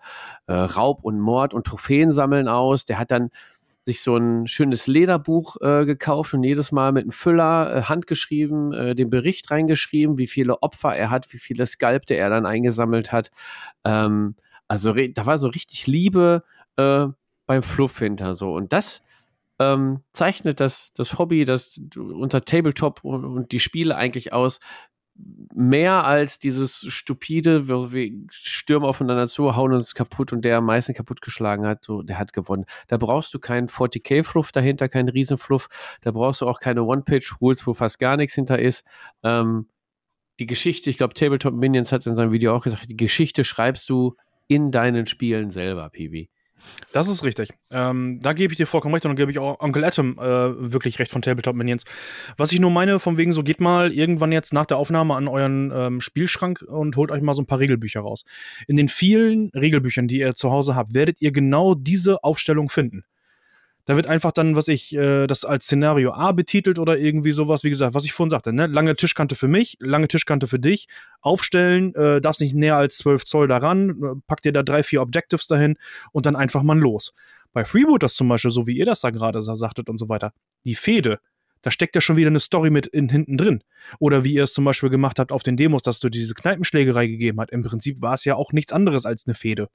äh, 0.48 0.54
Raub 0.54 1.04
und 1.04 1.20
Mord 1.20 1.54
und 1.54 1.68
Trophäen 1.68 2.12
sammeln 2.12 2.48
aus. 2.48 2.86
Der 2.86 3.00
hat 3.00 3.12
dann 3.12 3.30
sich 3.86 4.02
so 4.02 4.16
ein 4.16 4.48
schönes 4.48 4.88
Lederbuch 4.88 5.58
äh, 5.62 5.86
gekauft 5.86 6.34
und 6.34 6.44
jedes 6.44 6.72
Mal 6.72 6.92
mit 6.92 7.04
einem 7.04 7.12
Füller 7.12 7.76
äh, 7.76 7.82
handgeschrieben, 7.84 8.74
äh, 8.74 8.96
den 8.96 9.10
Bericht 9.10 9.52
reingeschrieben, 9.52 10.18
wie 10.18 10.28
viele 10.28 10.62
Opfer 10.64 10.96
er 10.96 11.10
hat, 11.10 11.34
wie 11.34 11.40
viele 11.40 11.66
Skalpte 11.66 12.16
er 12.16 12.30
dann 12.30 12.46
eingesammelt 12.46 13.12
hat. 13.12 13.32
Ähm, 13.84 14.36
also 14.68 14.94
da 14.94 15.26
war 15.26 15.38
so 15.38 15.50
richtig 15.50 15.88
Liebe 15.88 16.44
äh, 16.78 17.08
beim 17.46 17.64
Fluff 17.64 18.00
hinter 18.00 18.34
so. 18.34 18.54
Und 18.54 18.72
das 18.72 19.02
ähm, 19.60 20.02
zeichnet 20.14 20.60
das, 20.60 20.94
das 20.94 21.18
Hobby, 21.20 21.46
das 21.46 21.80
unter 21.96 22.44
Tabletop 22.46 23.04
und, 23.04 23.26
und 23.26 23.52
die 23.52 23.60
Spiele 23.60 23.96
eigentlich 23.96 24.34
aus, 24.34 24.60
mehr 25.16 26.06
als 26.06 26.40
dieses 26.40 26.86
stupide, 26.90 27.68
wir, 27.68 28.12
stürmen 28.32 28.88
aufeinander 28.88 29.28
zu, 29.28 29.56
hauen 29.56 29.74
uns 29.74 29.94
kaputt 29.94 30.34
und 30.34 30.44
der 30.44 30.58
am 30.58 30.66
meisten 30.66 30.94
kaputtgeschlagen 30.94 31.66
hat, 31.66 31.84
so, 31.84 32.02
der 32.02 32.18
hat 32.18 32.34
gewonnen. 32.34 32.66
Da 32.88 32.98
brauchst 32.98 33.34
du 33.34 33.40
keinen 33.40 33.68
40k-Fluff 33.68 34.52
dahinter, 34.52 34.90
keinen 34.90 35.10
Riesenfluff. 35.10 35.70
Da 36.02 36.12
brauchst 36.12 36.42
du 36.42 36.48
auch 36.48 36.60
keine 36.60 36.84
One-Page-Rules, 36.84 37.68
wo 37.68 37.74
fast 37.74 38.00
gar 38.00 38.18
nichts 38.18 38.34
hinter 38.34 38.60
ist. 38.60 38.84
Ähm, 39.22 39.68
die 40.40 40.48
Geschichte, 40.48 40.90
ich 40.90 40.98
glaube, 40.98 41.14
Tabletop 41.14 41.54
Minions 41.54 41.92
hat 41.92 42.06
in 42.08 42.16
seinem 42.16 42.32
Video 42.32 42.56
auch 42.56 42.64
gesagt, 42.64 42.90
die 42.90 42.98
Geschichte 42.98 43.44
schreibst 43.44 43.90
du 43.90 44.16
in 44.48 44.72
deinen 44.72 45.06
Spielen 45.06 45.52
selber, 45.52 45.90
Pibi. 45.90 46.30
Das 46.92 47.08
ist 47.08 47.24
richtig. 47.24 47.50
Ähm, 47.72 48.20
da 48.22 48.34
gebe 48.34 48.54
ich 48.54 48.58
dir 48.58 48.68
vollkommen 48.68 48.94
recht 48.94 49.06
und 49.06 49.10
dann 49.10 49.16
gebe 49.16 49.32
ich 49.32 49.40
auch 49.40 49.60
Onkel 49.60 49.84
Atom 49.84 50.18
äh, 50.20 50.22
wirklich 50.72 51.00
recht 51.00 51.12
von 51.12 51.22
Tabletop 51.22 51.56
Minions. 51.56 51.86
Was 52.38 52.52
ich 52.52 52.60
nur 52.60 52.70
meine, 52.70 53.00
von 53.00 53.18
wegen 53.18 53.32
so, 53.32 53.42
geht 53.44 53.60
mal 53.60 53.92
irgendwann 53.92 54.32
jetzt 54.32 54.54
nach 54.54 54.66
der 54.66 54.78
Aufnahme 54.78 55.16
an 55.16 55.28
euren 55.28 55.72
ähm, 55.74 56.02
Spielschrank 56.02 56.62
und 56.62 56.96
holt 56.96 57.10
euch 57.12 57.22
mal 57.22 57.34
so 57.34 57.42
ein 57.42 57.48
paar 57.48 57.60
Regelbücher 57.60 58.02
raus. 58.02 58.26
In 58.68 58.76
den 58.76 58.90
vielen 58.90 59.50
Regelbüchern, 59.50 60.08
die 60.08 60.20
ihr 60.20 60.36
zu 60.36 60.52
Hause 60.52 60.76
habt, 60.76 60.94
werdet 60.94 61.22
ihr 61.22 61.32
genau 61.32 61.74
diese 61.74 62.24
Aufstellung 62.24 62.70
finden. 62.70 63.04
Da 63.86 63.98
wird 63.98 64.08
einfach 64.08 64.32
dann, 64.32 64.56
was 64.56 64.70
ich, 64.70 64.96
äh, 64.96 65.28
das 65.28 65.44
als 65.44 65.66
Szenario 65.66 66.14
A 66.14 66.32
betitelt 66.32 66.80
oder 66.80 66.98
irgendwie 66.98 67.34
sowas, 67.34 67.64
wie 67.66 67.70
gesagt, 67.70 67.94
was 67.94 68.06
ich 68.06 68.14
vorhin 68.14 68.30
sagte, 68.30 68.54
ne? 68.54 68.68
Lange 68.68 68.96
Tischkante 68.96 69.36
für 69.36 69.50
mich, 69.50 69.78
lange 69.80 70.08
Tischkante 70.08 70.48
für 70.48 70.60
dich, 70.60 70.88
aufstellen, 71.20 71.94
äh, 71.96 72.22
darfst 72.22 72.40
nicht 72.40 72.56
näher 72.56 72.78
als 72.78 72.98
12 73.00 73.26
Zoll 73.26 73.48
daran, 73.48 73.90
äh, 73.90 74.22
pack 74.26 74.42
dir 74.42 74.54
da 74.54 74.64
drei, 74.64 74.84
vier 74.84 75.02
Objectives 75.02 75.48
dahin 75.48 75.76
und 76.14 76.26
dann 76.26 76.38
einfach 76.38 76.64
mal 76.64 76.80
los. 76.80 77.14
Bei 77.52 77.66
Freebooters 77.66 78.16
zum 78.16 78.30
Beispiel, 78.30 78.52
so 78.52 78.68
wie 78.68 78.78
ihr 78.78 78.86
das 78.86 79.02
da 79.02 79.10
gerade 79.10 79.42
sagtet 79.42 79.90
und 79.90 79.98
so 79.98 80.08
weiter, 80.08 80.34
die 80.64 80.76
Fehde, 80.76 81.20
da 81.62 81.72
steckt 81.72 81.96
ja 81.96 82.02
schon 82.02 82.18
wieder 82.18 82.28
eine 82.28 82.40
Story 82.40 82.70
mit 82.70 82.88
in, 82.88 83.10
hinten 83.10 83.38
drin. 83.38 83.64
Oder 84.00 84.24
wie 84.24 84.34
ihr 84.34 84.44
es 84.44 84.54
zum 84.54 84.66
Beispiel 84.66 84.90
gemacht 84.90 85.18
habt 85.18 85.32
auf 85.32 85.44
den 85.44 85.58
Demos, 85.58 85.82
dass 85.82 86.00
du 86.00 86.10
diese 86.10 86.34
Kneipenschlägerei 86.34 87.08
gegeben 87.08 87.40
hat. 87.40 87.52
Im 87.52 87.64
Prinzip 87.64 88.02
war 88.02 88.14
es 88.16 88.26
ja 88.26 88.36
auch 88.36 88.52
nichts 88.52 88.74
anderes 88.74 89.06
als 89.06 89.26
eine 89.26 89.34
Fehde. 89.34 89.70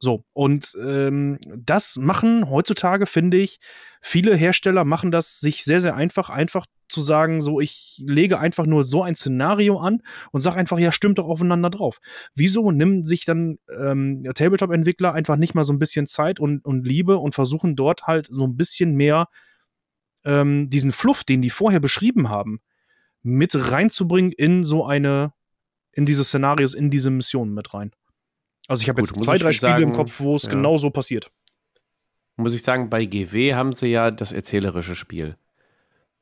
So, 0.00 0.24
und 0.32 0.76
ähm, 0.80 1.38
das 1.56 1.96
machen 1.96 2.48
heutzutage, 2.48 3.06
finde 3.06 3.36
ich, 3.36 3.58
viele 4.00 4.36
Hersteller 4.36 4.84
machen 4.84 5.10
das 5.10 5.40
sich 5.40 5.64
sehr, 5.64 5.80
sehr 5.80 5.96
einfach, 5.96 6.30
einfach 6.30 6.66
zu 6.88 7.02
sagen, 7.02 7.40
so, 7.40 7.60
ich 7.60 8.00
lege 8.04 8.38
einfach 8.38 8.64
nur 8.64 8.84
so 8.84 9.02
ein 9.02 9.16
Szenario 9.16 9.78
an 9.78 10.02
und 10.30 10.40
sage 10.40 10.56
einfach, 10.56 10.78
ja, 10.78 10.92
stimmt 10.92 11.18
doch 11.18 11.26
aufeinander 11.26 11.68
drauf. 11.68 11.98
Wieso 12.34 12.70
nimmt 12.70 13.08
sich 13.08 13.24
dann 13.24 13.58
ähm, 13.76 14.24
Tabletop-Entwickler 14.34 15.12
einfach 15.12 15.36
nicht 15.36 15.54
mal 15.54 15.64
so 15.64 15.72
ein 15.72 15.80
bisschen 15.80 16.06
Zeit 16.06 16.38
und, 16.38 16.64
und 16.64 16.86
Liebe 16.86 17.16
und 17.18 17.34
versuchen 17.34 17.74
dort 17.74 18.06
halt 18.06 18.28
so 18.30 18.46
ein 18.46 18.56
bisschen 18.56 18.94
mehr 18.94 19.28
ähm, 20.24 20.70
diesen 20.70 20.92
Fluff, 20.92 21.24
den 21.24 21.42
die 21.42 21.50
vorher 21.50 21.80
beschrieben 21.80 22.28
haben, 22.28 22.60
mit 23.22 23.72
reinzubringen 23.72 24.30
in 24.30 24.62
so 24.62 24.86
eine, 24.86 25.32
in 25.90 26.04
diese 26.04 26.22
Szenarios, 26.22 26.74
in 26.74 26.90
diese 26.90 27.10
Missionen 27.10 27.52
mit 27.52 27.74
rein? 27.74 27.90
Also 28.68 28.82
ich 28.82 28.88
habe 28.88 29.00
jetzt 29.00 29.16
zwei, 29.16 29.38
drei 29.38 29.52
Spiele 29.52 29.72
sagen, 29.72 29.82
im 29.82 29.92
Kopf, 29.92 30.20
wo 30.20 30.36
es 30.36 30.44
ja. 30.44 30.50
genau 30.50 30.76
so 30.76 30.90
passiert. 30.90 31.32
Muss 32.36 32.54
ich 32.54 32.62
sagen, 32.62 32.88
bei 32.88 33.04
GW 33.04 33.54
haben 33.54 33.72
sie 33.72 33.88
ja 33.88 34.12
das 34.12 34.30
erzählerische 34.30 34.94
Spiel. 34.94 35.36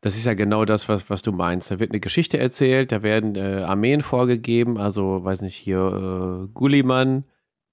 Das 0.00 0.16
ist 0.16 0.24
ja 0.24 0.34
genau 0.34 0.64
das, 0.64 0.88
was, 0.88 1.10
was 1.10 1.22
du 1.22 1.32
meinst. 1.32 1.70
Da 1.70 1.78
wird 1.80 1.90
eine 1.90 2.00
Geschichte 2.00 2.38
erzählt, 2.38 2.92
da 2.92 3.02
werden 3.02 3.34
äh, 3.34 3.62
Armeen 3.64 4.00
vorgegeben, 4.00 4.78
also 4.78 5.24
weiß 5.24 5.42
nicht, 5.42 5.56
hier 5.56 6.46
äh, 6.46 6.48
Gulliman 6.54 7.24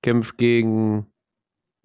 kämpft 0.01 0.37
gegen 0.37 1.05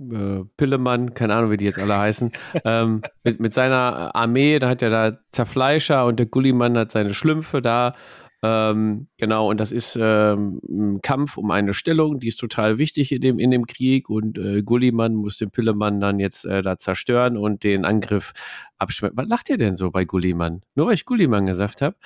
äh, 0.00 0.44
Pillemann, 0.56 1.14
keine 1.14 1.34
Ahnung, 1.34 1.50
wie 1.50 1.56
die 1.58 1.66
jetzt 1.66 1.78
alle 1.78 1.98
heißen, 1.98 2.32
ähm, 2.64 3.02
mit, 3.24 3.40
mit 3.40 3.52
seiner 3.52 4.14
Armee, 4.14 4.58
da 4.58 4.68
hat 4.68 4.82
er 4.82 4.90
da 4.90 5.18
Zerfleischer 5.30 6.06
und 6.06 6.18
der 6.18 6.26
Gulliman 6.26 6.78
hat 6.78 6.90
seine 6.90 7.14
Schlümpfe 7.14 7.60
da 7.60 7.92
ähm, 8.40 9.08
genau, 9.16 9.50
und 9.50 9.58
das 9.58 9.72
ist 9.72 9.98
ähm, 10.00 10.60
ein 10.68 11.00
Kampf 11.02 11.36
um 11.36 11.50
eine 11.50 11.74
Stellung, 11.74 12.20
die 12.20 12.28
ist 12.28 12.38
total 12.38 12.78
wichtig 12.78 13.10
in 13.10 13.20
dem, 13.20 13.38
in 13.40 13.50
dem 13.50 13.66
Krieg 13.66 14.08
und 14.08 14.38
äh, 14.38 14.62
Gulliman 14.62 15.14
muss 15.14 15.38
den 15.38 15.50
Pillemann 15.50 16.00
dann 16.00 16.20
jetzt 16.20 16.44
äh, 16.44 16.62
da 16.62 16.78
zerstören 16.78 17.36
und 17.36 17.64
den 17.64 17.84
Angriff 17.84 18.32
abschmecken. 18.78 19.16
Was 19.16 19.28
lacht 19.28 19.48
ihr 19.48 19.56
denn 19.56 19.74
so 19.74 19.90
bei 19.90 20.04
Gulliman? 20.04 20.62
Nur 20.76 20.86
weil 20.86 20.94
ich 20.94 21.04
Gulliman 21.04 21.46
gesagt 21.46 21.82
habe. 21.82 21.96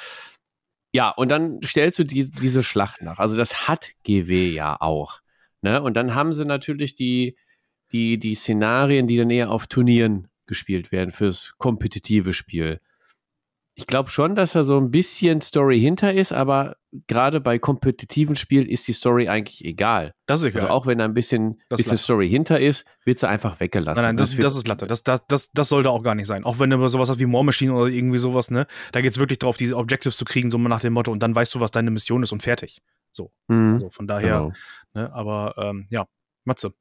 Ja, 0.94 1.10
und 1.10 1.30
dann 1.30 1.60
stellst 1.62 1.98
du 1.98 2.04
die, 2.04 2.30
diese 2.30 2.62
Schlacht 2.62 3.02
nach. 3.02 3.18
Also 3.18 3.36
das 3.36 3.68
hat 3.68 3.90
GW 4.04 4.50
ja 4.50 4.76
auch. 4.80 5.20
Ne? 5.60 5.82
Und 5.82 5.96
dann 5.96 6.14
haben 6.14 6.32
sie 6.32 6.46
natürlich 6.46 6.94
die, 6.94 7.36
die, 7.92 8.18
die 8.18 8.34
Szenarien, 8.34 9.06
die 9.06 9.16
dann 9.18 9.30
eher 9.30 9.50
auf 9.50 9.66
Turnieren 9.66 10.28
gespielt 10.46 10.92
werden 10.92 11.10
fürs 11.12 11.54
kompetitive 11.58 12.32
Spiel 12.32 12.80
ich 13.82 13.86
glaube 13.88 14.10
schon, 14.10 14.36
dass 14.36 14.52
da 14.52 14.62
so 14.62 14.78
ein 14.78 14.92
bisschen 14.92 15.40
Story 15.40 15.80
hinter 15.80 16.12
ist, 16.14 16.32
aber 16.32 16.76
gerade 17.08 17.40
bei 17.40 17.58
kompetitiven 17.58 18.36
Spielen 18.36 18.68
ist 18.68 18.86
die 18.86 18.92
Story 18.92 19.28
eigentlich 19.28 19.64
egal. 19.64 20.14
Das 20.26 20.40
ist 20.40 20.46
egal. 20.46 20.62
Also 20.62 20.72
auch 20.72 20.86
wenn 20.86 20.98
da 20.98 21.04
ein 21.04 21.14
bisschen, 21.14 21.60
bisschen 21.68 21.98
Story 21.98 22.28
hinter 22.28 22.60
ist, 22.60 22.84
wird 23.04 23.18
sie 23.18 23.28
einfach 23.28 23.58
weggelassen. 23.58 23.96
Nein, 24.00 24.14
nein, 24.14 24.16
das, 24.16 24.36
das 24.36 24.54
ist 24.54 24.68
Latte. 24.68 24.86
Das, 24.86 25.02
das, 25.02 25.26
das, 25.26 25.50
das 25.50 25.68
sollte 25.68 25.90
auch 25.90 26.04
gar 26.04 26.14
nicht 26.14 26.28
sein. 26.28 26.44
Auch 26.44 26.60
wenn 26.60 26.70
du 26.70 26.86
sowas 26.86 27.10
hast 27.10 27.18
wie 27.18 27.26
War 27.26 27.42
Machine 27.42 27.72
oder 27.72 27.88
irgendwie 27.88 28.18
sowas, 28.18 28.52
ne? 28.52 28.68
Da 28.92 29.00
geht 29.00 29.10
es 29.10 29.18
wirklich 29.18 29.40
drauf, 29.40 29.56
diese 29.56 29.76
Objectives 29.76 30.16
zu 30.16 30.24
kriegen, 30.24 30.52
so 30.52 30.58
nach 30.58 30.80
dem 30.80 30.92
Motto, 30.92 31.10
und 31.10 31.20
dann 31.20 31.34
weißt 31.34 31.52
du, 31.56 31.60
was 31.60 31.72
deine 31.72 31.90
Mission 31.90 32.22
ist 32.22 32.30
und 32.30 32.44
fertig. 32.44 32.78
So. 33.10 33.32
Mhm. 33.48 33.74
Also 33.74 33.90
von 33.90 34.06
daher, 34.06 34.28
genau. 34.28 34.52
ne? 34.94 35.12
Aber 35.12 35.54
ähm, 35.58 35.86
ja, 35.90 36.06
Matze. 36.44 36.72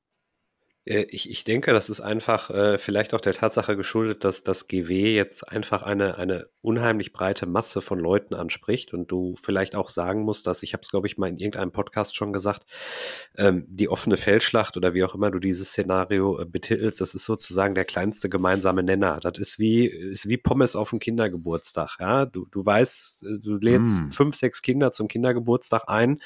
Äh, 0.86 1.04
ich, 1.10 1.30
ich 1.30 1.44
denke, 1.44 1.74
das 1.74 1.90
ist 1.90 2.02
einfach 2.02 2.50
äh, 2.50 2.78
vielleicht 2.78 3.14
auch 3.14 3.22
der 3.22 3.34
Tatsache 3.34 3.78
geschuldet, 3.78 4.24
dass 4.24 4.44
das 4.44 4.68
GW 4.68 5.16
jetzt 5.16 5.48
einfach 5.48 5.84
eine, 5.84 6.18
eine 6.18 6.48
unheimlich 6.62 7.14
breite 7.14 7.46
Masse 7.46 7.82
von 7.82 8.00
Leuten 8.00 8.36
anspricht 8.36 8.94
und 8.94 9.12
du 9.12 9.36
vielleicht 9.42 9.76
auch 9.76 9.90
sagen 9.90 10.24
musst, 10.24 10.48
dass, 10.48 10.64
ich 10.64 10.74
habe 10.74 10.82
es, 10.82 10.90
glaube 10.90 11.08
ich, 11.08 11.18
mal 11.18 11.30
in 11.30 11.38
irgendeinem 11.38 11.72
Podcast 11.72 12.16
schon 12.16 12.34
gesagt, 12.34 12.66
ähm, 13.38 13.66
die 13.68 13.90
offene 13.90 14.18
Feldschlacht 14.18 14.78
oder 14.78 14.94
wie 14.94 15.04
auch 15.04 15.16
immer 15.16 15.32
du 15.32 15.40
dieses 15.40 15.70
Szenario 15.70 16.40
äh, 16.40 16.46
betitelst, 16.46 17.02
das 17.02 17.14
ist 17.14 17.26
sozusagen 17.26 17.76
der 17.76 17.86
kleinste 17.86 18.30
gemeinsame 18.30 18.84
Nenner. 18.84 19.20
Das 19.20 19.38
ist 19.38 19.60
wie, 19.60 19.86
ist 19.86 20.30
wie 20.30 20.38
Pommes 20.38 20.76
auf 20.76 20.90
dem 20.90 21.00
Kindergeburtstag. 21.00 21.98
Ja? 22.00 22.26
Du, 22.26 22.48
du 22.52 22.66
weißt, 22.66 23.24
äh, 23.24 23.40
du 23.40 23.56
lädst 23.56 24.06
mm. 24.06 24.10
fünf, 24.10 24.36
sechs 24.36 24.62
Kinder 24.62 24.92
zum 24.92 25.08
Kindergeburtstag 25.08 25.84
ein 25.88 26.20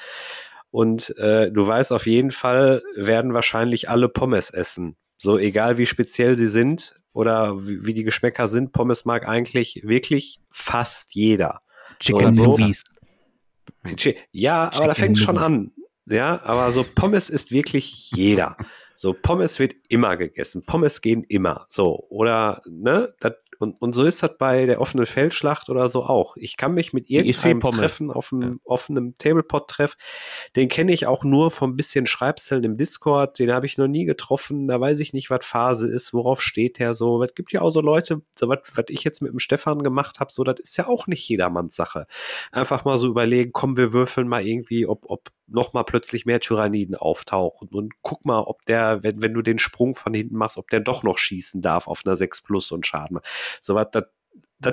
und 0.76 1.18
äh, 1.20 1.54
du 1.54 1.66
weißt 1.66 1.94
auf 1.94 2.06
jeden 2.06 2.32
Fall, 2.32 2.84
werden 2.98 3.34
wahrscheinlich 3.34 3.90
alle 3.90 4.10
Pommes 4.10 4.50
essen. 4.50 4.98
So 5.18 5.38
egal 5.38 5.78
wie 5.78 5.86
speziell 5.86 6.36
sie 6.36 6.50
sind 6.50 7.00
oder 7.14 7.66
wie, 7.66 7.86
wie 7.86 7.94
die 7.94 8.04
Geschmäcker 8.04 8.50
sind, 8.50 8.74
Pommes 8.74 9.06
mag 9.06 9.26
eigentlich 9.26 9.84
wirklich 9.86 10.42
fast 10.50 11.16
jeder. 11.16 11.62
Chicken 12.02 12.34
so, 12.34 12.52
so. 12.52 12.74
Ja, 14.34 14.70
aber 14.74 14.88
da 14.88 14.94
fängt 14.96 15.16
es 15.16 15.24
schon 15.24 15.38
an. 15.38 15.72
Ja, 16.08 16.42
aber 16.44 16.70
so 16.74 16.84
Pommes 16.84 17.30
ist 17.30 17.52
wirklich 17.52 18.12
jeder. 18.12 18.58
So 18.98 19.14
Pommes 19.14 19.60
wird 19.60 19.76
immer 19.88 20.18
gegessen. 20.18 20.66
Pommes 20.66 21.00
gehen 21.00 21.24
immer. 21.24 21.68
So 21.70 22.06
oder 22.10 22.62
ne, 22.70 23.14
das 23.22 23.36
und, 23.66 23.82
und 23.82 23.94
so 23.94 24.04
ist 24.04 24.22
das 24.22 24.38
bei 24.38 24.68
der 24.68 24.80
offenen 24.80 25.08
Feldschlacht 25.08 25.70
oder 25.70 25.90
so 25.90 26.04
auch. 26.04 26.38
Ich 26.38 26.56
kann 26.56 26.74
mich 26.74 26.94
mit 26.94 27.10
irgendeinem 27.10 27.60
treffen 27.60 28.12
auf 28.12 28.32
einem 28.32 28.42
ja. 28.42 28.58
offenen 28.64 29.16
Tablepot-Treff. 29.16 29.98
Den 30.56 30.70
kenne 30.70 30.94
ich 30.94 31.08
auch 31.08 31.24
nur 31.24 31.50
vom 31.50 31.76
bisschen 31.76 32.06
Schreibzeln 32.06 32.64
im 32.64 32.78
Discord. 32.78 33.40
Den 33.40 33.52
habe 33.52 33.66
ich 33.66 33.78
noch 33.78 33.88
nie 33.88 34.06
getroffen. 34.06 34.68
Da 34.68 34.80
weiß 34.80 35.00
ich 35.00 35.14
nicht, 35.14 35.32
was 35.32 35.46
Phase 35.46 35.88
ist, 35.88 36.14
worauf 36.14 36.42
steht 36.42 36.78
der 36.78 36.94
so. 36.94 37.24
Es 37.24 37.34
gibt 37.34 37.52
ja 37.52 37.62
auch 37.62 37.72
so 37.72 37.82
Leute, 37.82 38.22
so 38.36 38.48
was, 38.48 38.60
was 38.76 38.86
ich 38.90 39.04
jetzt 39.04 39.22
mit 39.22 39.32
dem 39.32 39.40
Stefan 39.40 39.82
gemacht 39.82 40.20
habe, 40.20 40.32
so, 40.32 40.44
das 40.44 40.60
ist 40.60 40.78
ja 40.78 40.88
auch 40.88 41.08
nicht 41.08 41.28
jedermanns 41.28 41.76
Sache. 41.76 42.06
Einfach 42.52 42.86
mal 42.86 43.00
so 43.00 43.08
überlegen, 43.08 43.52
komm, 43.52 43.78
wir 43.78 43.94
würfeln 43.94 44.28
mal 44.28 44.46
irgendwie, 44.46 44.86
ob, 44.86 45.10
ob 45.10 45.32
nochmal 45.48 45.84
plötzlich 45.84 46.26
mehr 46.26 46.40
Tyranniden 46.40 46.96
auftauchen 46.96 47.70
und 47.70 47.94
guck 48.02 48.26
mal, 48.26 48.40
ob 48.40 48.66
der, 48.66 49.04
wenn, 49.04 49.22
wenn 49.22 49.34
du 49.34 49.42
den 49.42 49.60
Sprung 49.60 49.96
von 49.96 50.14
hinten 50.14 50.38
machst, 50.38 50.58
ob 50.58 50.70
der 50.70 50.80
doch 50.80 51.04
noch 51.04 51.18
schießen 51.18 51.62
darf 51.62 51.88
auf 51.88 52.02
einer 52.06 52.18
6 52.18 52.42
plus 52.42 52.72
und 52.72 52.86
Schaden. 52.86 53.20
So 53.62 53.76
was, 53.76 53.88
das, 53.92 54.06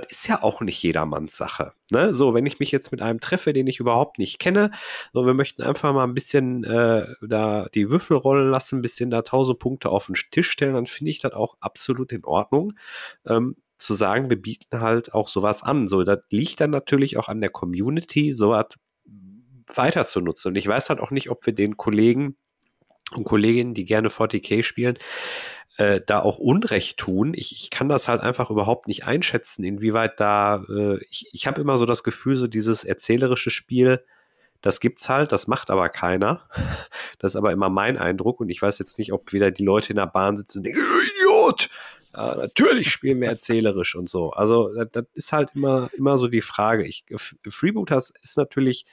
ist 0.08 0.28
ja 0.28 0.42
auch 0.42 0.62
nicht 0.62 0.82
jedermanns 0.82 1.36
Sache. 1.36 1.72
Ne? 1.90 2.14
So, 2.14 2.32
wenn 2.32 2.46
ich 2.46 2.60
mich 2.60 2.70
jetzt 2.70 2.92
mit 2.92 3.02
einem 3.02 3.20
treffe, 3.20 3.52
den 3.52 3.66
ich 3.66 3.80
überhaupt 3.80 4.18
nicht 4.18 4.38
kenne, 4.38 4.70
so, 5.12 5.26
wir 5.26 5.34
möchten 5.34 5.62
einfach 5.62 5.92
mal 5.92 6.04
ein 6.04 6.14
bisschen 6.14 6.64
äh, 6.64 7.06
da 7.20 7.68
die 7.74 7.90
Würfel 7.90 8.16
rollen 8.16 8.50
lassen, 8.50 8.78
ein 8.78 8.82
bisschen 8.82 9.10
da 9.10 9.18
1000 9.18 9.58
Punkte 9.58 9.90
auf 9.90 10.06
den 10.06 10.16
Tisch 10.30 10.50
stellen, 10.50 10.74
dann 10.74 10.86
finde 10.86 11.10
ich 11.10 11.18
das 11.20 11.32
auch 11.32 11.56
absolut 11.60 12.12
in 12.12 12.24
Ordnung. 12.24 12.72
Ähm, 13.26 13.56
zu 13.76 13.94
sagen, 13.94 14.30
wir 14.30 14.40
bieten 14.40 14.80
halt 14.80 15.12
auch 15.12 15.28
sowas 15.28 15.62
an. 15.62 15.88
So, 15.88 16.04
das 16.04 16.20
liegt 16.30 16.60
dann 16.60 16.70
natürlich 16.70 17.18
auch 17.18 17.28
an 17.28 17.40
der 17.40 17.50
Community, 17.50 18.32
sowas 18.34 18.68
weiter 19.76 20.04
zu 20.04 20.20
nutzen. 20.20 20.48
Und 20.48 20.56
ich 20.56 20.66
weiß 20.66 20.90
halt 20.90 21.00
auch 21.00 21.10
nicht, 21.10 21.30
ob 21.30 21.44
wir 21.46 21.52
den 21.52 21.76
Kollegen 21.76 22.36
und 23.14 23.24
Kolleginnen, 23.24 23.74
die 23.74 23.84
gerne 23.84 24.08
40k 24.08 24.62
spielen, 24.62 24.98
äh, 25.76 26.00
da 26.04 26.20
auch 26.20 26.38
Unrecht 26.38 26.98
tun. 26.98 27.32
Ich, 27.34 27.52
ich 27.52 27.70
kann 27.70 27.88
das 27.88 28.08
halt 28.08 28.20
einfach 28.20 28.50
überhaupt 28.50 28.88
nicht 28.88 29.04
einschätzen, 29.04 29.64
inwieweit 29.64 30.20
da, 30.20 30.64
äh, 30.68 31.02
ich, 31.10 31.28
ich 31.32 31.46
habe 31.46 31.60
immer 31.60 31.78
so 31.78 31.86
das 31.86 32.02
Gefühl, 32.02 32.36
so 32.36 32.46
dieses 32.46 32.84
erzählerische 32.84 33.50
Spiel, 33.50 34.04
das 34.60 34.80
gibt's 34.80 35.08
halt, 35.08 35.32
das 35.32 35.46
macht 35.46 35.70
aber 35.70 35.88
keiner. 35.88 36.48
Das 37.18 37.32
ist 37.32 37.36
aber 37.36 37.52
immer 37.52 37.68
mein 37.68 37.98
Eindruck 37.98 38.40
und 38.40 38.48
ich 38.48 38.60
weiß 38.60 38.80
jetzt 38.80 38.98
nicht, 38.98 39.12
ob 39.12 39.32
wieder 39.32 39.52
die 39.52 39.64
Leute 39.64 39.90
in 39.90 39.96
der 39.96 40.08
Bahn 40.08 40.36
sitzen 40.36 40.58
und 40.58 40.64
denken, 40.64 40.80
Idiot! 40.80 41.70
äh, 42.14 42.36
natürlich 42.36 42.90
spielen 42.90 43.20
wir 43.20 43.28
erzählerisch 43.28 43.94
und 43.94 44.08
so. 44.08 44.30
Also 44.30 44.74
das, 44.74 44.88
das 44.92 45.04
ist 45.14 45.32
halt 45.32 45.50
immer, 45.54 45.90
immer 45.96 46.18
so 46.18 46.28
die 46.28 46.42
Frage. 46.42 46.86
Ich, 46.86 47.04
Freebooters 47.16 48.12
ist 48.22 48.36
natürlich, 48.36 48.86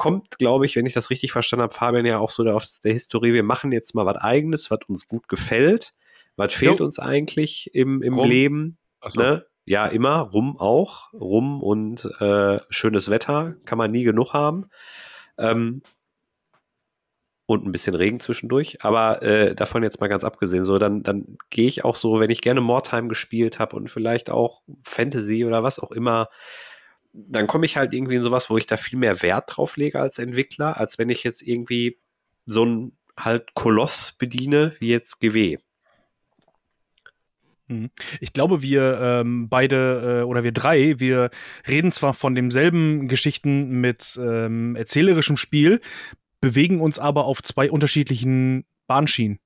kommt, 0.00 0.38
glaube 0.38 0.64
ich, 0.64 0.76
wenn 0.76 0.86
ich 0.86 0.94
das 0.94 1.10
richtig 1.10 1.30
verstanden 1.30 1.64
habe, 1.64 1.74
Fabian 1.74 2.06
ja 2.06 2.18
auch 2.18 2.30
so 2.30 2.42
aus 2.44 2.80
der 2.80 2.94
Historie, 2.94 3.34
wir 3.34 3.42
machen 3.42 3.70
jetzt 3.70 3.94
mal 3.94 4.06
was 4.06 4.16
eigenes, 4.16 4.70
was 4.70 4.78
uns 4.88 5.06
gut 5.06 5.28
gefällt. 5.28 5.92
Was 6.36 6.54
fehlt 6.54 6.78
jo. 6.78 6.86
uns 6.86 6.98
eigentlich 6.98 7.74
im, 7.74 8.00
im 8.00 8.16
Leben? 8.16 8.78
So. 9.06 9.20
Ne? 9.20 9.44
Ja, 9.66 9.86
immer, 9.86 10.20
rum 10.20 10.56
auch. 10.58 11.12
Rum 11.12 11.62
und 11.62 12.06
äh, 12.18 12.60
schönes 12.70 13.10
Wetter 13.10 13.56
kann 13.66 13.76
man 13.76 13.90
nie 13.90 14.02
genug 14.02 14.32
haben. 14.32 14.70
Ähm, 15.36 15.82
und 17.44 17.66
ein 17.66 17.72
bisschen 17.72 17.94
Regen 17.94 18.20
zwischendurch. 18.20 18.82
Aber 18.82 19.20
äh, 19.22 19.54
davon 19.54 19.82
jetzt 19.82 20.00
mal 20.00 20.08
ganz 20.08 20.24
abgesehen, 20.24 20.64
so 20.64 20.78
dann, 20.78 21.02
dann 21.02 21.36
gehe 21.50 21.68
ich 21.68 21.84
auch 21.84 21.96
so, 21.96 22.20
wenn 22.20 22.30
ich 22.30 22.40
gerne 22.40 22.62
Mordheim 22.62 23.10
gespielt 23.10 23.58
habe 23.58 23.76
und 23.76 23.90
vielleicht 23.90 24.30
auch 24.30 24.62
Fantasy 24.82 25.44
oder 25.44 25.62
was 25.62 25.78
auch 25.78 25.90
immer, 25.90 26.30
dann 27.12 27.46
komme 27.46 27.66
ich 27.66 27.76
halt 27.76 27.92
irgendwie 27.92 28.16
in 28.16 28.22
sowas, 28.22 28.50
wo 28.50 28.58
ich 28.58 28.66
da 28.66 28.76
viel 28.76 28.98
mehr 28.98 29.22
Wert 29.22 29.44
drauf 29.48 29.76
lege 29.76 30.00
als 30.00 30.18
Entwickler, 30.18 30.78
als 30.78 30.98
wenn 30.98 31.10
ich 31.10 31.24
jetzt 31.24 31.42
irgendwie 31.42 31.98
so 32.46 32.64
ein 32.64 32.92
halt 33.18 33.54
Koloss 33.54 34.12
bediene, 34.18 34.74
wie 34.78 34.88
jetzt 34.88 35.20
GW. 35.20 35.58
Mhm. 37.70 37.90
Ich 38.20 38.32
glaube, 38.32 38.62
wir 38.62 39.00
ähm, 39.00 39.48
beide 39.48 40.20
äh, 40.20 40.24
oder 40.24 40.44
wir 40.44 40.52
drei, 40.52 40.98
wir 40.98 41.30
reden 41.66 41.92
zwar 41.92 42.14
von 42.14 42.34
demselben 42.34 43.08
Geschichten 43.08 43.80
mit 43.80 44.18
ähm, 44.20 44.76
erzählerischem 44.76 45.36
Spiel, 45.36 45.80
bewegen 46.40 46.80
uns 46.80 46.98
aber 46.98 47.26
auf 47.26 47.42
zwei 47.42 47.70
unterschiedlichen 47.70 48.64
Bahnschienen. 48.86 49.38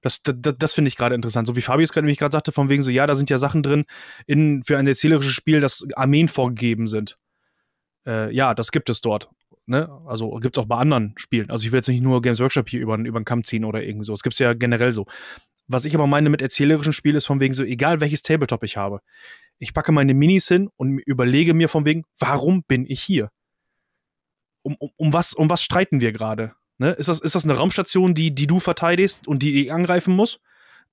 Das, 0.00 0.22
das, 0.22 0.54
das 0.58 0.74
finde 0.74 0.88
ich 0.88 0.96
gerade 0.96 1.14
interessant. 1.14 1.46
So 1.46 1.56
wie 1.56 1.60
Fabius 1.60 1.92
gerade 1.92 2.12
gerade 2.14 2.32
sagte, 2.32 2.52
von 2.52 2.68
wegen 2.68 2.82
so, 2.82 2.90
ja, 2.90 3.06
da 3.06 3.14
sind 3.14 3.30
ja 3.30 3.38
Sachen 3.38 3.62
drin 3.62 3.84
in, 4.26 4.62
für 4.64 4.78
ein 4.78 4.86
erzählerisches 4.86 5.32
Spiel, 5.32 5.60
dass 5.60 5.86
Armeen 5.94 6.28
vorgegeben 6.28 6.88
sind. 6.88 7.18
Äh, 8.06 8.34
ja, 8.34 8.54
das 8.54 8.72
gibt 8.72 8.88
es 8.88 9.00
dort. 9.00 9.28
Ne? 9.66 9.90
Also 10.06 10.30
gibt 10.36 10.56
es 10.56 10.62
auch 10.62 10.66
bei 10.66 10.76
anderen 10.76 11.14
Spielen. 11.16 11.50
Also 11.50 11.66
ich 11.66 11.72
will 11.72 11.78
jetzt 11.78 11.88
nicht 11.88 12.02
nur 12.02 12.22
Games 12.22 12.40
Workshop 12.40 12.68
hier 12.68 12.80
über, 12.80 12.96
über 12.98 13.20
den 13.20 13.24
Kamm 13.24 13.44
ziehen 13.44 13.64
oder 13.64 13.82
irgendwie 13.82 14.06
so. 14.06 14.12
Es 14.12 14.22
gibt 14.22 14.34
es 14.34 14.38
ja 14.38 14.54
generell 14.54 14.92
so. 14.92 15.06
Was 15.68 15.84
ich 15.84 15.94
aber 15.94 16.06
meine 16.06 16.30
mit 16.30 16.42
erzählerischen 16.42 16.92
Spielen 16.92 17.16
ist 17.16 17.26
von 17.26 17.38
wegen 17.38 17.54
so, 17.54 17.62
egal 17.62 18.00
welches 18.00 18.22
Tabletop 18.22 18.64
ich 18.64 18.76
habe. 18.76 19.00
Ich 19.58 19.74
packe 19.74 19.92
meine 19.92 20.14
Minis 20.14 20.48
hin 20.48 20.68
und 20.76 20.98
überlege 21.00 21.54
mir 21.54 21.68
von 21.68 21.84
wegen, 21.84 22.04
warum 22.18 22.64
bin 22.64 22.86
ich 22.86 23.00
hier? 23.00 23.30
um, 24.62 24.76
um, 24.78 24.90
um, 24.96 25.12
was, 25.12 25.32
um 25.32 25.48
was 25.50 25.62
streiten 25.62 26.00
wir 26.00 26.12
gerade? 26.12 26.54
Ne? 26.80 26.92
Ist, 26.92 27.10
das, 27.10 27.20
ist 27.20 27.34
das 27.34 27.44
eine 27.44 27.52
Raumstation, 27.52 28.14
die, 28.14 28.34
die 28.34 28.46
du 28.46 28.58
verteidigst 28.58 29.28
und 29.28 29.42
die 29.42 29.62
ich 29.62 29.72
angreifen 29.72 30.16
muss? 30.16 30.40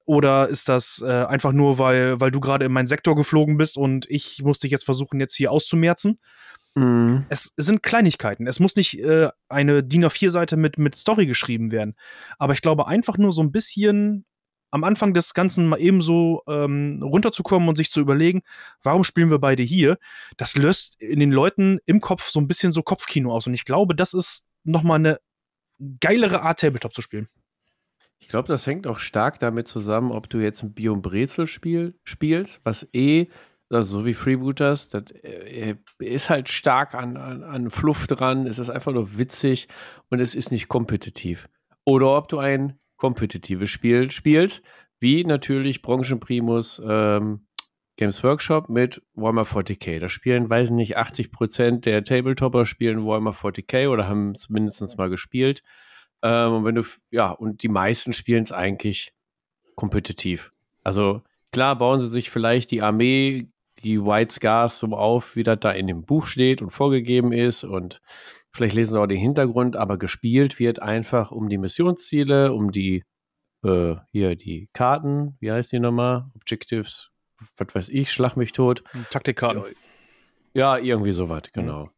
Oder 0.04 0.50
ist 0.50 0.68
das 0.68 1.02
äh, 1.06 1.24
einfach 1.24 1.54
nur, 1.54 1.80
weil, 1.80 2.20
weil 2.20 2.30
du 2.30 2.42
gerade 2.42 2.66
in 2.66 2.74
meinen 2.74 2.88
Sektor 2.88 3.16
geflogen 3.16 3.58
bist 3.58 3.78
und 3.78 4.06
ich 4.10 4.44
muss 4.44 4.60
dich 4.60 4.72
jetzt 4.72 4.84
versuchen, 4.84 5.22
jetzt 5.22 5.36
hier 5.36 5.50
auszumerzen? 5.50 6.20
Mhm. 6.76 7.26
Es, 7.30 7.54
es, 7.56 7.66
sind 7.66 7.84
Kleinigkeiten. 7.84 8.48
Es 8.48 8.60
muss 8.60 8.76
nicht 8.76 9.00
äh, 9.00 9.30
eine 9.48 9.82
DIN 9.82 10.06
A4-Seite 10.06 10.58
mit, 10.58 10.78
mit 10.78 10.96
Story 10.96 11.26
geschrieben 11.26 11.72
werden. 11.72 11.96
Aber 12.38 12.52
ich 12.52 12.62
glaube, 12.62 12.88
einfach 12.88 13.18
nur 13.18 13.32
so 13.32 13.42
ein 13.42 13.54
bisschen 13.54 14.26
am 14.72 14.84
Anfang 14.84 15.14
des 15.14 15.34
Ganzen 15.34 15.68
mal 15.68 15.80
ebenso 15.80 16.44
ähm, 16.48 17.02
runterzukommen 17.02 17.70
und 17.70 17.78
sich 17.78 17.92
zu 17.92 18.02
überlegen, 18.02 18.42
warum 18.84 19.06
spielen 19.06 19.32
wir 19.32 19.40
beide 19.40 19.64
hier, 19.64 19.98
das 20.36 20.58
löst 20.58 21.02
in 21.02 21.22
den 21.22 21.32
Leuten 21.32 21.80
im 21.86 22.02
Kopf 22.02 22.30
so 22.30 22.42
ein 22.42 22.48
bisschen 22.50 22.74
so 22.74 22.84
Kopfkino 22.84 23.34
aus. 23.34 23.48
Und 23.48 23.54
ich 23.54 23.64
glaube, 23.64 23.96
das 23.96 24.14
ist 24.14 24.46
nochmal 24.66 25.00
eine 25.00 25.20
geilere 26.00 26.42
Art, 26.42 26.60
Tabletop 26.60 26.94
zu 26.94 27.02
spielen. 27.02 27.28
Ich 28.20 28.30
glaube, 28.30 28.48
das 28.48 28.66
hängt 28.66 28.88
auch 28.88 29.00
stark 29.00 29.40
damit 29.40 29.68
zusammen, 29.68 30.12
ob 30.12 30.30
du 30.30 30.40
jetzt 30.40 30.64
ein 30.64 30.74
Bio- 30.74 30.94
und 30.94 31.02
Brezel-Spiel 31.02 32.00
spielst, 32.04 32.62
was 32.64 32.88
eh, 32.94 33.28
also 33.70 34.00
so 34.00 34.06
wie 34.06 34.14
Freebooters, 34.14 34.90
das 34.90 35.12
äh, 35.12 35.76
ist 36.00 36.30
halt 36.30 36.50
stark 36.50 36.96
an, 36.96 37.18
an, 37.18 37.44
an 37.44 37.70
Fluff 37.70 38.08
dran, 38.08 38.48
es 38.48 38.60
ist 38.60 38.70
einfach 38.70 38.94
nur 38.94 39.18
witzig 39.18 39.68
und 40.10 40.20
es 40.20 40.36
ist 40.36 40.52
nicht 40.52 40.68
kompetitiv. 40.68 41.48
Oder 41.86 42.18
ob 42.18 42.28
du 42.30 42.40
ein 42.40 42.80
kompetitives 42.98 43.70
Spiel 43.70 44.10
spielst, 44.12 44.64
wie 45.00 45.24
natürlich 45.24 45.82
Branchenprimus 45.82 46.82
ähm, 46.84 47.47
Games 47.98 48.24
Workshop 48.24 48.70
mit 48.70 49.02
Warhammer 49.16 49.44
40k. 49.44 50.00
Da 50.00 50.10
spielen, 50.10 50.50
weiß 50.50 50.70
ich 50.70 50.74
nicht, 50.74 50.98
80 50.98 51.32
Prozent 51.32 51.86
der 51.86 52.04
Tabletopper 52.04 52.66
spielen 52.66 53.04
Warhammer 53.04 53.34
40k 53.34 53.90
oder 53.90 54.08
haben 54.08 54.32
es 54.32 54.50
mindestens 54.50 54.98
mal 54.98 55.10
gespielt. 55.10 55.64
Ähm, 56.22 56.54
und 56.54 56.66
wenn 56.66 56.76
du, 56.76 56.84
ja, 57.12 57.32
und 57.32 57.64
die 57.64 57.70
meisten 57.70 58.14
spielen 58.14 58.44
es 58.44 58.52
eigentlich 58.52 59.14
kompetitiv. 59.76 60.54
Also 60.84 61.22
klar 61.52 61.78
bauen 61.78 62.00
sie 62.00 62.08
sich 62.08 62.30
vielleicht 62.30 62.72
die 62.72 62.82
Armee, 62.82 63.50
die 63.84 64.04
White 64.04 64.34
Scars 64.34 64.80
so 64.80 64.88
auf, 64.88 65.36
wie 65.36 65.44
das 65.44 65.60
da 65.60 65.72
in 65.72 65.88
dem 65.88 66.04
Buch 66.04 66.26
steht 66.26 66.62
und 66.62 66.72
vorgegeben 66.72 67.32
ist 67.32 67.64
und 67.64 68.02
Vielleicht 68.58 68.74
lesen 68.74 68.94
sie 68.94 69.00
auch 69.00 69.06
den 69.06 69.20
Hintergrund, 69.20 69.76
aber 69.76 70.00
gespielt 70.00 70.58
wird 70.58 70.82
einfach 70.82 71.30
um 71.30 71.48
die 71.48 71.60
Missionsziele, 71.60 72.54
um 72.54 72.72
die, 72.72 73.04
äh, 73.64 73.94
hier, 74.12 74.36
die 74.36 74.68
Karten, 74.74 75.38
wie 75.40 75.52
heißt 75.52 75.72
die 75.72 75.80
nochmal? 75.80 76.26
Objectives, 76.34 77.12
was 77.58 77.76
weiß 77.76 77.90
ich, 77.90 78.12
schlag 78.12 78.36
mich 78.36 78.52
tot. 78.52 78.84
Taktikkarten. 79.10 79.64
Ja, 80.54 80.78
irgendwie 80.78 81.12
sowas, 81.12 81.44
mhm. 81.48 81.62
genau. 81.62 81.86
Mhm. 81.86 81.90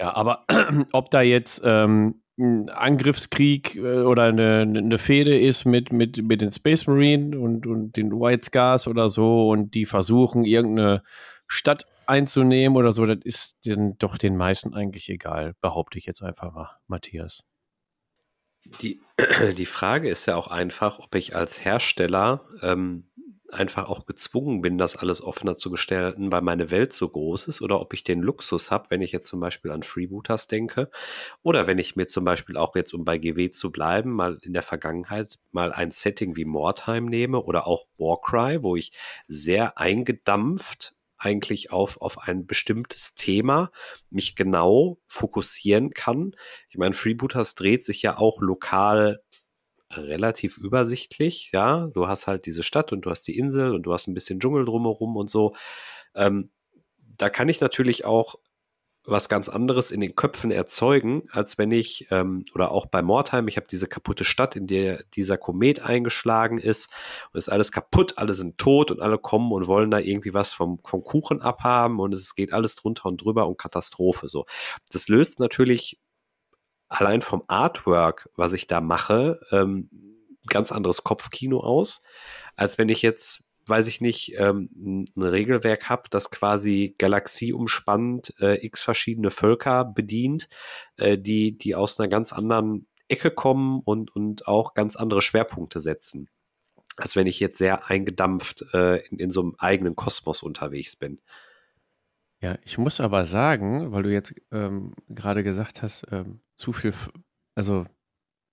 Ja, 0.00 0.16
aber 0.16 0.44
ob 0.92 1.10
da 1.10 1.22
jetzt 1.22 1.62
ähm, 1.64 2.22
ein 2.38 2.70
Angriffskrieg 2.70 3.76
äh, 3.76 4.02
oder 4.02 4.24
eine, 4.24 4.62
eine 4.62 4.98
Fehde 4.98 5.38
ist 5.38 5.64
mit, 5.64 5.92
mit, 5.92 6.22
mit 6.22 6.40
den 6.40 6.50
Space 6.50 6.86
Marine 6.86 7.38
und, 7.38 7.66
und 7.66 7.96
den 7.96 8.12
White 8.12 8.46
Scars 8.46 8.88
oder 8.88 9.08
so 9.08 9.50
und 9.50 9.74
die 9.74 9.86
versuchen, 9.86 10.44
irgendeine 10.44 11.02
Stadt 11.46 11.86
einzunehmen 12.06 12.76
oder 12.76 12.92
so, 12.92 13.06
das 13.06 13.18
ist 13.24 13.56
den, 13.64 13.96
doch 13.98 14.18
den 14.18 14.36
meisten 14.36 14.74
eigentlich 14.74 15.08
egal, 15.08 15.54
behaupte 15.60 15.98
ich 15.98 16.06
jetzt 16.06 16.22
einfach 16.22 16.52
mal, 16.52 16.70
Matthias. 16.86 17.44
Die, 18.80 19.00
die 19.56 19.66
Frage 19.66 20.08
ist 20.08 20.26
ja 20.26 20.36
auch 20.36 20.48
einfach, 20.48 20.98
ob 20.98 21.14
ich 21.14 21.36
als 21.36 21.64
Hersteller 21.64 22.46
ähm, 22.62 23.08
einfach 23.52 23.88
auch 23.88 24.06
gezwungen 24.06 24.62
bin, 24.62 24.78
das 24.78 24.96
alles 24.96 25.22
offener 25.22 25.56
zu 25.56 25.70
gestalten, 25.70 26.32
weil 26.32 26.42
meine 26.42 26.70
Welt 26.70 26.92
so 26.92 27.08
groß 27.08 27.48
ist, 27.48 27.62
oder 27.62 27.80
ob 27.80 27.92
ich 27.94 28.04
den 28.04 28.20
Luxus 28.20 28.70
habe, 28.70 28.90
wenn 28.90 29.02
ich 29.02 29.12
jetzt 29.12 29.28
zum 29.28 29.40
Beispiel 29.40 29.70
an 29.70 29.82
Freebooters 29.82 30.48
denke, 30.48 30.90
oder 31.42 31.66
wenn 31.66 31.78
ich 31.78 31.96
mir 31.96 32.06
zum 32.06 32.24
Beispiel 32.24 32.56
auch 32.56 32.74
jetzt, 32.76 32.94
um 32.94 33.04
bei 33.04 33.18
GW 33.18 33.50
zu 33.50 33.70
bleiben, 33.70 34.12
mal 34.12 34.38
in 34.42 34.52
der 34.52 34.62
Vergangenheit 34.62 35.38
mal 35.52 35.72
ein 35.72 35.90
Setting 35.90 36.36
wie 36.36 36.44
Mordheim 36.44 37.06
nehme 37.06 37.42
oder 37.42 37.66
auch 37.66 37.86
Warcry, 37.98 38.62
wo 38.62 38.76
ich 38.76 38.92
sehr 39.28 39.78
eingedampft 39.78 40.94
eigentlich 41.18 41.70
auf, 41.70 42.00
auf 42.00 42.26
ein 42.26 42.46
bestimmtes 42.46 43.14
Thema 43.14 43.70
mich 44.10 44.34
genau 44.34 44.98
fokussieren 45.06 45.90
kann. 45.90 46.34
Ich 46.68 46.78
meine, 46.78 46.94
Freebooters 46.94 47.54
dreht 47.54 47.84
sich 47.84 48.02
ja 48.02 48.18
auch 48.18 48.40
lokal 48.40 49.22
relativ 49.96 50.58
übersichtlich, 50.58 51.50
ja. 51.52 51.88
Du 51.94 52.08
hast 52.08 52.26
halt 52.26 52.46
diese 52.46 52.62
Stadt 52.62 52.92
und 52.92 53.02
du 53.02 53.10
hast 53.10 53.26
die 53.28 53.38
Insel 53.38 53.74
und 53.74 53.82
du 53.84 53.92
hast 53.92 54.06
ein 54.08 54.14
bisschen 54.14 54.40
Dschungel 54.40 54.64
drumherum 54.64 55.16
und 55.16 55.30
so. 55.30 55.54
Ähm, 56.14 56.50
da 57.18 57.30
kann 57.30 57.48
ich 57.48 57.60
natürlich 57.60 58.04
auch 58.04 58.36
was 59.04 59.28
ganz 59.28 59.48
anderes 59.48 59.90
in 59.90 60.00
den 60.00 60.14
Köpfen 60.14 60.52
erzeugen, 60.52 61.24
als 61.32 61.58
wenn 61.58 61.72
ich, 61.72 62.06
ähm, 62.10 62.44
oder 62.54 62.70
auch 62.70 62.86
bei 62.86 63.02
Mordheim, 63.02 63.48
ich 63.48 63.56
habe 63.56 63.66
diese 63.68 63.88
kaputte 63.88 64.24
Stadt, 64.24 64.54
in 64.54 64.68
der 64.68 65.02
dieser 65.14 65.36
Komet 65.36 65.80
eingeschlagen 65.82 66.58
ist 66.58 66.90
und 67.32 67.38
ist 67.38 67.48
alles 67.48 67.72
kaputt, 67.72 68.18
alle 68.18 68.34
sind 68.34 68.58
tot 68.58 68.92
und 68.92 69.00
alle 69.00 69.18
kommen 69.18 69.50
und 69.52 69.66
wollen 69.66 69.90
da 69.90 69.98
irgendwie 69.98 70.34
was 70.34 70.52
vom, 70.52 70.78
vom 70.84 71.02
Kuchen 71.02 71.40
abhaben 71.40 71.98
und 71.98 72.14
es 72.14 72.36
geht 72.36 72.52
alles 72.52 72.76
drunter 72.76 73.06
und 73.06 73.22
drüber 73.22 73.48
und 73.48 73.58
Katastrophe. 73.58 74.28
So. 74.28 74.46
Das 74.92 75.08
löst 75.08 75.40
natürlich 75.40 75.98
allein 76.92 77.22
vom 77.22 77.42
Artwork, 77.48 78.28
was 78.36 78.52
ich 78.52 78.66
da 78.66 78.80
mache, 78.80 79.40
ähm, 79.50 79.88
ganz 80.48 80.72
anderes 80.72 81.04
Kopfkino 81.04 81.60
aus, 81.60 82.02
als 82.56 82.78
wenn 82.78 82.88
ich 82.88 83.02
jetzt 83.02 83.44
weiß 83.66 83.86
ich 83.86 84.00
nicht, 84.00 84.34
ähm, 84.38 84.68
ein 85.16 85.22
Regelwerk 85.22 85.88
habe, 85.88 86.08
das 86.10 86.30
quasi 86.30 86.94
galaxieumspannend 86.98 88.34
äh, 88.40 88.64
x 88.66 88.82
verschiedene 88.82 89.30
Völker 89.30 89.84
bedient, 89.84 90.48
äh, 90.96 91.16
die, 91.16 91.56
die 91.56 91.74
aus 91.74 92.00
einer 92.00 92.08
ganz 92.08 92.32
anderen 92.32 92.88
Ecke 93.08 93.30
kommen 93.30 93.80
und, 93.84 94.14
und 94.14 94.48
auch 94.48 94.74
ganz 94.74 94.96
andere 94.96 95.22
Schwerpunkte 95.22 95.80
setzen. 95.80 96.28
Als 96.96 97.16
wenn 97.16 97.26
ich 97.26 97.40
jetzt 97.40 97.58
sehr 97.58 97.88
eingedampft 97.88 98.64
äh, 98.74 98.96
in, 99.06 99.18
in 99.18 99.30
so 99.30 99.40
einem 99.40 99.54
eigenen 99.58 99.96
Kosmos 99.96 100.42
unterwegs 100.42 100.96
bin. 100.96 101.20
Ja, 102.40 102.58
ich 102.64 102.76
muss 102.76 103.00
aber 103.00 103.24
sagen, 103.24 103.92
weil 103.92 104.02
du 104.02 104.12
jetzt 104.12 104.34
ähm, 104.50 104.94
gerade 105.08 105.44
gesagt 105.44 105.82
hast, 105.82 106.04
ähm, 106.10 106.40
zu 106.62 106.72
viel, 106.72 106.94
also 107.56 107.84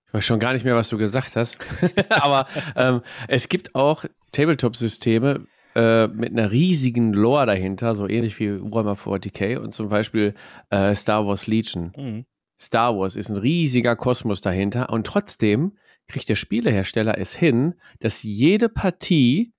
ich 0.06 0.14
weiß 0.14 0.24
schon 0.24 0.40
gar 0.40 0.52
nicht 0.52 0.64
mehr, 0.64 0.74
was 0.74 0.88
du 0.88 0.98
gesagt 0.98 1.36
hast. 1.36 1.58
Aber 2.10 2.48
ähm, 2.74 3.02
es 3.28 3.48
gibt 3.48 3.76
auch 3.76 4.04
Tabletop-Systeme 4.32 5.46
äh, 5.76 6.08
mit 6.08 6.32
einer 6.32 6.50
riesigen 6.50 7.12
Lore 7.12 7.46
dahinter, 7.46 7.94
so 7.94 8.08
ähnlich 8.08 8.40
wie 8.40 8.60
Warhammer 8.60 8.96
40k 8.96 9.58
und 9.58 9.72
zum 9.72 9.88
Beispiel 9.88 10.34
äh, 10.70 10.96
Star 10.96 11.24
Wars 11.26 11.46
Legion. 11.46 11.92
Mhm. 11.96 12.24
Star 12.60 12.98
Wars 12.98 13.14
ist 13.14 13.28
ein 13.28 13.36
riesiger 13.36 13.94
Kosmos 13.94 14.40
dahinter 14.40 14.90
und 14.90 15.06
trotzdem 15.06 15.78
kriegt 16.08 16.28
der 16.28 16.36
Spielehersteller 16.36 17.16
es 17.16 17.32
hin, 17.34 17.74
dass 18.00 18.24
jede 18.24 18.68
Partie 18.68 19.54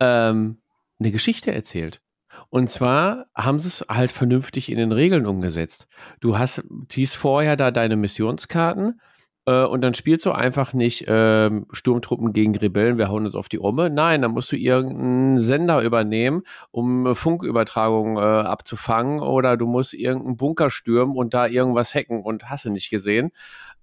ähm, 0.00 0.62
eine 0.98 1.10
Geschichte 1.12 1.52
erzählt. 1.52 2.00
Und 2.48 2.70
zwar 2.70 3.26
haben 3.34 3.58
sie 3.58 3.68
es 3.68 3.84
halt 3.88 4.12
vernünftig 4.12 4.70
in 4.70 4.78
den 4.78 4.92
Regeln 4.92 5.26
umgesetzt. 5.26 5.86
Du 6.20 6.38
hast, 6.38 6.62
ziehst 6.88 7.16
vorher 7.16 7.56
da 7.56 7.70
deine 7.70 7.96
Missionskarten 7.96 9.00
äh, 9.46 9.64
und 9.64 9.80
dann 9.80 9.94
spielst 9.94 10.26
du 10.26 10.32
einfach 10.32 10.72
nicht 10.72 11.08
äh, 11.08 11.50
Sturmtruppen 11.72 12.32
gegen 12.32 12.56
Rebellen, 12.56 12.98
wir 12.98 13.08
hauen 13.08 13.24
uns 13.24 13.34
auf 13.34 13.48
die 13.48 13.58
Umme. 13.58 13.90
Nein, 13.90 14.22
dann 14.22 14.32
musst 14.32 14.52
du 14.52 14.56
irgendeinen 14.56 15.38
Sender 15.38 15.82
übernehmen, 15.82 16.42
um 16.70 17.14
Funkübertragungen 17.14 18.16
äh, 18.16 18.20
abzufangen 18.20 19.20
oder 19.20 19.56
du 19.56 19.66
musst 19.66 19.94
irgendeinen 19.94 20.36
Bunker 20.36 20.70
stürmen 20.70 21.16
und 21.16 21.34
da 21.34 21.46
irgendwas 21.46 21.94
hacken 21.94 22.22
und 22.22 22.48
hast 22.50 22.64
du 22.64 22.70
nicht 22.70 22.90
gesehen. 22.90 23.30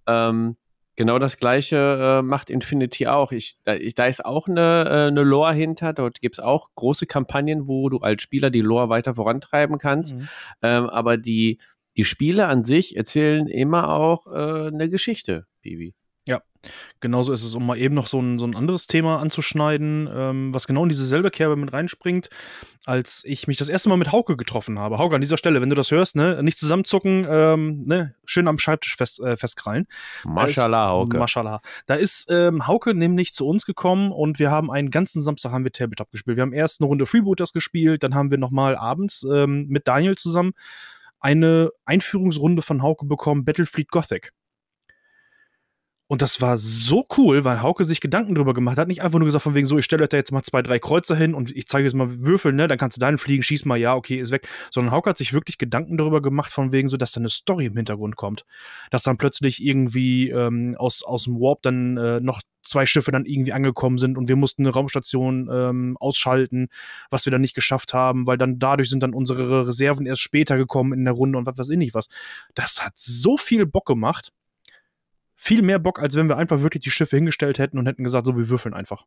Ähm, 0.05 0.57
Genau 0.97 1.19
das 1.19 1.37
gleiche 1.37 1.77
äh, 2.17 2.21
macht 2.23 2.49
Infinity 2.49 3.05
auch. 3.05 3.31
Ich, 3.31 3.55
da, 3.63 3.75
ich, 3.75 3.93
da 3.93 4.07
ist 4.07 4.25
auch 4.25 4.47
eine, 4.47 4.85
äh, 4.89 5.07
eine 5.07 5.21
Lore 5.21 5.53
hinter. 5.53 5.93
Dort 5.93 6.21
gibt 6.21 6.39
es 6.39 6.43
auch 6.43 6.71
große 6.73 7.05
Kampagnen, 7.05 7.67
wo 7.67 7.87
du 7.89 7.99
als 7.99 8.23
Spieler 8.23 8.49
die 8.49 8.61
Lore 8.61 8.89
weiter 8.89 9.13
vorantreiben 9.13 9.77
kannst. 9.77 10.15
Mhm. 10.15 10.27
Ähm, 10.63 10.89
aber 10.89 11.17
die, 11.17 11.59
die 11.97 12.03
Spiele 12.03 12.47
an 12.47 12.63
sich 12.63 12.97
erzählen 12.97 13.45
immer 13.45 13.93
auch 13.93 14.25
äh, 14.25 14.67
eine 14.69 14.89
Geschichte, 14.89 15.45
Bibi. 15.61 15.93
Genauso 16.99 17.31
ist 17.31 17.43
es, 17.43 17.53
um 17.53 17.65
mal 17.65 17.77
eben 17.77 17.95
noch 17.95 18.07
so 18.07 18.19
ein, 18.19 18.39
so 18.39 18.45
ein 18.45 18.55
anderes 18.55 18.87
Thema 18.87 19.19
anzuschneiden, 19.19 20.09
ähm, 20.11 20.53
was 20.53 20.67
genau 20.67 20.83
in 20.83 20.89
diese 20.89 21.05
selbe 21.05 21.31
Kerbe 21.31 21.55
mit 21.55 21.73
reinspringt, 21.73 22.29
als 22.85 23.23
ich 23.25 23.47
mich 23.47 23.57
das 23.57 23.69
erste 23.69 23.89
Mal 23.89 23.97
mit 23.97 24.11
Hauke 24.11 24.37
getroffen 24.37 24.79
habe. 24.79 24.97
Hauke, 24.97 25.15
an 25.15 25.21
dieser 25.21 25.37
Stelle, 25.37 25.61
wenn 25.61 25.69
du 25.69 25.75
das 25.75 25.91
hörst, 25.91 26.15
ne, 26.15 26.41
nicht 26.41 26.59
zusammenzucken, 26.59 27.27
ähm, 27.29 27.83
ne, 27.85 28.15
schön 28.25 28.47
am 28.47 28.57
Schreibtisch 28.59 28.95
fest, 28.95 29.19
äh, 29.19 29.37
festkrallen. 29.37 29.87
Maschallah, 30.25 30.89
Hauke. 30.89 31.17
Maschallah. 31.17 31.61
Da 31.85 31.95
ist 31.95 32.27
ähm, 32.29 32.67
Hauke 32.67 32.93
nämlich 32.93 33.33
zu 33.33 33.47
uns 33.47 33.65
gekommen 33.65 34.11
und 34.11 34.39
wir 34.39 34.51
haben 34.51 34.71
einen 34.71 34.89
ganzen 34.89 35.21
Samstag 35.21 35.51
haben 35.51 35.63
wir 35.63 35.71
Tabletop 35.71 36.11
gespielt. 36.11 36.37
Wir 36.37 36.41
haben 36.41 36.53
erst 36.53 36.81
eine 36.81 36.87
Runde 36.87 37.05
Freebooters 37.05 37.53
gespielt, 37.53 38.03
dann 38.03 38.15
haben 38.15 38.31
wir 38.31 38.37
nochmal 38.37 38.75
abends 38.75 39.25
ähm, 39.31 39.67
mit 39.67 39.87
Daniel 39.87 40.15
zusammen 40.15 40.53
eine 41.19 41.71
Einführungsrunde 41.85 42.61
von 42.61 42.81
Hauke 42.81 43.05
bekommen, 43.05 43.45
Battlefleet 43.45 43.89
Gothic. 43.89 44.33
Und 46.09 46.21
das 46.21 46.39
war 46.39 46.57
so 46.57 47.05
cool, 47.17 47.43
weil 47.43 47.61
Hauke 47.61 47.83
sich 47.83 47.99
Gedanken 47.99 48.33
drüber 48.33 48.53
gemacht 48.53 48.77
hat. 48.77 48.87
Nicht 48.87 49.01
einfach 49.01 49.19
nur 49.19 49.25
gesagt, 49.25 49.43
von 49.43 49.55
wegen 49.55 49.67
so, 49.67 49.77
ich 49.77 49.83
stelle 49.83 50.03
euch 50.03 50.09
da 50.09 50.15
jetzt 50.15 50.31
mal 50.31 50.41
zwei, 50.41 50.61
drei 50.61 50.79
Kreuzer 50.79 51.17
hin 51.17 51.33
und 51.33 51.53
ich 51.53 51.67
zeige 51.67 51.83
jetzt 51.83 51.95
mal 51.95 52.23
Würfel, 52.25 52.53
ne? 52.53 52.69
Dann 52.69 52.77
kannst 52.77 52.95
du 52.95 52.99
deinen 52.99 53.17
fliegen, 53.17 53.43
schieß 53.43 53.65
mal, 53.65 53.77
ja, 53.77 53.93
okay, 53.93 54.17
ist 54.17 54.31
weg. 54.31 54.47
Sondern 54.71 54.93
Hauke 54.93 55.09
hat 55.09 55.17
sich 55.17 55.33
wirklich 55.33 55.57
Gedanken 55.57 55.97
darüber 55.97 56.21
gemacht, 56.21 56.53
von 56.53 56.71
wegen 56.71 56.87
so, 56.87 56.95
dass 56.95 57.11
da 57.11 57.19
eine 57.19 57.29
Story 57.29 57.65
im 57.65 57.75
Hintergrund 57.75 58.15
kommt. 58.15 58.45
Dass 58.89 59.03
dann 59.03 59.17
plötzlich 59.17 59.61
irgendwie 59.61 60.29
ähm, 60.29 60.75
aus, 60.77 61.03
aus 61.03 61.25
dem 61.25 61.35
Warp 61.41 61.61
dann 61.63 61.97
äh, 61.97 62.21
noch 62.21 62.41
zwei 62.63 62.85
Schiffe 62.85 63.11
dann 63.11 63.25
irgendwie 63.25 63.53
angekommen 63.53 63.97
sind 63.97 64.17
und 64.17 64.27
wir 64.27 64.35
mussten 64.35 64.63
eine 64.63 64.73
Raumstation 64.73 65.49
ähm, 65.51 65.97
ausschalten, 65.99 66.67
was 67.09 67.25
wir 67.25 67.31
dann 67.31 67.41
nicht 67.41 67.55
geschafft 67.55 67.93
haben, 67.93 68.27
weil 68.27 68.37
dann 68.37 68.59
dadurch 68.59 68.89
sind 68.89 69.03
dann 69.03 69.13
unsere 69.13 69.67
Reserven 69.67 70.05
erst 70.05 70.21
später 70.21 70.57
gekommen 70.57 70.93
in 70.93 71.05
der 71.05 71.13
Runde 71.13 71.37
und 71.37 71.45
was 71.45 71.57
weiß 71.57 71.69
ich 71.69 71.77
nicht 71.77 71.93
was. 71.93 72.07
Das 72.55 72.83
hat 72.83 72.93
so 72.95 73.37
viel 73.37 73.65
Bock 73.65 73.85
gemacht 73.85 74.31
viel 75.37 75.61
mehr 75.61 75.79
Bock, 75.79 75.99
als 75.99 76.15
wenn 76.15 76.27
wir 76.27 76.37
einfach 76.37 76.61
wirklich 76.61 76.83
die 76.83 76.91
Schiffe 76.91 77.15
hingestellt 77.15 77.59
hätten 77.59 77.77
und 77.77 77.85
hätten 77.85 78.03
gesagt, 78.03 78.25
so, 78.25 78.35
wir 78.35 78.49
würfeln 78.49 78.73
einfach. 78.73 79.05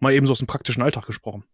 Mal 0.00 0.12
eben 0.12 0.26
so 0.26 0.32
aus 0.32 0.38
dem 0.38 0.46
praktischen 0.46 0.82
Alltag 0.82 1.06
gesprochen. 1.06 1.44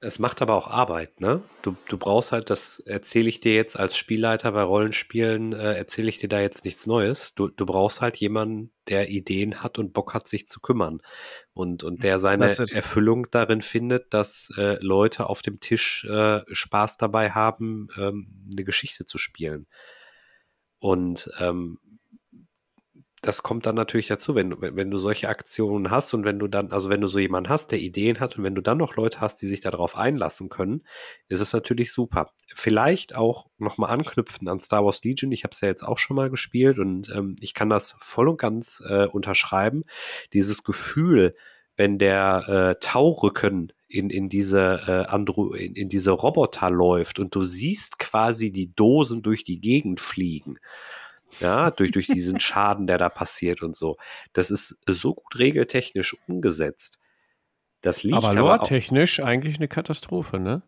Es 0.00 0.18
macht 0.18 0.42
aber 0.42 0.54
auch 0.54 0.68
Arbeit, 0.68 1.22
ne? 1.22 1.42
Du, 1.62 1.76
du 1.88 1.96
brauchst 1.96 2.30
halt, 2.30 2.50
das 2.50 2.78
erzähle 2.78 3.28
ich 3.28 3.40
dir 3.40 3.54
jetzt 3.54 3.78
als 3.78 3.96
Spielleiter 3.96 4.52
bei 4.52 4.62
Rollenspielen, 4.62 5.54
äh, 5.54 5.74
erzähle 5.74 6.10
ich 6.10 6.18
dir 6.18 6.28
da 6.28 6.40
jetzt 6.40 6.66
nichts 6.66 6.86
Neues. 6.86 7.34
Du, 7.34 7.48
du 7.48 7.64
brauchst 7.64 8.02
halt 8.02 8.18
jemanden, 8.18 8.70
der 8.88 9.08
Ideen 9.08 9.62
hat 9.62 9.78
und 9.78 9.94
Bock 9.94 10.12
hat, 10.12 10.28
sich 10.28 10.46
zu 10.46 10.60
kümmern. 10.60 11.00
Und, 11.54 11.84
und 11.84 12.02
der 12.02 12.20
seine 12.20 12.54
Erfüllung 12.54 13.30
darin 13.30 13.62
findet, 13.62 14.12
dass 14.12 14.52
äh, 14.58 14.76
Leute 14.84 15.30
auf 15.30 15.40
dem 15.40 15.60
Tisch 15.60 16.04
äh, 16.04 16.42
Spaß 16.52 16.98
dabei 16.98 17.30
haben, 17.30 17.88
ähm, 17.96 18.48
eine 18.52 18.64
Geschichte 18.64 19.06
zu 19.06 19.16
spielen. 19.16 19.66
Und 20.80 21.30
ähm, 21.40 21.78
das 23.24 23.42
kommt 23.42 23.66
dann 23.66 23.74
natürlich 23.74 24.08
dazu, 24.08 24.34
wenn, 24.34 24.60
wenn, 24.60 24.76
wenn 24.76 24.90
du 24.90 24.98
solche 24.98 25.28
Aktionen 25.28 25.90
hast 25.90 26.12
und 26.14 26.24
wenn 26.24 26.38
du 26.38 26.46
dann, 26.46 26.72
also 26.72 26.90
wenn 26.90 27.00
du 27.00 27.08
so 27.08 27.18
jemanden 27.18 27.48
hast, 27.48 27.72
der 27.72 27.80
Ideen 27.80 28.20
hat 28.20 28.36
und 28.36 28.44
wenn 28.44 28.54
du 28.54 28.60
dann 28.60 28.78
noch 28.78 28.96
Leute 28.96 29.20
hast, 29.20 29.40
die 29.40 29.46
sich 29.46 29.60
darauf 29.60 29.96
einlassen 29.96 30.48
können, 30.48 30.82
ist 31.28 31.40
es 31.40 31.52
natürlich 31.52 31.92
super. 31.92 32.32
Vielleicht 32.54 33.14
auch 33.14 33.46
nochmal 33.58 33.90
anknüpfen 33.90 34.48
an 34.48 34.60
Star 34.60 34.84
Wars 34.84 35.02
Legion. 35.02 35.32
Ich 35.32 35.44
habe 35.44 35.52
es 35.52 35.60
ja 35.60 35.68
jetzt 35.68 35.82
auch 35.82 35.98
schon 35.98 36.16
mal 36.16 36.30
gespielt 36.30 36.78
und 36.78 37.08
ähm, 37.14 37.36
ich 37.40 37.54
kann 37.54 37.70
das 37.70 37.94
voll 37.98 38.28
und 38.28 38.38
ganz 38.38 38.82
äh, 38.86 39.06
unterschreiben. 39.06 39.84
Dieses 40.32 40.62
Gefühl, 40.62 41.34
wenn 41.76 41.98
der 41.98 42.76
äh, 42.76 42.80
Taurücken 42.80 43.72
in, 43.88 44.10
in 44.10 44.28
diese 44.28 44.82
äh, 44.86 45.10
Andro 45.10 45.54
in, 45.54 45.74
in 45.74 45.88
diese 45.88 46.10
Roboter 46.10 46.70
läuft 46.70 47.18
und 47.18 47.34
du 47.34 47.44
siehst 47.44 47.98
quasi 47.98 48.52
die 48.52 48.74
Dosen 48.74 49.22
durch 49.22 49.44
die 49.44 49.60
Gegend 49.60 50.00
fliegen 50.00 50.58
ja, 51.40 51.70
durch, 51.70 51.90
durch 51.90 52.06
diesen 52.06 52.40
Schaden, 52.40 52.86
der 52.86 52.98
da 52.98 53.08
passiert 53.08 53.62
und 53.62 53.76
so. 53.76 53.96
Das 54.32 54.50
ist 54.50 54.78
so 54.86 55.14
gut 55.14 55.38
regeltechnisch 55.38 56.16
umgesetzt. 56.26 56.98
Das 57.80 58.02
liegt 58.02 58.16
aber 58.16 58.32
lore-technisch 58.32 59.20
eigentlich 59.20 59.56
eine 59.56 59.68
Katastrophe, 59.68 60.38
ne? 60.38 60.62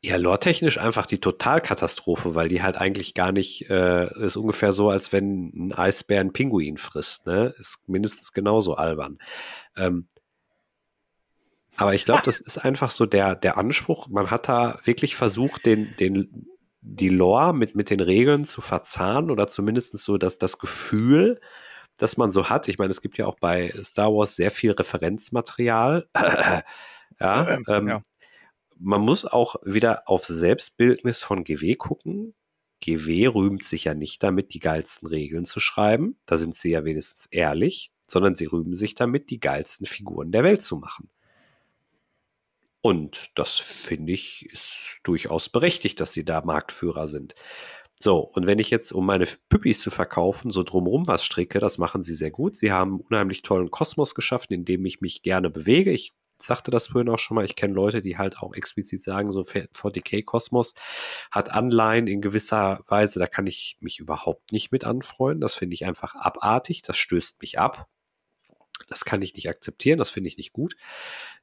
Ja, 0.00 0.16
lore-technisch 0.16 0.78
einfach 0.78 1.06
die 1.06 1.18
Totalkatastrophe, 1.20 2.34
weil 2.34 2.48
die 2.48 2.62
halt 2.62 2.76
eigentlich 2.76 3.14
gar 3.14 3.32
nicht, 3.32 3.68
äh, 3.70 4.06
ist 4.24 4.36
ungefähr 4.36 4.72
so, 4.72 4.90
als 4.90 5.12
wenn 5.12 5.50
ein 5.54 5.72
Eisbär 5.72 6.20
einen 6.20 6.32
Pinguin 6.32 6.78
frisst, 6.78 7.26
ne? 7.26 7.52
Ist 7.58 7.88
mindestens 7.88 8.32
genauso 8.32 8.74
albern. 8.74 9.18
Ähm, 9.76 10.08
aber 11.76 11.94
ich 11.94 12.04
glaube, 12.04 12.22
das 12.24 12.40
ist 12.40 12.58
einfach 12.58 12.90
so 12.90 13.06
der, 13.06 13.34
der 13.34 13.56
Anspruch. 13.56 14.08
Man 14.08 14.30
hat 14.30 14.48
da 14.48 14.78
wirklich 14.84 15.16
versucht, 15.16 15.64
den, 15.64 15.94
den 15.98 16.46
die 16.82 17.08
Lore 17.08 17.54
mit, 17.54 17.76
mit 17.76 17.90
den 17.90 18.00
Regeln 18.00 18.44
zu 18.44 18.60
verzahnen 18.60 19.30
oder 19.30 19.48
zumindest 19.48 19.96
so 19.98 20.18
dass 20.18 20.38
das 20.38 20.58
Gefühl, 20.58 21.40
das 21.96 22.16
man 22.16 22.32
so 22.32 22.48
hat. 22.48 22.68
Ich 22.68 22.78
meine, 22.78 22.90
es 22.90 23.00
gibt 23.00 23.18
ja 23.18 23.26
auch 23.26 23.36
bei 23.38 23.72
Star 23.82 24.12
Wars 24.12 24.36
sehr 24.36 24.50
viel 24.50 24.72
Referenzmaterial. 24.72 26.08
ja, 27.20 27.48
ähm, 27.48 27.64
ähm, 27.68 27.88
ja, 27.88 28.02
Man 28.78 29.00
muss 29.00 29.24
auch 29.24 29.56
wieder 29.62 30.02
auf 30.06 30.24
Selbstbildnis 30.24 31.22
von 31.22 31.44
GW 31.44 31.76
gucken. 31.76 32.34
GW 32.80 33.28
rühmt 33.28 33.64
sich 33.64 33.84
ja 33.84 33.94
nicht 33.94 34.22
damit, 34.24 34.52
die 34.52 34.58
geilsten 34.58 35.06
Regeln 35.06 35.46
zu 35.46 35.60
schreiben. 35.60 36.18
Da 36.26 36.36
sind 36.36 36.56
sie 36.56 36.70
ja 36.70 36.84
wenigstens 36.84 37.26
ehrlich, 37.26 37.92
sondern 38.08 38.34
sie 38.34 38.46
rühmen 38.46 38.74
sich 38.74 38.96
damit, 38.96 39.30
die 39.30 39.38
geilsten 39.38 39.86
Figuren 39.86 40.32
der 40.32 40.42
Welt 40.42 40.62
zu 40.62 40.78
machen. 40.78 41.10
Und 42.82 43.30
das 43.36 43.58
finde 43.60 44.12
ich 44.12 44.44
ist 44.46 44.98
durchaus 45.04 45.48
berechtigt, 45.48 46.00
dass 46.00 46.12
sie 46.12 46.24
da 46.24 46.42
Marktführer 46.42 47.06
sind. 47.08 47.34
So, 48.00 48.18
und 48.18 48.46
wenn 48.46 48.58
ich 48.58 48.70
jetzt, 48.70 48.90
um 48.92 49.06
meine 49.06 49.26
Püppis 49.48 49.80
zu 49.80 49.90
verkaufen, 49.90 50.50
so 50.50 50.64
drumrum 50.64 51.06
was 51.06 51.24
stricke, 51.24 51.60
das 51.60 51.78
machen 51.78 52.02
sie 52.02 52.14
sehr 52.14 52.32
gut. 52.32 52.56
Sie 52.56 52.72
haben 52.72 53.00
unheimlich 53.00 53.42
tollen 53.42 53.70
Kosmos 53.70 54.16
geschaffen, 54.16 54.52
in 54.52 54.64
dem 54.64 54.84
ich 54.84 55.00
mich 55.00 55.22
gerne 55.22 55.50
bewege. 55.50 55.92
Ich 55.92 56.12
sagte 56.38 56.72
das 56.72 56.88
vorhin 56.88 57.08
auch 57.08 57.20
schon 57.20 57.36
mal, 57.36 57.44
ich 57.44 57.54
kenne 57.54 57.74
Leute, 57.74 58.02
die 58.02 58.18
halt 58.18 58.38
auch 58.38 58.54
explizit 58.54 59.04
sagen, 59.04 59.32
so 59.32 59.42
40k-Kosmos 59.42 60.74
hat 61.30 61.52
Anleihen 61.52 62.08
in 62.08 62.20
gewisser 62.20 62.80
Weise, 62.88 63.20
da 63.20 63.28
kann 63.28 63.46
ich 63.46 63.76
mich 63.80 64.00
überhaupt 64.00 64.50
nicht 64.50 64.72
mit 64.72 64.84
anfreunden. 64.84 65.40
Das 65.40 65.54
finde 65.54 65.74
ich 65.74 65.84
einfach 65.86 66.16
abartig, 66.16 66.82
das 66.82 66.96
stößt 66.96 67.40
mich 67.40 67.60
ab. 67.60 67.86
Das 68.88 69.04
kann 69.04 69.22
ich 69.22 69.34
nicht 69.34 69.48
akzeptieren, 69.48 69.98
das 69.98 70.10
finde 70.10 70.28
ich 70.28 70.36
nicht 70.36 70.52
gut. 70.52 70.76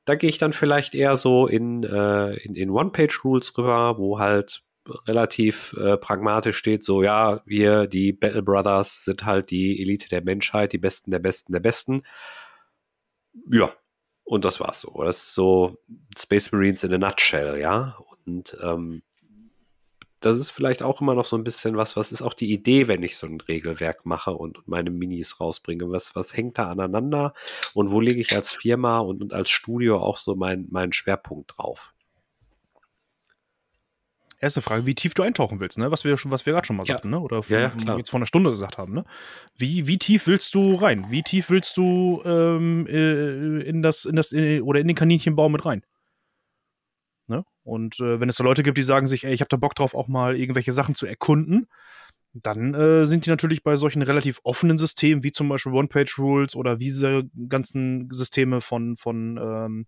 Da 0.06 0.16
gehe 0.16 0.30
ich 0.30 0.38
dann 0.38 0.53
vielleicht 0.53 0.95
eher 0.95 1.18
so 1.18 1.48
in, 1.48 1.84
äh, 1.84 2.34
in, 2.38 2.56
in 2.56 2.70
One-Page-Rules 2.70 3.57
rüber, 3.57 3.98
wo 3.98 4.20
halt 4.20 4.64
relativ 5.07 5.74
äh, 5.74 5.98
pragmatisch 5.98 6.57
steht, 6.57 6.84
so 6.84 7.03
ja, 7.03 7.41
wir, 7.45 7.88
die 7.88 8.14
Battle 8.14 8.41
Brothers, 8.44 9.03
sind 9.06 9.26
halt 9.26 9.52
die 9.52 9.82
Elite 9.82 10.10
der 10.10 10.24
Menschheit, 10.24 10.74
die 10.74 10.78
Besten 10.78 11.11
der 11.11 11.20
Besten 11.20 11.53
der 11.53 11.60
Besten. 11.60 12.02
Ja, 13.52 13.74
und 14.24 14.45
das 14.45 14.60
war's 14.60 14.82
so. 14.82 15.03
Das 15.03 15.18
ist 15.18 15.34
so 15.34 15.78
Space 16.18 16.52
Marines 16.52 16.84
in 16.84 16.94
a 16.94 16.98
nutshell, 16.98 17.60
ja. 17.60 17.95
Und 18.26 18.56
ähm, 18.64 19.02
das 20.19 20.37
ist 20.37 20.51
vielleicht 20.51 20.83
auch 20.83 21.01
immer 21.01 21.15
noch 21.15 21.25
so 21.25 21.37
ein 21.37 21.43
bisschen 21.43 21.77
was, 21.77 21.95
was 21.95 22.11
ist 22.11 22.21
auch 22.21 22.33
die 22.33 22.51
Idee, 22.51 22.87
wenn 22.87 23.03
ich 23.03 23.17
so 23.17 23.27
ein 23.27 23.39
Regelwerk 23.41 24.05
mache 24.05 24.31
und, 24.31 24.67
meine 24.67 24.89
Minis 24.89 25.39
rausbringe? 25.39 25.89
Was, 25.89 26.15
was 26.15 26.35
hängt 26.35 26.57
da 26.57 26.69
aneinander 26.69 27.33
und 27.73 27.91
wo 27.91 28.01
lege 28.01 28.19
ich 28.19 28.35
als 28.35 28.51
Firma 28.51 28.99
und, 28.99 29.21
und 29.21 29.33
als 29.33 29.49
Studio 29.49 29.97
auch 29.99 30.17
so 30.17 30.35
meinen 30.35 30.67
mein 30.71 30.93
Schwerpunkt 30.93 31.53
drauf? 31.57 31.93
Erste 34.41 34.61
Frage, 34.61 34.85
wie 34.85 34.95
tief 34.95 35.13
du 35.13 35.23
eintauchen 35.23 35.59
willst, 35.59 35.77
ne? 35.77 35.91
Was 35.91 36.05
wir 36.05 36.13
was 36.13 36.45
wir 36.45 36.53
gerade 36.53 36.65
schon 36.65 36.77
mal 36.77 36.85
ja. 36.85 36.93
sagten, 36.93 37.09
ne? 37.09 37.19
Oder 37.19 37.41
ja, 37.49 37.71
ja, 37.85 37.97
jetzt 37.97 38.09
vor 38.09 38.19
einer 38.19 38.25
Stunde 38.25 38.49
gesagt 38.49 38.77
haben, 38.77 38.93
ne? 38.93 39.03
Wie, 39.57 39.85
wie 39.87 39.97
tief 39.97 40.27
willst 40.27 40.55
du 40.55 40.75
rein? 40.75 41.07
Wie 41.09 41.23
tief 41.23 41.49
willst 41.49 41.75
du 41.75 42.21
ähm, 42.23 42.87
äh, 42.87 43.61
in 43.63 43.81
das, 43.81 44.05
in 44.05 44.15
das, 44.15 44.31
in, 44.31 44.61
oder 44.61 44.79
in 44.79 44.87
den 44.87 44.95
Kaninchenbau 44.95 45.49
mit 45.49 45.65
rein? 45.65 45.83
Und 47.69 47.99
äh, 47.99 48.19
wenn 48.19 48.29
es 48.29 48.37
da 48.37 48.43
Leute 48.43 48.63
gibt, 48.63 48.77
die 48.77 48.83
sagen 48.83 49.07
sich, 49.07 49.23
ey, 49.23 49.33
ich 49.33 49.41
habe 49.41 49.49
da 49.49 49.57
Bock 49.57 49.75
drauf, 49.75 49.93
auch 49.93 50.07
mal 50.07 50.35
irgendwelche 50.37 50.73
Sachen 50.73 50.95
zu 50.95 51.05
erkunden, 51.05 51.67
dann 52.33 52.73
äh, 52.73 53.05
sind 53.05 53.25
die 53.25 53.29
natürlich 53.29 53.63
bei 53.63 53.75
solchen 53.75 54.01
relativ 54.01 54.39
offenen 54.43 54.77
Systemen, 54.77 55.23
wie 55.23 55.31
zum 55.31 55.49
Beispiel 55.49 55.73
One-Page-Rules 55.73 56.55
oder 56.55 56.79
wie 56.79 56.85
diese 56.85 57.23
ganzen 57.47 58.09
Systeme 58.11 58.61
von, 58.61 58.95
von 58.95 59.37
ähm, 59.41 59.85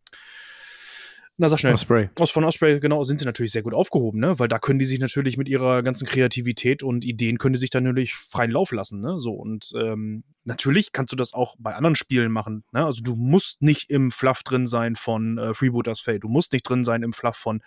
Na, 1.41 1.49
sag 1.49 1.59
schnell. 1.59 1.73
Osprey. 1.73 2.07
Aus 2.19 2.29
von 2.29 2.43
Osprey, 2.43 2.79
genau, 2.79 3.01
sind 3.01 3.19
sie 3.19 3.25
natürlich 3.25 3.51
sehr 3.51 3.63
gut 3.63 3.73
aufgehoben, 3.73 4.19
ne? 4.19 4.37
Weil 4.37 4.47
da 4.47 4.59
können 4.59 4.77
die 4.77 4.85
sich 4.85 4.99
natürlich 4.99 5.37
mit 5.37 5.49
ihrer 5.49 5.81
ganzen 5.81 6.07
Kreativität 6.07 6.83
und 6.83 7.03
Ideen 7.03 7.39
können 7.39 7.53
die 7.53 7.59
sich 7.59 7.71
dann 7.71 7.83
natürlich 7.83 8.13
freien 8.13 8.51
Lauf 8.51 8.71
lassen, 8.71 8.99
ne? 8.99 9.19
So 9.19 9.31
und 9.33 9.71
ähm, 9.75 10.23
natürlich 10.43 10.91
kannst 10.91 11.11
du 11.13 11.15
das 11.15 11.33
auch 11.33 11.55
bei 11.57 11.73
anderen 11.73 11.95
Spielen 11.95 12.31
machen, 12.31 12.63
ne? 12.71 12.85
Also 12.85 13.01
du 13.01 13.15
musst 13.15 13.63
nicht 13.63 13.89
im 13.89 14.11
Fluff 14.11 14.43
drin 14.43 14.67
sein 14.67 14.95
von 14.95 15.39
äh, 15.39 15.55
Freebooters 15.55 15.99
Fate, 15.99 16.21
du 16.23 16.29
musst 16.29 16.53
nicht 16.53 16.61
drin 16.61 16.83
sein 16.83 17.01
im 17.01 17.11
Fluff 17.11 17.37
von 17.37 17.63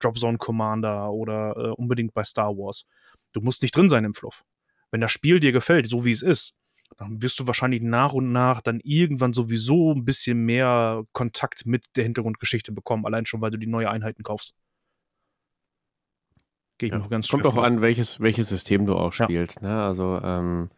Dropzone 0.00 0.38
Commander 0.38 1.12
oder 1.12 1.54
äh, 1.54 1.68
unbedingt 1.72 2.14
bei 2.14 2.24
Star 2.24 2.56
Wars. 2.56 2.86
Du 3.34 3.42
musst 3.42 3.60
nicht 3.60 3.76
drin 3.76 3.90
sein 3.90 4.06
im 4.06 4.14
Fluff. 4.14 4.42
Wenn 4.90 5.02
das 5.02 5.12
Spiel 5.12 5.38
dir 5.38 5.52
gefällt, 5.52 5.86
so 5.86 6.06
wie 6.06 6.12
es 6.12 6.22
ist, 6.22 6.54
dann 6.96 7.22
wirst 7.22 7.38
du 7.38 7.46
wahrscheinlich 7.46 7.82
nach 7.82 8.12
und 8.12 8.32
nach 8.32 8.60
dann 8.60 8.80
irgendwann 8.82 9.32
sowieso 9.32 9.92
ein 9.94 10.04
bisschen 10.04 10.44
mehr 10.44 11.04
Kontakt 11.12 11.66
mit 11.66 11.86
der 11.96 12.04
Hintergrundgeschichte 12.04 12.72
bekommen, 12.72 13.06
allein 13.06 13.26
schon, 13.26 13.40
weil 13.40 13.50
du 13.50 13.58
die 13.58 13.66
neue 13.66 13.90
Einheiten 13.90 14.22
kaufst. 14.22 14.54
Gehe 16.78 16.88
ich 16.88 16.92
Ja. 16.92 16.98
noch 16.98 17.10
ganz 17.10 17.28
Kommt 17.28 17.44
auch 17.46 17.56
an, 17.56 17.80
welches, 17.80 18.20
welches 18.20 18.48
System 18.48 18.86
du 18.86 18.94
auch 18.94 19.12
Ja. 19.12 19.24
spielst. 19.24 19.62
Ne? 19.62 19.82
Also, 19.82 20.20
ähm, 20.22 20.70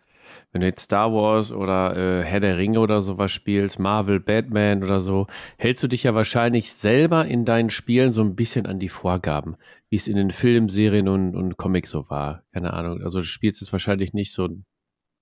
wenn 0.52 0.60
du 0.60 0.66
jetzt 0.66 0.82
Star 0.84 1.12
Wars 1.12 1.52
oder 1.52 1.96
äh, 1.96 2.24
Herr 2.24 2.40
der 2.40 2.56
Ringe 2.56 2.80
oder 2.80 3.02
sowas 3.02 3.32
spielst, 3.32 3.78
Marvel, 3.78 4.20
Batman 4.20 4.82
oder 4.82 5.00
so, 5.00 5.26
hältst 5.58 5.82
du 5.82 5.88
dich 5.88 6.04
ja 6.04 6.14
wahrscheinlich 6.14 6.72
selber 6.72 7.26
in 7.26 7.44
deinen 7.44 7.70
Spielen 7.70 8.12
so 8.12 8.22
ein 8.22 8.34
bisschen 8.36 8.66
an 8.66 8.78
die 8.78 8.88
Vorgaben, 8.88 9.56
wie 9.90 9.96
es 9.96 10.06
in 10.06 10.16
den 10.16 10.30
Filmen, 10.30 10.68
Serien 10.68 11.08
und, 11.08 11.34
und 11.36 11.56
Comics 11.56 11.90
so 11.90 12.08
war. 12.08 12.44
Keine 12.52 12.72
Ahnung. 12.72 13.02
Also, 13.02 13.20
du 13.20 13.26
spielst 13.26 13.60
es 13.60 13.72
wahrscheinlich 13.72 14.12
nicht 14.12 14.32
so. 14.32 14.48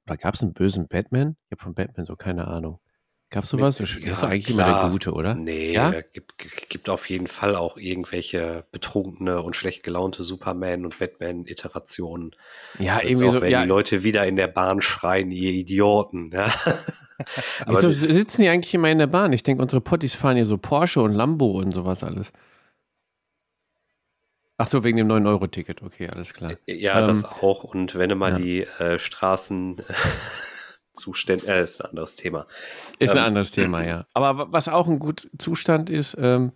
Oder 0.09 0.16
gab 0.16 0.35
es 0.35 0.43
einen 0.43 0.52
bösen 0.55 0.89
Batman? 0.89 1.36
Ich 1.47 1.52
habe 1.52 1.62
von 1.62 1.74
Batman 1.74 2.06
so 2.06 2.16
keine 2.16 2.48
Ahnung. 2.48 2.80
Gab 3.30 3.44
es 3.44 3.51
sowas? 3.51 3.76
Du 3.76 3.85
spielst 3.85 4.22
doch 4.22 4.30
eigentlich 4.30 4.48
immer 4.48 4.64
der 4.64 4.72
klar. 4.72 4.90
Gute, 4.90 5.12
oder? 5.12 5.35
Nee, 5.35 5.74
Ja? 5.74 5.93
es 5.93 6.06
gibt, 6.14 6.39
gibt 6.70 6.89
auf 6.89 7.10
jeden 7.10 7.26
Fall 7.26 7.56
auch 7.56 7.76
irgendwelche 7.76 8.64
betrunkene 8.72 9.43
und 9.43 9.55
schlecht 9.55 9.82
gelaunte 9.82 10.22
Superman- 10.22 10.86
und 10.86 10.98
Batman-Iterationen. 10.98 12.35
Ja, 12.78 12.94
Das 12.97 13.05
ist 13.05 13.10
irgendwie 13.10 13.26
auch, 13.28 13.32
so. 13.35 13.40
wenn 13.43 13.51
Ja, 13.51 13.62
die 13.62 13.68
Leute 13.68 14.02
wieder 14.02 14.26
in 14.26 14.36
der 14.36 14.48
Bahn 14.48 14.80
schreien, 14.80 15.30
ihr 15.30 15.51
Idioten. 15.52 16.30
Ja? 16.32 16.47
Aber 17.66 17.82
Wieso 17.82 17.90
sitzen 17.90 18.43
die 18.43 18.48
eigentlich 18.48 18.72
immer 18.72 18.90
in 18.90 18.98
der 18.98 19.09
Bahn? 19.09 19.32
Ich 19.35 19.43
denke, 19.43 19.62
unsere 19.62 19.82
Potties 19.82 20.14
fahren 20.14 20.36
hier 20.36 20.47
so 20.47 20.56
Porsche 20.56 21.02
und 21.02 21.12
Lambo 21.12 21.51
und 21.60 21.72
sowas 21.72 22.02
alles. 22.02 22.32
Ach 24.60 24.66
so, 24.66 24.82
wegen 24.82 24.97
dem 24.98 25.06
9-Euro-Ticket. 25.09 25.82
Okay, 25.82 26.09
alles 26.09 26.35
klar. 26.35 26.52
ja, 26.66 26.98
ähm, 27.01 27.06
das 27.06 27.24
auch. 27.24 27.62
Und 27.64 27.94
wenn 27.94 28.09
du 28.10 28.16
mal 28.16 28.32
ja. 28.32 28.39
die 28.39 28.60
äh, 28.80 28.98
Straßenzustände, 28.98 31.47
äh, 31.47 31.62
ist 31.62 31.80
ein 31.80 31.90
anderes 31.90 32.16
Thema. 32.16 32.47
Ist 32.98 33.12
ein 33.12 33.18
ähm, 33.18 33.22
anderes 33.24 33.52
Thema, 33.52 33.85
ja. 33.85 34.05
Aber 34.14 34.36
wa- 34.39 34.47
was 34.51 34.66
auch 34.68 34.89
ein 34.89 34.98
gut 34.98 35.30
Zustand 35.39 35.89
ist, 35.90 36.16
ähm, 36.20 36.51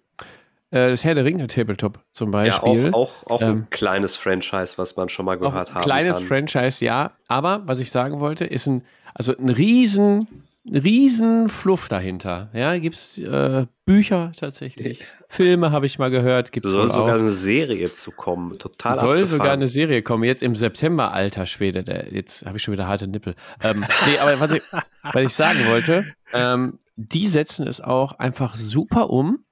äh, 0.71 0.89
das 0.91 1.05
Herr 1.05 1.15
der 1.15 1.25
Ringe 1.25 1.47
Tabletop 1.47 2.01
zum 2.11 2.33
Ja, 2.33 2.59
Beispiel. 2.59 2.91
auch, 2.93 3.23
auch, 3.25 3.31
auch 3.31 3.41
ähm, 3.43 3.49
ein 3.51 3.71
kleines 3.71 4.17
Franchise, 4.17 4.75
was 4.79 4.97
man 4.97 5.09
schon 5.09 5.25
mal 5.25 5.39
gehört 5.39 5.69
ein 5.71 5.75
hat. 5.77 5.85
kleines 5.85 6.21
Franchise, 6.23 6.85
ja. 6.85 7.13
Aber 7.29 7.63
was 7.67 7.79
ich 7.79 7.93
sagen 7.93 8.19
wollte, 8.21 8.45
ist 8.47 8.67
ein, 8.67 8.85
also 9.15 9.33
ein 9.37 9.49
riesen, 9.49 10.27
riesen 10.65 11.49
Fluff 11.49 11.89
dahinter. 11.89 12.51
Ja, 12.53 12.77
gibt 12.79 12.97
es 12.97 13.17
äh, 13.19 13.67
Bücher 13.85 14.33
tatsächlich. 14.37 15.07
Filme 15.33 15.73
habe 15.73 15.87
ich 15.87 15.99
mal 15.99 16.11
gehört. 16.11 16.53
Gibt 16.53 16.67
es 16.67 16.73
Soll 16.73 16.93
sogar 16.93 17.17
auch. 17.17 17.21
eine 17.21 17.33
Serie 17.33 17.91
zu 17.91 18.11
kommen. 18.11 18.59
Total 18.59 18.95
Soll 18.95 19.17
abgefahren. 19.17 19.29
sogar 19.29 19.53
eine 19.53 19.67
Serie 19.67 20.03
kommen. 20.03 20.25
Jetzt 20.25 20.43
im 20.43 20.55
September, 20.55 21.13
alter 21.13 21.47
Schwede. 21.47 21.83
Der, 21.83 22.13
jetzt 22.13 22.45
habe 22.45 22.59
ich 22.59 22.63
schon 22.63 22.73
wieder 22.73 22.87
harte 22.87 23.09
Nippel. 23.09 23.35
Ähm, 23.63 23.81
nee, 24.07 24.19
aber 24.19 24.39
was 24.41 24.53
ich, 24.53 24.63
was 25.03 25.23
ich 25.23 25.33
sagen 25.33 25.67
wollte, 25.69 26.05
ähm, 26.35 26.81
die 26.97 27.29
setzen 27.29 27.67
es 27.67 27.81
auch 27.81 28.19
einfach 28.19 28.57
super 28.57 29.09
um, 29.09 29.43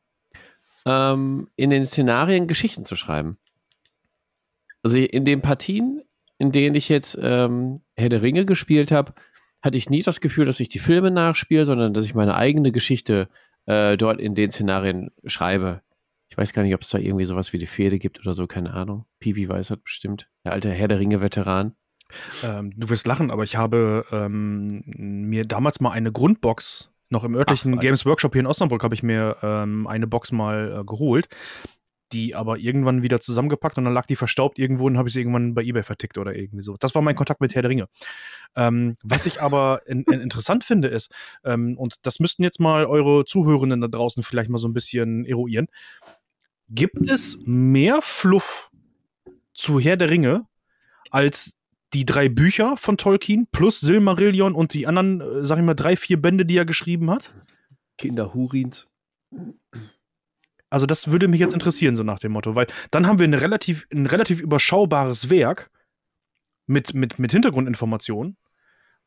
ähm, 0.85 1.49
in 1.57 1.71
den 1.71 1.87
Szenarien 1.87 2.47
Geschichten 2.47 2.85
zu 2.85 2.95
schreiben. 2.95 3.39
Also 4.83 4.99
in 4.99 5.25
den 5.25 5.41
Partien, 5.41 6.03
in 6.37 6.53
denen 6.53 6.75
ich 6.75 6.91
jetzt 6.91 7.19
ähm, 7.23 7.81
Herr 7.97 8.11
der 8.11 8.21
Ringe 8.21 8.45
gespielt 8.45 8.93
habe, 8.93 9.15
hatte 9.63 9.79
ich 9.79 9.89
nie 9.89 10.03
das 10.03 10.21
Gefühl, 10.21 10.45
dass 10.45 10.61
ich 10.61 10.69
die 10.69 10.79
Filme 10.79 11.11
nachspiele, 11.11 11.65
sondern 11.65 11.95
dass 11.95 12.05
ich 12.05 12.15
meine 12.15 12.35
eigene 12.35 12.71
Geschichte 12.71 13.31
äh, 13.67 13.97
dort 13.97 14.21
in 14.21 14.35
den 14.35 14.51
Szenarien 14.51 15.11
schreibe. 15.25 15.83
Ich 16.29 16.39
weiß 16.39 16.53
gar 16.53 16.63
nicht, 16.63 16.75
ob 16.75 16.83
es 16.83 16.91
da 16.91 16.99
irgendwie 16.99 17.25
sowas 17.25 17.53
wie 17.53 17.59
die 17.59 17.67
Fehde 17.67 17.99
gibt 17.99 18.21
oder 18.21 18.35
so, 18.35 18.47
keine 18.47 18.73
Ahnung. 18.73 19.05
Piwi 19.19 19.49
weiß 19.49 19.71
hat 19.71 19.83
bestimmt. 19.83 20.29
Der 20.45 20.53
alte 20.53 20.71
Herr 20.71 20.89
der 20.89 21.01
Ringe-Veteran. 21.01 21.75
Ähm, 22.45 22.73
du 22.77 22.89
wirst 22.89 23.07
lachen, 23.07 23.31
aber 23.31 23.45
ich 23.45 23.57
habe 23.57 24.05
ähm, 24.13 24.83
mir 24.87 25.45
damals 25.45 25.81
mal 25.81 25.93
eine 25.93 26.13
Grundbox, 26.13 26.91
noch 27.09 27.25
im 27.25 27.35
örtlichen 27.35 27.75
Ach. 27.77 27.81
Games 27.81 28.07
Workshop 28.07 28.33
hier 28.33 28.41
in 28.41 28.47
Osnabrück, 28.47 28.85
habe 28.85 28.95
ich 28.95 29.03
mir 29.03 29.37
ähm, 29.43 29.87
eine 29.87 30.07
Box 30.07 30.33
mal 30.33 30.81
äh, 30.81 30.85
geholt, 30.85 31.29
die 32.13 32.35
aber 32.35 32.59
irgendwann 32.59 33.03
wieder 33.03 33.21
zusammengepackt 33.21 33.79
und 33.79 33.85
dann 33.85 33.95
lag 33.95 34.07
die 34.07 34.17
verstaubt 34.17 34.59
irgendwo 34.59 34.87
und 34.87 34.99
habe 34.99 35.09
ich 35.09 35.15
sie 35.15 35.21
irgendwann 35.21 35.55
bei 35.55 35.63
Ebay 35.63 35.83
vertickt 35.83 36.19
oder 36.19 36.35
irgendwie 36.35 36.63
so. 36.63 36.75
Das 36.79 36.95
war 36.95 37.03
mein 37.03 37.15
Kontakt 37.15 37.41
mit 37.41 37.55
Herr 37.55 37.63
der 37.63 37.71
Ringe. 37.71 37.89
Ähm, 38.57 38.97
was 39.03 39.27
ich 39.27 39.41
aber 39.41 39.83
in, 39.87 40.03
in 40.05 40.21
interessant 40.21 40.65
finde 40.65 40.89
ist, 40.89 41.13
ähm, 41.45 41.77
und 41.79 42.07
das 42.07 42.21
müssten 42.21 42.43
jetzt 42.43 42.61
mal 42.61 42.87
eure 42.87 43.25
Zuhörenden 43.25 43.81
da 43.81 43.89
draußen 43.89 44.23
vielleicht 44.23 44.51
mal 44.51 44.59
so 44.59 44.69
ein 44.69 44.75
bisschen 44.75 45.25
eruieren, 45.25 45.69
gibt 46.69 47.09
es 47.09 47.39
mehr 47.45 48.03
Fluff 48.03 48.71
zu 49.55 49.81
Herr 49.81 49.97
der 49.97 50.11
Ringe 50.11 50.47
als 51.11 51.57
die 51.93 52.05
drei 52.05 52.29
Bücher 52.29 52.77
von 52.77 52.97
Tolkien 52.97 53.49
plus 53.51 53.81
Silmarillion 53.81 54.55
und 54.55 54.75
die 54.75 54.87
anderen, 54.87 55.21
äh, 55.21 55.45
sag 55.45 55.59
ich 55.59 55.65
mal, 55.65 55.75
drei, 55.75 55.97
vier 55.97 56.21
Bände, 56.21 56.47
die 56.47 56.57
er 56.57 56.65
geschrieben 56.65 57.11
hat? 57.11 57.33
Kinder 57.99 58.33
Hurins. 58.33 58.89
Also 60.71 60.87
das 60.87 61.11
würde 61.11 61.29
mich 61.29 61.41
jetzt 61.41 61.53
interessieren, 61.53 61.97
so 61.97 62.05
nach 62.05 62.21
dem 62.21 62.33
Motto, 62.33 62.55
weil 62.55 62.69
dann 62.91 63.07
haben 63.07 63.19
wir 63.19 63.25
eine 63.25 63.43
relativ, 63.43 63.87
ein 63.93 64.07
relativ 64.07 64.41
überschaubares 64.41 65.29
Werk 65.29 65.71
mit, 66.67 66.95
mit, 66.95 67.19
mit 67.19 67.33
Hintergrundinformationen, 67.33 68.37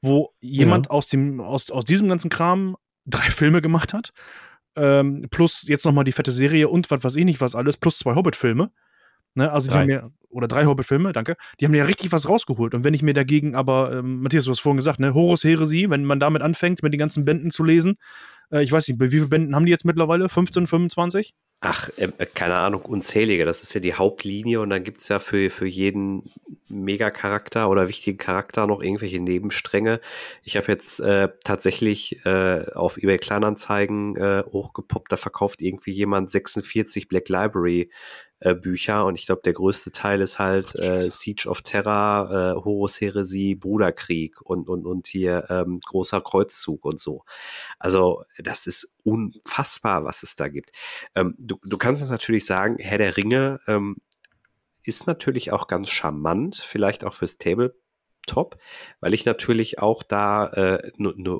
wo 0.02 0.34
jemand 0.42 0.92
aus, 0.92 1.08
dem, 1.08 1.40
aus, 1.40 1.72
aus 1.72 1.86
diesem 1.86 2.10
ganzen 2.10 2.30
Kram 2.30 2.76
drei 3.06 3.30
Filme 3.32 3.62
gemacht 3.62 3.94
hat, 3.94 4.12
ähm, 4.76 5.28
plus 5.32 5.66
jetzt 5.68 5.86
nochmal 5.86 6.04
die 6.04 6.12
fette 6.12 6.32
Serie 6.32 6.68
und 6.68 6.92
was 6.92 7.04
weiß 7.04 7.16
ich 7.16 7.26
nicht 7.26 7.42
was 7.42 7.56
alles, 7.56 7.78
plus 7.78 7.98
zwei 7.98 8.16
Hobbit-Filme. 8.16 8.72
Ne, 9.36 9.52
also 9.52 9.72
Drei. 9.72 9.86
die 9.86 9.94
haben 9.96 10.04
mir, 10.04 10.12
oder 10.30 10.48
drei 10.48 10.66
Hobbit-Filme, 10.66 11.12
danke. 11.12 11.36
Die 11.60 11.66
haben 11.66 11.74
ja 11.74 11.86
richtig 11.86 12.12
was 12.12 12.30
rausgeholt. 12.30 12.76
Und 12.76 12.84
wenn 12.84 12.94
ich 12.94 13.02
mir 13.02 13.16
dagegen 13.16 13.56
aber, 13.56 13.92
ähm, 13.92 14.22
Matthias, 14.22 14.46
du 14.46 14.52
hast 14.52 14.60
vorhin 14.60 14.78
gesagt, 14.78 15.00
ne, 15.00 15.14
Horus 15.16 15.44
Heresie, 15.44 15.90
wenn 15.90 16.06
man 16.06 16.20
damit 16.20 16.44
anfängt, 16.44 16.84
mit 16.84 16.94
den 16.94 17.00
ganzen 17.00 17.26
Bänden 17.26 17.50
zu 17.50 17.64
lesen, 17.64 17.98
äh, 18.52 18.64
ich 18.64 18.72
weiß 18.72 18.88
nicht, 18.88 19.00
wie 19.00 19.10
vielen 19.10 19.30
Bänden 19.30 19.56
haben 19.56 19.66
die 19.66 19.72
jetzt 19.72 19.86
mittlerweile? 19.86 20.30
15, 20.30 20.68
25? 20.68 21.34
Ach, 21.66 21.90
äh, 21.96 22.10
keine 22.34 22.56
Ahnung, 22.56 22.82
unzählige. 22.82 23.46
Das 23.46 23.64
ist 23.64 23.74
ja 23.74 23.80
die 23.80 23.94
Hauptlinie 23.94 24.60
und 24.60 24.70
dann 24.70 24.84
gibt's 24.84 25.08
ja 25.08 25.20
für, 25.20 25.50
für 25.50 25.66
jeden 25.66 26.30
Megacharakter 26.68 27.70
oder 27.70 27.88
wichtigen 27.88 28.18
Charakter 28.18 28.68
noch 28.68 28.82
irgendwelche 28.82 29.22
Nebenstränge. 29.22 30.02
Ich 30.44 30.58
habe 30.58 30.68
jetzt 30.68 31.00
äh, 31.00 31.30
tatsächlich 31.46 32.26
äh, 32.26 32.66
auf 32.74 32.98
eBay 32.98 33.18
Kleinanzeigen 33.18 34.18
äh, 34.18 34.44
hochgepoppt, 34.52 35.14
da 35.14 35.16
verkauft 35.16 35.62
irgendwie 35.62 35.94
jemand 35.94 36.32
46 36.32 37.08
Black 37.08 37.30
Library 37.30 37.90
äh, 38.44 38.56
Bücher 38.56 39.06
und 39.06 39.18
ich 39.18 39.26
glaube, 39.26 39.42
der 39.44 39.54
größte 39.54 39.92
Teil 39.92 40.20
ist 40.20 40.38
halt 40.38 40.76
äh, 40.76 41.02
Siege 41.10 41.48
of 41.48 41.62
Terror, 41.62 42.30
äh, 42.30 42.64
Horus 42.66 43.00
Heresie, 43.00 43.56
Bruderkrieg 43.56 44.42
und, 44.42 44.68
und, 44.68 44.86
und 44.86 45.08
hier 45.08 45.46
ähm, 45.50 45.80
großer 45.86 46.20
Kreuzzug 46.20 46.84
und 46.84 47.00
so. 47.00 47.24
Also 47.80 48.24
das 48.38 48.68
ist 48.68 48.94
unfassbar, 49.04 50.04
was 50.04 50.24
es 50.24 50.36
da 50.36 50.50
gibt. 50.50 50.72
Ähm, 51.16 51.36
du, 51.38 51.58
du 51.64 51.78
kannst 51.78 52.02
jetzt 52.02 52.12
natürlich 52.12 52.46
sagen, 52.46 52.76
Herr 52.80 52.98
der 52.98 53.16
Ringe 53.16 53.60
ähm, 53.68 53.98
ist 54.84 55.08
natürlich 55.08 55.54
auch 55.54 55.68
ganz 55.68 55.90
charmant, 55.90 56.58
vielleicht 56.58 57.06
auch 57.06 57.14
fürs 57.14 57.38
Tabletop, 57.38 58.58
weil 59.00 59.14
ich 59.14 59.26
natürlich 59.26 59.80
auch 59.80 60.04
da 60.04 60.48
eine 60.48 60.84
äh, 60.84 60.92
ne 60.98 61.14
ne 61.16 61.40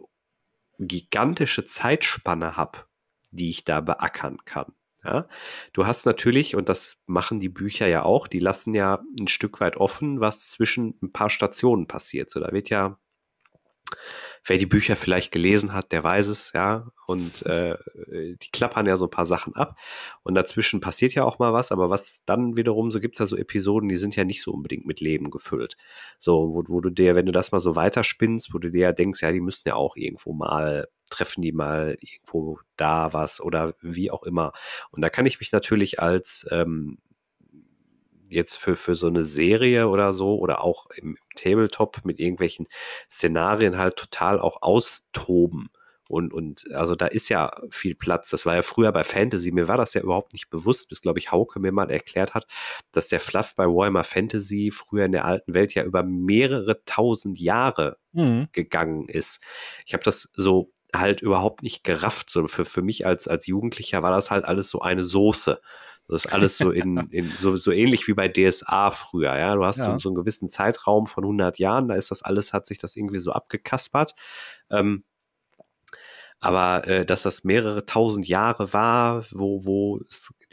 gigantische 0.80 1.66
Zeitspanne 1.66 2.56
habe, 2.56 2.86
die 3.32 3.50
ich 3.50 3.66
da 3.66 3.82
beackern 3.82 4.38
kann. 4.46 4.74
Ja, 5.04 5.28
du 5.74 5.86
hast 5.86 6.06
natürlich, 6.06 6.56
und 6.56 6.70
das 6.70 6.98
machen 7.08 7.40
die 7.40 7.50
Bücher 7.50 7.88
ja 7.88 8.04
auch, 8.04 8.28
die 8.28 8.40
lassen 8.40 8.74
ja 8.74 9.02
ein 9.20 9.28
Stück 9.28 9.60
weit 9.60 9.78
offen, 9.78 10.22
was 10.22 10.50
zwischen 10.50 10.96
ein 11.02 11.12
paar 11.12 11.30
Stationen 11.30 11.88
passiert. 11.88 12.30
So, 12.30 12.40
da 12.40 12.52
wird 12.54 12.70
ja, 12.70 12.98
wer 14.46 14.58
die 14.58 14.66
Bücher 14.66 14.96
vielleicht 14.96 15.32
gelesen 15.32 15.74
hat, 15.74 15.92
der 15.92 16.04
weiß 16.04 16.28
es, 16.28 16.52
ja. 16.54 16.88
Und 17.06 17.46
äh, 17.46 17.76
die 18.08 18.50
klappern 18.52 18.86
ja 18.86 18.96
so 18.96 19.06
ein 19.06 19.12
paar 19.12 19.26
Sachen 19.26 19.56
ab. 19.56 19.78
Und 20.24 20.36
dazwischen 20.36 20.80
passiert 20.80 21.14
ja 21.14 21.24
auch 21.26 21.40
mal 21.40 21.54
was, 21.54 21.72
aber 21.72 21.90
was 21.90 22.24
dann 22.26 22.56
wiederum, 22.58 22.92
so 22.92 23.00
gibt's 23.00 23.20
ja 23.20 23.26
so 23.28 23.36
Episoden, 23.38 23.90
die 23.90 23.96
sind 23.98 24.16
ja 24.16 24.24
nicht 24.24 24.42
so 24.42 24.52
unbedingt 24.52 24.86
mit 24.86 25.02
Leben 25.02 25.30
gefüllt. 25.32 25.76
So, 26.20 26.54
wo, 26.54 26.64
wo 26.68 26.82
du 26.82 26.90
dir, 26.90 27.16
wenn 27.16 27.26
du 27.26 27.32
das 27.32 27.52
mal 27.52 27.60
so 27.60 27.76
weiterspinnst, 27.76 28.54
wo 28.54 28.58
du 28.58 28.70
dir 28.72 28.82
ja 28.82 28.92
denkst, 28.94 29.22
ja, 29.22 29.32
die 29.32 29.42
müssen 29.42 29.68
ja 29.68 29.76
auch 29.76 29.96
irgendwo 29.96 30.34
mal 30.34 30.88
treffen 31.14 31.42
die 31.42 31.52
mal 31.54 31.98
irgendwo 32.02 32.60
da 32.78 33.14
was 33.14 33.40
oder 33.42 33.74
wie 33.82 34.12
auch 34.12 34.24
immer. 34.24 34.54
Und 34.92 35.02
da 35.02 35.10
kann 35.10 35.26
ich 35.26 35.40
mich 35.40 35.52
natürlich 35.52 36.00
als 36.00 36.46
ähm, 36.52 36.98
jetzt 38.30 38.58
für, 38.58 38.76
für 38.76 38.96
so 38.96 39.08
eine 39.08 39.26
Serie 39.26 39.88
oder 39.88 40.14
so 40.14 40.38
oder 40.40 40.64
auch 40.64 40.88
im 40.98 41.18
Tabletop 41.36 42.04
mit 42.04 42.20
irgendwelchen 42.20 42.68
Szenarien 43.10 43.78
halt 43.78 43.96
total 43.96 44.40
auch 44.40 44.62
austoben 44.62 45.70
Und, 46.10 46.34
und 46.34 46.66
also 46.74 46.96
da 46.96 47.08
ist 47.08 47.30
ja 47.30 47.52
viel 47.70 47.96
Platz. 47.96 48.30
Das 48.30 48.46
war 48.46 48.56
ja 48.56 48.62
früher 48.62 48.92
bei 48.92 49.04
Fantasy. 49.04 49.52
Mir 49.52 49.68
war 49.68 49.78
das 49.78 49.94
ja 49.94 50.02
überhaupt 50.02 50.34
nicht 50.34 50.50
bewusst, 50.50 50.90
bis, 50.90 51.02
glaube 51.02 51.20
ich, 51.20 51.32
Hauke 51.32 51.60
mir 51.60 51.72
mal 51.72 51.90
erklärt 51.90 52.34
hat, 52.34 52.46
dass 52.92 53.08
der 53.08 53.20
Fluff 53.20 53.56
bei 53.56 53.66
Warhammer 53.66 54.04
Fantasy 54.04 54.72
früher 54.72 55.06
in 55.06 55.14
der 55.14 55.26
alten 55.26 55.54
Welt 55.54 55.74
ja 55.76 55.84
über 55.84 56.04
mehrere 56.04 56.84
tausend 56.86 57.40
Jahre 57.40 57.98
mhm. 58.12 58.50
gegangen 58.52 59.08
ist. 59.08 59.42
Ich 59.86 59.94
habe 59.94 60.04
das 60.04 60.30
so 60.34 60.73
halt 60.96 61.22
überhaupt 61.22 61.64
nicht 61.64 61.84
gerafft. 61.84 62.30
So 62.30 62.48
für, 62.48 62.66
für 62.66 62.82
mich 62.82 63.06
als, 63.06 63.28
als 63.28 63.48
Jugendlicher 63.48 64.04
war 64.04 64.12
das 64.12 64.32
halt 64.32 64.46
alles 64.46 64.70
so 64.70 64.82
eine 64.82 65.04
Soße. 65.04 65.60
Das 66.08 66.26
ist 66.26 66.34
alles 66.34 66.58
so 66.58 66.72
in, 66.72 66.98
in 67.12 67.32
so, 67.38 67.56
so 67.56 67.72
ähnlich 67.72 68.08
wie 68.08 68.14
bei 68.14 68.28
DSA 68.28 68.92
früher, 68.92 69.38
ja. 69.38 69.56
Du 69.56 69.66
hast 69.66 69.78
ja. 69.78 69.94
so, 69.94 69.98
so 70.00 70.10
einen 70.10 70.16
gewissen 70.16 70.50
Zeitraum 70.50 71.08
von 71.08 71.24
100 71.24 71.60
Jahren, 71.60 71.88
da 71.88 71.96
ist 71.96 72.12
das 72.12 72.24
alles, 72.24 72.54
hat 72.54 72.66
sich 72.66 72.78
das 72.78 72.96
irgendwie 72.96 73.20
so 73.20 73.32
abgekaspert. 73.32 74.16
Ähm, 74.70 75.04
aber 76.40 76.86
äh, 76.90 77.06
dass 77.06 77.24
das 77.24 77.46
mehrere 77.46 77.86
tausend 77.86 78.28
Jahre 78.28 78.74
war, 78.74 79.24
wo, 79.32 79.64
wo 79.64 80.02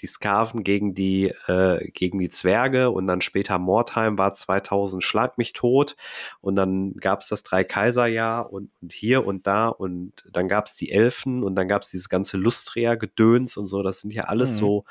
die 0.01 0.07
Skaven 0.07 0.65
gegen 0.65 0.95
die, 0.95 1.35
äh, 1.47 1.91
gegen 1.91 2.19
die 2.19 2.31
Zwerge 2.31 2.91
und 2.91 3.07
dann 3.07 3.21
später 3.21 3.59
Mordheim 3.59 4.19
war 4.19 4.33
2000 4.33 5.03
Schlag 5.03 5.39
mich 5.39 5.53
tot 5.53 5.97
und 6.41 6.57
dann 6.57 6.95
gab 6.95 7.23
es 7.23 7.29
das 7.29 7.43
Drei-Kaiser-Jahr 7.43 8.53
und, 8.53 8.71
und 8.81 8.93
hier 8.93 9.27
und 9.27 9.47
da 9.47 9.69
und 9.69 10.13
dann 10.33 10.49
gab 10.49 10.67
es 10.67 10.77
die 10.77 10.91
Elfen 10.91 11.43
und 11.43 11.55
dann 11.55 11.69
gab 11.69 11.83
es 11.83 11.91
dieses 11.91 12.09
ganze 12.09 12.37
Lustrea-Gedöns 12.37 13.57
und 13.57 13.69
so. 13.69 13.83
Das 13.83 14.01
sind 14.01 14.13
ja 14.13 14.25
alles 14.25 14.55
mhm. 14.55 14.59
so 14.59 14.85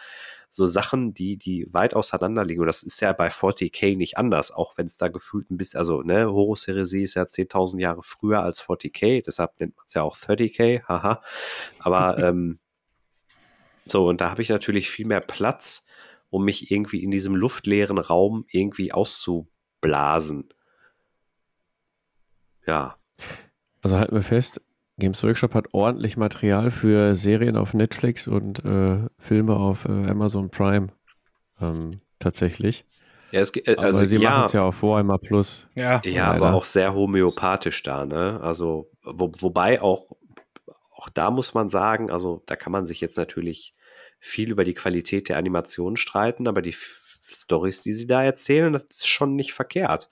so 0.50 0.66
Sachen, 0.66 1.14
die, 1.14 1.38
die 1.38 1.68
weit 1.72 1.94
auseinander 1.94 2.44
liegen. 2.44 2.62
Und 2.62 2.68
das 2.68 2.84
ist 2.84 3.00
ja 3.02 3.14
bei 3.14 3.30
40k 3.30 3.96
nicht 3.96 4.18
anders, 4.18 4.52
auch 4.52 4.78
wenn 4.78 4.88
es 4.88 4.98
da 4.98 5.08
gefühlt 5.08 5.52
ein 5.52 5.58
bisschen, 5.58 5.78
also, 5.78 6.02
ne, 6.02 6.32
Horus 6.32 6.68
Heresie 6.68 7.04
ist 7.04 7.16
ja 7.16 7.24
10.000 7.24 7.80
Jahre 7.80 8.02
früher 8.02 8.42
als 8.42 8.62
40k, 8.62 9.24
deshalb 9.24 9.60
nennt 9.60 9.76
man 9.78 9.86
es 9.86 9.94
ja 9.94 10.02
auch 10.02 10.18
30k, 10.18 10.84
haha. 10.88 11.22
Aber, 11.80 12.18
ähm, 12.24 12.60
so, 13.90 14.08
und 14.08 14.22
da 14.22 14.30
habe 14.30 14.42
ich 14.42 14.50
natürlich 14.50 14.90
viel 14.90 15.06
mehr 15.06 15.22
Platz, 15.22 15.88
um 16.30 16.46
mich 16.46 16.72
irgendwie 16.72 17.04
in 17.04 17.12
diesem 17.12 17.36
luftleeren 17.36 17.98
Raum 17.98 18.46
irgendwie 18.52 18.92
auszublasen. 18.92 20.50
Ja. 22.66 22.98
Also 23.82 23.98
halten 23.98 24.16
wir 24.16 24.22
fest, 24.22 24.62
Games 25.00 25.24
Workshop 25.24 25.56
hat 25.56 25.74
ordentlich 25.74 26.18
Material 26.18 26.70
für 26.70 27.16
Serien 27.16 27.56
auf 27.56 27.74
Netflix 27.74 28.28
und 28.28 28.64
äh, 28.64 29.08
Filme 29.18 29.56
auf 29.56 29.86
äh, 29.86 30.10
Amazon 30.10 30.50
Prime. 30.50 30.90
Ähm, 31.60 32.02
tatsächlich. 32.20 32.86
Ja, 33.32 33.42
es, 33.42 33.56
äh, 33.56 33.76
also, 33.76 34.00
aber 34.00 34.08
die 34.08 34.18
ja, 34.18 34.30
machen 34.30 34.46
es 34.46 34.54
ja 34.54 34.64
auf 34.64 34.84
Warhammer 34.84 35.18
Plus. 35.18 35.68
Ja, 35.76 36.02
ja 36.06 36.34
aber 36.34 36.54
auch 36.54 36.66
sehr 36.66 36.94
homöopathisch 36.94 37.82
da, 37.84 38.06
ne? 38.06 38.40
Also, 38.42 38.92
wo, 39.04 39.32
wobei 39.40 39.82
auch, 39.82 40.12
auch 40.92 41.10
da 41.10 41.32
muss 41.32 41.54
man 41.54 41.70
sagen, 41.70 42.12
also 42.12 42.44
da 42.46 42.56
kann 42.56 42.72
man 42.72 42.86
sich 42.86 43.02
jetzt 43.02 43.18
natürlich 43.18 43.76
viel 44.20 44.52
über 44.52 44.64
die 44.64 44.74
Qualität 44.74 45.30
der 45.30 45.38
Animation 45.38 45.98
streiten, 45.98 46.48
aber 46.48 46.62
die 46.62 46.76
Stories, 47.22 47.82
die 47.82 47.94
sie 47.94 48.08
da 48.08 48.24
erzählen, 48.24 48.74
das 48.74 48.86
ist 48.90 49.08
schon 49.08 49.36
nicht 49.36 49.54
verkehrt. 49.54 50.10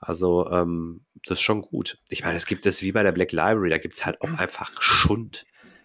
Also, 0.00 0.48
ähm, 0.50 1.04
das 1.24 1.38
ist 1.38 1.42
schon 1.42 1.62
gut. 1.62 1.98
Ich 2.08 2.22
meine, 2.22 2.36
es 2.36 2.46
gibt 2.46 2.66
es 2.66 2.82
wie 2.82 2.92
bei 2.92 3.02
der 3.02 3.12
Black 3.12 3.32
Library, 3.32 3.70
da 3.70 3.78
gibt 3.78 3.96
es 3.96 4.06
halt 4.06 4.20
auch 4.20 4.38
einfach 4.38 4.80
Schund. 4.80 5.44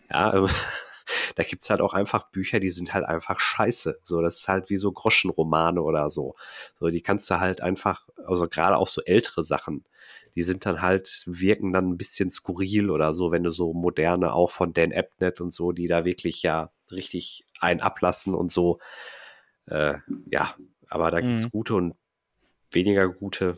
Ja, 0.09 0.33
ähm, 0.35 0.49
da 1.35 1.43
gibt 1.43 1.63
es 1.63 1.69
halt 1.69 1.81
auch 1.81 1.93
einfach 1.93 2.29
Bücher, 2.29 2.59
die 2.59 2.69
sind 2.69 2.93
halt 2.93 3.05
einfach 3.05 3.39
scheiße. 3.39 3.99
So, 4.03 4.21
das 4.21 4.39
ist 4.39 4.47
halt 4.47 4.69
wie 4.69 4.77
so 4.77 4.91
Groschenromane 4.91 5.81
oder 5.81 6.09
so. 6.09 6.35
So, 6.79 6.89
die 6.89 7.01
kannst 7.01 7.29
du 7.31 7.39
halt 7.39 7.61
einfach, 7.61 8.07
also 8.25 8.47
gerade 8.47 8.77
auch 8.77 8.87
so 8.87 9.01
ältere 9.03 9.43
Sachen, 9.43 9.83
die 10.35 10.43
sind 10.43 10.65
dann 10.65 10.81
halt, 10.81 11.23
wirken 11.25 11.73
dann 11.73 11.89
ein 11.89 11.97
bisschen 11.97 12.29
skurril 12.29 12.89
oder 12.89 13.13
so, 13.13 13.31
wenn 13.31 13.43
du 13.43 13.51
so 13.51 13.73
moderne, 13.73 14.33
auch 14.33 14.51
von 14.51 14.73
Dan 14.73 14.93
Abnett 14.93 15.41
und 15.41 15.53
so, 15.53 15.71
die 15.71 15.87
da 15.87 16.05
wirklich 16.05 16.43
ja 16.43 16.71
richtig 16.91 17.45
einen 17.59 17.81
ablassen 17.81 18.33
und 18.33 18.51
so. 18.51 18.79
Äh, 19.65 19.95
ja, 20.29 20.55
aber 20.89 21.11
da 21.11 21.21
gibt's 21.21 21.45
mhm. 21.45 21.51
gute 21.51 21.75
und 21.75 21.95
weniger 22.71 23.07
gute. 23.09 23.57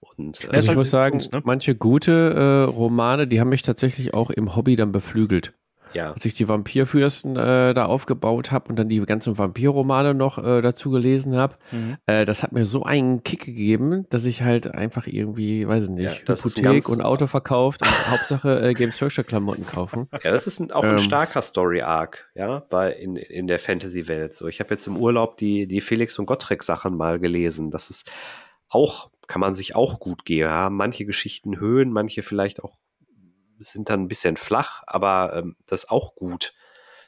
Und, 0.00 0.44
äh, 0.44 0.48
also 0.48 0.72
ich 0.72 0.76
muss 0.78 0.90
sagen, 0.90 1.18
ne? 1.32 1.42
manche 1.44 1.74
gute 1.74 2.12
äh, 2.12 2.70
Romane, 2.70 3.26
die 3.26 3.40
haben 3.40 3.48
mich 3.48 3.62
tatsächlich 3.62 4.14
auch 4.14 4.30
im 4.30 4.54
Hobby 4.56 4.76
dann 4.76 4.92
beflügelt. 4.92 5.54
Ja. 5.94 6.12
Als 6.12 6.24
ich 6.24 6.34
die 6.34 6.48
Vampirfürsten 6.48 7.36
äh, 7.36 7.74
da 7.74 7.86
aufgebaut 7.86 8.50
habe 8.50 8.68
und 8.68 8.76
dann 8.76 8.88
die 8.88 9.00
ganzen 9.00 9.36
Vampirromane 9.36 10.14
noch 10.14 10.38
äh, 10.38 10.60
dazu 10.60 10.90
gelesen 10.90 11.36
habe, 11.36 11.56
mhm. 11.70 11.96
äh, 12.06 12.24
das 12.24 12.42
hat 12.42 12.52
mir 12.52 12.64
so 12.64 12.84
einen 12.84 13.22
Kick 13.22 13.44
gegeben, 13.44 14.06
dass 14.10 14.24
ich 14.24 14.42
halt 14.42 14.74
einfach 14.74 15.06
irgendwie, 15.06 15.66
weiß 15.66 15.84
ich 15.84 15.90
nicht, 15.90 16.04
ja, 16.26 16.34
Hypothek 16.34 16.88
und 16.88 17.02
Auto 17.02 17.26
verkauft 17.26 17.82
und 17.82 17.88
Hauptsache 18.10 18.68
äh, 18.68 18.74
Games 18.74 19.00
Workshop 19.00 19.26
Klamotten 19.26 19.66
kaufen. 19.66 20.08
Ja, 20.22 20.30
das 20.30 20.46
ist 20.46 20.60
ein, 20.60 20.70
auch 20.70 20.84
ein 20.84 20.92
ähm, 20.92 20.98
starker 20.98 21.42
Story 21.42 21.82
Arc, 21.82 22.30
ja, 22.34 22.60
bei 22.70 22.92
in, 22.92 23.16
in 23.16 23.46
der 23.46 23.58
Fantasy 23.58 24.08
Welt. 24.08 24.34
So, 24.34 24.48
ich 24.48 24.60
habe 24.60 24.70
jetzt 24.70 24.86
im 24.86 24.96
Urlaub 24.96 25.36
die 25.36 25.66
die 25.66 25.80
Felix 25.80 26.18
und 26.18 26.26
Gottreck 26.26 26.62
Sachen 26.62 26.96
mal 26.96 27.18
gelesen. 27.18 27.70
Das 27.70 27.90
ist 27.90 28.10
auch 28.68 29.10
kann 29.26 29.40
man 29.40 29.54
sich 29.54 29.74
auch 29.74 29.98
gut 29.98 30.24
geben. 30.24 30.48
Ja, 30.48 30.68
manche 30.68 31.06
Geschichten 31.06 31.58
Höhen, 31.58 31.90
manche 31.90 32.22
vielleicht 32.22 32.62
auch 32.62 32.74
sind 33.62 33.88
dann 33.88 34.02
ein 34.02 34.08
bisschen 34.08 34.36
flach, 34.36 34.82
aber 34.86 35.34
ähm, 35.36 35.56
das 35.66 35.84
ist 35.84 35.90
auch 35.90 36.14
gut. 36.14 36.52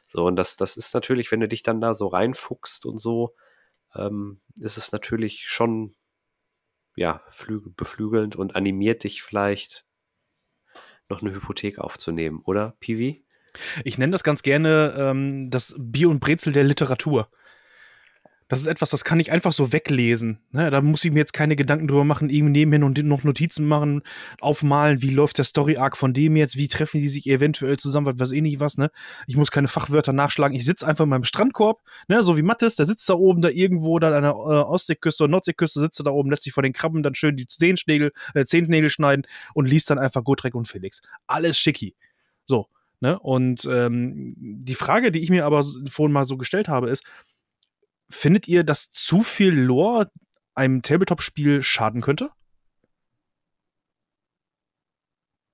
So, 0.05 0.25
und 0.25 0.37
das, 0.37 0.57
das 0.57 0.77
ist 0.77 0.95
natürlich, 0.95 1.33
wenn 1.33 1.41
du 1.41 1.49
dich 1.49 1.63
dann 1.63 1.81
da 1.81 1.95
so 1.95 2.09
reinfuchst 2.09 2.87
und 2.87 2.99
so, 2.99 3.35
ähm, 3.95 4.41
ist 4.57 4.79
es 4.79 4.93
natürlich 4.93 5.45
schon, 5.47 5.95
ja, 6.97 7.23
beflügelnd 7.77 8.37
und 8.37 8.55
animiert 8.57 9.05
dich 9.05 9.23
vielleicht 9.23 9.85
noch 11.09 11.23
eine 11.23 11.33
Hypothek 11.33 11.79
aufzunehmen, 11.79 12.41
oder, 12.45 12.77
Piwi? 12.81 13.25
Ich 13.85 13.99
nenne 13.99 14.13
das 14.13 14.25
ganz 14.25 14.43
gerne 14.43 14.95
ähm, 14.97 15.51
das 15.51 15.75
Bier 15.79 16.09
und 16.09 16.21
Brezel 16.21 16.53
der 16.53 16.65
Literatur. 16.65 17.31
Das 18.55 18.61
ist 18.61 18.69
etwas, 18.69 18.91
das 18.91 19.03
kann 19.03 19.19
ich 19.19 19.33
einfach 19.33 19.53
so 19.53 19.73
weglesen. 19.73 20.39
Ne? 20.53 20.71
Da 20.71 20.81
muss 20.81 21.05
ich 21.05 21.11
mir 21.11 21.19
jetzt 21.19 21.33
keine 21.33 21.57
Gedanken 21.57 21.89
drüber 21.89 22.05
machen, 22.05 22.31
irgendwie 22.31 22.53
nebenhin 22.53 22.85
und 22.85 23.03
noch 23.03 23.25
Notizen 23.25 23.67
machen, 23.67 24.03
aufmalen, 24.41 25.03
wie 25.03 25.11
läuft 25.11 25.39
der 25.39 25.45
Story-Arc 25.45 25.97
von 25.97 26.15
dem 26.15 26.37
jetzt, 26.37 26.57
wie 26.57 26.69
treffen 26.69 27.01
die 27.01 27.09
sich 27.09 27.29
eventuell 27.29 27.79
zusammen, 27.79 28.07
was 28.07 28.21
weiß 28.21 28.31
eh 28.31 28.41
nicht 28.41 28.61
was, 28.61 28.79
ne? 28.79 28.93
Ich 29.27 29.37
muss 29.37 29.51
keine 29.51 29.67
Fachwörter 29.67 30.13
nachschlagen. 30.13 30.57
Ich 30.57 30.65
sitze 30.65 30.87
einfach 30.87 31.03
in 31.03 31.11
meinem 31.11 31.25
Strandkorb, 31.25 31.81
ne? 32.07 32.23
so 32.23 32.37
wie 32.37 32.43
Mattes, 32.43 32.77
der 32.77 32.87
sitzt 32.87 33.09
da 33.09 33.15
oben, 33.15 33.43
da 33.43 33.49
irgendwo, 33.49 33.99
da 33.99 34.15
an 34.15 34.23
der 34.23 34.31
äh, 34.31 34.35
Ostseeküste 34.35 35.25
oder 35.25 35.33
Nordseeküste, 35.33 35.81
sitzt 35.81 36.01
er 36.01 36.05
da 36.05 36.13
oben, 36.13 36.31
lässt 36.31 36.45
sich 36.45 36.53
vor 36.53 36.63
den 36.63 36.73
Krabben 36.73 37.03
dann 37.03 37.17
schön 37.17 37.37
die 37.37 37.49
Zehennägel, 37.49 38.13
äh, 38.35 38.89
schneiden 38.89 39.27
und 39.55 39.69
liest 39.69 39.91
dann 39.91 39.99
einfach 39.99 40.23
Gotrek 40.23 40.55
und 40.55 40.69
Felix. 40.69 41.01
Alles 41.27 41.59
schicki. 41.59 41.97
So, 42.47 42.69
ne? 43.01 43.19
Und 43.19 43.65
ähm, 43.65 44.35
die 44.39 44.77
Frage, 44.77 45.11
die 45.11 45.21
ich 45.21 45.31
mir 45.31 45.45
aber 45.45 45.65
vorhin 45.91 46.13
mal 46.13 46.25
so 46.25 46.37
gestellt 46.37 46.69
habe, 46.69 46.89
ist, 46.91 47.03
Findet 48.15 48.47
ihr, 48.47 48.63
dass 48.63 48.93
zu 48.93 49.23
viel 49.23 49.53
Lore 49.53 50.11
einem 50.55 50.83
Tabletop-Spiel 50.83 51.65
schaden 51.65 52.01
könnte? 52.01 52.31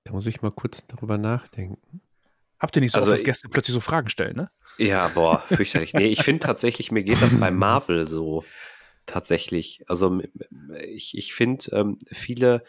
Da 0.03 0.13
muss 0.13 0.27
ich 0.27 0.43
mal 0.43 0.51
kurz 0.51 0.85
darüber 0.85 1.17
nachdenken. 1.17 2.01
Habt 2.59 2.75
ihr 2.75 2.81
nicht 2.81 2.91
so 2.91 2.99
also, 2.99 3.09
oft, 3.09 3.19
dass 3.19 3.25
Gäste 3.25 3.49
plötzlich 3.49 3.73
so 3.73 3.79
Fragen 3.79 4.09
stellen, 4.09 4.35
ne? 4.35 4.51
Ja, 4.77 5.07
boah, 5.07 5.43
fürchterlich. 5.47 5.93
nee, 5.93 6.07
ich 6.07 6.21
finde 6.21 6.39
tatsächlich, 6.45 6.91
mir 6.91 7.03
geht 7.03 7.21
das 7.21 7.37
bei 7.37 7.49
Marvel 7.49 8.07
so. 8.07 8.45
Tatsächlich. 9.07 9.83
Also 9.87 10.21
ich, 10.85 11.17
ich 11.17 11.33
finde 11.33 11.65
ähm, 11.75 11.97
viele, 12.11 12.63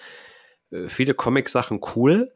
äh, 0.70 0.88
viele 0.88 1.12
Comic-Sachen 1.12 1.80
cool, 1.94 2.32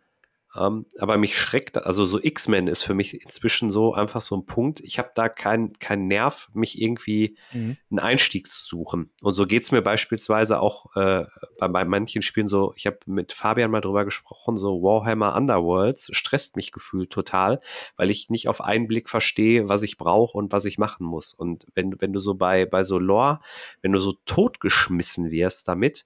ähm, 0.59 0.87
aber 0.99 1.17
mich 1.17 1.39
schreckt, 1.39 1.77
also 1.85 2.07
so 2.07 2.21
X-Men 2.23 2.69
ist 2.69 2.83
für 2.83 2.95
mich 2.95 3.21
inzwischen 3.21 3.71
so 3.71 3.95
einfach 3.95 4.21
so 4.21 4.37
ein 4.37 4.47
Punkt. 4.47 4.81
Ich 4.81 4.99
habe 4.99 5.11
da 5.15 5.29
keinen 5.29 5.79
kein 5.79 6.07
Nerv, 6.07 6.49
mich 6.55 6.81
irgendwie 6.81 7.37
mhm. 7.53 7.77
einen 7.91 7.99
Einstieg 7.99 8.49
zu 8.51 8.65
suchen. 8.65 9.11
Und 9.23 9.35
so 9.35 9.47
geht's 9.47 9.73
mir 9.73 9.83
beispielsweise 9.83 10.61
auch 10.61 10.95
äh, 10.97 11.25
bei, 11.59 11.69
bei 11.69 11.85
manchen 11.85 12.23
Spielen 12.23 12.49
so, 12.49 12.73
ich 12.77 12.87
habe 12.87 12.99
mit 13.07 13.33
Fabian 13.33 13.71
mal 13.71 13.81
drüber 13.81 14.05
gesprochen, 14.05 14.57
so 14.57 14.83
Warhammer 14.83 15.35
Underworlds 15.37 16.09
stresst 16.13 16.57
mich 16.57 16.73
gefühlt 16.73 17.11
total, 17.11 17.61
weil 17.97 18.11
ich 18.11 18.31
nicht 18.31 18.49
auf 18.49 18.61
einen 18.61 18.87
Blick 18.87 19.09
verstehe, 19.09 19.69
was 19.69 19.83
ich 19.83 19.99
brauche 19.99 20.37
und 20.37 20.53
was 20.53 20.65
ich 20.65 20.79
machen 20.79 21.07
muss. 21.07 21.35
Und 21.35 21.67
wenn, 21.75 22.01
wenn 22.01 22.13
du 22.13 22.21
so 22.21 22.35
bei, 22.35 22.67
bei 22.67 22.85
so 22.85 22.99
Lore, 22.99 23.41
wenn 23.83 23.93
du 23.93 24.01
so 24.01 24.15
totgeschmissen 24.25 25.31
wirst 25.31 25.69
damit, 25.69 26.05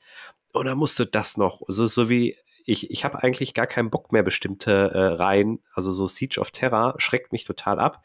oder 0.52 0.74
musst 0.74 0.98
du 0.98 1.05
das 1.05 1.36
noch, 1.36 1.60
so, 1.68 1.86
so 1.86 2.10
wie 2.10 2.36
ich, 2.70 2.90
ich 2.90 3.05
habe 3.05 3.22
eigentlich 3.22 3.52
gar 3.52 3.66
keinen 3.66 3.90
Bock 3.90 4.12
mehr, 4.12 4.22
bestimmte 4.22 4.92
äh, 4.94 4.98
Reihen, 4.98 5.60
also 5.74 5.92
so 5.92 6.06
Siege 6.06 6.40
of 6.40 6.52
Terror 6.52 6.94
schreckt 6.98 7.32
mich 7.32 7.44
total 7.44 7.80
ab, 7.80 8.02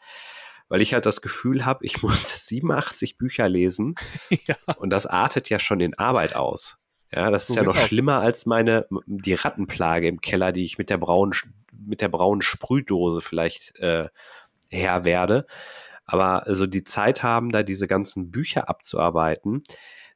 weil 0.68 0.82
ich 0.82 0.92
halt 0.92 1.06
das 1.06 1.22
Gefühl 1.22 1.64
habe, 1.64 1.86
ich 1.86 2.02
muss 2.02 2.46
87 2.48 3.16
Bücher 3.16 3.48
lesen 3.48 3.94
ja. 4.46 4.56
und 4.76 4.90
das 4.90 5.06
artet 5.06 5.48
ja 5.48 5.58
schon 5.60 5.80
in 5.80 5.94
Arbeit 5.94 6.34
aus. 6.34 6.82
Ja, 7.12 7.30
das 7.30 7.46
so 7.46 7.52
ist 7.52 7.56
ja 7.58 7.62
noch 7.62 7.76
auch. 7.76 7.86
schlimmer 7.86 8.20
als 8.20 8.46
meine, 8.46 8.86
die 9.06 9.34
Rattenplage 9.34 10.08
im 10.08 10.20
Keller, 10.20 10.52
die 10.52 10.64
ich 10.64 10.76
mit 10.76 10.90
der 10.90 10.98
braunen, 10.98 11.32
mit 11.70 12.00
der 12.00 12.08
braunen 12.08 12.42
Sprühdose 12.42 13.20
vielleicht 13.20 13.78
äh, 13.78 14.08
her 14.68 15.04
werde. 15.04 15.46
Aber 16.04 16.46
also 16.46 16.66
die 16.66 16.82
Zeit 16.82 17.22
haben, 17.22 17.52
da 17.52 17.62
diese 17.62 17.86
ganzen 17.86 18.32
Bücher 18.32 18.68
abzuarbeiten, 18.68 19.62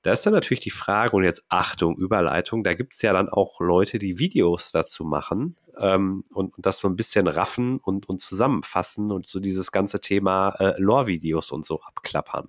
Da 0.02 0.12
ist 0.12 0.24
dann 0.24 0.32
natürlich 0.32 0.60
die 0.60 0.70
Frage, 0.70 1.14
und 1.14 1.24
jetzt 1.24 1.44
Achtung, 1.50 1.96
Überleitung, 1.96 2.64
da 2.64 2.74
gibt 2.74 2.94
es 2.94 3.02
ja 3.02 3.12
dann 3.12 3.28
auch 3.28 3.60
Leute, 3.60 3.98
die 3.98 4.18
Videos 4.18 4.72
dazu 4.72 5.04
machen 5.04 5.56
ähm, 5.78 6.24
und, 6.32 6.54
und, 6.56 6.64
das 6.64 6.80
so 6.80 6.88
ein 6.88 6.96
bisschen 6.96 7.26
raffen 7.26 7.78
und, 7.78 8.08
und 8.08 8.20
zusammenfassen 8.20 9.12
und 9.12 9.26
so 9.28 9.40
dieses 9.40 9.72
ganze 9.72 10.00
Thema 10.00 10.54
äh, 10.58 10.74
Lore-Videos 10.80 11.50
und 11.52 11.66
so 11.66 11.80
abklappern. 11.82 12.48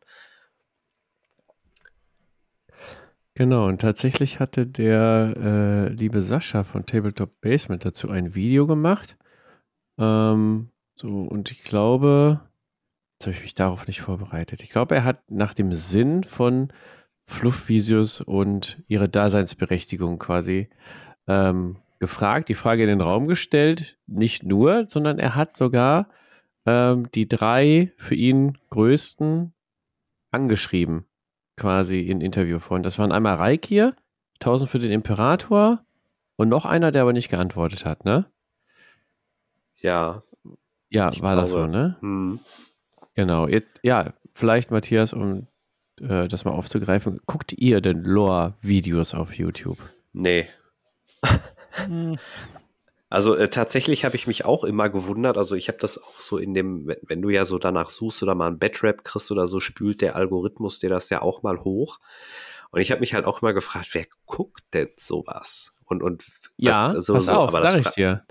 Genau, 3.34 3.68
und 3.68 3.82
tatsächlich 3.82 4.40
hatte 4.40 4.68
der 4.68 5.34
äh, 5.38 5.94
liebe 5.94 6.22
Sascha 6.22 6.64
von 6.64 6.86
Tabletop 6.86 7.42
Basement 7.42 7.84
dazu 7.84 8.10
ein 8.10 8.36
Video 8.36 8.68
gemacht. 8.68 9.18
Ähm, 9.98 10.70
so, 10.96 11.08
und 11.08 11.52
ich 11.52 11.64
glaube, 11.64 12.42
jetzt 13.14 13.28
habe 13.28 13.36
ich 13.36 13.42
mich 13.42 13.56
darauf 13.56 13.88
nicht 13.88 14.02
vorbereitet. 14.02 14.62
Ich 14.64 14.70
glaube, 14.70 14.96
er 14.96 15.04
hat 15.06 15.32
nach 15.32 15.54
dem 15.54 15.74
Sinn 15.74 16.24
von 16.24 16.72
Fluffvideos 17.26 18.22
und 18.22 18.82
ihre 18.88 19.10
Daseinsberechtigung 19.10 20.20
quasi 20.20 20.70
ähm, 21.28 21.78
gefragt, 22.00 22.50
die 22.50 22.56
Frage 22.56 22.84
in 22.84 22.90
den 22.90 23.02
Raum 23.02 23.28
gestellt. 23.28 23.98
Nicht 24.08 24.44
nur, 24.44 24.86
sondern 24.88 25.20
er 25.20 25.36
hat 25.36 25.56
sogar 25.56 26.10
ähm, 26.66 27.10
die 27.12 27.28
drei 27.28 27.92
für 27.98 28.16
ihn 28.16 28.58
größten 28.70 29.54
angeschrieben 30.32 31.06
quasi 31.58 32.00
in 32.00 32.22
Interviewform. 32.22 32.84
Das 32.84 32.98
waren 32.98 33.12
einmal 33.12 33.36
Reikir, 33.36 33.96
1000 34.36 34.70
für 34.70 34.80
den 34.80 34.92
Imperator 34.92 35.86
und 36.36 36.50
noch 36.50 36.66
einer, 36.66 36.92
der 36.92 37.04
aber 37.04 37.14
nicht 37.14 37.30
geantwortet 37.30 37.86
hat, 37.86 38.04
ne? 38.04 38.26
Ja. 39.78 40.24
Ja, 40.90 41.06
war 41.06 41.12
glaube. 41.12 41.36
das 41.42 41.50
so, 41.52 41.68
ne? 41.68 41.98
Hm. 42.02 42.40
Genau. 43.14 43.48
Jetzt, 43.48 43.80
ja, 43.84 44.14
vielleicht, 44.34 44.72
Matthias, 44.72 45.14
um 45.14 45.48
äh, 46.02 46.28
das 46.28 46.46
mal 46.46 46.52
aufzugreifen, 46.52 47.22
guckt 47.26 47.54
ihr 47.54 47.82
denn 47.82 48.04
Lore-Videos 48.04 49.14
auf 49.14 49.34
YouTube? 49.34 49.78
Nee. 50.14 50.48
Hm. 51.88 52.18
Also 53.10 53.36
äh, 53.36 53.50
tatsächlich 53.50 54.06
habe 54.06 54.16
ich 54.16 54.26
mich 54.26 54.46
auch 54.46 54.64
immer 54.64 54.90
gewundert. 54.90 55.38
Also 55.38 55.56
ich 55.56 55.68
habe 55.68 55.78
das 55.80 56.02
auch 56.02 56.20
so 56.20 56.38
in 56.38 56.54
dem, 56.54 56.88
wenn, 56.88 56.98
wenn, 57.08 57.22
du 57.22 57.30
ja 57.30 57.46
so 57.46 57.60
danach 57.60 57.90
suchst 57.90 58.24
oder 58.24 58.36
mal 58.36 58.48
ein 58.48 58.58
Betrap 58.58 59.04
kriegst 59.04 59.32
oder 59.32 59.48
so, 59.48 59.60
spült 59.60 60.02
der 60.02 60.16
Algorithmus 60.16 60.80
dir 60.80 60.90
das 60.90 61.10
ja 61.10 61.22
auch 61.22 61.44
mal 61.44 61.60
hoch. 61.60 62.00
Und 62.72 62.80
ich 62.80 62.90
habe 62.90 63.02
mich 63.02 63.14
halt 63.14 63.26
auch 63.26 63.42
immer 63.42 63.54
gefragt, 63.54 63.90
wer 63.92 64.06
guckt 64.26 64.64
denn 64.74 64.88
sowas? 64.98 65.74
Und, 65.84 66.02
und 66.02 66.24
ja, 66.56 66.96
was, 66.96 67.06
so, 67.06 67.14
pass 67.16 67.26
so, 67.26 67.32
auf, 67.34 67.48
aber 67.50 67.62
sag 67.62 67.82
ich 67.82 67.90
dir. 67.90 68.22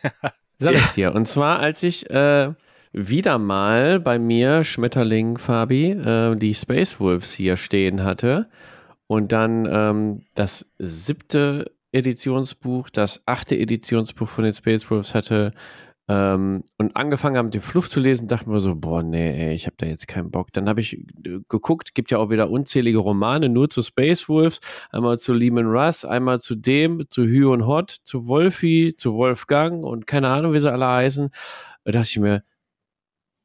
sag 0.58 0.74
ich 0.74 0.88
dir. 0.88 1.14
Und 1.14 1.26
zwar, 1.26 1.58
als 1.58 1.82
ich 1.82 2.10
äh, 2.10 2.52
wieder 2.92 3.38
mal 3.38 4.00
bei 4.00 4.18
mir, 4.18 4.64
Schmetterling 4.64 5.38
Fabi, 5.38 5.90
äh, 5.90 6.36
die 6.36 6.54
Space 6.54 7.00
Wolves 7.00 7.32
hier 7.32 7.56
stehen 7.56 8.04
hatte 8.04 8.48
und 9.06 9.32
dann 9.32 9.68
ähm, 9.70 10.22
das 10.34 10.66
siebte 10.78 11.72
Editionsbuch, 11.92 12.90
das 12.90 13.22
achte 13.26 13.56
Editionsbuch 13.56 14.28
von 14.28 14.44
den 14.44 14.52
Space 14.52 14.90
Wolves 14.90 15.14
hatte 15.14 15.52
ähm, 16.08 16.62
und 16.78 16.94
angefangen 16.94 17.36
haben, 17.36 17.50
den 17.50 17.62
Fluch 17.62 17.88
zu 17.88 17.98
lesen, 17.98 18.28
dachte 18.28 18.48
mir 18.48 18.60
so, 18.60 18.76
boah, 18.76 19.02
nee, 19.02 19.48
ey, 19.48 19.54
ich 19.54 19.66
habe 19.66 19.74
da 19.78 19.86
jetzt 19.86 20.06
keinen 20.06 20.30
Bock. 20.30 20.52
Dann 20.52 20.68
habe 20.68 20.80
ich 20.80 20.94
äh, 20.94 21.40
geguckt, 21.48 21.94
gibt 21.94 22.12
ja 22.12 22.18
auch 22.18 22.30
wieder 22.30 22.48
unzählige 22.50 22.98
Romane, 22.98 23.48
nur 23.48 23.68
zu 23.68 23.82
Space 23.82 24.28
Wolves, 24.28 24.60
einmal 24.90 25.18
zu 25.18 25.32
Lehman 25.34 25.66
Russ, 25.66 26.04
einmal 26.04 26.38
zu 26.38 26.54
dem, 26.54 27.06
zu 27.10 27.24
Hü 27.24 27.46
und 27.46 27.66
Hot, 27.66 27.90
zu 28.04 28.28
Wolfie, 28.28 28.94
zu 28.94 29.14
Wolfgang 29.14 29.84
und 29.84 30.06
keine 30.06 30.28
Ahnung, 30.28 30.52
wie 30.52 30.60
sie 30.60 30.70
alle 30.70 30.86
heißen. 30.86 31.30
Da 31.84 31.92
dachte 31.92 32.08
ich 32.08 32.18
mir, 32.20 32.44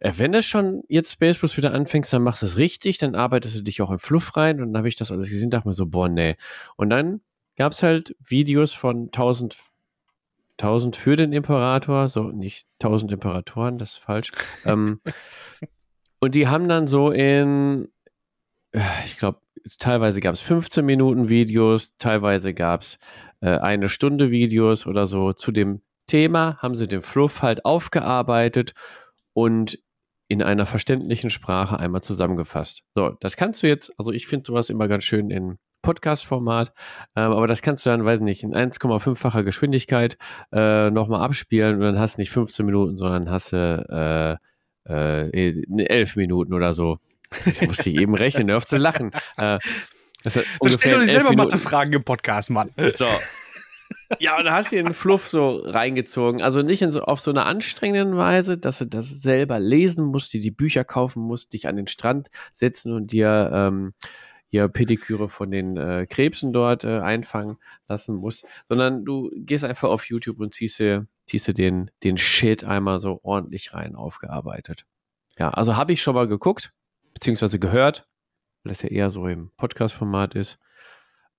wenn 0.01 0.33
es 0.33 0.45
schon 0.45 0.83
jetzt 0.87 1.13
Space 1.13 1.41
Wolves 1.41 1.57
wieder 1.57 1.73
anfängst, 1.73 2.11
dann 2.11 2.23
machst 2.23 2.41
du 2.41 2.47
es 2.47 2.57
richtig, 2.57 2.97
dann 2.97 3.13
arbeitest 3.13 3.57
du 3.57 3.61
dich 3.61 3.81
auch 3.81 3.91
im 3.91 3.99
Fluff 3.99 4.35
rein 4.35 4.59
und 4.59 4.73
dann 4.73 4.77
habe 4.77 4.87
ich 4.87 4.95
das 4.95 5.11
alles 5.11 5.29
gesehen, 5.29 5.51
dachte 5.51 5.67
mir 5.67 5.75
so, 5.75 5.85
boah, 5.85 6.09
nee. 6.09 6.37
Und 6.75 6.89
dann 6.89 7.21
gab 7.55 7.73
es 7.73 7.83
halt 7.83 8.15
Videos 8.19 8.73
von 8.73 9.05
1000, 9.05 9.57
1000 10.53 10.95
für 10.95 11.15
den 11.15 11.33
Imperator, 11.33 12.07
so 12.07 12.31
nicht 12.31 12.65
1000 12.81 13.11
Imperatoren, 13.11 13.77
das 13.77 13.93
ist 13.93 13.97
falsch. 13.99 14.31
ähm, 14.65 15.01
und 16.19 16.33
die 16.33 16.47
haben 16.47 16.67
dann 16.67 16.87
so 16.87 17.11
in, 17.11 17.87
äh, 18.71 18.81
ich 19.05 19.17
glaube, 19.17 19.39
teilweise 19.77 20.19
gab 20.19 20.33
es 20.33 20.41
15 20.41 20.83
Minuten 20.83 21.29
Videos, 21.29 21.95
teilweise 21.99 22.55
gab 22.55 22.81
es 22.81 22.97
äh, 23.41 23.57
eine 23.59 23.87
Stunde 23.87 24.31
Videos 24.31 24.87
oder 24.87 25.05
so 25.05 25.33
zu 25.33 25.51
dem 25.51 25.81
Thema, 26.07 26.57
haben 26.57 26.73
sie 26.73 26.87
den 26.87 27.03
Fluff 27.03 27.43
halt 27.43 27.65
aufgearbeitet 27.65 28.73
und 29.33 29.77
in 30.31 30.41
einer 30.41 30.65
verständlichen 30.65 31.29
Sprache 31.29 31.77
einmal 31.77 32.01
zusammengefasst. 32.01 32.83
So, 32.95 33.09
das 33.19 33.35
kannst 33.35 33.63
du 33.63 33.67
jetzt, 33.67 33.91
also 33.97 34.13
ich 34.13 34.27
finde 34.27 34.45
sowas 34.47 34.69
immer 34.69 34.87
ganz 34.87 35.03
schön 35.03 35.29
in 35.29 35.57
Podcast-Format. 35.81 36.71
Ähm, 37.17 37.33
aber 37.33 37.47
das 37.47 37.61
kannst 37.61 37.85
du 37.85 37.89
dann, 37.89 38.05
weiß 38.05 38.21
nicht, 38.21 38.41
in 38.41 38.55
1,5-facher 38.55 39.43
Geschwindigkeit 39.43 40.17
äh, 40.53 40.89
nochmal 40.89 41.21
abspielen 41.21 41.75
und 41.75 41.81
dann 41.81 41.99
hast 41.99 42.15
du 42.15 42.21
nicht 42.21 42.31
15 42.31 42.65
Minuten, 42.65 42.95
sondern 42.95 43.29
hast 43.29 43.51
du 43.51 44.39
äh, 44.87 45.29
äh, 45.29 45.63
11 45.83 46.15
Minuten 46.15 46.53
oder 46.53 46.71
so. 46.71 46.99
Ich 47.45 47.61
musste 47.67 47.89
eben 47.89 48.15
rechnen, 48.15 48.49
hör 48.49 48.57
auf 48.57 48.65
zu 48.65 48.77
lachen. 48.77 49.11
Äh, 49.35 49.59
das 50.23 50.35
da 50.35 50.43
stell 50.69 50.93
doch 50.93 50.99
nicht 50.99 51.11
selber 51.11 51.35
Mathe-Fragen 51.35 51.91
im 51.91 52.05
Podcast, 52.05 52.51
Mann. 52.51 52.69
So. 52.95 53.07
Ja, 54.19 54.37
und 54.37 54.49
hast 54.49 54.71
du 54.71 54.75
den 54.75 54.93
Fluff 54.93 55.27
so 55.27 55.57
reingezogen. 55.57 56.41
Also 56.41 56.61
nicht 56.61 56.83
so, 56.91 57.01
auf 57.01 57.19
so 57.19 57.31
einer 57.31 57.45
anstrengenden 57.45 58.17
Weise, 58.17 58.57
dass 58.57 58.79
du 58.79 58.85
das 58.85 59.09
selber 59.09 59.59
lesen 59.59 60.05
musst, 60.05 60.33
dir 60.33 60.41
die 60.41 60.51
Bücher 60.51 60.83
kaufen 60.83 61.21
musst, 61.21 61.53
dich 61.53 61.67
an 61.67 61.75
den 61.75 61.87
Strand 61.87 62.29
setzen 62.51 62.93
und 62.93 63.11
dir 63.11 63.49
ähm, 63.53 63.93
hier 64.51 64.67
Pediküre 64.67 65.29
von 65.29 65.49
den 65.49 65.77
äh, 65.77 66.05
Krebsen 66.07 66.51
dort 66.51 66.83
äh, 66.83 66.99
einfangen 66.99 67.57
lassen 67.87 68.15
musst, 68.15 68.45
sondern 68.67 69.05
du 69.05 69.31
gehst 69.33 69.63
einfach 69.63 69.89
auf 69.89 70.05
YouTube 70.05 70.39
und 70.39 70.53
ziehst 70.53 70.79
dir, 70.79 71.07
ziehst 71.25 71.47
dir 71.47 71.53
den, 71.53 71.89
den 72.03 72.17
Shit 72.17 72.65
einmal 72.65 72.99
so 72.99 73.21
ordentlich 73.23 73.73
rein 73.73 73.95
aufgearbeitet. 73.95 74.85
Ja, 75.37 75.51
also 75.51 75.77
habe 75.77 75.93
ich 75.93 76.01
schon 76.01 76.15
mal 76.15 76.27
geguckt, 76.27 76.73
beziehungsweise 77.13 77.59
gehört, 77.59 78.05
weil 78.63 78.73
das 78.73 78.81
ja 78.81 78.89
eher 78.89 79.09
so 79.09 79.25
im 79.25 79.51
Podcast-Format 79.55 80.35
ist. 80.35 80.59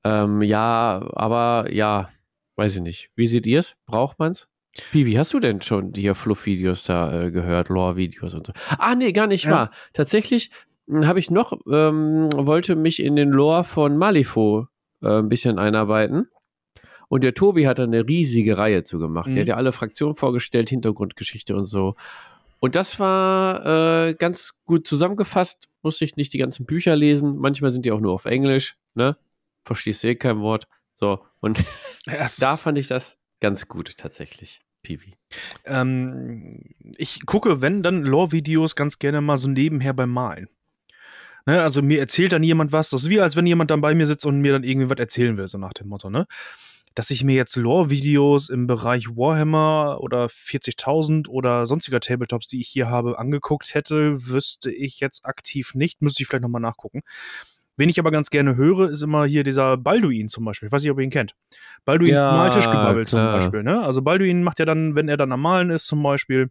Ähm, 0.05 0.40
ja, 0.40 1.07
aber 1.12 1.70
ja, 1.70 2.09
weiß 2.57 2.77
ich 2.77 2.83
nicht. 2.83 3.11
Wie 3.15 3.27
seht 3.27 3.47
ihr 3.47 3.61
es? 3.61 3.74
Braucht 3.87 4.19
man 4.19 4.33
es? 4.33 4.49
Wie, 4.93 5.19
hast 5.19 5.35
du 5.35 5.41
denn 5.41 5.61
schon 5.61 5.93
die 5.93 6.12
Fluff-Videos 6.15 6.85
da 6.85 7.24
äh, 7.24 7.31
gehört, 7.31 7.69
Lore-Videos 7.69 8.35
und 8.35 8.47
so? 8.47 8.53
Ah, 8.79 8.95
nee, 8.95 9.12
gar 9.12 9.27
nicht 9.27 9.45
ja. 9.45 9.51
wahr. 9.51 9.70
Tatsächlich 9.93 10.51
habe 10.91 11.19
ich 11.19 11.31
noch, 11.31 11.53
ähm, 11.70 12.31
wollte 12.33 12.74
mich 12.74 13.03
in 13.03 13.16
den 13.16 13.31
Lore 13.31 13.65
von 13.65 13.97
Malifo 13.97 14.66
äh, 15.03 15.19
ein 15.19 15.29
bisschen 15.29 15.59
einarbeiten. 15.59 16.29
Und 17.09 17.24
der 17.24 17.35
Tobi 17.35 17.66
hat 17.66 17.79
da 17.79 17.85
eine 17.85 18.09
riesige 18.09 18.57
Reihe 18.57 18.85
zu 18.85 18.99
gemacht. 18.99 19.29
Mhm. 19.29 19.35
Der 19.35 19.41
hat 19.43 19.49
ja 19.49 19.57
alle 19.57 19.73
Fraktionen 19.73 20.15
vorgestellt, 20.15 20.70
Hintergrundgeschichte 20.70 21.55
und 21.55 21.65
so. 21.65 21.95
Und 22.59 22.74
das 22.74 22.99
war 22.99 24.07
äh, 24.07 24.15
ganz 24.15 24.55
gut 24.65 24.87
zusammengefasst. 24.87 25.69
Musste 25.83 26.05
ich 26.05 26.16
nicht 26.16 26.33
die 26.33 26.39
ganzen 26.39 26.65
Bücher 26.65 26.97
lesen. 26.97 27.37
Manchmal 27.37 27.70
sind 27.70 27.85
die 27.85 27.93
auch 27.93 28.01
nur 28.01 28.12
auf 28.12 28.24
Englisch. 28.24 28.77
Ne? 28.95 29.16
Verstehst 29.65 30.03
du 30.05 30.09
eh 30.09 30.15
kein 30.15 30.41
Wort. 30.41 30.66
So, 30.94 31.24
und 31.40 31.64
da 32.39 32.56
fand 32.56 32.78
ich 32.78 32.89
das 32.89 33.19
ganz 33.40 33.69
gut 33.69 33.97
tatsächlich. 33.97 34.62
Piwi. 34.82 35.14
Ähm, 35.64 36.60
ich 36.97 37.24
gucke, 37.24 37.60
wenn 37.62 37.82
dann 37.82 38.02
Lore-Videos 38.02 38.74
ganz 38.74 38.98
gerne 38.98 39.20
mal 39.20 39.36
so 39.36 39.48
nebenher 39.48 39.94
beim 39.94 40.10
Malen. 40.10 40.48
Ne, 41.47 41.60
also 41.60 41.82
mir 41.82 41.98
erzählt 41.98 42.32
dann 42.32 42.43
jemand 42.43 42.73
was. 42.73 42.90
Das 42.90 43.02
ist 43.02 43.10
wie, 43.10 43.20
als 43.20 43.36
wenn 43.36 43.47
jemand 43.47 43.70
dann 43.70 43.81
bei 43.81 43.94
mir 43.94 44.06
sitzt 44.06 44.27
und 44.27 44.40
mir 44.40 44.52
dann 44.52 44.64
irgendwie 44.64 44.90
was 44.90 44.98
erzählen 44.98 45.36
will, 45.36 45.48
so 45.48 45.59
nach 45.59 45.73
dem 45.73 45.89
Motto, 45.89 46.09
ne? 46.10 46.27
Dass 46.94 47.10
ich 47.10 47.24
mir 47.24 47.35
jetzt 47.35 47.56
Lore-Videos 47.56 48.51
im 48.51 48.66
Bereich 48.66 49.09
Warhammer 49.09 49.98
oder 50.01 50.27
40.000 50.27 51.27
oder 51.27 51.66
sonstiger 51.66 52.01
Tabletops, 52.01 52.48
die 52.48 52.60
ich 52.60 52.69
hier 52.69 52.90
habe, 52.90 53.19
angeguckt 53.19 53.74
hätte, 53.74 54.27
wüsste 54.27 54.70
ich 54.70 55.01
jetzt 55.01 55.24
aktiv 55.24 55.74
nicht. 55.74 56.02
Müsste 56.02 56.23
ich 56.23 56.28
vielleicht 56.28 56.43
nochmal 56.43 56.60
nachgucken. 56.60 57.02
Wen 57.77 57.89
ich 57.89 57.99
aber 57.99 58.11
ganz 58.11 58.31
gerne 58.31 58.57
höre, 58.57 58.90
ist 58.90 59.03
immer 59.03 59.24
hier 59.24 59.44
dieser 59.44 59.77
Balduin 59.77 60.28
zum 60.28 60.44
Beispiel. 60.44 60.66
Ich 60.66 60.73
weiß 60.73 60.82
nicht, 60.82 60.90
ob 60.90 60.99
ihr 60.99 61.05
ihn 61.05 61.11
kennt. 61.11 61.35
Balduin 61.85 62.12
ja, 62.12 62.32
Maltischgebabbel 62.32 63.07
zum 63.07 63.20
Beispiel. 63.20 63.62
Ne? 63.62 63.82
Also 63.82 64.03
Balduin 64.03 64.43
macht 64.43 64.59
ja 64.59 64.66
dann, 64.66 64.94
wenn 64.94 65.09
er 65.09 65.16
dann 65.16 65.32
am 65.32 65.40
Malen 65.40 65.70
ist 65.70 65.86
zum 65.86 66.03
Beispiel, 66.03 66.51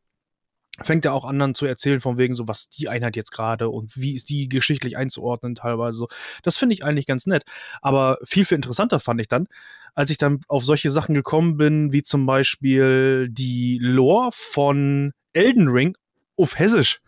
fängt 0.81 1.06
er 1.06 1.14
auch 1.14 1.26
an 1.26 1.38
dann 1.38 1.53
zu 1.53 1.65
erzählen 1.65 1.99
von 1.99 2.18
wegen 2.18 2.34
so, 2.34 2.48
was 2.48 2.69
die 2.69 2.89
Einheit 2.89 3.15
jetzt 3.15 3.31
gerade 3.31 3.69
und 3.69 3.98
wie 3.98 4.14
ist 4.14 4.30
die 4.30 4.49
geschichtlich 4.49 4.98
einzuordnen 4.98 5.56
teilweise 5.56 5.98
so. 5.98 6.07
Das 6.43 6.57
finde 6.57 6.73
ich 6.73 6.84
eigentlich 6.84 7.06
ganz 7.06 7.26
nett. 7.27 7.43
Aber 7.81 8.18
viel, 8.23 8.45
viel 8.45 8.56
interessanter 8.56 8.99
fand 8.99 9.22
ich 9.22 9.27
dann, 9.27 9.48
als 9.93 10.10
ich 10.10 10.18
dann 10.18 10.41
auf 10.48 10.64
solche 10.64 10.89
Sachen 10.89 11.14
gekommen 11.14 11.57
bin, 11.57 11.93
wie 11.93 12.03
zum 12.03 12.26
Beispiel 12.26 13.27
die 13.30 13.77
Lore 13.80 14.31
von 14.34 15.14
Elden 15.34 15.68
Ring 15.68 15.95
auf 16.38 16.57
Hessisch. 16.57 17.02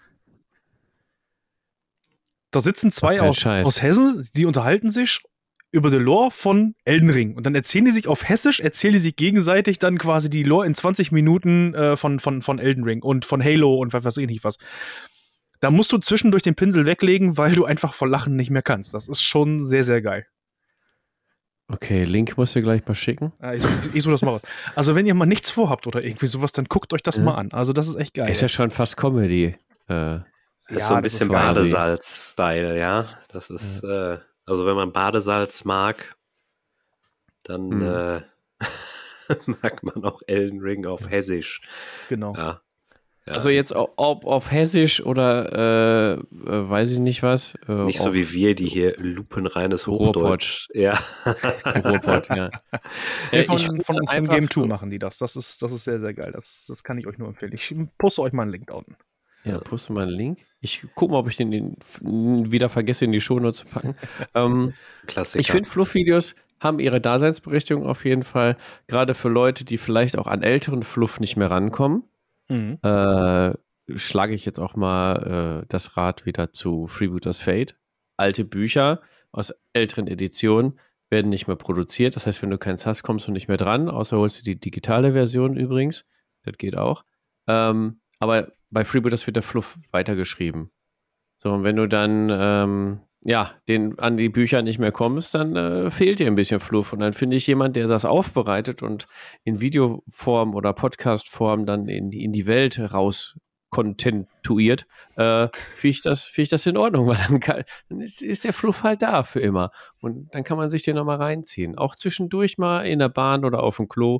Da 2.54 2.62
sitzen 2.62 2.92
zwei 2.92 3.20
aus, 3.20 3.46
aus 3.46 3.82
Hessen, 3.82 4.28
die 4.36 4.46
unterhalten 4.46 4.90
sich 4.92 5.22
über 5.72 5.90
die 5.90 5.98
Lore 5.98 6.30
von 6.30 6.76
Elden 6.86 7.10
Ring. 7.10 7.36
Und 7.36 7.48
dann 7.48 7.56
erzählen 7.56 7.86
die 7.86 7.92
sich 7.92 8.08
auf 8.08 8.30
Hessisch, 8.30 8.60
erzählen 8.60 8.94
die 8.94 9.00
sich 9.00 9.16
gegenseitig 9.16 9.80
dann 9.80 9.98
quasi 9.98 10.30
die 10.30 10.44
Lore 10.44 10.68
in 10.68 10.76
20 10.76 11.12
Minuten 11.12 11.74
äh, 11.74 11.98
von, 11.98 12.20
von, 12.20 12.44
von 12.44 12.60
Elden 12.60 12.84
Ring 12.84 13.02
und 13.02 13.26
von 13.26 13.44
Halo 13.44 13.78
und 13.78 13.92
was 13.94 14.06
weiß 14.06 14.18
ich 14.18 14.28
nicht 14.28 14.44
was. 14.44 14.58
Da 15.62 15.72
musst 15.72 15.92
du 15.92 15.98
zwischendurch 15.98 16.44
den 16.44 16.54
Pinsel 16.54 16.86
weglegen, 16.86 17.38
weil 17.38 17.56
du 17.56 17.66
einfach 17.66 17.96
vor 17.96 18.08
Lachen 18.08 18.36
nicht 18.36 18.52
mehr 18.52 18.62
kannst. 18.62 18.94
Das 18.94 19.08
ist 19.08 19.24
schon 19.24 19.66
sehr, 19.66 19.84
sehr 19.84 20.04
geil. 20.04 20.28
Okay, 21.70 22.04
Link 22.04 22.38
musst 22.38 22.56
du 22.56 22.62
gleich 22.62 22.86
mal 22.86 22.94
schicken. 22.94 23.32
Ja, 23.42 23.54
ich, 23.54 23.62
suche 23.64 23.74
ich 23.94 24.04
such 24.04 24.12
das 24.12 24.22
mal 24.22 24.32
raus. 24.32 24.42
Also, 24.76 24.96
wenn 24.96 25.08
ihr 25.08 25.16
mal 25.16 25.26
nichts 25.26 25.50
vorhabt 25.50 25.88
oder 25.88 26.04
irgendwie 26.04 26.28
sowas, 26.28 26.52
dann 26.52 26.66
guckt 26.66 26.94
euch 26.94 27.02
das 27.02 27.16
Ja. 27.16 27.24
mal 27.24 27.36
an. 27.36 27.52
Also, 27.52 27.74
das 27.74 27.88
ist 27.88 27.96
echt 27.96 28.14
geil. 28.14 28.30
Ist 28.30 28.42
ja 28.42 28.50
schon 28.50 28.70
fast 28.70 28.98
Comedy. 28.98 29.56
Äh, 29.88 30.20
Das 30.68 30.78
ist 30.78 30.82
Ja, 30.84 30.88
so 30.88 30.94
ein 30.96 31.04
das 31.04 31.14
bisschen 31.14 31.30
Badesalz-Style, 31.30 32.78
ja. 32.78 33.06
Das 33.30 33.50
ist, 33.50 33.84
äh, 33.84 34.18
also 34.46 34.66
wenn 34.66 34.76
man 34.76 34.92
Badesalz 34.92 35.66
mag, 35.66 36.16
dann 37.44 37.70
Hm. 37.72 37.82
äh, 37.82 38.22
mag 39.62 39.84
man 39.84 40.04
auch 40.06 40.22
Elden 40.28 40.62
Ring 40.62 40.86
auf 40.86 41.10
Hessisch. 41.10 41.62
genau. 42.10 42.34
Ja. 42.36 42.62
Ja. 43.26 43.36
Also 43.36 43.48
jetzt 43.48 43.72
ob 43.74 44.26
auf 44.26 44.52
Hessisch 44.52 45.02
oder 45.06 45.54
äh, 45.54 46.14
äh, 46.16 46.70
weiß 46.70 46.92
ich 46.92 47.00
nicht 47.00 47.24
was. 47.24 47.56
Äh, 47.70 47.86
Nicht 47.86 48.00
so 48.02 48.14
wie 48.14 48.34
wir, 48.34 48.54
die 48.54 48.66
hier 48.66 48.96
lupenreines 48.98 49.88
Ruhrpott. 49.88 50.18
Hochdeutsch. 50.18 50.68
Ja. 50.74 51.00
Ruhrpott, 51.86 52.28
ja. 52.36 52.50
Äh, 53.32 53.46
von, 53.46 53.56
ich 53.56 53.66
von, 53.68 53.82
von, 54.06 54.28
Game 54.28 54.50
2 54.50 54.62
so- 54.64 54.68
machen 54.68 54.90
die 54.90 55.00
das. 55.00 55.20
Das 55.20 55.38
ist, 55.38 55.62
das 55.62 55.74
ist 55.74 55.86
sehr, 55.86 56.02
sehr 56.02 56.14
geil. 56.14 56.34
Das, 56.34 56.66
das 56.68 56.84
kann 56.84 56.98
ich 56.98 57.08
euch 57.08 57.18
nur 57.18 57.30
empfehlen. 57.30 57.54
Ich 57.54 57.74
poste 57.98 58.22
euch 58.24 58.34
mal 58.34 58.42
einen 58.42 58.52
Link 58.52 58.68
da 58.68 58.74
unten. 58.74 58.98
Ja, 59.44 59.58
poste 59.60 59.94
mal 59.94 60.08
einen 60.08 60.18
Link. 60.18 60.46
Ich 60.62 60.86
gucke 60.96 61.12
mal, 61.12 61.20
ob 61.20 61.30
ich 61.30 61.36
den, 61.36 61.52
den 61.52 61.76
wieder 62.52 62.70
vergesse, 62.70 63.06
in 63.06 63.12
die 63.12 63.22
Shownotes 63.22 63.60
zu 63.60 63.66
packen. 63.66 63.96
ähm, 64.36 64.74
Klassiker. 65.06 65.42
ich 65.42 65.52
finde, 65.52 65.70
Fluff-Videos 65.70 66.36
haben 66.60 66.80
ihre 66.80 67.02
Daseinsberechtigung 67.02 67.86
auf 67.86 68.06
jeden 68.06 68.24
Fall. 68.24 68.56
Gerade 68.88 69.14
für 69.14 69.30
Leute, 69.30 69.66
die 69.66 69.78
vielleicht 69.78 70.18
auch 70.18 70.28
an 70.28 70.44
älteren 70.44 70.84
Fluff 70.84 71.20
nicht 71.20 71.36
mehr 71.36 71.52
rankommen. 71.52 72.04
Mhm. 72.50 72.78
äh, 72.84 73.54
schlage 73.96 74.34
ich 74.34 74.46
jetzt 74.46 74.60
auch 74.60 74.76
mal 74.76 75.62
äh, 75.64 75.66
das 75.70 75.98
Rad 75.98 76.26
wieder 76.26 76.52
zu 76.52 76.88
Freebooters 76.88 77.42
Fate. 77.42 77.76
Alte 78.18 78.46
Bücher 78.46 79.02
aus 79.32 79.54
älteren 79.74 80.08
Editionen 80.08 80.80
werden 81.10 81.30
nicht 81.30 81.48
mehr 81.48 81.56
produziert. 81.56 82.16
Das 82.16 82.26
heißt, 82.26 82.42
wenn 82.42 82.50
du 82.50 82.58
keins 82.58 82.86
hast, 82.86 83.04
kommst 83.04 83.28
du 83.28 83.32
nicht 83.32 83.48
mehr 83.48 83.58
dran, 83.58 83.90
außer 83.90 84.18
holst 84.18 84.40
du 84.40 84.44
die 84.44 84.60
digitale 84.60 85.14
Version 85.14 85.58
übrigens. 85.58 86.06
Das 86.44 86.58
geht 86.58 86.78
auch. 86.78 87.04
Ähm, 87.48 88.02
aber 88.20 88.54
bei 88.74 88.84
Freebooters 88.86 89.26
wird 89.28 89.36
der 89.36 89.44
Fluff 89.44 89.78
weitergeschrieben. 89.92 90.72
So, 91.38 91.52
und 91.52 91.64
wenn 91.64 91.76
du 91.76 91.88
dann 91.88 92.30
ähm, 92.32 93.00
ja, 93.26 93.52
den, 93.68 93.98
an 94.00 94.18
die 94.18 94.30
Bücher 94.30 94.62
nicht 94.62 94.80
mehr 94.80 94.92
kommst, 94.92 95.34
dann 95.34 95.56
äh, 95.56 95.92
fehlt 95.92 96.20
dir 96.20 96.28
ein 96.28 96.36
bisschen 96.36 96.60
Fluff. 96.60 96.92
Und 96.94 97.00
dann 97.00 97.14
finde 97.14 97.38
ich 97.38 97.48
jemand, 97.48 97.76
der 97.76 97.88
das 97.88 98.06
aufbereitet 98.06 98.84
und 98.84 99.08
in 99.44 99.62
Videoform 99.62 100.56
oder 100.56 100.74
Podcastform 100.74 101.66
dann 101.66 101.88
in 101.88 102.10
die, 102.10 102.24
in 102.24 102.34
die 102.34 102.46
Welt 102.46 102.80
raus 102.80 103.38
kontentuiert, 103.70 104.86
äh, 105.16 105.48
finde 105.74 105.90
ich, 105.90 106.02
das, 106.02 106.24
find 106.24 106.44
ich 106.44 106.50
das 106.50 106.66
in 106.68 106.78
Ordnung, 106.78 107.08
weil 107.08 107.18
dann, 107.28 107.40
kann, 107.40 107.64
dann 107.90 108.02
ist, 108.02 108.22
ist 108.22 108.44
der 108.44 108.54
Fluff 108.54 108.84
halt 108.84 109.02
da 109.02 109.24
für 109.24 109.40
immer. 109.40 109.72
Und 110.00 110.34
dann 110.36 110.44
kann 110.44 110.58
man 110.58 110.70
sich 110.70 110.84
den 110.84 110.96
nochmal 110.96 111.18
reinziehen. 111.18 111.78
Auch 111.78 111.96
zwischendurch 111.96 112.58
mal 112.58 112.86
in 112.86 113.00
der 113.00 113.10
Bahn 113.10 113.46
oder 113.46 113.64
auf 113.64 113.78
dem 113.78 113.88
Klo. 113.88 114.20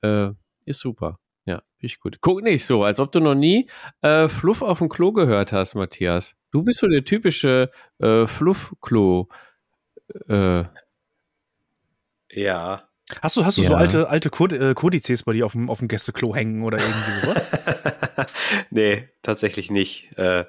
Äh, 0.00 0.30
ist 0.64 0.80
super. 0.80 1.18
Ja, 1.46 1.62
ich 1.78 2.00
gut. 2.00 2.18
Guck 2.20 2.42
nicht 2.42 2.64
so, 2.64 2.84
als 2.84 2.98
ob 3.00 3.12
du 3.12 3.20
noch 3.20 3.34
nie 3.34 3.68
äh, 4.00 4.28
Fluff 4.28 4.62
auf 4.62 4.78
dem 4.78 4.88
Klo 4.88 5.12
gehört 5.12 5.52
hast, 5.52 5.74
Matthias. 5.74 6.34
Du 6.50 6.62
bist 6.62 6.80
so 6.80 6.86
der 6.86 7.04
typische 7.04 7.70
äh, 7.98 8.26
Fluff-Klo. 8.26 9.28
Äh, 10.28 10.64
ja. 12.30 12.88
Hast 13.20 13.36
du, 13.36 13.44
hast 13.44 13.58
du 13.58 13.62
so 13.62 13.72
Ja. 13.72 13.78
alte, 13.78 14.08
alte 14.08 14.30
Kod 14.30 14.52
äh, 14.54 14.72
Kodizes 14.74 15.24
bei 15.24 15.34
dir 15.34 15.44
auf 15.44 15.52
dem, 15.52 15.68
auf 15.68 15.78
dem 15.80 15.88
Gästeklo 15.88 16.34
hängen 16.34 16.62
oder 16.62 16.78
irgendwie 16.78 17.20
sowas? 17.26 17.42
nee, 18.70 19.08
tatsächlich 19.22 19.70
nicht. 19.70 20.16
Äh, 20.16 20.44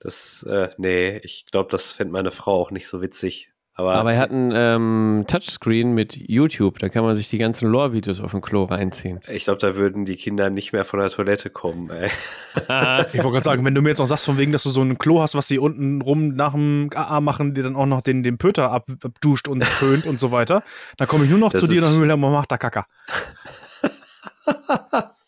das, 0.00 0.42
äh, 0.44 0.70
nee, 0.78 1.18
ich 1.18 1.44
glaube, 1.50 1.68
das 1.70 1.92
fände 1.92 2.12
meine 2.12 2.30
Frau 2.30 2.54
auch 2.60 2.70
nicht 2.70 2.88
so 2.88 3.02
witzig. 3.02 3.51
Aber, 3.82 3.94
aber 3.94 4.12
er 4.12 4.18
hat 4.20 4.30
ein 4.30 4.52
ähm, 4.54 5.24
Touchscreen 5.26 5.92
mit 5.92 6.16
YouTube, 6.16 6.78
da 6.78 6.88
kann 6.88 7.04
man 7.04 7.16
sich 7.16 7.28
die 7.28 7.38
ganzen 7.38 7.68
Lore-Videos 7.68 8.20
auf 8.20 8.30
dem 8.30 8.40
Klo 8.40 8.64
reinziehen. 8.64 9.20
ich 9.28 9.44
glaube, 9.44 9.58
da 9.58 9.76
würden 9.76 10.04
die 10.04 10.16
Kinder 10.16 10.50
nicht 10.50 10.72
mehr 10.72 10.84
von 10.84 11.00
der 11.00 11.10
Toilette 11.10 11.50
kommen. 11.50 11.90
Ey. 11.90 12.10
Ich 13.12 13.18
wollte 13.18 13.32
gerade 13.32 13.44
sagen, 13.44 13.64
wenn 13.64 13.74
du 13.74 13.82
mir 13.82 13.90
jetzt 13.90 13.98
noch 13.98 14.06
sagst, 14.06 14.26
von 14.26 14.38
wegen, 14.38 14.52
dass 14.52 14.62
du 14.62 14.70
so 14.70 14.82
ein 14.82 14.98
Klo 14.98 15.20
hast, 15.20 15.34
was 15.34 15.48
die 15.48 15.58
unten 15.58 16.00
rum 16.00 16.34
nach 16.34 16.52
dem 16.52 16.90
AA 16.94 17.20
machen, 17.20 17.54
die 17.54 17.62
dann 17.62 17.76
auch 17.76 17.86
noch 17.86 18.02
den, 18.02 18.22
den 18.22 18.38
Pöter 18.38 18.70
ab, 18.70 18.86
abduscht 19.02 19.48
und 19.48 19.64
föhnt 19.64 20.06
und 20.06 20.20
so 20.20 20.32
weiter, 20.32 20.62
dann 20.96 21.08
komme 21.08 21.24
ich 21.24 21.30
nur 21.30 21.38
noch 21.38 21.52
Das 21.52 21.62
zu 21.62 21.66
dir 21.66 21.84
und 21.84 22.08
dann 22.08 22.20
macht 22.20 22.52
da 22.52 22.58
Kacker. 22.58 22.86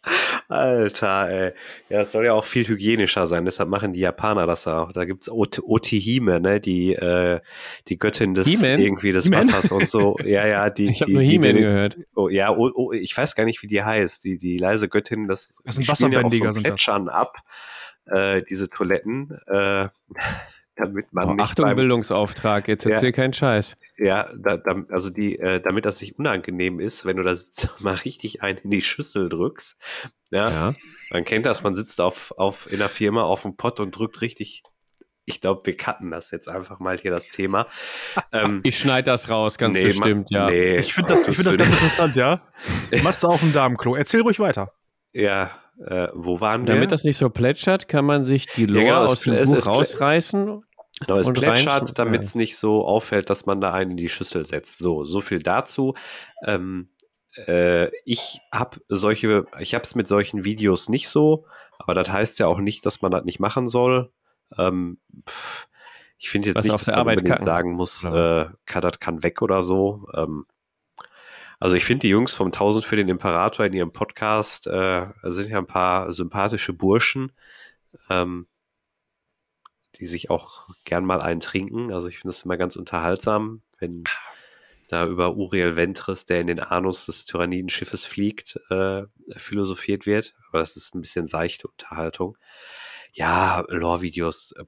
Alter, 0.49 1.29
ey. 1.31 1.53
Ja, 1.89 2.01
es 2.01 2.13
soll 2.13 2.27
ja 2.27 2.33
auch 2.35 2.45
viel 2.45 2.67
hygienischer 2.67 3.27
sein, 3.27 3.45
deshalb 3.45 3.69
machen 3.69 3.93
die 3.93 4.01
Japaner 4.01 4.47
das 4.47 4.67
auch. 4.67 4.93
Da 4.93 5.05
gibt's 5.05 5.29
Ot 5.31 5.61
Otihime, 5.65 6.41
ne, 6.41 6.61
die, 6.61 6.93
äh, 6.95 7.41
die 7.89 7.99
Göttin 7.99 8.35
des 8.35 8.47
He-Man? 8.47 8.81
irgendwie 8.81 9.13
des 9.13 9.25
He-Man? 9.25 9.47
Wassers 9.49 9.73
und 9.73 9.89
so. 9.89 10.17
Ja, 10.25 10.47
ja, 10.47 10.71
die. 10.71 10.89
Ich 10.89 11.03
habe 11.03 11.13
nur 11.13 11.23
die 11.23 11.29
He-Man 11.29 11.57
gehört. 11.57 11.97
Oh, 12.15 12.29
ja, 12.29 12.51
oh, 12.51 12.71
oh, 12.75 12.93
ich 12.93 13.17
weiß 13.17 13.35
gar 13.35 13.45
nicht, 13.45 13.63
wie 13.63 13.67
die 13.67 13.83
heißt. 13.83 14.25
Die, 14.25 14.39
die 14.39 14.59
leise 14.59 14.89
Göttin, 14.89 15.29
das, 15.29 15.61
Das 15.65 15.77
sind 15.77 15.87
die 15.89 15.95
spielen 15.95 16.13
ja 16.13 16.19
auch 16.21 16.25
Wasserbändiger, 16.25 16.53
so. 16.53 16.61
Plätschern 16.63 17.09
ab, 17.09 17.37
äh, 18.07 18.43
diese 18.49 18.69
Toiletten, 18.69 19.31
äh, 19.47 19.89
damit 20.77 21.13
man 21.13 21.29
Oh, 21.31 21.33
nicht 21.35 21.45
Achtung, 21.45 21.67
beim, 21.67 21.77
Bildungsauftrag, 21.77 22.69
jetzt 22.69 22.85
Ja. 22.85 22.93
erzähl 22.93 23.13
keinen 23.13 23.33
Scheiß. 23.33 23.77
Ja, 23.97 24.29
da, 24.39 24.57
da, 24.57 24.83
also 24.91 25.11
die, 25.11 25.39
äh, 25.39 25.61
damit 25.61 25.85
das 25.85 26.01
nicht 26.01 26.19
unangenehm 26.19 26.81
ist, 26.81 27.07
wenn 27.07 27.17
du 27.17 27.23
da 27.23 27.35
sitzt 27.37 27.69
mal 27.81 27.95
richtig 27.95 28.43
einen 28.43 28.59
in 28.59 28.71
die 28.71 28.83
Schüssel 28.83 29.29
drückst. 29.29 29.77
Ja, 30.31 30.51
Ja. 30.51 30.75
man 31.11 31.25
kennt 31.25 31.47
das, 31.47 31.63
man 31.63 31.75
sitzt 31.75 32.01
auf, 32.01 32.33
auf 32.37 32.71
in 32.73 32.79
der 32.79 32.89
Firma 32.89 33.23
auf 33.23 33.43
dem 33.43 33.57
Pott 33.57 33.81
und 33.81 33.97
drückt 33.97 34.21
richtig. 34.21 34.63
Ich 35.27 35.41
glaube, 35.41 35.63
wir 35.65 35.77
cutten 35.77 36.11
das 36.11 36.31
jetzt 36.33 36.49
einfach 36.49 36.81
mal 36.81 36.99
hier 36.99 37.11
das 37.11 37.29
Thema. 37.29 37.67
Ähm, 38.33 38.61
Ich 38.65 38.79
schneide 38.79 39.05
das 39.11 39.31
raus, 39.31 39.57
ganz 39.57 39.75
nee, 39.77 39.85
bestimmt, 39.85 40.31
ja. 40.31 40.51
Nee, 40.51 40.77
Ich 40.79 40.93
finde 40.93 41.11
das, 41.11 41.27
ich 41.27 41.37
find 41.37 41.47
das 41.47 41.57
ganz 41.57 41.73
interessant, 41.73 42.17
ja. 42.17 42.43
Matze 43.03 43.29
auf 43.29 43.41
dem 43.41 43.53
Damenklo. 43.53 43.95
Erzähl 43.95 44.21
ruhig 44.21 44.39
weiter. 44.39 44.73
Ja, 45.13 45.51
äh, 45.87 46.09
wo 46.13 46.41
waren 46.41 46.67
wir? 46.67 46.75
Damit 46.75 46.93
das 46.93 47.05
nicht 47.05 47.17
so 47.17 47.31
plätschert, 47.31 47.89
kann 47.89 48.05
man 48.05 48.25
sich 48.25 48.47
die 48.49 48.67
Lore 48.67 48.85
genau, 48.85 49.05
es 49.05 49.13
aus 49.13 49.21
dem 49.23 49.45
Buch 49.45 49.67
rausreißen. 49.67 50.63
Genau, 51.01 51.19
es 51.19 51.33
plätschert, 51.33 51.99
damit 51.99 52.23
es 52.23 52.35
nicht 52.35 52.57
so 52.57 52.87
auffällt, 52.87 53.29
dass 53.29 53.47
man 53.47 53.61
da 53.61 53.73
einen 53.73 53.93
in 53.93 53.97
die 53.97 54.09
Schüssel 54.09 54.47
setzt. 54.47 54.79
So, 54.79 55.05
so 55.05 55.21
viel 55.21 55.41
dazu. 55.41 55.95
Ähm, 56.47 56.89
äh, 57.37 57.91
ich 58.05 58.41
habe 58.53 58.81
solche, 58.89 59.47
ich 59.59 59.75
habe 59.75 59.83
es 59.83 59.95
mit 59.95 60.07
solchen 60.07 60.45
Videos 60.45 60.89
nicht 60.89 61.09
so, 61.09 61.47
aber 61.79 61.95
das 61.95 62.09
heißt 62.09 62.39
ja 62.39 62.47
auch 62.47 62.61
nicht, 62.61 62.87
dass 62.87 63.03
man 63.03 63.11
das 63.11 63.25
nicht 63.25 63.41
machen 63.41 63.69
soll. 63.69 64.13
Ähm, 64.57 64.99
ich 66.19 66.31
finde 66.31 66.49
jetzt 66.49 66.57
Was 66.57 66.65
nicht, 66.65 66.75
dass 66.75 66.87
man 66.87 66.97
Arbeit 66.97 67.19
unbedingt 67.19 67.39
kacken. 67.39 67.45
sagen 67.45 67.73
muss, 67.73 68.05
äh, 68.05 68.47
kann, 68.67 68.83
das 68.83 69.01
kann 69.01 69.23
weg 69.23 69.43
oder 69.43 69.65
so. 69.65 70.07
Ähm, 70.15 70.47
also 71.59 71.77
ich 71.77 71.85
finde 71.85 72.03
die 72.03 72.09
Jungs 72.09 72.35
vom 72.35 72.49
1000 72.49 72.85
für 72.85 72.97
den 72.97 73.09
Imperator 73.09 73.67
in 73.67 73.73
ihrem 73.73 73.93
Podcast 73.93 74.67
äh, 74.67 75.07
sind 75.23 75.51
ja 75.51 75.59
ein 75.59 75.67
paar 75.67 76.13
sympathische 76.13 76.73
Burschen. 76.73 77.33
Ähm, 78.11 78.47
die 79.99 80.07
sich 80.07 80.31
auch 80.31 80.69
gern 80.85 81.05
mal 81.05 81.21
einen 81.21 81.41
trinken. 81.41 81.93
Also 81.93 82.09
ich 82.09 82.19
finde 82.19 82.31
es 82.31 82.43
immer 82.43 82.57
ganz 82.57 82.77
unterhaltsam, 82.77 83.63
wenn 83.79 84.05
da 84.89 85.07
über 85.07 85.37
Uriel 85.37 85.77
Ventris, 85.77 86.27
der 86.27 86.41
in 86.41 86.47
den 86.47 86.61
Anus 86.61 87.07
des 87.07 87.27
Tyrannidenschiffes 87.27 88.05
fliegt, 88.05 88.59
äh, 88.71 89.03
philosophiert 89.31 90.07
wird. 90.07 90.35
Aber 90.49 90.59
das 90.59 90.77
ist 90.77 90.95
ein 90.95 91.01
bisschen 91.01 91.27
seichte 91.27 91.69
Unterhaltung. 91.69 92.37
Ja, 93.13 93.65
Lore-Videos, 93.69 94.53
äh, 94.53 94.65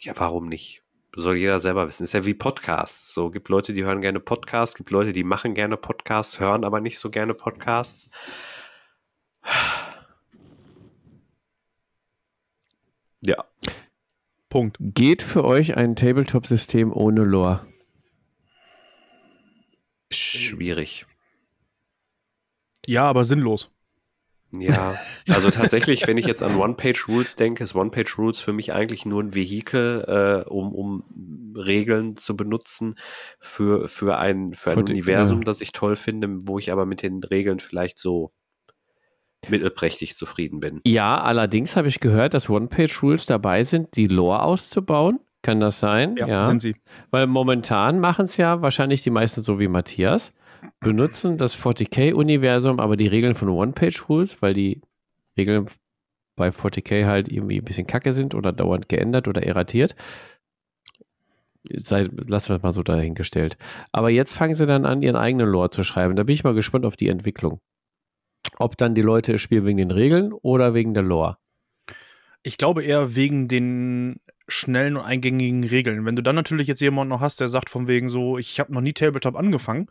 ja, 0.00 0.14
warum 0.16 0.48
nicht? 0.48 0.82
Soll 1.16 1.36
jeder 1.36 1.60
selber 1.60 1.86
wissen. 1.86 2.04
Ist 2.04 2.14
ja 2.14 2.24
wie 2.24 2.34
Podcasts. 2.34 3.14
So, 3.14 3.30
gibt 3.30 3.48
Leute, 3.48 3.72
die 3.72 3.84
hören 3.84 4.00
gerne 4.00 4.18
Podcasts, 4.20 4.74
gibt 4.74 4.90
Leute, 4.90 5.12
die 5.12 5.24
machen 5.24 5.54
gerne 5.54 5.76
Podcasts, 5.76 6.40
hören 6.40 6.64
aber 6.64 6.80
nicht 6.80 6.98
so 6.98 7.10
gerne 7.10 7.34
Podcasts. 7.34 8.10
Ja, 13.26 13.44
Punkt. 14.50 14.76
Geht 14.80 15.22
für 15.22 15.44
euch 15.44 15.76
ein 15.76 15.96
Tabletop-System 15.96 16.92
ohne 16.92 17.22
Lore? 17.24 17.66
schwierig. 20.12 21.06
Ja, 22.86 23.04
aber 23.08 23.24
sinnlos. 23.24 23.70
Ja, 24.52 24.96
also 25.28 25.50
tatsächlich, 25.50 26.06
wenn 26.06 26.18
ich 26.18 26.26
jetzt 26.26 26.42
an 26.42 26.54
One-Page-Rules 26.56 27.34
denke, 27.36 27.64
ist 27.64 27.74
One-Page-Rules 27.74 28.38
für 28.40 28.52
mich 28.52 28.72
eigentlich 28.72 29.04
nur 29.06 29.22
ein 29.22 29.34
Vehikel, 29.34 30.04
äh, 30.06 30.48
um, 30.48 30.72
um 30.72 31.54
Regeln 31.56 32.16
zu 32.16 32.36
benutzen 32.36 32.94
für, 33.40 33.88
für 33.88 34.18
ein, 34.18 34.52
für 34.52 34.70
ein 34.70 34.78
Für 34.78 34.84
die- 34.84 34.92
Universum, 34.92 35.38
ja. 35.38 35.44
das 35.44 35.60
ich 35.60 35.72
toll 35.72 35.96
finde, 35.96 36.28
wo 36.46 36.58
ich 36.60 36.70
aber 36.70 36.86
mit 36.86 37.02
den 37.02 37.24
Regeln 37.24 37.58
vielleicht 37.58 37.98
so 37.98 38.32
mittelprächtig 39.50 40.16
zufrieden 40.16 40.60
bin. 40.60 40.80
Ja, 40.84 41.20
allerdings 41.20 41.76
habe 41.76 41.88
ich 41.88 42.00
gehört, 42.00 42.34
dass 42.34 42.50
One-Page-Rules 42.50 43.26
dabei 43.26 43.64
sind, 43.64 43.96
die 43.96 44.06
Lore 44.06 44.42
auszubauen. 44.42 45.20
Kann 45.42 45.60
das 45.60 45.78
sein? 45.78 46.16
Ja, 46.16 46.46
sind 46.46 46.62
sie. 46.62 46.74
Weil 47.10 47.26
momentan 47.26 48.00
machen 48.00 48.24
es 48.24 48.38
ja 48.38 48.62
wahrscheinlich 48.62 49.02
die 49.02 49.10
meisten 49.10 49.42
so 49.42 49.60
wie 49.60 49.68
Matthias, 49.68 50.32
benutzen 50.80 51.36
das 51.36 51.58
40k-Universum, 51.58 52.80
aber 52.80 52.96
die 52.96 53.08
Regeln 53.08 53.34
von 53.34 53.50
One-Page-Rules, 53.50 54.40
weil 54.40 54.54
die 54.54 54.80
Regeln 55.36 55.66
bei 56.36 56.48
40k 56.48 57.04
halt 57.04 57.30
irgendwie 57.30 57.58
ein 57.58 57.64
bisschen 57.64 57.86
kacke 57.86 58.12
sind 58.12 58.34
oder 58.34 58.52
dauernd 58.52 58.88
geändert 58.88 59.28
oder 59.28 59.42
erratiert. 59.42 59.94
Sei, 61.70 62.08
lassen 62.26 62.50
wir 62.50 62.56
es 62.56 62.62
mal 62.62 62.72
so 62.72 62.82
dahingestellt. 62.82 63.56
Aber 63.92 64.10
jetzt 64.10 64.32
fangen 64.32 64.54
sie 64.54 64.66
dann 64.66 64.84
an, 64.84 65.02
ihren 65.02 65.16
eigenen 65.16 65.48
Lore 65.48 65.70
zu 65.70 65.82
schreiben. 65.82 66.16
Da 66.16 66.24
bin 66.24 66.34
ich 66.34 66.44
mal 66.44 66.54
gespannt 66.54 66.84
auf 66.84 66.96
die 66.96 67.08
Entwicklung. 67.08 67.60
Ob 68.58 68.76
dann 68.76 68.94
die 68.94 69.02
Leute 69.02 69.38
spielen 69.38 69.66
wegen 69.66 69.78
den 69.78 69.90
Regeln 69.90 70.32
oder 70.32 70.74
wegen 70.74 70.94
der 70.94 71.02
Lore. 71.02 71.38
Ich 72.42 72.58
glaube 72.58 72.84
eher 72.84 73.14
wegen 73.14 73.48
den 73.48 74.20
schnellen 74.48 74.96
und 74.96 75.04
eingängigen 75.04 75.64
Regeln. 75.64 76.04
Wenn 76.04 76.16
du 76.16 76.22
dann 76.22 76.34
natürlich 76.34 76.68
jetzt 76.68 76.80
jemanden 76.80 77.10
noch 77.10 77.20
hast, 77.20 77.40
der 77.40 77.48
sagt 77.48 77.70
von 77.70 77.88
wegen 77.88 78.08
so, 78.08 78.36
ich 78.36 78.60
habe 78.60 78.72
noch 78.72 78.82
nie 78.82 78.92
Tabletop 78.92 79.36
angefangen, 79.36 79.88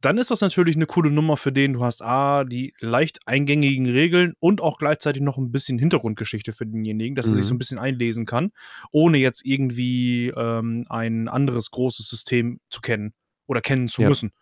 dann 0.00 0.18
ist 0.18 0.30
das 0.30 0.40
natürlich 0.40 0.76
eine 0.76 0.86
coole 0.86 1.10
Nummer 1.10 1.36
für 1.36 1.50
den. 1.50 1.72
Du 1.72 1.84
hast 1.84 2.02
A, 2.02 2.44
die 2.44 2.72
leicht 2.78 3.18
eingängigen 3.26 3.86
Regeln 3.86 4.34
und 4.38 4.60
auch 4.60 4.78
gleichzeitig 4.78 5.22
noch 5.22 5.38
ein 5.38 5.50
bisschen 5.50 5.78
Hintergrundgeschichte 5.78 6.52
für 6.52 6.66
denjenigen, 6.66 7.16
dass 7.16 7.26
mhm. 7.26 7.32
er 7.32 7.36
sich 7.36 7.44
so 7.46 7.54
ein 7.54 7.58
bisschen 7.58 7.78
einlesen 7.78 8.24
kann, 8.24 8.52
ohne 8.92 9.18
jetzt 9.18 9.44
irgendwie 9.44 10.28
ähm, 10.36 10.84
ein 10.88 11.28
anderes 11.28 11.70
großes 11.70 12.08
System 12.08 12.60
zu 12.70 12.80
kennen 12.80 13.12
oder 13.46 13.60
kennen 13.60 13.88
zu 13.88 14.02
ja. 14.02 14.08
müssen. 14.08 14.32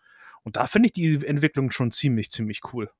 Und 0.43 0.57
da 0.57 0.67
finde 0.67 0.87
ich 0.87 0.93
die 0.93 1.25
Entwicklung 1.25 1.71
schon 1.71 1.91
ziemlich, 1.91 2.29
ziemlich 2.29 2.61
cool. 2.73 2.91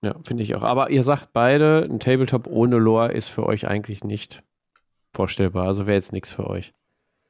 Ja, 0.00 0.14
finde 0.24 0.42
ich 0.42 0.54
auch. 0.54 0.62
Aber 0.62 0.90
ihr 0.90 1.02
sagt 1.02 1.32
beide, 1.32 1.86
ein 1.90 1.98
Tabletop 1.98 2.46
ohne 2.46 2.78
Lore 2.78 3.12
ist 3.12 3.28
für 3.28 3.44
euch 3.44 3.66
eigentlich 3.66 4.04
nicht 4.04 4.42
vorstellbar. 5.12 5.66
Also 5.66 5.86
wäre 5.86 5.96
jetzt 5.96 6.12
nichts 6.12 6.30
für 6.30 6.46
euch. 6.46 6.72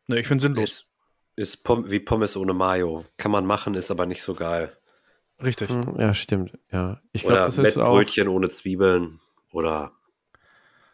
Ne, 0.07 0.19
ich 0.19 0.27
finde 0.27 0.43
sinnlos. 0.43 0.65
Ist, 0.65 0.95
ist 1.36 1.65
Pom 1.65 1.90
wie 1.90 2.01
Pommes 2.01 2.36
ohne 2.36 2.53
Mayo. 2.53 3.05
Kann 3.16 3.31
man 3.31 3.47
machen, 3.47 3.74
ist 3.74 3.90
aber 3.90 4.07
nicht 4.07 4.23
so 4.23 4.35
geil. 4.35 4.77
Richtig. 5.43 5.70
Hm, 5.70 5.95
ja, 5.99 6.15
stimmt. 6.15 6.59
Ja. 6.70 7.01
Ich 7.12 7.23
glaube, 7.23 7.43
das 7.43 7.59
ist 7.59 7.78
auch. 7.78 7.95
Brötchen 7.95 8.28
ohne 8.28 8.49
Zwiebeln 8.49 9.20
oder. 9.53 9.93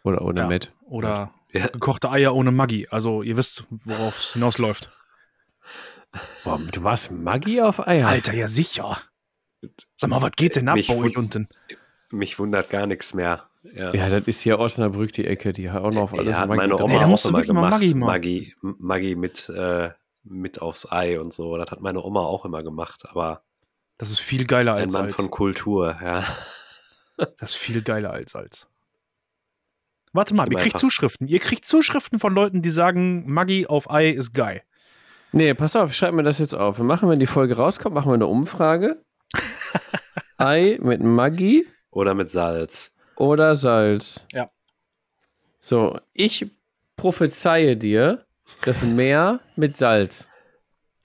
Oder 0.04 0.22
ohne 0.22 0.40
ja. 0.40 0.46
Met. 0.46 0.72
Oder 0.82 1.32
ja. 1.52 1.66
gekochte 1.68 2.10
Eier 2.10 2.34
ohne 2.34 2.52
Maggi. 2.52 2.86
Also, 2.90 3.22
ihr 3.22 3.36
wisst, 3.36 3.64
worauf 3.70 4.18
es 4.18 4.34
hinausläuft. 4.34 4.90
Boah, 6.44 6.60
du 6.70 6.80
machst 6.80 7.10
Maggi 7.10 7.60
auf 7.60 7.84
Eier? 7.86 8.06
Alter, 8.06 8.34
ja 8.34 8.48
sicher. 8.48 8.98
Sag 9.96 10.10
mal, 10.10 10.22
was 10.22 10.32
geht 10.32 10.56
denn 10.56 10.68
ab 10.68 10.78
bei 10.86 10.96
euch 10.96 11.16
unten? 11.16 11.48
Mich 12.10 12.38
wundert 12.38 12.70
gar 12.70 12.86
nichts 12.86 13.14
mehr. 13.14 13.48
Ja. 13.72 13.94
ja, 13.94 14.08
das 14.10 14.26
ist 14.26 14.42
hier 14.42 14.58
Osnabrück 14.58 15.12
die 15.12 15.26
Ecke, 15.26 15.52
die 15.52 15.70
hat 15.70 15.82
auch 15.82 15.90
noch 15.90 16.02
auf 16.02 16.12
alles 16.12 16.36
ja, 16.36 16.46
Maggi. 16.46 16.56
Meine 16.56 16.76
Oma 16.76 16.92
Ey, 16.92 17.00
da 17.00 17.06
musst 17.06 17.24
du 17.24 17.30
wirklich 17.30 17.46
gemacht, 17.46 17.70
Maggi, 17.70 17.94
Maggi, 17.94 18.54
Maggi 18.60 19.16
mit, 19.16 19.48
äh, 19.48 19.90
mit 20.24 20.60
aufs 20.60 20.90
Ei 20.92 21.18
und 21.18 21.32
so. 21.32 21.56
Das 21.56 21.70
hat 21.70 21.80
meine 21.80 22.02
Oma 22.02 22.20
auch 22.20 22.44
immer 22.44 22.62
gemacht, 22.62 23.04
aber. 23.08 23.42
Das 23.96 24.10
ist 24.10 24.20
viel 24.20 24.44
geiler 24.44 24.74
als 24.74 24.92
Salz. 24.92 24.96
Ein 24.96 25.06
Mann 25.06 25.14
von 25.14 25.30
Kultur, 25.30 25.96
ja. 26.02 26.24
Das 27.38 27.50
ist 27.50 27.56
viel 27.56 27.80
geiler 27.82 28.10
als 28.10 28.32
Salz. 28.32 28.66
Warte 30.12 30.34
mal, 30.34 30.50
ihr 30.52 30.58
kriegt 30.58 30.78
Zuschriften. 30.78 31.26
Ihr 31.26 31.40
kriegt 31.40 31.64
Zuschriften 31.64 32.18
von 32.18 32.34
Leuten, 32.34 32.60
die 32.60 32.70
sagen, 32.70 33.24
Maggi 33.26 33.66
auf 33.66 33.90
Ei 33.90 34.10
ist 34.10 34.34
geil. 34.34 34.62
Nee, 35.32 35.52
pass 35.54 35.74
auf, 35.74 35.92
schreib 35.92 36.14
mir 36.14 36.22
das 36.22 36.38
jetzt 36.38 36.54
auf. 36.54 36.78
Wir 36.78 36.84
machen, 36.84 37.08
wenn 37.08 37.18
die 37.18 37.26
Folge 37.26 37.56
rauskommt, 37.56 37.94
machen 37.94 38.10
wir 38.10 38.14
eine 38.14 38.28
Umfrage. 38.28 39.02
Ei 40.38 40.78
mit 40.80 41.02
Maggi. 41.02 41.66
Oder 41.90 42.14
mit 42.14 42.30
Salz. 42.30 42.96
Oder 43.16 43.54
Salz. 43.54 44.24
Ja. 44.32 44.50
So, 45.60 45.98
ich 46.12 46.50
prophezeie 46.96 47.76
dir, 47.76 48.26
das 48.64 48.82
Meer 48.82 49.40
mit 49.56 49.76
Salz. 49.76 50.28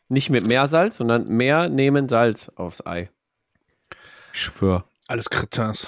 Nicht 0.08 0.30
mit 0.30 0.48
Meersalz, 0.48 0.98
sondern 0.98 1.28
mehr 1.28 1.70
nehmen 1.70 2.10
Salz 2.10 2.50
aufs 2.56 2.86
Ei. 2.86 3.10
Ich 4.34 4.42
schwör. 4.42 4.86
Alles 5.08 5.30
Kretins. 5.30 5.88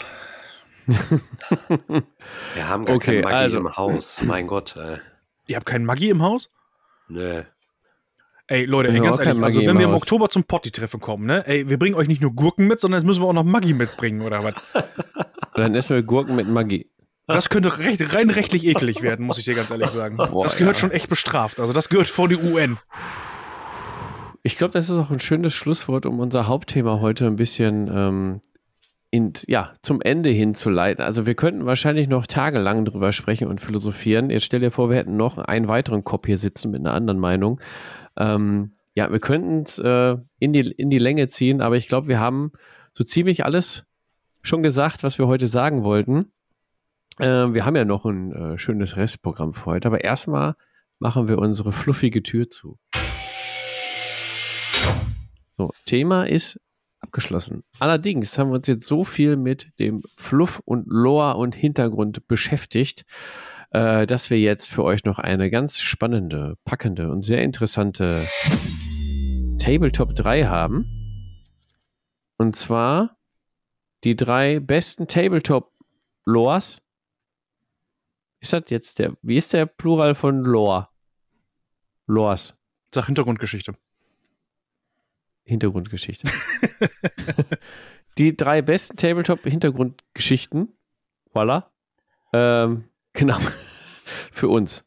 Wir 0.85 2.69
haben 2.69 2.85
gar 2.85 2.95
okay, 2.95 3.15
kein 3.15 3.23
Maggi 3.23 3.35
also. 3.35 3.57
im 3.57 3.77
Haus. 3.77 4.21
Mein 4.21 4.47
Gott, 4.47 4.75
ey. 4.75 4.99
Ihr 5.47 5.55
habt 5.55 5.65
keinen 5.65 5.85
Maggi 5.85 6.09
im 6.09 6.21
Haus? 6.21 6.51
Nee. 7.07 7.43
Ey, 8.47 8.65
Leute, 8.65 8.89
ey, 8.89 8.99
ganz 8.99 9.19
ehrlich, 9.19 9.41
also 9.41 9.61
wenn 9.61 9.77
wir 9.77 9.85
im 9.85 9.93
Oktober 9.93 10.29
zum 10.29 10.43
Potti-Treffen 10.43 10.99
kommen, 10.99 11.25
ne, 11.25 11.47
ey, 11.47 11.69
wir 11.69 11.79
bringen 11.79 11.95
euch 11.95 12.07
nicht 12.07 12.21
nur 12.21 12.33
Gurken 12.33 12.67
mit, 12.67 12.79
sondern 12.79 12.99
jetzt 12.99 13.07
müssen 13.07 13.21
wir 13.21 13.27
auch 13.27 13.33
noch 13.33 13.43
Maggi 13.43 13.73
mitbringen, 13.73 14.21
oder 14.21 14.43
was? 14.43 14.55
Dann 15.55 15.75
essen 15.75 15.95
wir 15.95 16.03
Gurken 16.03 16.35
mit 16.35 16.47
Maggi. 16.47 16.89
Das 17.27 17.49
könnte 17.49 17.77
recht, 17.77 18.13
rein 18.13 18.29
rechtlich 18.29 18.65
eklig 18.65 19.01
werden, 19.01 19.25
muss 19.25 19.37
ich 19.37 19.45
dir 19.45 19.55
ganz 19.55 19.69
ehrlich 19.69 19.89
sagen. 19.89 20.17
Boah, 20.17 20.43
das 20.43 20.57
gehört 20.57 20.75
ja. 20.77 20.81
schon 20.81 20.91
echt 20.91 21.07
bestraft. 21.07 21.59
Also 21.59 21.71
das 21.71 21.87
gehört 21.89 22.07
vor 22.07 22.27
die 22.27 22.35
UN. 22.35 22.77
Ich 24.43 24.57
glaube, 24.57 24.73
das 24.73 24.89
ist 24.89 24.97
auch 24.97 25.11
ein 25.11 25.19
schönes 25.19 25.53
Schlusswort, 25.53 26.05
um 26.05 26.19
unser 26.19 26.47
Hauptthema 26.47 26.99
heute 26.99 27.27
ein 27.27 27.35
bisschen 27.35 27.89
ähm, 27.93 28.41
in, 29.11 29.33
ja, 29.47 29.73
zum 29.81 30.01
Ende 30.01 30.29
hinzuleiten. 30.29 31.03
Also 31.03 31.25
wir 31.25 31.35
könnten 31.35 31.65
wahrscheinlich 31.65 32.07
noch 32.07 32.25
tagelang 32.25 32.85
drüber 32.85 33.11
sprechen 33.11 33.47
und 33.47 33.61
philosophieren. 33.61 34.29
Jetzt 34.29 34.45
stell 34.45 34.61
dir 34.61 34.71
vor, 34.71 34.89
wir 34.89 34.97
hätten 34.97 35.17
noch 35.17 35.37
einen 35.37 35.67
weiteren 35.67 36.03
Kopf 36.03 36.25
hier 36.25 36.37
sitzen 36.37 36.71
mit 36.71 36.79
einer 36.79 36.93
anderen 36.93 37.19
Meinung. 37.19 37.59
Ähm, 38.17 38.71
ja, 38.93 39.11
wir 39.11 39.19
könnten 39.19 39.61
es 39.61 39.79
äh, 39.79 40.17
in, 40.39 40.53
die, 40.53 40.71
in 40.71 40.89
die 40.89 40.97
Länge 40.97 41.27
ziehen, 41.27 41.61
aber 41.61 41.77
ich 41.77 41.87
glaube, 41.87 42.07
wir 42.07 42.19
haben 42.19 42.51
so 42.93 43.03
ziemlich 43.03 43.45
alles 43.45 43.85
schon 44.41 44.63
gesagt, 44.63 45.03
was 45.03 45.17
wir 45.17 45.27
heute 45.27 45.47
sagen 45.47 45.83
wollten. 45.83 46.31
Äh, 47.19 47.53
wir 47.53 47.65
haben 47.65 47.75
ja 47.75 47.85
noch 47.85 48.05
ein 48.05 48.31
äh, 48.33 48.57
schönes 48.57 48.97
Restprogramm 48.97 49.53
für 49.53 49.65
heute, 49.65 49.87
aber 49.87 50.03
erstmal 50.03 50.55
machen 50.99 51.27
wir 51.27 51.39
unsere 51.39 51.71
fluffige 51.71 52.23
Tür 52.23 52.49
zu. 52.49 52.77
So, 55.57 55.71
Thema 55.85 56.23
ist 56.23 56.59
abgeschlossen. 56.99 57.63
Allerdings 57.79 58.37
haben 58.37 58.49
wir 58.49 58.55
uns 58.55 58.67
jetzt 58.67 58.85
so 58.85 59.03
viel 59.03 59.35
mit 59.35 59.71
dem 59.79 60.03
Fluff 60.17 60.61
und 60.65 60.85
Lore 60.87 61.37
und 61.37 61.55
Hintergrund 61.55 62.27
beschäftigt, 62.27 63.05
äh, 63.71 64.05
dass 64.05 64.29
wir 64.29 64.39
jetzt 64.39 64.69
für 64.69 64.83
euch 64.83 65.03
noch 65.03 65.19
eine 65.19 65.49
ganz 65.49 65.79
spannende, 65.79 66.57
packende 66.63 67.09
und 67.09 67.23
sehr 67.23 67.41
interessante 67.41 68.25
Tabletop 69.57 70.15
3 70.15 70.45
haben. 70.45 70.85
Und 72.37 72.55
zwar 72.55 73.17
die 74.03 74.15
drei 74.15 74.59
besten 74.59 75.07
Tabletop-Lores 75.07 76.81
ist 78.41 78.53
das 78.53 78.63
jetzt 78.69 78.97
der, 78.97 79.15
wie 79.21 79.37
ist 79.37 79.53
der 79.53 79.67
Plural 79.67 80.15
von 80.15 80.43
Lore? 80.43 80.89
Lores. 82.07 82.55
Sag 82.93 83.05
Hintergrundgeschichte. 83.05 83.75
Hintergrundgeschichte. 85.43 86.27
die 88.17 88.35
drei 88.35 88.63
besten 88.63 88.97
Tabletop-Hintergrundgeschichten. 88.97 90.75
Voila. 91.31 91.71
Ähm, 92.33 92.85
genau. 93.13 93.37
Für 94.31 94.49
uns. 94.49 94.83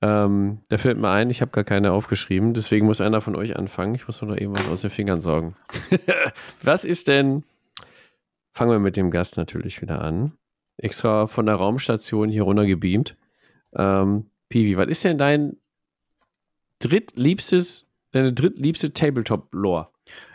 Ähm, 0.00 0.60
da 0.68 0.78
fällt 0.78 0.98
mir 0.98 1.10
ein, 1.10 1.30
ich 1.30 1.40
habe 1.40 1.50
gar 1.50 1.64
keine 1.64 1.92
aufgeschrieben, 1.92 2.54
deswegen 2.54 2.86
muss 2.86 3.00
einer 3.00 3.20
von 3.20 3.34
euch 3.34 3.56
anfangen. 3.56 3.94
Ich 3.94 4.06
muss 4.06 4.22
noch 4.22 4.36
irgendwas 4.36 4.68
aus 4.68 4.80
den 4.82 4.90
Fingern 4.90 5.20
sorgen. 5.20 5.56
Was 6.62 6.84
ist 6.84 7.08
denn? 7.08 7.44
Fangen 8.52 8.70
wir 8.70 8.78
mit 8.78 8.96
dem 8.96 9.10
Gast 9.10 9.36
natürlich 9.36 9.82
wieder 9.82 10.00
an 10.02 10.32
extra 10.78 11.26
von 11.26 11.46
der 11.46 11.56
Raumstation 11.56 12.30
hier 12.30 12.44
runter 12.44 12.64
gebeamt. 12.64 13.16
Ähm, 13.74 14.30
Piwi, 14.48 14.76
was 14.78 14.88
ist 14.88 15.04
denn 15.04 15.18
dein 15.18 15.56
drittliebstes, 16.78 17.86
deine 18.12 18.32
drittliebste 18.32 18.92
Tabletop-Lore? 18.94 19.88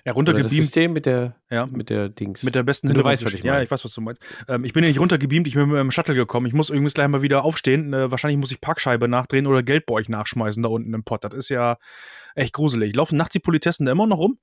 Ja, 0.06 0.14
runtergebeamt. 0.14 0.52
Das 0.52 0.58
System 0.58 0.94
mit 0.94 1.06
der, 1.06 1.36
ja, 1.50 1.66
mit 1.66 1.90
der 1.90 2.10
Dings. 2.10 2.44
Mit 2.44 2.56
der 2.56 2.64
besten 2.64 2.94
Du 2.94 3.04
weißt, 3.04 3.24
was 3.26 3.34
ich 3.34 3.44
meine. 3.44 3.58
Ja, 3.58 3.64
ich 3.64 3.72
weiß, 3.72 3.84
was 3.84 3.94
du 3.94 4.02
meinst. 4.02 4.22
Ähm, 4.48 4.64
ich 4.66 4.74
bin 4.74 4.84
ja 4.84 4.90
nicht 4.90 5.00
runtergebeamt, 5.00 5.48
ich 5.48 5.56
bin 5.56 5.70
mit 5.70 5.80
dem 5.80 5.92
Shuttle 5.92 6.16
gekommen. 6.16 6.46
Ich 6.46 6.54
muss 6.54 6.70
übrigens 6.70 6.94
gleich 6.94 7.08
mal 7.08 7.22
wieder 7.22 7.44
aufstehen. 7.44 7.94
Äh, 7.94 8.12
wahrscheinlich 8.12 8.40
muss 8.40 8.52
ich 8.52 8.62
Parkscheibe 8.62 9.08
nachdrehen 9.08 9.48
oder 9.48 9.64
Geld 9.64 9.86
bei 9.86 9.94
euch 9.94 10.10
nachschmeißen 10.10 10.62
da 10.62 10.70
unten 10.70 10.94
im 10.94 11.04
Pott. 11.04 11.24
Das 11.24 11.34
ist 11.34 11.50
ja 11.50 11.78
echt 12.36 12.54
gruselig. 12.54 12.96
Laufen 12.96 13.18
nachts 13.18 13.34
die 13.34 13.40
Politessen 13.40 13.86
da 13.86 13.92
immer 13.92 14.08
noch 14.08 14.18
rum? 14.18 14.38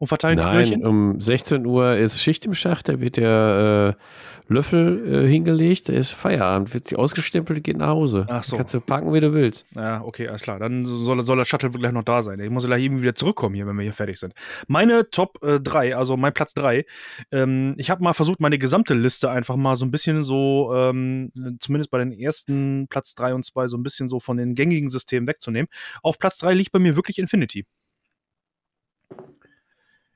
Und 0.00 0.06
verteilen 0.06 0.38
Nein, 0.38 0.84
um 0.84 1.20
16 1.20 1.66
Uhr 1.66 1.94
ist 1.94 2.22
Schicht 2.22 2.46
im 2.46 2.54
Schacht, 2.54 2.88
da 2.88 3.00
wird 3.00 3.18
der 3.18 3.96
äh, 3.98 4.02
Löffel 4.50 5.26
äh, 5.26 5.30
hingelegt, 5.30 5.90
da 5.90 5.92
ist 5.92 6.12
Feierabend, 6.12 6.72
wird 6.72 6.88
sie 6.88 6.96
ausgestempelt, 6.96 7.62
geht 7.62 7.76
nach 7.76 7.88
Hause. 7.88 8.24
Ach 8.30 8.42
so. 8.42 8.56
Kannst 8.56 8.72
du 8.72 8.80
parken, 8.80 9.12
wie 9.12 9.20
du 9.20 9.34
willst. 9.34 9.66
Ja, 9.76 10.02
okay, 10.02 10.26
alles 10.26 10.40
klar. 10.40 10.58
Dann 10.58 10.86
soll, 10.86 11.22
soll 11.22 11.36
der 11.36 11.44
Shuttle 11.44 11.68
gleich 11.68 11.92
noch 11.92 12.02
da 12.02 12.22
sein. 12.22 12.40
Ich 12.40 12.48
muss 12.48 12.64
gleich 12.64 12.82
irgendwie 12.82 13.02
wieder 13.02 13.14
zurückkommen 13.14 13.54
hier, 13.54 13.66
wenn 13.66 13.76
wir 13.76 13.82
hier 13.82 13.92
fertig 13.92 14.18
sind. 14.18 14.32
Meine 14.68 15.10
Top 15.10 15.38
3, 15.42 15.88
äh, 15.88 15.92
also 15.92 16.16
mein 16.16 16.32
Platz 16.32 16.54
3. 16.54 16.86
Ähm, 17.30 17.74
ich 17.76 17.90
habe 17.90 18.02
mal 18.02 18.14
versucht, 18.14 18.40
meine 18.40 18.56
gesamte 18.56 18.94
Liste 18.94 19.30
einfach 19.30 19.56
mal 19.56 19.76
so 19.76 19.84
ein 19.84 19.90
bisschen 19.90 20.22
so, 20.22 20.72
ähm, 20.74 21.30
zumindest 21.58 21.90
bei 21.90 21.98
den 21.98 22.10
ersten 22.10 22.88
Platz 22.88 23.14
3 23.16 23.34
und 23.34 23.44
2, 23.44 23.66
so 23.66 23.76
ein 23.76 23.82
bisschen 23.82 24.08
so 24.08 24.18
von 24.18 24.38
den 24.38 24.54
gängigen 24.54 24.88
Systemen 24.88 25.28
wegzunehmen. 25.28 25.68
Auf 26.02 26.18
Platz 26.18 26.38
3 26.38 26.54
liegt 26.54 26.72
bei 26.72 26.78
mir 26.78 26.96
wirklich 26.96 27.18
Infinity. 27.18 27.66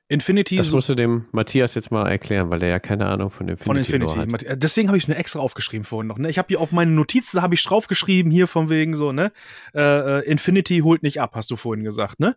Infinity. 0.08 0.56
Das 0.56 0.70
musst 0.70 0.90
du 0.90 0.94
dem 0.94 1.26
Matthias 1.32 1.74
jetzt 1.74 1.90
mal 1.90 2.06
erklären, 2.08 2.50
weil 2.50 2.58
der 2.58 2.68
ja 2.68 2.78
keine 2.78 3.06
Ahnung 3.06 3.30
von 3.30 3.48
Infinity, 3.48 3.90
von 3.90 4.02
Infinity. 4.02 4.48
hat. 4.48 4.62
Deswegen 4.62 4.88
habe 4.88 4.98
ich 4.98 5.04
es 5.04 5.08
mir 5.08 5.16
extra 5.16 5.40
aufgeschrieben 5.40 5.84
vorhin 5.84 6.08
noch. 6.08 6.18
Ne? 6.18 6.28
Ich 6.28 6.36
habe 6.36 6.48
hier 6.48 6.60
auf 6.60 6.72
meine 6.72 6.90
Notizen 6.90 7.40
habe 7.40 7.54
ich 7.54 7.64
draufgeschrieben 7.64 8.30
hier 8.30 8.46
von 8.46 8.68
wegen 8.68 8.96
so 8.96 9.12
ne 9.12 9.32
äh, 9.74 9.80
äh, 9.80 10.30
Infinity 10.30 10.80
holt 10.80 11.02
nicht 11.02 11.20
ab, 11.20 11.32
hast 11.34 11.50
du 11.50 11.56
vorhin 11.56 11.84
gesagt 11.84 12.20
ne? 12.20 12.36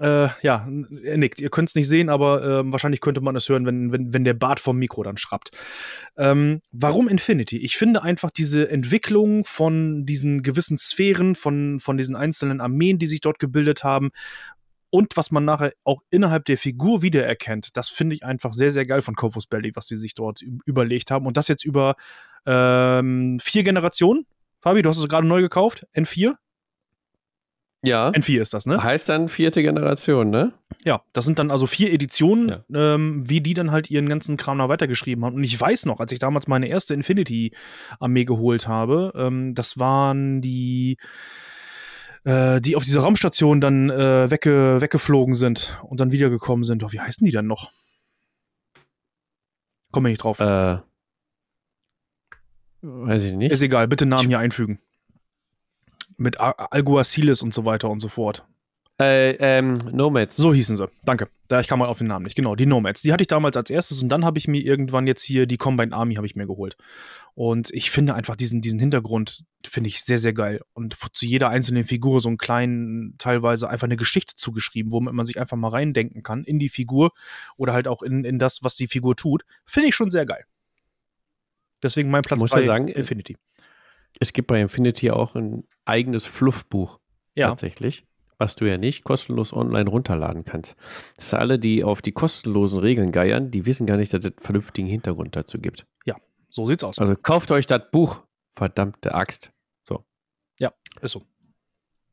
Äh, 0.00 0.28
ja, 0.40 0.66
er 1.04 1.18
nickt. 1.18 1.38
Ihr 1.38 1.50
könnt 1.50 1.68
es 1.68 1.74
nicht 1.74 1.88
sehen, 1.88 2.08
aber 2.08 2.42
äh, 2.42 2.72
wahrscheinlich 2.72 3.02
könnte 3.02 3.20
man 3.20 3.36
es 3.36 3.48
hören, 3.48 3.66
wenn, 3.66 3.92
wenn, 3.92 4.14
wenn 4.14 4.24
der 4.24 4.32
Bart 4.32 4.58
vom 4.58 4.78
Mikro 4.78 5.02
dann 5.02 5.18
schrappt. 5.18 5.50
Ähm, 6.16 6.62
warum 6.70 7.08
Infinity? 7.08 7.58
Ich 7.58 7.76
finde 7.76 8.02
einfach 8.02 8.30
diese 8.30 8.70
Entwicklung 8.70 9.44
von 9.44 10.06
diesen 10.06 10.42
gewissen 10.42 10.78
Sphären, 10.78 11.34
von, 11.34 11.78
von 11.78 11.98
diesen 11.98 12.16
einzelnen 12.16 12.62
Armeen, 12.62 12.98
die 12.98 13.06
sich 13.06 13.20
dort 13.20 13.38
gebildet 13.38 13.84
haben, 13.84 14.12
und 14.94 15.16
was 15.16 15.30
man 15.30 15.46
nachher 15.46 15.72
auch 15.84 16.02
innerhalb 16.10 16.44
der 16.44 16.58
Figur 16.58 17.00
wiedererkennt, 17.00 17.76
das 17.78 17.88
finde 17.88 18.14
ich 18.14 18.24
einfach 18.24 18.52
sehr, 18.52 18.70
sehr 18.70 18.84
geil 18.84 19.00
von 19.00 19.14
Corvus 19.16 19.46
Belly, 19.46 19.72
was 19.74 19.86
sie 19.86 19.96
sich 19.96 20.14
dort 20.14 20.42
überlegt 20.66 21.10
haben. 21.10 21.24
Und 21.26 21.38
das 21.38 21.48
jetzt 21.48 21.64
über 21.64 21.96
ähm, 22.44 23.38
vier 23.42 23.62
Generationen. 23.62 24.26
Fabi, 24.60 24.82
du 24.82 24.90
hast 24.90 24.98
es 24.98 25.08
gerade 25.08 25.26
neu 25.26 25.40
gekauft, 25.40 25.86
N4? 25.96 26.34
Ja. 27.84 28.10
N4 28.10 28.40
ist 28.42 28.54
das, 28.54 28.66
ne? 28.66 28.82
Heißt 28.82 29.08
dann 29.08 29.28
vierte 29.28 29.62
Generation, 29.62 30.28
ne? 30.30 30.52
Ja, 30.84 31.02
das 31.14 31.24
sind 31.24 31.38
dann 31.40 31.50
also 31.50 31.66
vier 31.66 31.92
Editionen, 31.92 32.48
Ja. 32.68 32.94
ähm, 32.94 33.28
wie 33.28 33.40
die 33.40 33.54
dann 33.54 33.70
halt 33.72 33.90
ihren 33.90 34.08
ganzen 34.08 34.36
Kram 34.36 34.58
noch 34.58 34.68
weitergeschrieben 34.68 35.24
haben. 35.24 35.34
Und 35.34 35.42
ich 35.42 35.58
weiß 35.58 35.86
noch, 35.86 35.98
als 36.00 36.12
ich 36.12 36.18
damals 36.20 36.46
meine 36.46 36.68
erste 36.68 36.94
Infinity-Armee 36.94 38.24
geholt 38.24 38.68
habe, 38.68 39.12
ähm, 39.16 39.54
das 39.54 39.78
waren 39.78 40.42
die, 40.42 40.96
äh, 42.24 42.60
die 42.60 42.76
auf 42.76 42.84
dieser 42.84 43.00
Raumstation 43.00 43.60
dann 43.60 43.90
äh, 43.90 44.30
wegge 44.30 44.80
weggeflogen 44.80 45.34
sind 45.34 45.78
und 45.82 46.00
dann 46.00 46.12
wiedergekommen 46.12 46.64
sind. 46.64 46.82
Oh, 46.84 46.92
wie 46.92 47.00
heißen 47.00 47.24
die 47.24 47.32
dann 47.32 47.46
noch? 47.46 47.70
Komme 49.90 50.08
ich 50.08 50.14
nicht 50.14 50.24
drauf. 50.24 50.40
Äh, 50.40 50.78
weiß 52.82 53.24
ich 53.24 53.34
nicht. 53.34 53.52
Ist 53.52 53.62
egal, 53.62 53.88
bitte 53.88 54.06
Namen 54.06 54.28
hier 54.28 54.38
einfügen. 54.38 54.80
Mit 56.16 56.38
Al- 56.40 56.54
Alguaciles 56.70 57.42
und 57.42 57.52
so 57.52 57.64
weiter 57.64 57.90
und 57.90 58.00
so 58.00 58.08
fort. 58.08 58.46
Äh, 59.02 59.32
ähm, 59.58 59.74
Nomads. 59.90 60.36
So 60.36 60.54
hießen 60.54 60.76
sie. 60.76 60.88
Danke. 61.04 61.28
Da 61.48 61.60
ich 61.60 61.68
kam 61.68 61.80
mal 61.80 61.86
auf 61.86 61.98
den 61.98 62.06
Namen 62.06 62.24
nicht. 62.24 62.36
Genau, 62.36 62.54
die 62.54 62.66
Nomads. 62.66 63.02
Die 63.02 63.12
hatte 63.12 63.22
ich 63.22 63.28
damals 63.28 63.56
als 63.56 63.68
erstes 63.68 64.02
und 64.02 64.08
dann 64.08 64.24
habe 64.24 64.38
ich 64.38 64.48
mir 64.48 64.62
irgendwann 64.62 65.06
jetzt 65.06 65.22
hier 65.22 65.46
die 65.46 65.56
Combined 65.56 65.92
Army 65.92 66.14
habe 66.14 66.26
ich 66.26 66.36
mir 66.36 66.46
geholt. 66.46 66.76
Und 67.34 67.70
ich 67.70 67.90
finde 67.90 68.14
einfach 68.14 68.36
diesen, 68.36 68.60
diesen 68.60 68.78
Hintergrund 68.78 69.44
finde 69.66 69.88
ich 69.88 70.02
sehr, 70.04 70.18
sehr 70.18 70.32
geil. 70.32 70.60
Und 70.72 70.96
zu 71.12 71.26
jeder 71.26 71.48
einzelnen 71.48 71.84
Figur 71.84 72.20
so 72.20 72.28
einen 72.28 72.38
kleinen, 72.38 73.16
teilweise 73.18 73.68
einfach 73.68 73.86
eine 73.86 73.96
Geschichte 73.96 74.36
zugeschrieben, 74.36 74.92
womit 74.92 75.14
man 75.14 75.26
sich 75.26 75.40
einfach 75.40 75.56
mal 75.56 75.68
reindenken 75.68 76.22
kann 76.22 76.44
in 76.44 76.58
die 76.58 76.68
Figur 76.68 77.12
oder 77.56 77.72
halt 77.72 77.88
auch 77.88 78.02
in, 78.02 78.24
in 78.24 78.38
das, 78.38 78.62
was 78.62 78.76
die 78.76 78.86
Figur 78.86 79.16
tut. 79.16 79.44
Finde 79.64 79.88
ich 79.88 79.94
schon 79.94 80.10
sehr 80.10 80.26
geil. 80.26 80.44
Deswegen 81.82 82.10
mein 82.10 82.22
Platz 82.22 82.40
Muss 82.40 82.50
3 82.50 82.60
ja 82.60 82.66
sagen, 82.66 82.88
äh, 82.88 82.92
Infinity. 82.92 83.36
Es 84.20 84.32
gibt 84.32 84.48
bei 84.48 84.60
Infinity 84.60 85.10
auch 85.10 85.34
ein 85.34 85.64
eigenes 85.84 86.26
Fluffbuch 86.26 87.00
Ja. 87.34 87.48
tatsächlich, 87.48 88.04
was 88.42 88.56
du 88.56 88.64
ja 88.66 88.76
nicht 88.76 89.04
kostenlos 89.04 89.52
online 89.52 89.88
runterladen 89.88 90.44
kannst. 90.44 90.76
Das 91.16 91.30
sind 91.30 91.38
alle, 91.38 91.58
die 91.58 91.84
auf 91.84 92.02
die 92.02 92.12
kostenlosen 92.12 92.80
Regeln 92.80 93.12
geiern, 93.12 93.50
die 93.50 93.66
wissen 93.66 93.86
gar 93.86 93.96
nicht, 93.96 94.12
dass 94.12 94.24
es 94.24 94.32
einen 94.32 94.42
vernünftigen 94.42 94.88
Hintergrund 94.88 95.36
dazu 95.36 95.58
gibt. 95.58 95.86
So 96.52 96.66
sieht's 96.66 96.84
aus. 96.84 96.98
Also 96.98 97.16
kauft 97.16 97.50
euch 97.50 97.66
das 97.66 97.80
Buch, 97.90 98.22
verdammte 98.54 99.14
Axt. 99.14 99.50
Ist 101.00 101.12
so. 101.12 101.22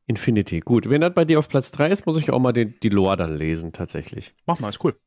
Infinity. 0.06 0.60
Gut, 0.60 0.88
wenn 0.88 1.02
das 1.02 1.14
bei 1.14 1.26
dir 1.26 1.38
auf 1.38 1.48
Platz 1.48 1.70
3 1.72 1.90
ist, 1.90 2.06
muss 2.06 2.16
ich 2.16 2.30
auch 2.30 2.38
mal 2.38 2.52
den, 2.52 2.74
die 2.82 2.88
Lore 2.88 3.16
dann 3.16 3.36
lesen, 3.36 3.72
tatsächlich. 3.72 4.34
Mach 4.46 4.58
mal, 4.58 4.70
ist 4.70 4.82
cool. 4.82 4.98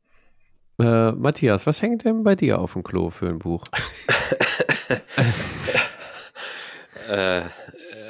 Äh, 0.79 1.11
Matthias, 1.13 1.65
was 1.65 1.81
hängt 1.81 2.05
denn 2.05 2.23
bei 2.23 2.35
dir 2.35 2.59
auf 2.59 2.73
dem 2.73 2.83
Klo 2.83 3.09
für 3.09 3.27
ein 3.27 3.39
Buch? 3.39 3.63
Äh, 7.09 7.41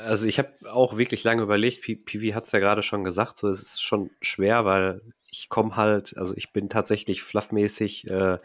also 0.03 0.27
ich 0.27 0.39
habe 0.39 0.51
auch 0.71 0.97
wirklich 0.97 1.23
lange 1.23 1.41
überlegt, 1.43 1.81
Pi- 1.81 1.95
Pivi 1.95 2.31
hat 2.31 2.45
es 2.45 2.51
ja 2.51 2.59
gerade 2.59 2.83
schon 2.83 3.03
gesagt, 3.03 3.37
so 3.37 3.49
es 3.49 3.61
ist 3.61 3.81
schon 3.81 4.09
schwer, 4.21 4.65
weil 4.65 5.01
ich 5.29 5.49
komme 5.49 5.75
halt, 5.75 6.17
also 6.17 6.33
ich 6.35 6.51
bin 6.53 6.69
tatsächlich 6.69 7.23
fluffmäßig 7.23 8.09
äh, 8.09 8.37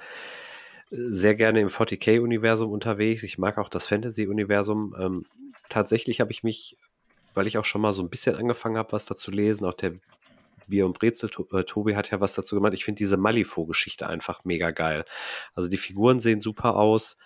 sehr 0.91 1.35
gerne 1.35 1.61
im 1.61 1.69
40k-Universum 1.69 2.71
unterwegs. 2.71 3.23
Ich 3.23 3.39
mag 3.39 3.59
auch 3.59 3.69
das 3.69 3.87
Fantasy-Universum. 3.89 4.95
Ähm, 4.99 5.27
tatsächlich 5.69 6.21
habe 6.21 6.33
ich 6.33 6.43
mich, 6.43 6.77
weil 7.35 7.47
ich 7.47 7.59
auch 7.59 7.65
schon 7.67 7.83
mal 7.83 7.93
so 7.93 8.03
ein 8.03 8.11
bisschen 8.11 8.37
angefangen 8.37 8.79
habe, 8.79 8.93
was 8.93 9.07
da 9.07 9.15
zu 9.15 9.31
lesen, 9.31 9.67
auch 9.67 9.75
der 9.75 9.93
Bier 10.67 10.87
und 10.87 10.99
Brezel, 10.99 11.31
äh, 11.53 11.65
Tobi 11.65 11.97
hat 11.97 12.11
ja 12.11 12.21
was 12.21 12.35
dazu 12.35 12.57
gemacht. 12.57 12.75
Ich 12.75 12.85
finde 12.85 12.99
diese 12.99 13.17
Malifaux-Geschichte 13.17 14.07
einfach 14.07 14.45
mega 14.45 14.71
geil. 14.71 15.05
Also 15.55 15.69
die 15.69 15.79
Figuren 15.79 16.21
sehen 16.21 16.41
super 16.41 16.77
aus. 16.77 17.17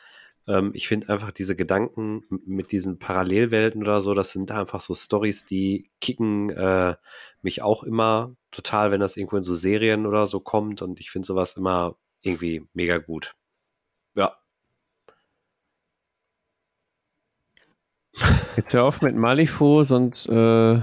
Ähm, 0.48 0.72
ich 0.74 0.88
finde 0.88 1.08
einfach 1.08 1.30
diese 1.30 1.56
Gedanken 1.56 2.22
mit 2.46 2.72
diesen 2.72 2.98
Parallelwelten 2.98 3.82
oder 3.82 4.00
so, 4.00 4.14
das 4.14 4.32
sind 4.32 4.50
einfach 4.50 4.80
so 4.80 4.94
Stories, 4.94 5.44
die 5.44 5.90
kicken 6.00 6.50
äh, 6.50 6.96
mich 7.42 7.62
auch 7.62 7.82
immer 7.84 8.34
total, 8.50 8.90
wenn 8.90 9.00
das 9.00 9.16
irgendwo 9.16 9.36
in 9.36 9.42
so 9.42 9.54
Serien 9.54 10.06
oder 10.06 10.26
so 10.26 10.40
kommt. 10.40 10.82
Und 10.82 11.00
ich 11.00 11.10
finde 11.10 11.26
sowas 11.26 11.56
immer 11.56 11.96
irgendwie 12.22 12.66
mega 12.72 12.98
gut. 12.98 13.34
Ja. 14.14 14.36
Jetzt 18.56 18.74
hör 18.74 18.84
auf 18.84 19.00
mit 19.00 19.16
Malifaux, 19.16 19.88
sonst, 19.88 20.26
äh, 20.28 20.80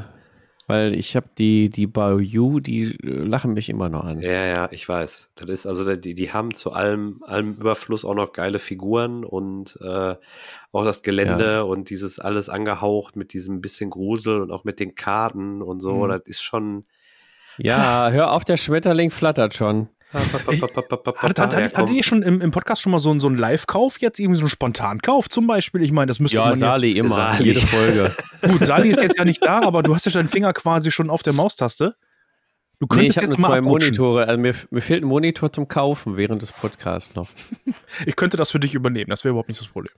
weil 0.69 0.93
ich 0.93 1.15
habe 1.15 1.27
die, 1.37 1.71
die 1.71 1.87
Bayou, 1.87 2.59
die 2.59 2.95
äh, 3.03 3.23
lachen 3.23 3.53
mich 3.53 3.69
immer 3.69 3.89
noch 3.89 4.03
an. 4.03 4.21
Ja, 4.21 4.45
ja, 4.45 4.69
ich 4.71 4.87
weiß. 4.87 5.31
Das 5.33 5.49
ist 5.49 5.65
also, 5.65 5.95
die, 5.95 6.13
die 6.13 6.31
haben 6.31 6.53
zu 6.53 6.73
allem, 6.73 7.23
allem 7.25 7.55
Überfluss 7.55 8.05
auch 8.05 8.13
noch 8.13 8.33
geile 8.33 8.59
Figuren 8.59 9.25
und 9.25 9.79
äh, 9.81 10.15
auch 10.71 10.85
das 10.85 11.01
Gelände 11.01 11.65
und 11.65 11.89
dieses 11.89 12.19
alles 12.19 12.49
angehaucht 12.49 13.15
mit 13.15 13.33
diesem 13.33 13.61
bisschen 13.61 13.89
Grusel 13.89 14.41
und 14.41 14.51
auch 14.51 14.63
mit 14.63 14.79
den 14.79 14.93
Karten 14.93 15.63
und 15.63 15.79
so. 15.79 16.05
Mhm. 16.05 16.09
Das 16.09 16.21
ist 16.25 16.41
schon. 16.43 16.83
Ja, 17.57 18.11
hör 18.11 18.31
auf, 18.31 18.45
der 18.45 18.57
Schmetterling 18.57 19.09
flattert 19.09 19.55
schon. 19.55 19.89
Ich- 20.49 20.61
Hat, 20.63 20.73
hat, 20.73 21.37
Ja, 21.37 21.43
hat, 21.51 21.53
hat 21.53 21.73
komm. 21.75 21.91
ihr 21.93 22.03
schon 22.03 22.23
im, 22.23 22.41
im 22.41 22.49
Podcast 22.51 22.81
schon 22.81 22.91
mal 22.91 22.99
so, 22.99 23.11
einen- 23.11 23.19
so 23.19 23.27
einen 23.27 23.37
Live-Kauf 23.37 23.99
jetzt, 24.01 24.19
irgendwie 24.19 24.37
so 24.39 24.43
einen 24.45 24.49
Spontankauf 24.49 25.29
zum 25.29 25.45
Beispiel? 25.45 25.83
Ich 25.83 25.91
meine, 25.91 26.07
das 26.07 26.19
müsste 26.19 26.37
Ja, 26.37 26.45
man 26.45 26.53
ja. 26.53 26.57
Sali 26.71 26.91
immer, 26.93 27.09
Sali. 27.15 27.43
jede 27.43 27.59
Folge. 27.61 28.15
Gut, 28.41 28.65
Sali 28.65 28.89
ist 28.89 29.01
jetzt 29.01 29.17
ja 29.19 29.25
nicht 29.25 29.43
da, 29.45 29.61
aber 29.61 29.83
du 29.83 29.93
hast 29.93 30.05
ja 30.05 30.11
deinen 30.11 30.27
Finger 30.29 30.51
quasi 30.53 30.89
schon 30.91 31.09
auf 31.11 31.21
der 31.21 31.33
Maustaste. 31.33 31.95
Du 32.79 32.85
Nee, 32.85 32.95
könntest 32.95 33.09
ich 33.11 33.17
habe 33.17 33.25
jetzt 33.27 33.37
nur 33.39 33.49
mal 33.49 33.53
zwei 33.55 33.57
abrutschen. 33.67 33.87
Monitore. 33.89 34.27
Also 34.27 34.41
mir, 34.41 34.55
mir 34.71 34.81
fehlt 34.81 35.03
ein 35.03 35.07
Monitor 35.07 35.51
zum 35.51 35.67
Kaufen 35.67 36.17
während 36.17 36.41
des 36.41 36.51
Podcasts 36.53 37.13
noch. 37.15 37.27
Ich 38.05 38.15
könnte 38.15 38.37
das 38.37 38.51
für 38.51 38.59
dich 38.59 38.73
übernehmen, 38.73 39.09
das 39.09 39.23
wäre 39.25 39.31
überhaupt 39.31 39.49
nicht 39.49 39.59
das 39.61 39.67
Problem. 39.67 39.93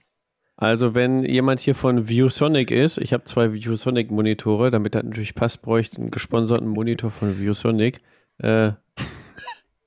Also, 0.56 0.94
wenn 0.94 1.24
jemand 1.24 1.58
hier 1.60 1.74
von 1.74 2.08
ViewSonic 2.08 2.70
ist, 2.70 2.98
ich 2.98 3.12
habe 3.12 3.24
zwei 3.24 3.52
ViewSonic-Monitore, 3.52 4.70
damit 4.70 4.94
das 4.94 5.02
natürlich 5.04 5.34
passt, 5.34 5.62
bräuchte 5.62 5.94
ich 5.94 5.98
einen 6.00 6.10
gesponserten 6.10 6.68
Monitor 6.68 7.10
von 7.10 7.38
ViewSonic. 7.40 8.00
Äh, 8.38 8.72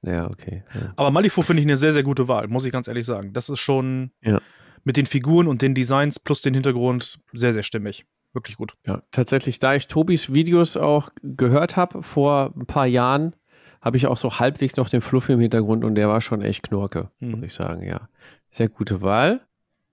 ja, 0.05 0.27
okay. 0.27 0.63
Ja. 0.73 0.93
Aber 0.95 1.11
Malifaux 1.11 1.45
finde 1.45 1.61
ich 1.61 1.65
eine 1.67 1.77
sehr, 1.77 1.91
sehr 1.91 2.03
gute 2.03 2.27
Wahl, 2.27 2.47
muss 2.47 2.65
ich 2.65 2.71
ganz 2.71 2.87
ehrlich 2.87 3.05
sagen. 3.05 3.33
Das 3.33 3.49
ist 3.49 3.59
schon 3.59 4.11
Ja. 4.21 4.39
mit 4.83 4.97
den 4.97 5.05
Figuren 5.05 5.47
und 5.47 5.61
den 5.61 5.73
Designs 5.75 6.19
plus 6.19 6.41
den 6.41 6.53
Hintergrund 6.53 7.19
sehr, 7.33 7.53
sehr 7.53 7.63
stimmig. 7.63 8.05
Wirklich 8.33 8.57
gut. 8.57 8.73
Ja, 8.85 9.01
tatsächlich, 9.11 9.59
da 9.59 9.75
ich 9.75 9.87
Tobis 9.87 10.33
Videos 10.33 10.75
auch 10.77 11.09
gehört 11.23 11.75
habe 11.77 12.03
vor 12.03 12.51
ein 12.55 12.65
paar 12.65 12.85
Jahren, 12.85 13.33
habe 13.81 13.97
ich 13.97 14.07
auch 14.07 14.17
so 14.17 14.39
halbwegs 14.39 14.75
noch 14.77 14.89
den 14.89 15.01
Fluff 15.01 15.29
im 15.29 15.39
Hintergrund 15.39 15.85
und 15.85 15.95
der 15.95 16.09
war 16.09 16.19
schon 16.21 16.41
echt 16.41 16.63
knorke, 16.63 17.11
Mhm. 17.19 17.31
muss 17.31 17.43
ich 17.43 17.53
sagen, 17.53 17.83
ja. 17.87 18.09
Sehr 18.49 18.67
gute 18.69 19.01
Wahl. 19.01 19.41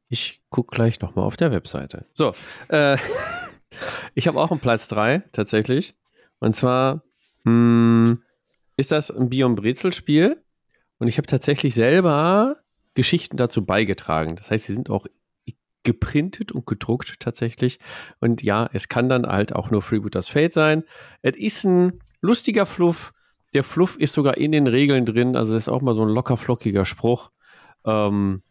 Ich 0.09 0.43
gucke 0.51 0.74
gleich 0.74 1.01
nochmal 1.01 1.24
auf 1.24 1.36
der 1.36 1.51
Webseite. 1.52 2.05
So, 2.14 2.34
äh, 2.68 2.97
ich 4.14 4.26
habe 4.28 4.40
auch 4.40 4.51
einen 4.51 4.60
Platz 4.60 4.89
3 4.89 5.22
tatsächlich. 5.32 5.94
Und 6.39 6.55
zwar 6.55 7.02
hm, 7.44 8.22
ist 8.77 8.93
das 8.93 9.11
ein 9.11 9.28
Bion 9.28 9.55
Brezel-Spiel 9.55 10.43
und 10.99 11.09
ich 11.09 11.19
habe 11.19 11.27
tatsächlich 11.27 11.74
selber 11.74 12.57
Geschichten 12.94 13.36
dazu 13.36 13.65
beigetragen. 13.65 14.36
Das 14.36 14.51
heißt, 14.51 14.66
sie 14.66 14.74
sind 14.74 14.90
auch 14.90 15.07
geprintet 15.82 16.53
und 16.53 16.66
gedruckt 16.66 17.19
tatsächlich. 17.19 17.78
Und 18.20 18.43
ja, 18.43 18.69
es 18.73 18.89
kann 18.89 19.09
dann 19.09 19.27
halt 19.27 19.55
auch 19.55 19.70
nur 19.70 19.82
Freebooters 19.82 20.28
Fate 20.28 20.53
sein. 20.53 20.85
Es 21.23 21.36
ist 21.36 21.65
ein 21.65 22.01
lustiger 22.20 22.66
Fluff. 22.66 23.12
Der 23.55 23.65
Fluff 23.65 23.97
ist 23.97 24.12
sogar 24.12 24.36
in 24.36 24.53
den 24.53 24.66
Regeln 24.66 25.05
drin. 25.05 25.36
Also 25.36 25.55
das 25.55 25.65
ist 25.65 25.69
auch 25.69 25.82
mal 25.82 25.94
so 25.94 26.03
ein 26.03 26.09
locker 26.09 26.36
flockiger 26.36 26.85
Spruch. 26.85 27.31
Ähm, 27.85 28.43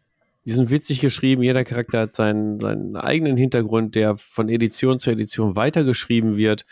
die 0.44 0.52
sind 0.52 0.70
witzig 0.70 1.00
geschrieben. 1.00 1.42
Jeder 1.42 1.64
Charakter 1.64 2.00
hat 2.00 2.14
seinen, 2.14 2.60
seinen 2.60 2.96
eigenen 2.96 3.36
Hintergrund, 3.36 3.94
der 3.94 4.16
von 4.16 4.48
Edition 4.48 4.98
zu 4.98 5.10
Edition 5.10 5.56
weitergeschrieben 5.56 6.36
wird. 6.36 6.66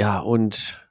Ja, 0.00 0.18
und 0.18 0.88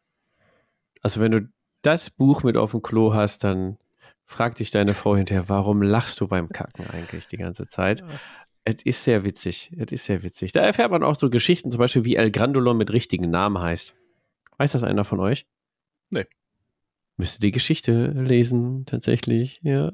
also 1.02 1.20
wenn 1.20 1.32
du 1.32 1.50
das 1.86 2.10
Buch 2.10 2.44
mit 2.44 2.58
auf 2.58 2.72
dem 2.72 2.82
Klo 2.82 3.14
hast, 3.14 3.44
dann 3.44 3.78
fragt 4.26 4.60
dich 4.60 4.72
deine 4.72 4.94
Frau 4.94 5.16
hinterher, 5.16 5.50
warum 5.50 5.82
lachst 5.82 6.20
du 6.20 6.28
beim 6.28 6.50
Kacken 6.50 6.88
eigentlich 6.88 7.28
die 7.28 7.38
ganze 7.38 7.68
Zeit? 7.68 8.04
Es 8.64 8.84
ist 8.84 9.04
sehr 9.04 9.24
witzig. 9.24 9.72
Es 9.78 9.92
ist 9.92 10.06
sehr 10.06 10.24
witzig. 10.24 10.52
Da 10.52 10.62
erfährt 10.62 10.92
man 10.92 11.04
auch 11.04 11.16
so 11.16 11.30
Geschichten, 11.30 11.70
zum 11.70 11.80
Beispiel 11.80 12.04
wie 12.04 12.16
El 12.16 12.32
Grandolon 12.32 12.78
mit 12.78 12.92
richtigen 12.92 13.30
Namen 13.30 13.60
heißt. 13.60 13.96
Weiß 14.58 14.72
das 14.72 14.84
einer 14.84 15.06
von 15.06 15.20
euch? 15.20 15.46
Nee. 16.10 16.26
Müsste 17.18 17.40
die 17.40 17.52
Geschichte 17.52 18.08
lesen, 18.08 18.86
tatsächlich, 18.86 19.60
ja. 19.64 19.92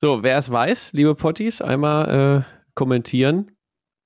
So, 0.00 0.22
wer 0.22 0.38
es 0.38 0.50
weiß, 0.50 0.92
liebe 0.92 1.14
Potties, 1.14 1.60
einmal 1.60 2.44
äh, 2.46 2.70
kommentieren 2.74 3.56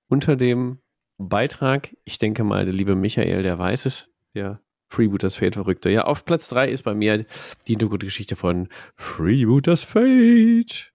unter 0.08 0.36
dem 0.36 0.80
Beitrag. 1.18 1.94
Ich 2.04 2.18
denke 2.18 2.44
mal, 2.44 2.64
der 2.64 2.74
liebe 2.74 2.94
Michael, 2.94 3.42
der 3.42 3.58
weiß 3.58 3.86
es. 3.86 4.08
Der 4.34 4.60
Freebooters 4.90 5.36
Fate 5.36 5.54
Verrückte. 5.54 5.88
Ja, 5.88 6.04
auf 6.04 6.24
Platz 6.24 6.48
3 6.48 6.68
ist 6.68 6.82
bei 6.82 6.94
mir 6.94 7.24
die 7.66 7.72
Hintergrundgeschichte 7.72 8.36
von 8.36 8.68
Freebooters 8.96 9.82
Fate. 9.82 10.92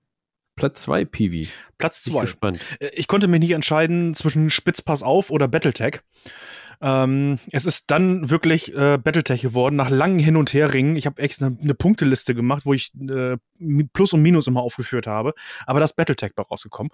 Platz 0.56 0.82
2, 0.84 1.06
Piwi. 1.06 1.50
Platz 1.78 2.04
Bin 2.04 2.14
2. 2.14 2.22
gespannt. 2.22 2.60
Äh, 2.80 2.90
Ich 2.96 3.08
konnte 3.08 3.28
mich 3.28 3.40
nicht 3.40 3.52
entscheiden 3.52 4.14
zwischen 4.16 4.50
Spitzpass 4.50 5.04
auf 5.04 5.32
oder 5.32 5.48
Battletech. 5.48 6.02
Ähm, 6.82 7.40
es 7.52 7.66
ist 7.66 7.90
dann 7.90 8.30
wirklich 8.30 8.74
äh, 8.76 8.98
Battletech 8.98 9.42
geworden, 9.42 9.76
nach 9.76 9.90
langem 9.90 10.20
Hin- 10.20 10.36
und 10.36 10.54
Herringen. 10.54 10.98
Ich 10.98 11.06
habe 11.06 11.22
extra 11.22 11.48
eine, 11.48 11.58
eine 11.62 11.74
Punkteliste 11.74 12.36
gemacht, 12.36 12.66
wo 12.66 12.74
ich 12.74 12.92
äh, 12.96 13.38
Plus 13.94 14.12
und 14.14 14.22
Minus 14.22 14.48
immer 14.48 14.62
aufgeführt 14.62 15.08
habe. 15.08 15.34
Aber 15.66 15.80
das 15.80 15.94
Battletech 15.94 16.34
bei 16.36 16.44
rausgekommen. 16.44 16.92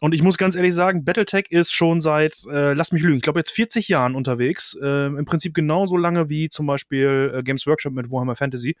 Und 0.00 0.14
ich 0.14 0.22
muss 0.22 0.36
ganz 0.36 0.54
ehrlich 0.54 0.74
sagen, 0.74 1.04
Battletech 1.04 1.46
ist 1.50 1.72
schon 1.72 2.00
seit, 2.00 2.36
äh, 2.50 2.74
lass 2.74 2.92
mich 2.92 3.02
lügen, 3.02 3.16
ich 3.16 3.22
glaube 3.22 3.40
jetzt 3.40 3.52
40 3.52 3.88
Jahren 3.88 4.14
unterwegs. 4.14 4.76
Äh, 4.80 5.06
Im 5.06 5.24
Prinzip 5.24 5.54
genauso 5.54 5.96
lange 5.96 6.28
wie 6.28 6.48
zum 6.50 6.66
Beispiel 6.66 7.32
äh, 7.34 7.42
Games 7.42 7.66
Workshop 7.66 7.94
mit 7.94 8.10
Warhammer 8.10 8.36
Fantasy. 8.36 8.76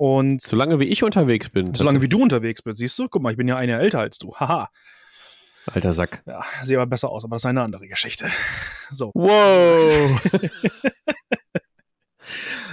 Und 0.00 0.40
Solange 0.40 0.80
wie 0.80 0.84
ich 0.84 1.02
unterwegs 1.02 1.50
bin. 1.50 1.74
solange 1.74 2.00
wie 2.00 2.08
du 2.08 2.22
unterwegs 2.22 2.62
bist, 2.62 2.78
siehst 2.78 2.98
du? 2.98 3.06
Guck 3.10 3.20
mal, 3.22 3.32
ich 3.32 3.36
bin 3.36 3.46
ja 3.48 3.56
ein 3.56 3.68
Jahr 3.68 3.80
älter 3.80 3.98
als 3.98 4.16
du. 4.16 4.34
Haha. 4.34 4.70
Alter 5.66 5.92
Sack. 5.92 6.22
Ja, 6.26 6.42
sehe 6.62 6.78
aber 6.78 6.86
besser 6.86 7.10
aus, 7.10 7.22
aber 7.22 7.34
das 7.36 7.42
ist 7.42 7.46
eine 7.46 7.60
andere 7.62 7.86
Geschichte. 7.86 8.26
So. 8.90 9.10
Wow. 9.14 10.20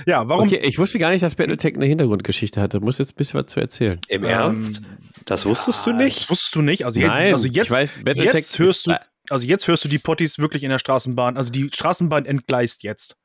Ja, 0.06 0.30
warum? 0.30 0.48
Okay, 0.48 0.60
ich 0.64 0.78
wusste 0.78 1.00
gar 1.00 1.10
nicht, 1.12 1.22
dass 1.22 1.36
Battletech 1.36 1.76
eine 1.76 1.86
Hintergrundgeschichte 1.86 2.62
hatte. 2.62 2.80
Muss 2.80 2.98
jetzt 2.98 3.12
ein 3.14 3.16
bisschen 3.16 3.42
was 3.42 3.52
zu 3.52 3.60
erzählen. 3.60 4.00
Im 4.08 4.24
Ähm, 4.24 4.30
Ernst? 4.30 4.82
Das 5.26 5.46
wusstest 5.46 5.86
du 5.86 5.90
Das 5.92 6.00
nicht? 6.00 6.30
wusstest 6.30 6.56
du 6.56 6.62
nicht. 6.62 6.86
Also 6.86 7.00
jetzt, 7.02 7.10
Nein, 7.10 7.34
also 7.34 7.48
jetzt, 7.48 7.66
ich 7.66 7.72
weiß, 7.72 7.96
Battletech 8.06 8.34
jetzt 8.36 8.60
hörst 8.60 8.88
ist- 8.88 8.88
du, 8.88 9.00
also 9.30 9.46
jetzt 9.46 9.68
hörst 9.68 9.84
du 9.84 9.90
die 9.90 9.98
Potties 10.00 10.40
wirklich 10.40 10.64
in 10.64 10.70
der 10.70 10.80
Straßenbahn. 10.80 11.36
Also 11.36 11.52
die 11.52 11.70
Straßenbahn 11.74 12.26
entgleist 12.26 12.84
jetzt. 12.84 13.18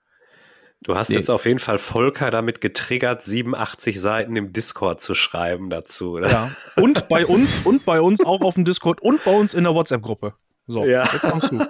Du 0.82 0.94
hast 0.96 1.10
Nee. 1.10 1.16
jetzt 1.16 1.30
auf 1.30 1.46
jeden 1.46 1.58
Fall 1.58 1.78
Volker 1.78 2.30
damit 2.30 2.60
getriggert, 2.60 3.22
87 3.22 4.00
Seiten 4.00 4.36
im 4.36 4.52
Discord 4.52 5.00
zu 5.00 5.14
schreiben 5.14 5.70
dazu. 5.70 6.12
Oder? 6.12 6.30
Ja. 6.30 6.50
Und 6.76 7.08
bei 7.08 7.24
uns 7.26 7.54
und 7.64 7.84
bei 7.84 8.00
uns 8.00 8.20
auch 8.24 8.40
auf 8.40 8.54
dem 8.54 8.64
Discord 8.64 9.00
und 9.00 9.22
bei 9.24 9.30
uns 9.32 9.54
in 9.54 9.64
der 9.64 9.74
WhatsApp-Gruppe. 9.74 10.34
So, 10.66 10.84
Ja. 10.84 11.04
jetzt 11.04 11.22
kommst 11.22 11.52
du. 11.52 11.64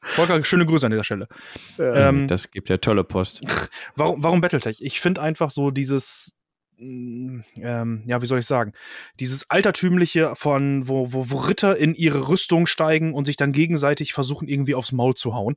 Volker, 0.00 0.42
schöne 0.44 0.64
Grüße 0.64 0.86
an 0.86 0.92
dieser 0.92 1.04
Stelle. 1.04 1.28
Ja, 1.76 2.08
Ähm, 2.08 2.28
das 2.28 2.50
gibt 2.50 2.68
ja 2.68 2.76
tolle 2.78 3.04
Post. 3.04 3.40
Warum, 3.96 4.22
warum 4.22 4.40
Battletech? 4.40 4.78
Ich 4.80 5.00
finde 5.00 5.20
einfach 5.20 5.50
so 5.50 5.70
dieses, 5.70 6.36
mm, 6.78 7.40
ähm, 7.60 8.02
ja, 8.06 8.22
wie 8.22 8.26
soll 8.26 8.38
ich 8.38 8.46
sagen, 8.46 8.72
dieses 9.18 9.50
altertümliche 9.50 10.32
von, 10.36 10.88
wo, 10.88 11.12
wo, 11.12 11.28
wo 11.30 11.36
Ritter 11.36 11.76
in 11.76 11.94
ihre 11.94 12.28
Rüstung 12.28 12.66
steigen 12.66 13.12
und 13.12 13.24
sich 13.26 13.36
dann 13.36 13.52
gegenseitig 13.52 14.12
versuchen, 14.14 14.48
irgendwie 14.48 14.74
aufs 14.76 14.92
Maul 14.92 15.14
zu 15.14 15.34
hauen. 15.34 15.56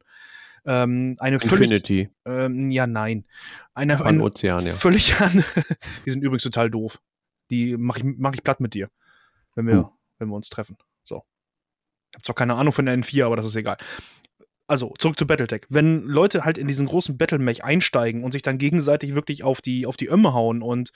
Ähm, 0.65 1.15
eine 1.19 1.39
völlig, 1.39 1.71
Infinity. 1.71 2.09
ähm, 2.25 2.69
ja, 2.71 2.85
nein. 2.88 3.25
Eine, 3.73 4.03
Ein 4.05 4.21
Ozean, 4.21 4.65
ja. 4.65 4.73
völlig 4.73 5.15
an, 5.21 5.43
die 6.05 6.09
sind 6.11 6.21
übrigens 6.23 6.43
total 6.43 6.69
doof. 6.69 6.99
Die 7.49 7.77
mache 7.77 7.99
ich, 7.99 8.05
mach 8.17 8.33
ich 8.33 8.43
platt 8.43 8.59
mit 8.59 8.73
dir, 8.73 8.89
wenn 9.55 9.65
wir, 9.67 9.73
Hm. 9.75 9.85
wenn 10.19 10.27
wir 10.29 10.35
uns 10.35 10.49
treffen. 10.49 10.77
So. 11.03 11.23
Ich 12.11 12.15
habe 12.15 12.23
zwar 12.23 12.35
keine 12.35 12.55
Ahnung 12.55 12.73
von 12.73 12.85
der 12.85 12.95
N4, 12.97 13.25
aber 13.25 13.35
das 13.38 13.45
ist 13.47 13.55
egal. 13.55 13.77
Also, 14.72 14.93
zurück 14.99 15.19
zu 15.19 15.27
Battletech. 15.27 15.64
Wenn 15.68 16.06
Leute 16.06 16.45
halt 16.45 16.57
in 16.57 16.65
diesen 16.65 16.88
großen 16.88 17.18
Battlemech 17.18 17.65
einsteigen 17.65 18.23
und 18.23 18.31
sich 18.31 18.41
dann 18.41 18.57
gegenseitig 18.57 19.15
wirklich 19.15 19.43
auf 19.43 19.60
die, 19.60 19.85
auf 19.85 19.98
die 19.98 20.07
Ömme 20.07 20.34
hauen 20.34 20.61
und 20.61 20.93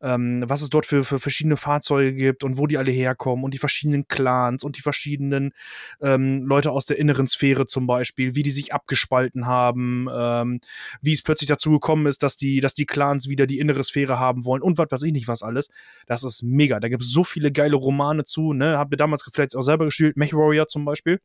ähm, 0.00 0.42
was 0.46 0.62
es 0.62 0.70
dort 0.70 0.86
für, 0.86 1.04
für 1.04 1.18
verschiedene 1.18 1.58
Fahrzeuge 1.58 2.14
gibt 2.14 2.44
und 2.44 2.56
wo 2.56 2.66
die 2.66 2.78
alle 2.78 2.90
herkommen 2.90 3.44
und 3.44 3.52
die 3.52 3.58
verschiedenen 3.58 4.08
Clans 4.08 4.64
und 4.64 4.78
die 4.78 4.80
verschiedenen 4.80 5.52
ähm, 6.00 6.46
Leute 6.46 6.70
aus 6.70 6.86
der 6.86 6.96
inneren 6.96 7.26
Sphäre 7.26 7.66
zum 7.66 7.86
Beispiel, 7.86 8.36
wie 8.36 8.42
die 8.42 8.50
sich 8.50 8.72
abgespalten 8.72 9.46
haben, 9.46 10.08
ähm, 10.10 10.60
wie 11.02 11.12
es 11.12 11.20
plötzlich 11.20 11.48
dazu 11.48 11.72
gekommen 11.72 12.06
ist, 12.06 12.22
dass 12.22 12.36
die, 12.36 12.62
dass 12.62 12.72
die 12.72 12.86
Clans 12.86 13.28
wieder 13.28 13.46
die 13.46 13.58
innere 13.58 13.84
Sphäre 13.84 14.18
haben 14.18 14.46
wollen 14.46 14.62
und 14.62 14.78
was 14.78 14.88
weiß 14.92 15.02
ich 15.02 15.12
nicht 15.12 15.28
was 15.28 15.42
alles. 15.42 15.68
Das 16.06 16.24
ist 16.24 16.42
mega. 16.42 16.80
Da 16.80 16.88
gibt 16.88 17.02
es 17.02 17.10
so 17.10 17.22
viele 17.22 17.52
geile 17.52 17.76
Romane 17.76 18.24
zu, 18.24 18.54
ne? 18.54 18.78
Habt 18.78 18.94
ihr 18.94 18.96
damals 18.96 19.22
vielleicht 19.30 19.54
auch 19.56 19.60
selber 19.60 19.84
gespielt? 19.84 20.16
Mech 20.16 20.32
Warrior 20.32 20.68
zum 20.68 20.86
Beispiel? 20.86 21.20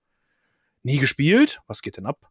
Nie 0.85 0.99
gespielt? 0.99 1.61
Was 1.67 1.81
geht 1.81 1.97
denn 1.97 2.05
ab? 2.05 2.29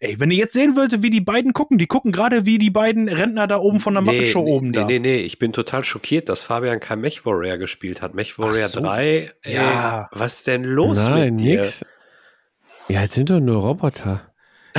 Ey, 0.00 0.18
wenn 0.18 0.30
ihr 0.30 0.38
jetzt 0.38 0.54
sehen 0.54 0.76
würdet, 0.76 1.02
wie 1.02 1.10
die 1.10 1.20
beiden 1.20 1.52
gucken, 1.52 1.76
die 1.76 1.86
gucken 1.86 2.10
gerade 2.10 2.46
wie 2.46 2.56
die 2.56 2.70
beiden 2.70 3.06
Rentner 3.06 3.46
da 3.46 3.58
oben 3.58 3.80
von 3.80 3.92
der 3.92 4.02
Muppet-Show 4.02 4.42
nee, 4.44 4.50
oben 4.50 4.70
nee, 4.70 4.76
da. 4.78 4.86
Nee, 4.86 4.98
nee, 4.98 5.18
ich 5.20 5.38
bin 5.38 5.52
total 5.52 5.84
schockiert, 5.84 6.30
dass 6.30 6.42
Fabian 6.42 6.80
kein 6.80 7.02
Mech 7.02 7.26
Warrior 7.26 7.58
gespielt 7.58 8.00
hat. 8.00 8.14
Mech 8.14 8.38
Warrior 8.38 8.68
so. 8.68 8.80
3, 8.80 9.30
ey, 9.42 9.54
Ja. 9.54 10.08
was 10.12 10.36
ist 10.38 10.46
denn 10.46 10.64
los 10.64 11.06
Nein, 11.06 11.34
mit 11.36 11.44
dir? 11.44 11.56
nix. 11.60 11.84
Ja, 12.88 13.02
jetzt 13.02 13.12
sind 13.12 13.28
doch 13.28 13.40
nur 13.40 13.60
Roboter. 13.60 14.32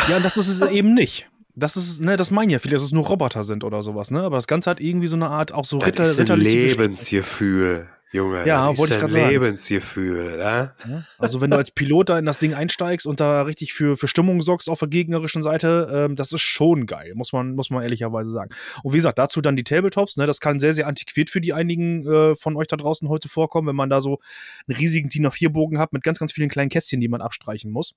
Ja, 0.10 0.20
das 0.20 0.38
ist 0.38 0.48
es 0.48 0.62
eben 0.72 0.96
nicht. 0.96 1.30
Das 1.54 1.78
ist, 1.78 2.02
ne, 2.02 2.18
das 2.18 2.32
meinen 2.32 2.50
ja 2.50 2.58
viele, 2.58 2.74
dass 2.78 2.84
es 2.84 2.92
nur 2.92 3.06
Roboter 3.06 3.44
sind 3.44 3.64
oder 3.64 3.84
sowas, 3.84 4.10
ne? 4.10 4.24
Aber 4.24 4.38
das 4.38 4.48
Ganze 4.48 4.72
hat 4.72 4.80
irgendwie 4.80 5.08
so 5.08 5.18
eine 5.18 5.28
Art, 5.30 5.52
auch 5.52 5.66
so 5.66 5.78
Das 5.78 5.88
Ritter, 5.88 6.04
ist 6.04 6.20
ein. 6.32 6.40
Lebensgefühl, 6.40 7.90
Junge. 8.12 8.46
Ja, 8.46 8.70
das 8.70 8.80
ist 8.80 8.92
ich 8.92 9.04
ein. 9.04 9.30
Lebensgefühl. 9.30 10.38
Ja? 10.40 10.76
Ja? 10.88 11.04
Also 11.18 11.42
wenn 11.42 11.52
du 11.52 11.58
als 11.58 11.72
Pilot 11.72 12.10
da 12.10 12.18
in 12.18 12.26
das 12.26 12.40
Ding 12.40 12.54
einsteigst 12.54 13.06
und 13.06 13.20
da 13.20 13.42
richtig 13.42 13.74
für, 13.74 13.98
für 13.98 14.08
Stimmung 14.08 14.42
sorgst 14.42 14.70
auf 14.70 14.80
der 14.80 14.88
gegnerischen 14.88 15.42
Seite, 15.42 15.88
ähm, 15.92 16.16
das 16.16 16.32
ist 16.32 16.42
schon 16.42 16.86
geil, 16.86 17.14
muss 17.16 17.34
man, 17.34 17.56
muss 17.56 17.70
man 17.70 17.84
ehrlicherweise 17.84 18.32
sagen. 18.32 18.52
Und 18.84 18.94
wie 18.94 18.98
gesagt, 18.98 19.20
dazu 19.20 19.42
dann 19.42 19.58
die 19.58 19.64
Tabletops, 19.64 20.16
ne, 20.16 20.26
das 20.26 20.40
kann 20.40 20.60
sehr, 20.60 20.74
sehr 20.74 20.88
antiquiert 20.88 21.30
für 21.30 21.42
die 21.42 21.54
einigen 21.54 22.08
äh, 22.08 22.36
von 22.36 22.56
euch 22.56 22.68
da 22.68 22.78
draußen 22.78 23.10
heute 23.10 23.28
vorkommen, 23.28 23.68
wenn 23.68 23.76
man 23.76 23.90
da 23.90 24.00
so 24.00 24.20
einen 24.68 24.78
riesigen 24.78 25.10
DIN 25.10 25.28
A4-Bogen 25.28 25.78
hat 25.78 25.92
mit 25.92 26.04
ganz, 26.04 26.20
ganz 26.20 26.32
vielen 26.32 26.50
kleinen 26.50 26.70
Kästchen, 26.70 27.02
die 27.02 27.10
man 27.10 27.22
abstreichen 27.22 27.72
muss. 27.72 27.94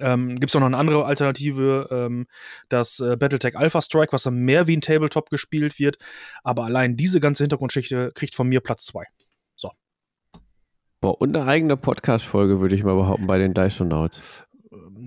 Ähm, 0.00 0.40
Gibt 0.40 0.50
es 0.50 0.56
auch 0.56 0.60
noch 0.60 0.66
eine 0.66 0.76
andere 0.76 1.04
Alternative, 1.04 1.88
ähm, 1.90 2.26
das 2.68 3.00
äh, 3.00 3.16
Battletech 3.16 3.56
Alpha 3.56 3.80
Strike, 3.80 4.12
was 4.12 4.24
dann 4.24 4.36
mehr 4.36 4.66
wie 4.66 4.76
ein 4.76 4.80
Tabletop 4.80 5.30
gespielt 5.30 5.78
wird. 5.78 5.98
Aber 6.42 6.64
allein 6.64 6.96
diese 6.96 7.20
ganze 7.20 7.44
Hintergrundschichte 7.44 8.10
kriegt 8.14 8.34
von 8.34 8.48
mir 8.48 8.60
Platz 8.60 8.86
2. 8.86 9.04
Boah, 11.04 11.20
und 11.20 11.36
eine 11.36 11.46
eigene 11.46 11.76
Podcast-Folge, 11.76 12.60
würde 12.60 12.74
ich 12.74 12.82
mal 12.82 12.94
behaupten, 12.94 13.26
bei 13.26 13.36
den 13.36 13.52
Dysonauts. 13.52 14.22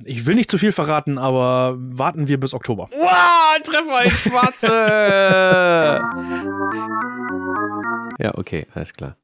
Ich 0.05 0.27
will 0.27 0.35
nicht 0.35 0.51
zu 0.51 0.59
viel 0.59 0.71
verraten, 0.71 1.17
aber 1.17 1.75
warten 1.79 2.27
wir 2.27 2.39
bis 2.39 2.53
Oktober. 2.53 2.87
Wow, 2.91 3.59
Treffer 3.63 4.03
ins 4.03 4.19
Schwarze! 4.19 4.67
ja, 8.23 8.37
okay, 8.37 8.67
alles 8.75 8.93
klar. 8.93 9.17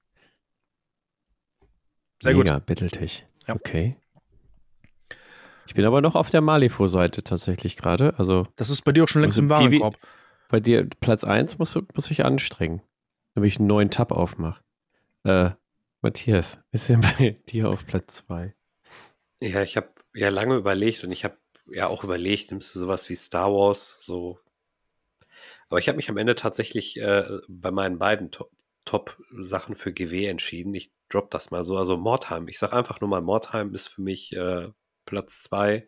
Sehr 2.23 2.33
gut. 2.33 2.45
Mega, 2.45 2.57
Battletech. 2.57 3.27
Ja. 3.47 3.53
Okay. 3.53 3.95
Ich 5.65 5.73
bin 5.75 5.85
aber 5.85 6.01
noch 6.01 6.15
auf 6.15 6.29
der 6.29 6.41
Malifaux-Seite 6.41 7.23
tatsächlich 7.23 7.77
gerade. 7.77 8.13
Also 8.17 8.47
Das 8.55 8.69
ist 8.69 8.81
bei 8.83 8.91
dir 8.91 9.03
auch 9.03 9.07
schon 9.07 9.21
längst 9.21 9.37
Also 9.37 9.43
im 9.43 9.49
Warenkorb. 9.49 9.97
bei 10.49 10.59
dir 10.59 10.87
Platz 10.99 11.23
1 11.23 11.57
muss, 11.57 11.79
muss 11.95 12.11
ich 12.11 12.25
anstrengen, 12.25 12.81
damit 13.33 13.47
ich 13.49 13.59
einen 13.59 13.67
neuen 13.67 13.89
Tab 13.89 14.11
aufmache. 14.11 14.61
Äh, 15.23 15.51
Matthias, 16.01 16.59
ist 16.71 16.89
denn 16.89 17.01
bei 17.19 17.39
dir 17.49 17.69
auf 17.69 17.85
Platz 17.85 18.25
2? 18.27 18.53
Ja, 19.41 19.61
ich 19.63 19.77
habe 19.77 19.89
ja 20.13 20.29
lange 20.29 20.55
überlegt 20.55 21.03
und 21.03 21.11
ich 21.11 21.23
habe 21.23 21.37
ja 21.67 21.87
auch 21.87 22.03
überlegt, 22.03 22.51
nimmst 22.51 22.75
du 22.75 22.79
sowas 22.79 23.09
wie 23.09 23.15
Star 23.15 23.51
Wars, 23.51 23.97
so. 24.01 24.39
Aber 25.69 25.79
ich 25.79 25.87
habe 25.87 25.95
mich 25.95 26.09
am 26.09 26.17
Ende 26.17 26.35
tatsächlich 26.35 26.97
äh, 26.99 27.23
bei 27.47 27.71
meinen 27.71 27.97
beiden 27.99 28.31
Top- 28.31 28.51
Top-Sachen 28.85 29.75
für 29.75 29.93
GW 29.93 30.25
entschieden. 30.27 30.75
Ich 30.75 30.91
drop 31.07 31.31
das 31.31 31.51
mal 31.51 31.63
so. 31.63 31.77
Also 31.77 31.95
Mordheim. 31.95 32.49
Ich 32.49 32.59
sage 32.59 32.73
einfach 32.75 32.99
nur 32.99 33.09
mal, 33.09 33.21
Mordheim 33.21 33.73
ist 33.73 33.87
für 33.87 34.01
mich 34.01 34.33
äh, 34.35 34.67
Platz 35.05 35.41
zwei. 35.43 35.87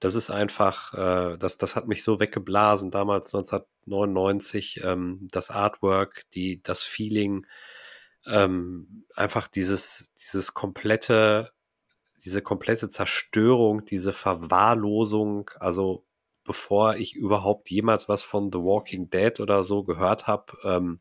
Das 0.00 0.14
ist 0.14 0.30
einfach, 0.30 0.92
äh, 0.94 1.38
das, 1.38 1.58
das 1.58 1.74
hat 1.76 1.88
mich 1.88 2.02
so 2.04 2.20
weggeblasen 2.20 2.90
damals 2.90 3.34
1999. 3.34 4.80
Ähm, 4.84 5.28
das 5.32 5.50
Artwork, 5.50 6.22
die, 6.34 6.62
das 6.62 6.84
Feeling, 6.84 7.46
ähm, 8.26 9.06
einfach 9.14 9.48
dieses, 9.48 10.12
dieses 10.14 10.54
komplette, 10.54 11.52
diese 12.24 12.42
komplette 12.42 12.88
Zerstörung, 12.88 13.84
diese 13.84 14.12
Verwahrlosung, 14.12 15.50
also 15.60 16.04
bevor 16.44 16.96
ich 16.96 17.14
überhaupt 17.14 17.70
jemals 17.70 18.08
was 18.08 18.24
von 18.24 18.50
The 18.52 18.58
Walking 18.58 19.10
Dead 19.10 19.40
oder 19.40 19.64
so 19.64 19.84
gehört 19.84 20.26
habe, 20.26 20.56
ähm, 20.64 21.00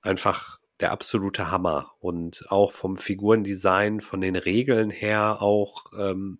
einfach 0.00 0.60
der 0.80 0.92
absolute 0.92 1.50
Hammer. 1.50 1.92
Und 2.00 2.44
auch 2.48 2.72
vom 2.72 2.96
Figurendesign, 2.96 4.00
von 4.00 4.20
den 4.20 4.36
Regeln 4.36 4.90
her 4.90 5.40
auch 5.40 5.92
ähm, 5.98 6.38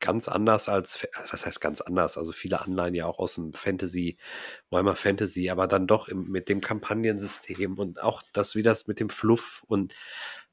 ganz 0.00 0.28
anders 0.28 0.68
als, 0.68 1.06
was 1.30 1.46
heißt 1.46 1.60
ganz 1.60 1.80
anders? 1.80 2.16
Also 2.18 2.32
viele 2.32 2.60
Anleihen 2.60 2.94
ja 2.94 3.06
auch 3.06 3.18
aus 3.18 3.34
dem 3.34 3.52
Fantasy, 3.52 4.18
Warhammer 4.70 4.96
Fantasy, 4.96 5.50
aber 5.50 5.66
dann 5.66 5.86
doch 5.86 6.08
im, 6.08 6.30
mit 6.30 6.48
dem 6.48 6.60
Kampagnensystem 6.60 7.78
und 7.78 8.00
auch 8.00 8.22
das, 8.32 8.54
wie 8.54 8.62
das 8.62 8.86
mit 8.86 9.00
dem 9.00 9.10
Fluff 9.10 9.64
und 9.66 9.94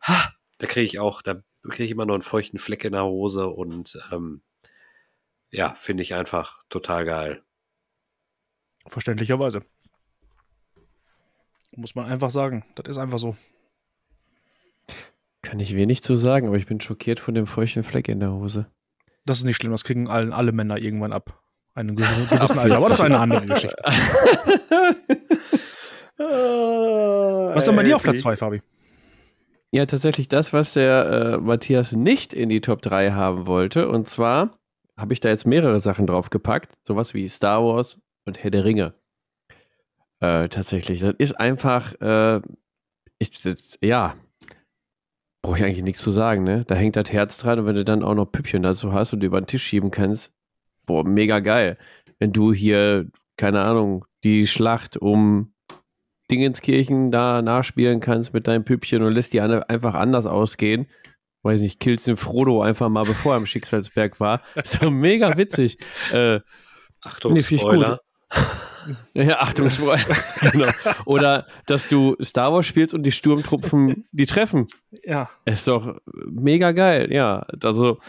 ha, 0.01 0.33
da 0.57 0.67
kriege 0.67 0.85
ich 0.85 0.99
auch, 0.99 1.21
da 1.21 1.43
kriege 1.69 1.83
ich 1.83 1.91
immer 1.91 2.05
noch 2.05 2.15
einen 2.15 2.23
feuchten 2.23 2.57
Fleck 2.57 2.83
in 2.83 2.93
der 2.93 3.05
Hose 3.05 3.47
und 3.47 3.99
ähm, 4.11 4.41
ja, 5.51 5.75
finde 5.75 6.03
ich 6.03 6.15
einfach 6.15 6.63
total 6.69 7.05
geil. 7.05 7.43
Verständlicherweise. 8.87 9.63
Muss 11.75 11.95
man 11.95 12.05
einfach 12.05 12.29
sagen. 12.29 12.63
Das 12.75 12.87
ist 12.89 12.97
einfach 12.97 13.19
so. 13.19 13.35
Kann 15.41 15.59
ich 15.59 15.75
wenig 15.75 16.03
zu 16.03 16.15
sagen, 16.15 16.47
aber 16.47 16.57
ich 16.57 16.67
bin 16.67 16.79
schockiert 16.79 17.19
von 17.19 17.33
dem 17.33 17.47
feuchten 17.47 17.83
Fleck 17.83 18.07
in 18.07 18.19
der 18.19 18.31
Hose. 18.31 18.67
Das 19.25 19.39
ist 19.39 19.43
nicht 19.45 19.57
schlimm, 19.57 19.71
das 19.71 19.83
kriegen 19.83 20.07
alle, 20.07 20.33
alle 20.33 20.51
Männer 20.51 20.77
irgendwann 20.77 21.13
ab. 21.13 21.41
Einen 21.73 21.95
gewissen, 21.97 22.29
gewissen 22.29 22.59
Alter, 22.59 22.77
aber 22.77 22.89
das 22.89 22.99
ist 22.99 23.05
eine 23.05 23.19
andere 23.19 23.45
Geschichte. 23.45 23.75
was 26.17 27.57
ist 27.57 27.67
denn 27.67 27.75
bei 27.75 27.83
dir 27.83 27.95
auf 27.95 28.03
Platz 28.03 28.19
2, 28.19 28.37
Fabi? 28.37 28.61
Ja, 29.71 29.85
tatsächlich 29.87 30.27
das, 30.27 30.53
was 30.53 30.73
der 30.73 31.05
äh, 31.05 31.37
Matthias 31.39 31.93
nicht 31.93 32.33
in 32.33 32.49
die 32.49 32.61
Top 32.61 32.83
3 32.83 33.11
haben 33.11 33.47
wollte. 33.47 33.89
Und 33.89 34.07
zwar 34.07 34.59
habe 34.95 35.13
ich 35.13 35.19
da 35.19 35.29
jetzt 35.29 35.47
mehrere 35.47 35.79
Sachen 35.79 36.05
draufgepackt. 36.05 36.73
Sowas 36.83 37.15
wie 37.15 37.27
Star 37.27 37.63
Wars 37.63 37.99
und 38.25 38.43
Herr 38.43 38.51
der 38.51 38.65
Ringe. 38.65 38.93
Äh, 40.23 40.47
tatsächlich. 40.47 41.01
Das 41.01 41.15
ist 41.17 41.33
einfach, 41.33 41.99
äh, 41.99 42.39
ich, 43.19 43.41
das, 43.41 43.77
ja, 43.81 44.15
brauche 45.41 45.57
ich 45.57 45.65
eigentlich 45.65 45.83
nichts 45.83 46.01
zu 46.01 46.11
sagen, 46.11 46.45
ne? 46.45 46.63
Da 46.65 46.75
hängt 46.75 46.95
das 46.95 47.11
Herz 47.11 47.39
dran 47.39 47.59
und 47.59 47.65
wenn 47.65 47.75
du 47.75 47.83
dann 47.83 48.03
auch 48.03 48.13
noch 48.13 48.31
Püppchen 48.31 48.63
dazu 48.63 48.93
hast 48.93 49.11
und 49.11 49.21
über 49.21 49.41
den 49.41 49.47
Tisch 49.47 49.63
schieben 49.63 49.91
kannst, 49.91 50.31
boah, 50.85 51.03
mega 51.03 51.41
geil. 51.41 51.77
Wenn 52.19 52.31
du 52.31 52.53
hier, 52.53 53.09
keine 53.35 53.65
Ahnung, 53.67 54.05
die 54.23 54.47
Schlacht 54.47 54.95
um 54.95 55.53
Dingenskirchen 56.31 57.11
da 57.11 57.41
nachspielen 57.41 57.99
kannst 57.99 58.33
mit 58.33 58.47
deinem 58.47 58.63
Püppchen 58.63 59.03
und 59.03 59.11
lässt 59.11 59.33
die 59.33 59.41
einfach 59.41 59.93
anders 59.93 60.25
ausgehen. 60.25 60.87
Weiß 61.41 61.59
nicht, 61.59 61.81
killst 61.81 62.07
den 62.07 62.15
Frodo 62.15 62.61
einfach 62.61 62.87
mal, 62.87 63.03
bevor 63.03 63.33
er 63.33 63.39
im 63.39 63.45
Schicksalsberg 63.45 64.21
war. 64.21 64.41
So 64.63 64.89
mega 64.89 65.35
witzig. 65.35 65.79
Äh, 66.13 66.39
Achtung, 67.01 67.33
nee, 67.33 67.43
Spoiler. 67.43 67.99
Ja, 69.13 69.39
Achtung, 69.39 69.69
Spoiler. 69.69 70.15
genau. 70.51 70.69
Oder 71.05 71.47
dass 71.65 71.87
du 71.87 72.15
Star 72.21 72.51
Wars 72.53 72.65
spielst 72.65 72.93
und 72.93 73.03
die 73.03 73.11
Sturmtruppen 73.11 74.05
die 74.11 74.25
treffen. 74.25 74.67
Ja. 75.03 75.29
Ist 75.45 75.67
doch 75.67 75.99
mega 76.29 76.71
geil, 76.71 77.11
ja. 77.11 77.45
Also, 77.63 77.99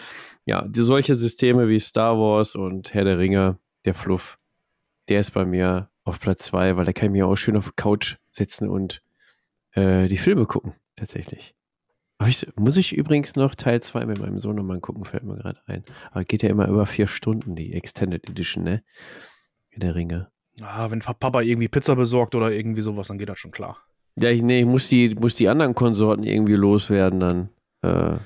ja, 0.45 0.63
die, 0.63 0.83
solche 0.83 1.17
Systeme 1.17 1.69
wie 1.69 1.81
Star 1.81 2.19
Wars 2.19 2.55
und 2.55 2.95
Herr 2.95 3.05
der 3.05 3.19
Ringe, 3.19 3.59
der 3.85 3.95
Fluff, 3.95 4.39
der 5.09 5.21
ist 5.21 5.33
bei 5.33 5.45
mir 5.45 5.91
auf 6.05 6.21
Platz 6.21 6.45
zwei, 6.45 6.77
weil 6.77 6.85
da 6.85 6.93
kann 6.93 7.07
ich 7.07 7.13
mir 7.13 7.27
auch 7.27 7.37
schön 7.37 7.57
auf 7.57 7.65
der 7.65 7.75
Couch 7.77 8.17
sitzen 8.31 8.69
und 8.69 9.03
äh, 9.73 10.09
die 10.09 10.19
Filme 10.19 10.47
gucken, 10.47 10.75
tatsächlich. 10.97 11.55
Ich, 12.27 12.47
muss 12.57 12.77
ich 12.77 12.97
übrigens 12.97 13.37
noch 13.37 13.55
Teil 13.55 13.83
2 13.83 14.07
mit 14.07 14.21
meinem 14.21 14.39
Sohn 14.39 14.57
nochmal 14.57 14.81
gucken, 14.81 15.05
fällt 15.05 15.25
mir 15.25 15.37
gerade 15.37 15.61
ein. 15.67 15.85
Aber 16.11 16.25
geht 16.25 16.43
ja 16.43 16.49
immer 16.49 16.69
über 16.69 16.87
vier 16.87 17.07
Stunden, 17.07 17.57
die 17.57 17.75
Extended 17.75 18.29
Edition, 18.31 18.65
ne? 18.65 18.83
In 19.71 19.81
der 19.81 19.95
Ringe. 19.95 20.31
Ah, 20.63 20.91
wenn 20.91 21.01
Papa 21.01 21.41
irgendwie 21.41 21.69
Pizza 21.69 21.97
besorgt 21.97 22.35
oder 22.35 22.53
irgendwie 22.53 22.83
sowas, 22.83 23.09
dann 23.09 23.19
geht 23.19 23.29
das 23.29 23.39
schon 23.39 23.51
klar. 23.51 23.79
Ja, 24.17 24.31
ich, 24.31 24.43
nee, 24.43 24.61
ich 24.61 24.67
muss 24.67 24.89
die, 24.89 25.15
muss 25.15 25.35
die 25.35 25.49
anderen 25.49 25.75
Konsorten 25.75 26.23
irgendwie 26.25 26.55
loswerden, 26.55 27.21
dann, 27.21 27.49
äh, 27.83 28.19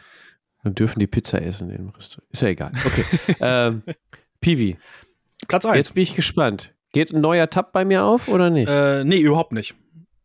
dann 0.63 0.75
dürfen 0.75 0.99
die 0.99 1.07
Pizza 1.07 1.41
essen 1.41 1.71
im 1.71 1.89
Restaurant. 1.91 2.31
Ist 2.31 2.43
ja 2.43 2.49
egal. 2.49 2.73
Okay. 2.85 3.05
ähm, 3.41 3.83
Piwi. 4.41 4.77
Platz 5.47 5.65
1. 5.65 5.77
Jetzt 5.77 5.95
bin 5.95 6.03
ich 6.03 6.15
gespannt. 6.15 6.75
Geht 6.93 7.13
ein 7.13 7.21
neuer 7.21 7.49
Tab 7.49 7.73
bei 7.73 7.85
mir 7.85 8.05
auf 8.05 8.29
oder 8.29 8.51
nicht? 8.51 8.69
Äh, 8.69 9.05
nee, 9.05 9.21
überhaupt 9.21 9.53
nicht. 9.53 9.75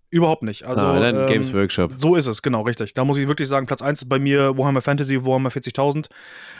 Überhaupt 0.09 0.43
nicht. 0.43 0.65
Also, 0.65 0.84
ah, 0.84 0.99
dann 0.99 1.21
ähm, 1.21 1.27
Games 1.27 1.53
Workshop. 1.53 1.93
So 1.97 2.15
ist 2.15 2.27
es, 2.27 2.41
genau, 2.41 2.61
richtig. 2.61 2.93
Da 2.93 3.03
muss 3.03 3.17
ich 3.17 3.27
wirklich 3.27 3.47
sagen, 3.47 3.65
Platz 3.65 3.81
1 3.81 4.03
ist 4.03 4.09
bei 4.09 4.19
mir 4.19 4.57
Warhammer 4.57 4.81
Fantasy, 4.81 5.25
Warhammer 5.25 5.49
40.000. 5.49 6.07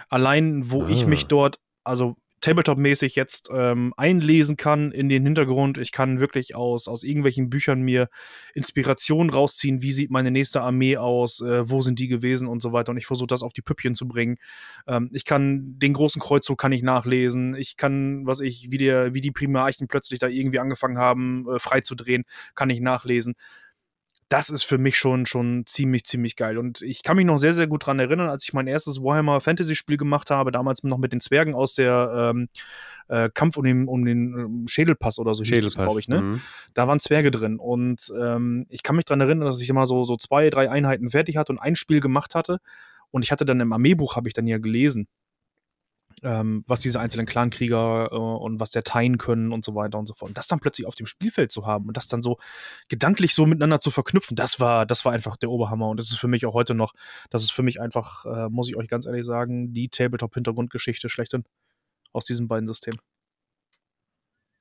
Allein, 0.10 0.72
wo 0.72 0.84
ah. 0.84 0.90
ich 0.90 1.06
mich 1.06 1.28
dort, 1.28 1.60
also 1.84 2.16
Tabletop-mäßig 2.44 3.16
jetzt 3.16 3.50
ähm, 3.54 3.94
einlesen 3.96 4.58
kann 4.58 4.92
in 4.92 5.08
den 5.08 5.24
Hintergrund. 5.24 5.78
Ich 5.78 5.94
kann 5.94 6.20
wirklich 6.20 6.58
aus, 6.58 6.90
aus 6.90 7.04
irgendwelchen 7.04 7.50
Büchern 7.50 7.82
mir 7.82 8.10
Inspiration 8.54 9.30
rausziehen, 9.30 9.82
wie 9.82 9.94
sieht 9.94 10.12
meine 10.12 10.30
nächste 10.30 10.62
Armee 10.62 10.98
aus, 10.98 11.40
äh, 11.40 11.70
wo 11.70 11.80
sind 11.80 12.00
die 12.00 12.10
gewesen 12.10 12.50
und 12.50 12.62
so 12.62 12.74
weiter. 12.74 12.92
Und 12.92 12.98
ich 12.98 13.06
versuche 13.06 13.28
das 13.28 13.44
auf 13.44 13.54
die 13.54 13.62
Püppchen 13.62 13.96
zu 13.96 14.10
bringen. 14.10 14.36
Ähm, 14.88 15.10
ich 15.14 15.24
kann 15.24 15.80
den 15.80 15.94
großen 15.94 16.22
Kreuzzug 16.22 16.60
kann 16.60 16.74
ich 16.74 16.84
nachlesen. 16.84 17.56
Ich 17.56 17.78
kann, 17.78 18.26
was 18.26 18.42
ich, 18.42 18.68
wie, 18.70 18.78
der, 18.78 19.14
wie 19.14 19.22
die 19.22 19.32
Primarchen 19.32 19.88
plötzlich 19.88 20.20
da 20.20 20.28
irgendwie 20.28 20.60
angefangen 20.60 20.98
haben, 20.98 21.48
äh, 21.50 21.60
freizudrehen, 21.60 22.26
kann 22.56 22.70
ich 22.70 22.82
nachlesen 22.82 23.36
das 24.34 24.50
ist 24.50 24.64
für 24.64 24.80
mich 24.80 24.98
schon, 24.98 25.28
schon 25.28 25.64
ziemlich, 25.68 26.06
ziemlich 26.06 26.36
geil. 26.36 26.58
Und 26.58 26.82
ich 26.82 27.04
kann 27.04 27.18
mich 27.18 27.26
noch 27.26 27.38
sehr, 27.38 27.54
sehr 27.54 27.68
gut 27.68 27.84
daran 27.84 28.00
erinnern, 28.00 28.30
als 28.30 28.44
ich 28.44 28.52
mein 28.52 28.66
erstes 28.66 29.00
Warhammer 29.00 29.40
Fantasy-Spiel 29.42 29.96
gemacht 29.96 30.32
habe, 30.32 30.52
damals 30.52 30.82
noch 30.82 30.98
mit 30.98 31.14
den 31.14 31.20
Zwergen 31.20 31.54
aus 31.54 31.76
der 31.76 32.32
ähm, 32.34 32.50
äh, 33.10 33.30
Kampf 33.32 33.58
um 33.58 33.64
den, 33.64 33.88
um 33.88 34.04
den 34.04 34.34
ähm, 34.34 34.68
Schädelpass 34.68 35.20
oder 35.20 35.36
so, 35.36 35.44
glaube 35.44 36.00
ich, 36.00 36.08
ne? 36.08 36.22
Mhm. 36.22 36.42
Da 36.74 36.88
waren 36.88 37.00
Zwerge 37.00 37.30
drin. 37.30 37.60
Und 37.60 38.12
ähm, 38.20 38.66
ich 38.70 38.82
kann 38.82 38.96
mich 38.96 39.06
daran 39.06 39.22
erinnern, 39.22 39.46
dass 39.46 39.62
ich 39.62 39.70
immer 39.70 39.86
so, 39.86 40.04
so 40.04 40.18
zwei, 40.18 40.50
drei 40.50 40.68
Einheiten 40.68 41.12
fertig 41.12 41.38
hatte 41.38 41.52
und 41.52 41.60
ein 41.60 41.76
Spiel 41.76 42.00
gemacht 42.00 42.34
hatte. 42.34 42.58
Und 43.12 43.22
ich 43.22 43.32
hatte 43.32 43.46
dann 43.46 43.60
im 43.60 43.72
Armeebuch, 43.72 44.16
habe 44.16 44.30
ich 44.30 44.34
dann 44.34 44.48
ja 44.48 44.58
gelesen, 44.58 45.08
ähm, 46.22 46.64
was 46.68 46.80
diese 46.80 47.00
einzelnen 47.00 47.26
Clankrieger 47.26 48.10
äh, 48.12 48.16
und 48.16 48.60
was 48.60 48.70
der 48.70 48.84
teilen 48.84 49.18
können 49.18 49.52
und 49.52 49.66
so 49.66 49.76
weiter 49.76 49.98
und 49.98 50.08
so 50.08 50.14
fort. 50.14 50.30
Und 50.30 50.38
das 50.38 50.48
dann 50.48 50.60
plötzlich 50.60 50.88
auf 50.88 50.96
dem 50.96 51.06
Spielfeld 51.06 51.52
zu 51.52 51.66
haben 51.66 51.88
und 51.88 51.98
das 51.98 52.08
dann 52.08 52.22
so 52.22 52.38
gedanklich 52.90 53.34
so 53.34 53.46
miteinander 53.46 53.80
zu 53.80 53.92
verknüpfen, 53.92 54.36
das 54.36 54.60
war, 54.60 54.86
das 54.86 55.06
war 55.06 55.14
einfach 55.14 55.38
der 55.38 55.50
Oberhammer. 55.50 55.90
Und 55.90 55.98
das 55.98 56.12
ist 56.12 56.18
für 56.18 56.28
mich 56.28 56.46
auch 56.46 56.54
heute 56.54 56.76
noch, 56.76 56.94
das 57.30 57.44
ist 57.44 57.52
für 57.52 57.64
mich 57.64 57.82
einfach, 57.82 58.26
äh, 58.26 58.50
muss 58.50 58.70
ich 58.70 58.76
euch 58.76 58.88
ganz 58.88 59.06
ehrlich 59.06 59.26
sagen, 59.26 59.74
die 59.74 59.90
Tabletop-Hintergrundgeschichte 59.90 61.10
schlechthin 61.10 61.44
aus 62.12 62.26
diesen 62.26 62.48
beiden 62.48 62.68
Systemen. 62.68 63.00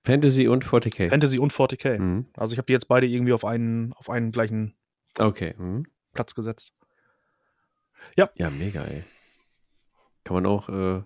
Fantasy 0.05 0.49
und 0.49 0.65
40k. 0.65 1.11
Fantasy 1.11 1.39
und 1.39 1.53
40k. 1.53 1.99
Mhm. 1.99 2.27
Also 2.37 2.53
ich 2.53 2.59
habe 2.59 2.67
die 2.67 2.73
jetzt 2.73 2.89
beide 2.89 3.07
irgendwie 3.07 3.33
auf 3.33 3.45
einen, 3.45 3.93
auf 3.93 4.11
einen 4.11 4.33
gleichen 4.33 4.75
okay. 5.19 5.55
Mhm. 5.57 5.87
Platz 6.13 6.35
gesetzt. 6.35 6.75
Ja. 8.17 8.31
Ja, 8.35 8.51
mega, 8.51 8.85
ey. 8.85 9.05
Kann 10.25 10.35
man 10.35 10.47
auch 10.47 10.69
äh, 10.69 11.03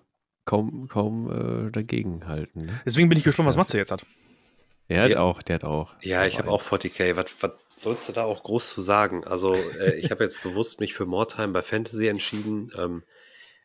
kaum, 0.47 0.87
kaum 0.87 1.67
äh, 1.67 1.71
dagegen 1.71 2.25
halten. 2.25 2.65
Ne? 2.65 2.81
Deswegen 2.85 3.09
bin 3.09 3.17
ich 3.17 3.23
gespannt, 3.23 3.47
was 3.47 3.57
Matze 3.57 3.77
jetzt 3.77 3.91
hat. 3.91 4.05
Der 4.89 5.03
hat 5.03 5.11
ja. 5.11 5.19
auch, 5.19 5.43
der 5.43 5.55
hat 5.55 5.63
auch. 5.65 5.93
Ja, 6.01 6.25
ich 6.25 6.39
habe 6.39 6.49
auch 6.49 6.63
40k. 6.63 7.17
Was, 7.17 7.43
was 7.43 7.51
sollst 7.75 8.07
du 8.07 8.13
da 8.13 8.23
auch 8.23 8.43
groß 8.43 8.69
zu 8.71 8.81
sagen? 8.81 9.25
Also, 9.25 9.53
äh, 9.53 9.95
ich 9.97 10.09
habe 10.09 10.23
jetzt 10.23 10.41
bewusst 10.43 10.79
mich 10.79 10.93
für 10.93 11.05
More 11.05 11.27
bei 11.49 11.61
Fantasy 11.61 12.07
entschieden. 12.07 12.71
Ähm, 12.77 13.03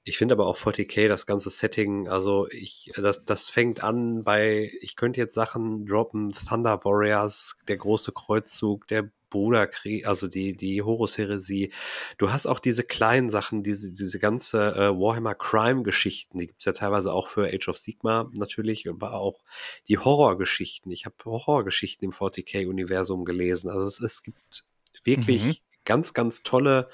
ich 0.05 0.19
finde 0.19 0.35
aber 0.35 0.49
auch 0.49 0.57
40k, 0.57 1.07
das 1.07 1.27
ganze 1.27 1.49
Setting, 1.49 2.09
also 2.09 2.49
ich, 2.51 2.91
das, 2.97 3.25
das 3.25 3.49
fängt 3.49 3.85
an 3.85 4.25
bei, 4.25 4.73
ich 4.81 4.97
könnte 4.97 5.21
jetzt 5.21 5.35
Sachen 5.35 5.87
droppen, 5.87 6.35
Thunder 6.35 6.85
Warriors, 6.85 7.57
der 7.69 7.77
große 7.77 8.11
Kreuzzug, 8.11 8.89
der 8.89 9.13
Bruderkrieg, 9.33 10.07
also 10.07 10.29
die, 10.29 10.55
die 10.55 10.83
Horus-Heresie. 10.83 11.73
Du 12.19 12.31
hast 12.31 12.47
auch 12.47 12.61
diese 12.61 12.85
kleinen 12.85 13.31
Sachen, 13.31 13.63
diese, 13.63 13.91
diese 13.91 14.19
ganze 14.19 14.75
äh, 14.75 14.91
Warhammer 14.91 15.35
Crime-Geschichten, 15.35 16.39
die 16.39 16.49
gibt's 16.49 16.67
ja 16.67 16.73
teilweise 16.73 17.13
auch 17.13 17.29
für 17.29 17.47
Age 17.47 17.69
of 17.69 17.79
Sigma 17.79 18.31
natürlich, 18.35 18.89
aber 18.89 19.15
auch 19.15 19.43
die 19.89 19.99
Horrorgeschichten. 19.99 20.93
Ich 20.93 21.07
habe 21.07 21.17
Horrorgeschichten 21.25 22.05
im 22.05 22.13
40k-Universum 22.13 23.25
gelesen. 23.25 23.71
Also 23.71 23.87
es, 23.87 24.01
es 24.01 24.23
gibt 24.23 24.65
wirklich 25.05 25.45
mhm. 25.45 25.57
ganz, 25.85 26.13
ganz 26.13 26.43
tolle 26.43 26.89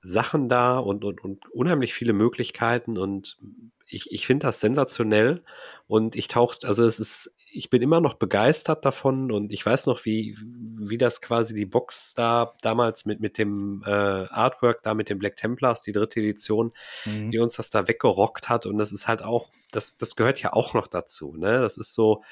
Sachen 0.00 0.48
da 0.48 0.78
und, 0.78 1.04
und, 1.04 1.22
und 1.22 1.48
unheimlich 1.52 1.94
viele 1.94 2.12
Möglichkeiten 2.12 2.98
und 2.98 3.36
ich, 3.90 4.12
ich 4.12 4.26
finde 4.26 4.46
das 4.46 4.60
sensationell 4.60 5.42
und 5.86 6.14
ich 6.14 6.28
taucht, 6.28 6.64
also 6.64 6.84
es 6.84 7.00
ist 7.00 7.34
ich 7.50 7.70
bin 7.70 7.82
immer 7.82 8.00
noch 8.00 8.14
begeistert 8.14 8.84
davon 8.84 9.32
und 9.32 9.52
ich 9.52 9.64
weiß 9.64 9.86
noch, 9.86 10.04
wie, 10.04 10.36
wie 10.42 10.98
das 10.98 11.20
quasi 11.20 11.54
die 11.54 11.66
Box 11.66 12.14
da 12.14 12.54
damals 12.62 13.04
mit, 13.06 13.20
mit 13.20 13.38
dem 13.38 13.82
äh, 13.86 13.90
Artwork 13.90 14.82
da 14.82 14.94
mit 14.94 15.08
den 15.08 15.18
Black 15.18 15.36
Templars, 15.36 15.82
die 15.82 15.92
dritte 15.92 16.20
Edition, 16.20 16.72
mhm. 17.04 17.30
die 17.30 17.38
uns 17.38 17.56
das 17.56 17.70
da 17.70 17.88
weggerockt 17.88 18.48
hat. 18.48 18.66
Und 18.66 18.78
das 18.78 18.92
ist 18.92 19.08
halt 19.08 19.22
auch, 19.22 19.50
das, 19.70 19.96
das 19.96 20.16
gehört 20.16 20.42
ja 20.42 20.52
auch 20.52 20.74
noch 20.74 20.86
dazu. 20.86 21.34
Ne? 21.36 21.60
Das 21.60 21.76
ist 21.76 21.94
so, 21.94 22.22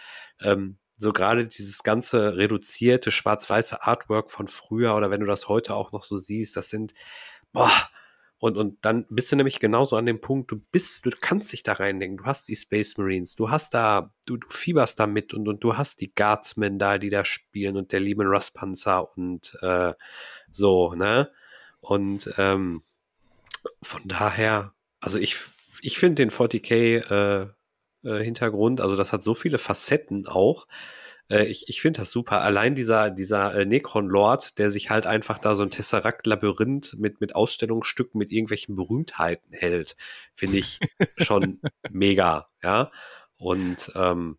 ähm, 0.41 0.77
so 0.99 1.13
gerade 1.13 1.47
dieses 1.47 1.83
ganze 1.83 2.37
reduzierte 2.37 3.11
schwarz-weiße 3.11 3.83
Artwork 3.83 4.31
von 4.31 4.49
früher 4.49 4.95
oder 4.95 5.11
wenn 5.11 5.21
du 5.21 5.27
das 5.27 5.49
heute 5.49 5.75
auch 5.75 5.93
noch 5.93 6.05
so 6.05 6.17
siehst, 6.17 6.57
das 6.57 6.71
sind, 6.71 6.95
boah, 7.53 7.71
und, 8.39 8.59
und 8.59 8.85
dann 8.85 9.07
bist 9.09 9.33
du 9.33 9.37
nämlich 9.37 9.61
genauso 9.61 9.97
an 9.97 10.05
dem 10.05 10.21
Punkt, 10.21 10.51
du 10.51 10.61
bist, 10.71 11.07
du 11.07 11.11
kannst 11.21 11.53
dich 11.53 11.63
da 11.63 11.73
reindenken, 11.73 12.19
du 12.19 12.25
hast 12.25 12.49
die 12.49 12.57
Space 12.57 12.99
Marines, 12.99 13.35
du 13.35 13.51
hast 13.51 13.73
da, 13.73 14.13
du, 14.27 14.37
du 14.37 14.49
fieberst 14.49 15.01
da 15.01 15.07
mit 15.07 15.33
und, 15.33 15.49
und 15.49 15.65
du 15.65 15.77
hast 15.77 16.03
die 16.03 16.15
Guardsmen 16.15 16.79
da, 16.79 16.99
die 16.99 17.09
da 17.09 17.25
spielen 17.25 17.77
und 17.77 17.93
der 17.93 18.01
lieben 18.01 18.27
Rustpanzer 18.27 19.17
und 19.17 19.57
äh, 19.63 19.95
so, 20.53 20.95
ne? 20.95 21.31
Und 21.81 22.31
ähm, 22.37 22.83
von 23.81 24.03
daher, 24.05 24.75
also 25.01 25.19
ich, 25.19 25.37
ich 25.81 25.99
finde 25.99 26.17
den 26.17 26.31
40k 26.31 27.11
äh, 27.11 27.49
äh, 28.07 28.23
Hintergrund, 28.23 28.81
also 28.81 28.97
das 28.97 29.13
hat 29.13 29.23
so 29.23 29.35
viele 29.35 29.59
Facetten 29.59 30.27
auch, 30.27 30.67
äh, 31.31 31.45
ich 31.45 31.69
ich 31.69 31.81
finde 31.81 32.01
das 32.01 32.11
super. 32.11 32.43
Allein 32.43 32.75
dieser, 32.75 33.11
dieser 33.11 33.55
äh, 33.55 33.65
Necron-Lord, 33.65 34.59
der 34.59 34.71
sich 34.71 34.91
halt 34.91 35.07
einfach 35.07 35.39
da 35.39 35.55
so 35.55 35.63
ein 35.63 35.71
Tesseract-Labyrinth 35.71 36.97
mit, 36.99 37.21
mit 37.21 37.35
Ausstellungsstücken, 37.35 38.19
mit 38.19 38.33
irgendwelchen 38.33 38.77
Berühmtheiten 38.77 39.53
hält, 39.53 39.97
finde 40.35 40.59
ich 40.59 40.81
schon 41.17 41.61
mega, 41.91 42.49
ja. 42.63 42.91
Und 43.39 43.93
ähm, 43.95 44.39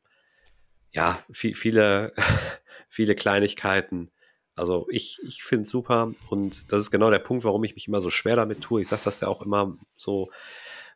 ja, 0.91 1.19
viel, 1.31 1.55
viele, 1.55 2.14
viele 2.89 3.15
Kleinigkeiten. 3.15 4.11
Also 4.55 4.88
ich, 4.89 5.19
ich 5.23 5.43
finde 5.43 5.64
es 5.64 5.69
super 5.69 6.14
und 6.30 6.72
das 6.72 6.81
ist 6.81 6.91
genau 6.91 7.11
der 7.11 7.19
Punkt, 7.19 7.43
warum 7.43 7.64
ich 7.64 7.76
mich 7.76 7.88
immer 7.88 8.01
so 8.01 8.09
schwer 8.09 8.35
damit 8.35 8.61
tue. 8.61 8.81
Ich 8.81 8.88
sage 8.88 9.03
das 9.05 9.19
ja 9.19 9.27
auch 9.27 9.43
immer 9.43 9.77
so, 9.97 10.31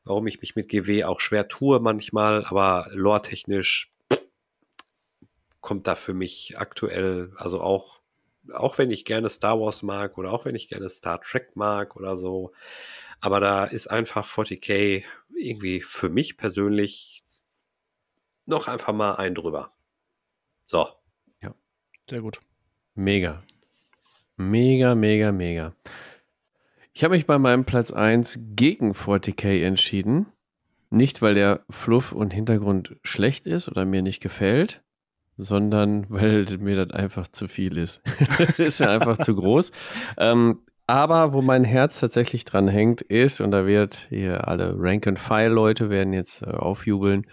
warum 0.03 0.25
ich 0.25 0.41
mich 0.41 0.55
mit 0.55 0.67
GW 0.67 1.03
auch 1.03 1.19
schwer 1.19 1.47
tue 1.47 1.79
manchmal, 1.79 2.43
aber 2.45 2.87
lore-technisch 2.91 3.91
kommt 5.61 5.87
da 5.87 5.95
für 5.95 6.13
mich 6.13 6.55
aktuell, 6.57 7.31
also 7.37 7.61
auch, 7.61 8.01
auch 8.53 8.77
wenn 8.77 8.91
ich 8.91 9.05
gerne 9.05 9.29
Star 9.29 9.59
Wars 9.59 9.83
mag 9.83 10.17
oder 10.17 10.31
auch 10.31 10.45
wenn 10.45 10.55
ich 10.55 10.67
gerne 10.67 10.89
Star 10.89 11.21
Trek 11.21 11.55
mag 11.55 11.95
oder 11.95 12.17
so, 12.17 12.51
aber 13.19 13.39
da 13.39 13.65
ist 13.65 13.87
einfach 13.87 14.25
40k 14.25 15.03
irgendwie 15.35 15.81
für 15.81 16.09
mich 16.09 16.37
persönlich 16.37 17.23
noch 18.45 18.67
einfach 18.67 18.93
mal 18.93 19.13
ein 19.13 19.35
drüber. 19.35 19.71
So. 20.67 20.87
Ja, 21.41 21.53
sehr 22.09 22.21
gut. 22.21 22.41
Mega. 22.95 23.43
Mega, 24.37 24.95
mega, 24.95 25.31
mega. 25.31 25.75
Ich 26.93 27.03
habe 27.03 27.15
mich 27.15 27.25
bei 27.25 27.37
meinem 27.37 27.65
Platz 27.65 27.91
1 27.91 28.39
gegen 28.55 28.93
40k 28.93 29.63
entschieden. 29.63 30.25
Nicht, 30.89 31.21
weil 31.21 31.35
der 31.35 31.63
Fluff 31.69 32.11
und 32.11 32.33
Hintergrund 32.33 32.97
schlecht 33.03 33.47
ist 33.47 33.69
oder 33.69 33.85
mir 33.85 34.01
nicht 34.01 34.19
gefällt, 34.19 34.81
sondern 35.41 36.05
weil 36.09 36.45
mir 36.59 36.85
das 36.85 36.91
einfach 36.91 37.27
zu 37.27 37.47
viel 37.47 37.77
ist. 37.77 38.01
ist 38.57 38.79
mir 38.79 38.89
einfach 38.89 39.17
zu 39.17 39.35
groß. 39.35 39.71
Ähm, 40.17 40.59
aber 40.87 41.33
wo 41.33 41.41
mein 41.41 41.63
Herz 41.63 41.99
tatsächlich 41.99 42.45
dran 42.45 42.67
hängt, 42.67 43.01
ist, 43.01 43.41
und 43.41 43.51
da 43.51 43.65
wird 43.65 44.07
hier 44.09 44.47
alle 44.47 44.75
Rank-and-File-Leute 44.77 45.89
werden 45.89 46.13
jetzt 46.13 46.41
äh, 46.41 46.47
aufjubeln, 46.47 47.25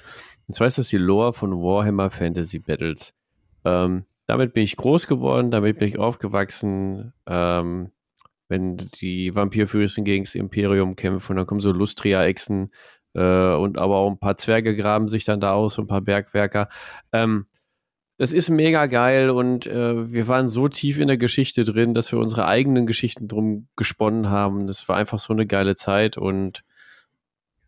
und 0.47 0.55
zwar 0.55 0.67
ist 0.67 0.79
das 0.79 0.89
die 0.89 0.97
Lore 0.97 1.35
von 1.35 1.53
Warhammer 1.53 2.11
Fantasy 2.11 2.59
Battles. 2.59 3.15
Ähm, 3.65 4.05
damit 4.27 4.55
bin 4.55 4.63
ich 4.63 4.77
groß 4.77 5.07
geworden, 5.07 5.51
damit 5.51 5.79
bin 5.79 5.89
ich 5.89 5.99
aufgewachsen. 5.99 7.13
Ähm, 7.27 7.91
wenn 8.49 8.77
die 8.77 9.35
Vampirfürsten 9.35 10.05
gegen 10.05 10.25
das 10.25 10.35
Imperium 10.35 10.97
kämpfen, 10.97 11.37
dann 11.37 11.47
kommen 11.47 11.61
so 11.61 11.71
Lustria-Echsen 11.71 12.71
äh, 13.15 13.55
und 13.55 13.77
aber 13.77 13.97
auch 13.97 14.11
ein 14.11 14.19
paar 14.19 14.39
Zwerge 14.39 14.75
graben 14.75 15.09
sich 15.09 15.25
dann 15.25 15.41
da 15.41 15.53
aus, 15.53 15.75
so 15.75 15.83
ein 15.83 15.87
paar 15.87 16.01
Bergwerker. 16.01 16.69
Ähm, 17.13 17.47
das 18.19 18.33
ist 18.33 18.51
mega 18.51 18.87
geil 18.87 19.31
und 19.31 19.67
äh, 19.67 20.13
wir 20.13 20.27
waren 20.27 20.49
so 20.49 20.69
tief 20.69 20.99
in 20.99 21.07
der 21.07 21.17
Geschichte 21.17 21.63
drin, 21.63 21.95
dass 21.95 22.11
wir 22.11 22.19
unsere 22.19 22.47
eigenen 22.47 22.85
Geschichten 22.85 23.29
drum 23.29 23.69
gesponnen 23.77 24.29
haben. 24.29 24.67
Das 24.67 24.89
war 24.89 24.97
einfach 24.97 25.21
so 25.21 25.33
eine 25.33 25.47
geile 25.47 25.77
Zeit 25.77 26.19
und 26.19 26.65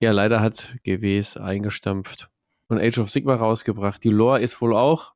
ja, 0.01 0.11
leider 0.11 0.41
hat 0.41 0.75
GW 0.83 1.19
es 1.19 1.37
eingestampft 1.37 2.29
und 2.67 2.81
Age 2.81 2.99
of 2.99 3.11
Sigma 3.11 3.37
rausgebracht. 3.37 4.03
Die 4.03 4.11
Lore 4.11 4.41
ist 4.41 4.61
wohl 4.61 4.75
auch 4.75 5.13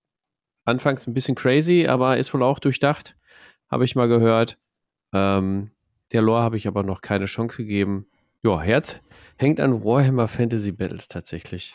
anfangs 0.64 1.06
ein 1.08 1.14
bisschen 1.14 1.34
crazy, 1.34 1.86
aber 1.88 2.16
ist 2.16 2.32
wohl 2.32 2.44
auch 2.44 2.60
durchdacht, 2.60 3.16
habe 3.68 3.84
ich 3.84 3.96
mal 3.96 4.06
gehört. 4.06 4.56
Ähm, 5.12 5.72
der 6.12 6.22
Lore 6.22 6.42
habe 6.42 6.56
ich 6.56 6.68
aber 6.68 6.84
noch 6.84 7.00
keine 7.00 7.26
Chance 7.26 7.56
gegeben. 7.56 8.06
Ja, 8.42 8.60
Herz 8.60 9.00
hängt 9.36 9.58
an 9.58 9.82
Warhammer 9.82 10.28
Fantasy 10.28 10.70
Battles 10.70 11.08
tatsächlich. 11.08 11.74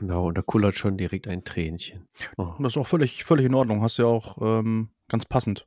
Genau, 0.00 0.28
und 0.28 0.38
da 0.38 0.42
kullert 0.42 0.76
schon 0.76 0.96
direkt 0.96 1.28
ein 1.28 1.44
Tränchen. 1.44 2.08
Oh. 2.38 2.54
Das 2.58 2.72
ist 2.72 2.76
auch 2.78 2.86
völlig, 2.86 3.22
völlig 3.22 3.44
in 3.44 3.54
Ordnung. 3.54 3.82
Hast 3.82 3.98
ja 3.98 4.06
auch 4.06 4.38
ähm, 4.40 4.88
ganz 5.08 5.26
passend 5.26 5.66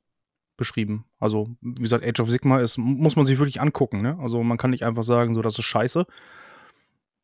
beschrieben. 0.57 1.05
Also, 1.19 1.55
wie 1.61 1.83
gesagt, 1.83 2.03
Age 2.03 2.19
of 2.19 2.31
Sigma 2.31 2.59
ist, 2.59 2.79
muss 2.79 3.15
man 3.15 3.27
sich 3.27 3.37
wirklich 3.37 3.61
angucken. 3.61 4.01
Ne? 4.01 4.17
Also, 4.19 4.41
man 4.41 4.57
kann 4.57 4.71
nicht 4.71 4.83
einfach 4.83 5.03
sagen, 5.03 5.35
so, 5.35 5.43
das 5.43 5.59
ist 5.59 5.65
scheiße, 5.65 6.07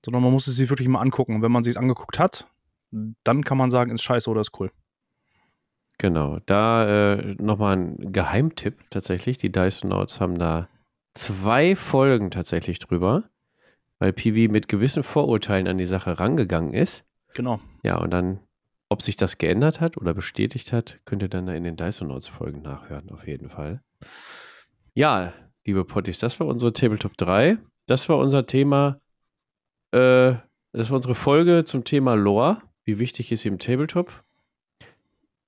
sondern 0.05 0.21
man 0.21 0.31
muss 0.31 0.45
es 0.45 0.55
sich 0.55 0.69
wirklich 0.69 0.87
mal 0.87 1.01
angucken. 1.01 1.35
Und 1.35 1.41
wenn 1.41 1.51
man 1.51 1.63
sich 1.63 1.71
es 1.71 1.77
angeguckt 1.77 2.19
hat, 2.19 2.45
dann 3.23 3.43
kann 3.43 3.57
man 3.57 3.71
sagen, 3.71 3.91
ist 3.91 4.03
scheiße 4.03 4.29
oder 4.29 4.41
ist 4.41 4.59
cool. 4.59 4.71
Genau, 5.97 6.37
da 6.45 7.13
äh, 7.13 7.35
nochmal 7.39 7.75
ein 7.75 8.13
Geheimtipp 8.13 8.89
tatsächlich. 8.91 9.39
Die 9.39 9.51
Dyson 9.51 9.89
Notes 9.89 10.21
haben 10.21 10.37
da 10.37 10.69
zwei 11.15 11.75
Folgen 11.75 12.29
tatsächlich 12.29 12.77
drüber, 12.77 13.23
weil 13.99 14.13
PV 14.13 14.51
mit 14.51 14.67
gewissen 14.67 15.03
Vorurteilen 15.03 15.67
an 15.67 15.77
die 15.77 15.85
Sache 15.85 16.19
rangegangen 16.19 16.73
ist. 16.73 17.03
Genau. 17.33 17.59
Ja, 17.83 17.97
und 17.97 18.11
dann, 18.11 18.39
ob 18.89 19.01
sich 19.01 19.17
das 19.17 19.37
geändert 19.37 19.81
hat 19.81 19.97
oder 19.97 20.13
bestätigt 20.13 20.73
hat, 20.73 20.99
könnt 21.05 21.21
ihr 21.21 21.29
dann 21.29 21.45
da 21.45 21.53
in 21.53 21.63
den 21.63 21.75
Dyson 21.75 22.07
Notes 22.07 22.27
Folgen 22.27 22.61
nachhören, 22.61 23.09
auf 23.11 23.27
jeden 23.27 23.49
Fall. 23.49 23.81
Ja, 24.95 25.33
liebe 25.65 25.85
Potties, 25.85 26.17
das 26.17 26.39
war 26.39 26.47
unsere 26.47 26.73
Tabletop 26.73 27.17
3. 27.17 27.57
Das 27.85 28.09
war 28.09 28.17
unser 28.17 28.45
Thema, 28.45 28.99
äh, 29.91 30.33
das 30.71 30.89
war 30.89 30.95
unsere 30.95 31.15
Folge 31.15 31.63
zum 31.65 31.83
Thema 31.83 32.15
Lore. 32.15 32.61
Wie 32.85 32.99
wichtig 32.99 33.31
ist 33.31 33.41
sie 33.41 33.49
im 33.49 33.59
Tabletop? 33.59 34.23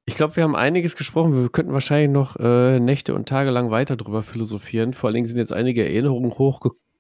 Ich 0.06 0.16
glaube, 0.16 0.36
wir 0.36 0.44
haben 0.44 0.56
einiges 0.56 0.96
gesprochen. 0.96 1.34
Wir 1.34 1.50
könnten 1.50 1.74
wahrscheinlich 1.74 2.10
noch 2.10 2.36
äh, 2.38 2.80
Nächte 2.80 3.16
und 3.16 3.30
Tage 3.30 3.52
lang 3.52 3.72
weiter 3.72 3.96
drüber 3.96 4.24
philosophieren. 4.24 4.94
Vor 4.94 5.08
allen 5.08 5.16
Dingen 5.16 5.28
sind 5.28 5.38
jetzt 5.38 5.54
einige 5.54 5.84
Erinnerungen 5.84 6.30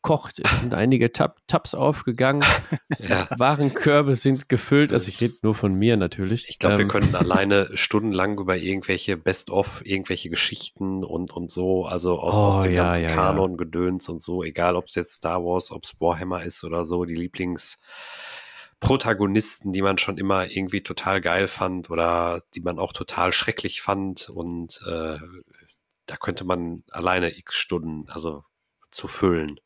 hochgekocht. 0.01 0.39
Es 0.39 0.59
sind 0.59 0.73
einige 0.73 1.11
Tab 1.11 1.37
Tabs 1.47 1.73
aufgegangen. 1.73 2.43
ja. 2.99 3.27
Warenkörbe 3.37 4.15
sind 4.15 4.49
gefüllt. 4.49 4.93
Also 4.93 5.09
ich 5.09 5.21
rede 5.21 5.35
nur 5.41 5.55
von 5.55 5.73
mir 5.73 5.97
natürlich. 5.97 6.45
Ich 6.49 6.59
glaube, 6.59 6.75
ähm, 6.75 6.79
wir 6.79 6.87
können 6.87 7.15
alleine 7.15 7.69
stundenlang 7.73 8.37
über 8.39 8.57
irgendwelche 8.57 9.17
Best-of, 9.17 9.85
irgendwelche 9.85 10.29
Geschichten 10.29 11.03
und, 11.03 11.31
und 11.31 11.51
so, 11.51 11.85
also 11.85 12.19
aus, 12.19 12.35
oh, 12.35 12.41
aus 12.41 12.61
dem 12.61 12.73
ja, 12.73 12.83
ganzen 12.83 13.03
ja, 13.03 13.09
Kanon-Gedöns 13.09 14.09
und 14.09 14.21
so, 14.21 14.43
egal 14.43 14.75
ob 14.75 14.87
es 14.87 14.95
jetzt 14.95 15.15
Star 15.15 15.43
Wars, 15.43 15.71
ob 15.71 15.83
es 15.83 15.93
Warhammer 15.99 16.43
ist 16.43 16.63
oder 16.63 16.85
so, 16.85 17.05
die 17.05 17.15
Lieblings- 17.15 17.79
Protagonisten, 18.79 19.73
die 19.73 19.83
man 19.83 19.99
schon 19.99 20.17
immer 20.17 20.49
irgendwie 20.49 20.81
total 20.81 21.21
geil 21.21 21.47
fand 21.47 21.91
oder 21.91 22.41
die 22.55 22.61
man 22.61 22.79
auch 22.79 22.93
total 22.93 23.31
schrecklich 23.31 23.79
fand. 23.79 24.27
Und 24.27 24.81
äh, 24.87 25.19
da 26.07 26.17
könnte 26.19 26.45
man 26.45 26.81
alleine 26.89 27.37
x 27.37 27.53
Stunden 27.57 28.09
also 28.09 28.43
zu 28.89 29.07
füllen. 29.07 29.59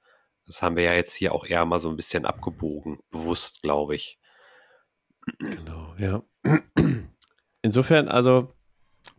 Das 0.46 0.62
haben 0.62 0.76
wir 0.76 0.84
ja 0.84 0.94
jetzt 0.94 1.14
hier 1.14 1.34
auch 1.34 1.46
eher 1.46 1.66
mal 1.66 1.80
so 1.80 1.90
ein 1.90 1.96
bisschen 1.96 2.26
abgebogen, 2.26 3.00
bewusst, 3.10 3.62
glaube 3.62 3.96
ich. 3.96 4.20
Genau, 5.40 5.96
ja. 5.98 6.24
Insofern, 7.62 8.08
also 8.08 8.54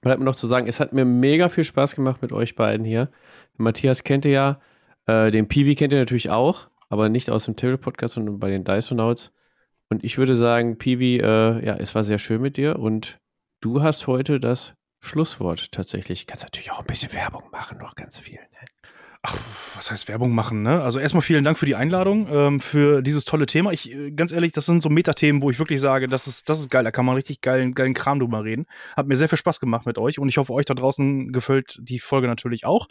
bleibt 0.01 0.21
mir 0.21 0.25
noch 0.25 0.37
zu 0.37 0.47
sagen, 0.47 0.69
es 0.69 0.79
hat 0.79 0.93
mir 0.93 1.05
mega 1.05 1.49
viel 1.49 1.65
Spaß 1.65 1.97
gemacht 1.97 2.23
mit 2.23 2.33
euch 2.33 2.55
beiden 2.55 2.87
hier. 2.87 3.11
Matthias 3.57 4.05
kennt 4.05 4.25
ihr 4.25 4.31
ja, 4.31 4.61
äh, 5.07 5.31
den 5.31 5.49
Piwi 5.49 5.75
kennt 5.75 5.93
ihr 5.93 5.99
natürlich 5.99 6.31
auch, 6.31 6.69
aber 6.89 7.09
nicht 7.09 7.31
aus 7.31 7.47
dem 7.47 7.57
Table-Podcast, 7.57 8.15
sondern 8.15 8.39
bei 8.39 8.51
den 8.51 8.65
Dysonauts. 8.65 9.33
Und 9.89 10.05
ich 10.05 10.19
würde 10.19 10.37
sagen, 10.37 10.79
Piwi, 10.79 11.19
äh, 11.19 11.65
ja, 11.65 11.77
es 11.77 11.95
war 11.95 12.05
sehr 12.05 12.19
schön 12.19 12.41
mit 12.41 12.57
dir 12.57 12.79
und 12.79 13.19
du 13.61 13.83
hast 13.83 14.07
heute 14.07 14.41
das 14.41 14.75
Schlusswort 15.01 15.73
tatsächlich. 15.73 16.27
Kannst 16.27 16.43
natürlich 16.45 16.73
auch 16.73 16.81
ein 16.81 16.87
bisschen 16.87 17.13
Werbung 17.13 17.51
machen, 17.51 17.79
noch 17.79 17.95
ganz 17.95 18.19
viel. 18.19 18.39
Ne? 18.39 18.67
Ach, 19.29 19.37
was 19.75 19.91
heißt 19.91 20.07
Werbung 20.07 20.33
machen, 20.33 20.63
ne? 20.63 20.83
Also 20.83 21.01
erstmal 21.01 21.21
vielen 21.21 21.43
Dank 21.43 21.59
für 21.59 21.67
die 21.67 21.75
Einladung, 21.75 22.29
ähm, 22.31 22.61
für 22.61 23.03
dieses 23.03 23.25
tolle 23.25 23.47
Thema. 23.47 23.73
Ich, 23.73 23.93
äh, 23.93 24.13
ganz 24.13 24.31
ehrlich, 24.31 24.53
das 24.53 24.67
sind 24.67 24.85
so 24.85 24.89
Metathemen, 24.89 25.43
wo 25.43 25.51
ich 25.51 25.59
wirklich 25.59 25.81
sage, 25.81 26.07
das 26.07 26.29
ist, 26.29 26.49
das 26.49 26.61
ist 26.61 26.71
geil, 26.71 26.85
da 26.85 26.93
kann 26.93 27.05
man 27.05 27.17
richtig 27.17 27.41
geilen, 27.41 27.75
geilen 27.75 27.93
Kram 27.93 28.21
drüber 28.21 28.45
reden. 28.45 28.67
Hat 28.97 29.09
mir 29.09 29.17
sehr 29.17 29.29
viel 29.29 29.37
Spaß 29.37 29.59
gemacht 29.59 29.85
mit 29.85 29.99
euch 29.99 30.21
und 30.21 30.29
ich 30.29 30.39
hoffe, 30.39 30.53
euch 30.53 30.65
da 30.65 30.75
draußen 30.75 31.33
gefällt 31.33 31.77
die 31.81 31.99
Folge 31.99 32.29
natürlich 32.29 32.67
auch. 32.67 32.87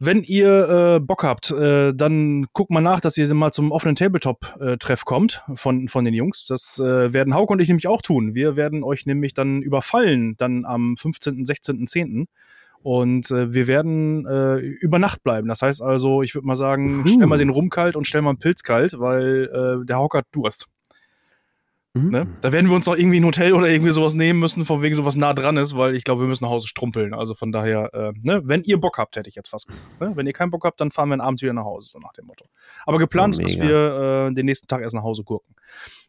Wenn 0.00 0.24
ihr 0.24 0.96
äh, 0.96 1.00
Bock 1.00 1.22
habt, 1.22 1.52
äh, 1.52 1.94
dann 1.94 2.46
guckt 2.52 2.72
mal 2.72 2.80
nach, 2.80 2.98
dass 2.98 3.16
ihr 3.16 3.32
mal 3.32 3.52
zum 3.52 3.70
offenen 3.70 3.94
Tabletop-Treff 3.94 5.04
kommt 5.04 5.44
von, 5.54 5.86
von 5.86 6.04
den 6.04 6.14
Jungs. 6.14 6.46
Das 6.48 6.80
äh, 6.80 7.12
werden 7.12 7.34
Hauke 7.34 7.52
und 7.52 7.60
ich 7.60 7.68
nämlich 7.68 7.86
auch 7.86 8.02
tun. 8.02 8.34
Wir 8.34 8.56
werden 8.56 8.82
euch 8.82 9.06
nämlich 9.06 9.32
dann 9.32 9.62
überfallen, 9.62 10.36
dann 10.38 10.64
am 10.64 10.96
15., 10.96 11.46
16., 11.46 11.86
10. 11.86 12.26
Und 12.84 13.30
äh, 13.30 13.54
wir 13.54 13.66
werden 13.66 14.26
äh, 14.26 14.58
über 14.58 14.98
Nacht 14.98 15.22
bleiben. 15.22 15.48
Das 15.48 15.62
heißt 15.62 15.80
also, 15.80 16.20
ich 16.20 16.34
würde 16.34 16.46
mal 16.46 16.54
sagen, 16.54 17.00
uh. 17.00 17.06
stell 17.06 17.26
mal 17.26 17.38
den 17.38 17.48
Rum 17.48 17.70
kalt 17.70 17.96
und 17.96 18.06
stell 18.06 18.20
mal 18.20 18.28
einen 18.28 18.38
Pilz 18.38 18.62
kalt, 18.62 19.00
weil 19.00 19.48
äh, 19.82 19.86
der 19.86 19.98
hat 19.98 20.26
Durst. 20.32 20.68
Mhm. 21.94 22.10
Ne? 22.10 22.26
Da 22.42 22.52
werden 22.52 22.68
wir 22.68 22.76
uns 22.76 22.84
noch 22.84 22.94
irgendwie 22.94 23.20
ein 23.20 23.24
Hotel 23.24 23.54
oder 23.54 23.68
irgendwie 23.68 23.92
sowas 23.92 24.12
nehmen 24.12 24.38
müssen, 24.38 24.66
von 24.66 24.82
wegen 24.82 24.94
sowas 24.94 25.16
nah 25.16 25.32
dran 25.32 25.56
ist, 25.56 25.74
weil 25.78 25.94
ich 25.94 26.04
glaube, 26.04 26.24
wir 26.24 26.28
müssen 26.28 26.44
nach 26.44 26.50
Hause 26.50 26.66
strumpeln. 26.66 27.14
Also 27.14 27.34
von 27.34 27.52
daher, 27.52 27.94
äh, 27.94 28.12
ne? 28.20 28.42
wenn 28.44 28.62
ihr 28.64 28.78
Bock 28.78 28.98
habt, 28.98 29.16
hätte 29.16 29.30
ich 29.30 29.34
jetzt 29.34 29.48
fast 29.48 29.68
gesagt. 29.68 30.00
Ne? 30.02 30.12
Wenn 30.14 30.26
ihr 30.26 30.34
keinen 30.34 30.50
Bock 30.50 30.64
habt, 30.64 30.78
dann 30.78 30.90
fahren 30.90 31.08
wir 31.08 31.18
abends 31.22 31.40
wieder 31.40 31.54
nach 31.54 31.64
Hause, 31.64 31.88
so 31.88 31.98
nach 32.00 32.12
dem 32.12 32.26
Motto. 32.26 32.44
Aber 32.84 32.98
geplant 32.98 33.34
oh, 33.38 33.42
ist, 33.42 33.54
dass 33.54 33.62
wir 33.66 34.28
äh, 34.28 34.34
den 34.34 34.44
nächsten 34.44 34.66
Tag 34.66 34.82
erst 34.82 34.94
nach 34.94 35.04
Hause 35.04 35.24
gucken. 35.24 35.54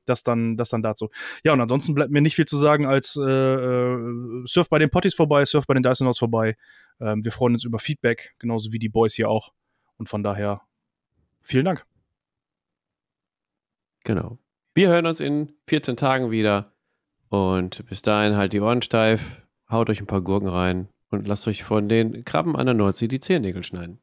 Das 0.06 0.24
dann, 0.24 0.58
das 0.58 0.70
dann 0.70 0.84
dazu. 0.84 1.10
Ja, 1.44 1.54
und 1.54 1.62
ansonsten 1.62 1.94
bleibt 1.96 2.12
mir 2.12 2.22
nicht 2.22 2.36
viel 2.36 2.46
zu 2.46 2.58
sagen 2.58 2.86
als 2.86 3.16
äh, 3.16 3.24
äh, 3.24 4.44
surf 4.46 4.70
bei 4.70 4.80
den 4.80 4.90
Potties 4.90 5.16
vorbei, 5.16 5.46
surf 5.46 5.66
bei 5.68 5.74
den 5.74 5.84
Dyson 5.84 6.06
Notes 6.06 6.20
vorbei. 6.20 6.56
Ähm, 7.00 7.24
wir 7.24 7.32
freuen 7.32 7.54
uns 7.54 7.64
über 7.64 7.80
Feedback, 7.80 8.36
genauso 8.40 8.72
wie 8.72 8.80
die 8.80 8.90
Boys 8.90 9.16
hier 9.16 9.30
auch. 9.30 9.54
Und 9.98 10.10
von 10.10 10.24
daher, 10.24 10.62
vielen 11.42 11.66
Dank. 11.66 11.86
Genau. 14.04 14.38
Wir 14.74 14.90
hören 14.90 15.06
uns 15.06 15.20
in 15.20 15.54
14 15.68 15.98
Tagen 15.98 16.32
wieder. 16.32 16.74
Und 17.30 17.86
bis 17.88 18.02
dahin 18.02 18.36
halt 18.36 18.54
die 18.54 18.62
Ohren 18.62 18.82
steif, 18.82 19.42
haut 19.70 19.90
euch 19.90 20.00
ein 20.00 20.08
paar 20.08 20.22
Gurken 20.22 20.48
rein 20.48 20.90
und 21.10 21.28
lasst 21.28 21.48
euch 21.48 21.64
von 21.64 21.90
den 21.90 22.24
Krabben 22.24 22.56
an 22.56 22.68
der 22.68 22.76
Nordsee 22.76 23.08
die 23.08 23.20
Zehennägel 23.20 23.64
schneiden. 23.64 24.00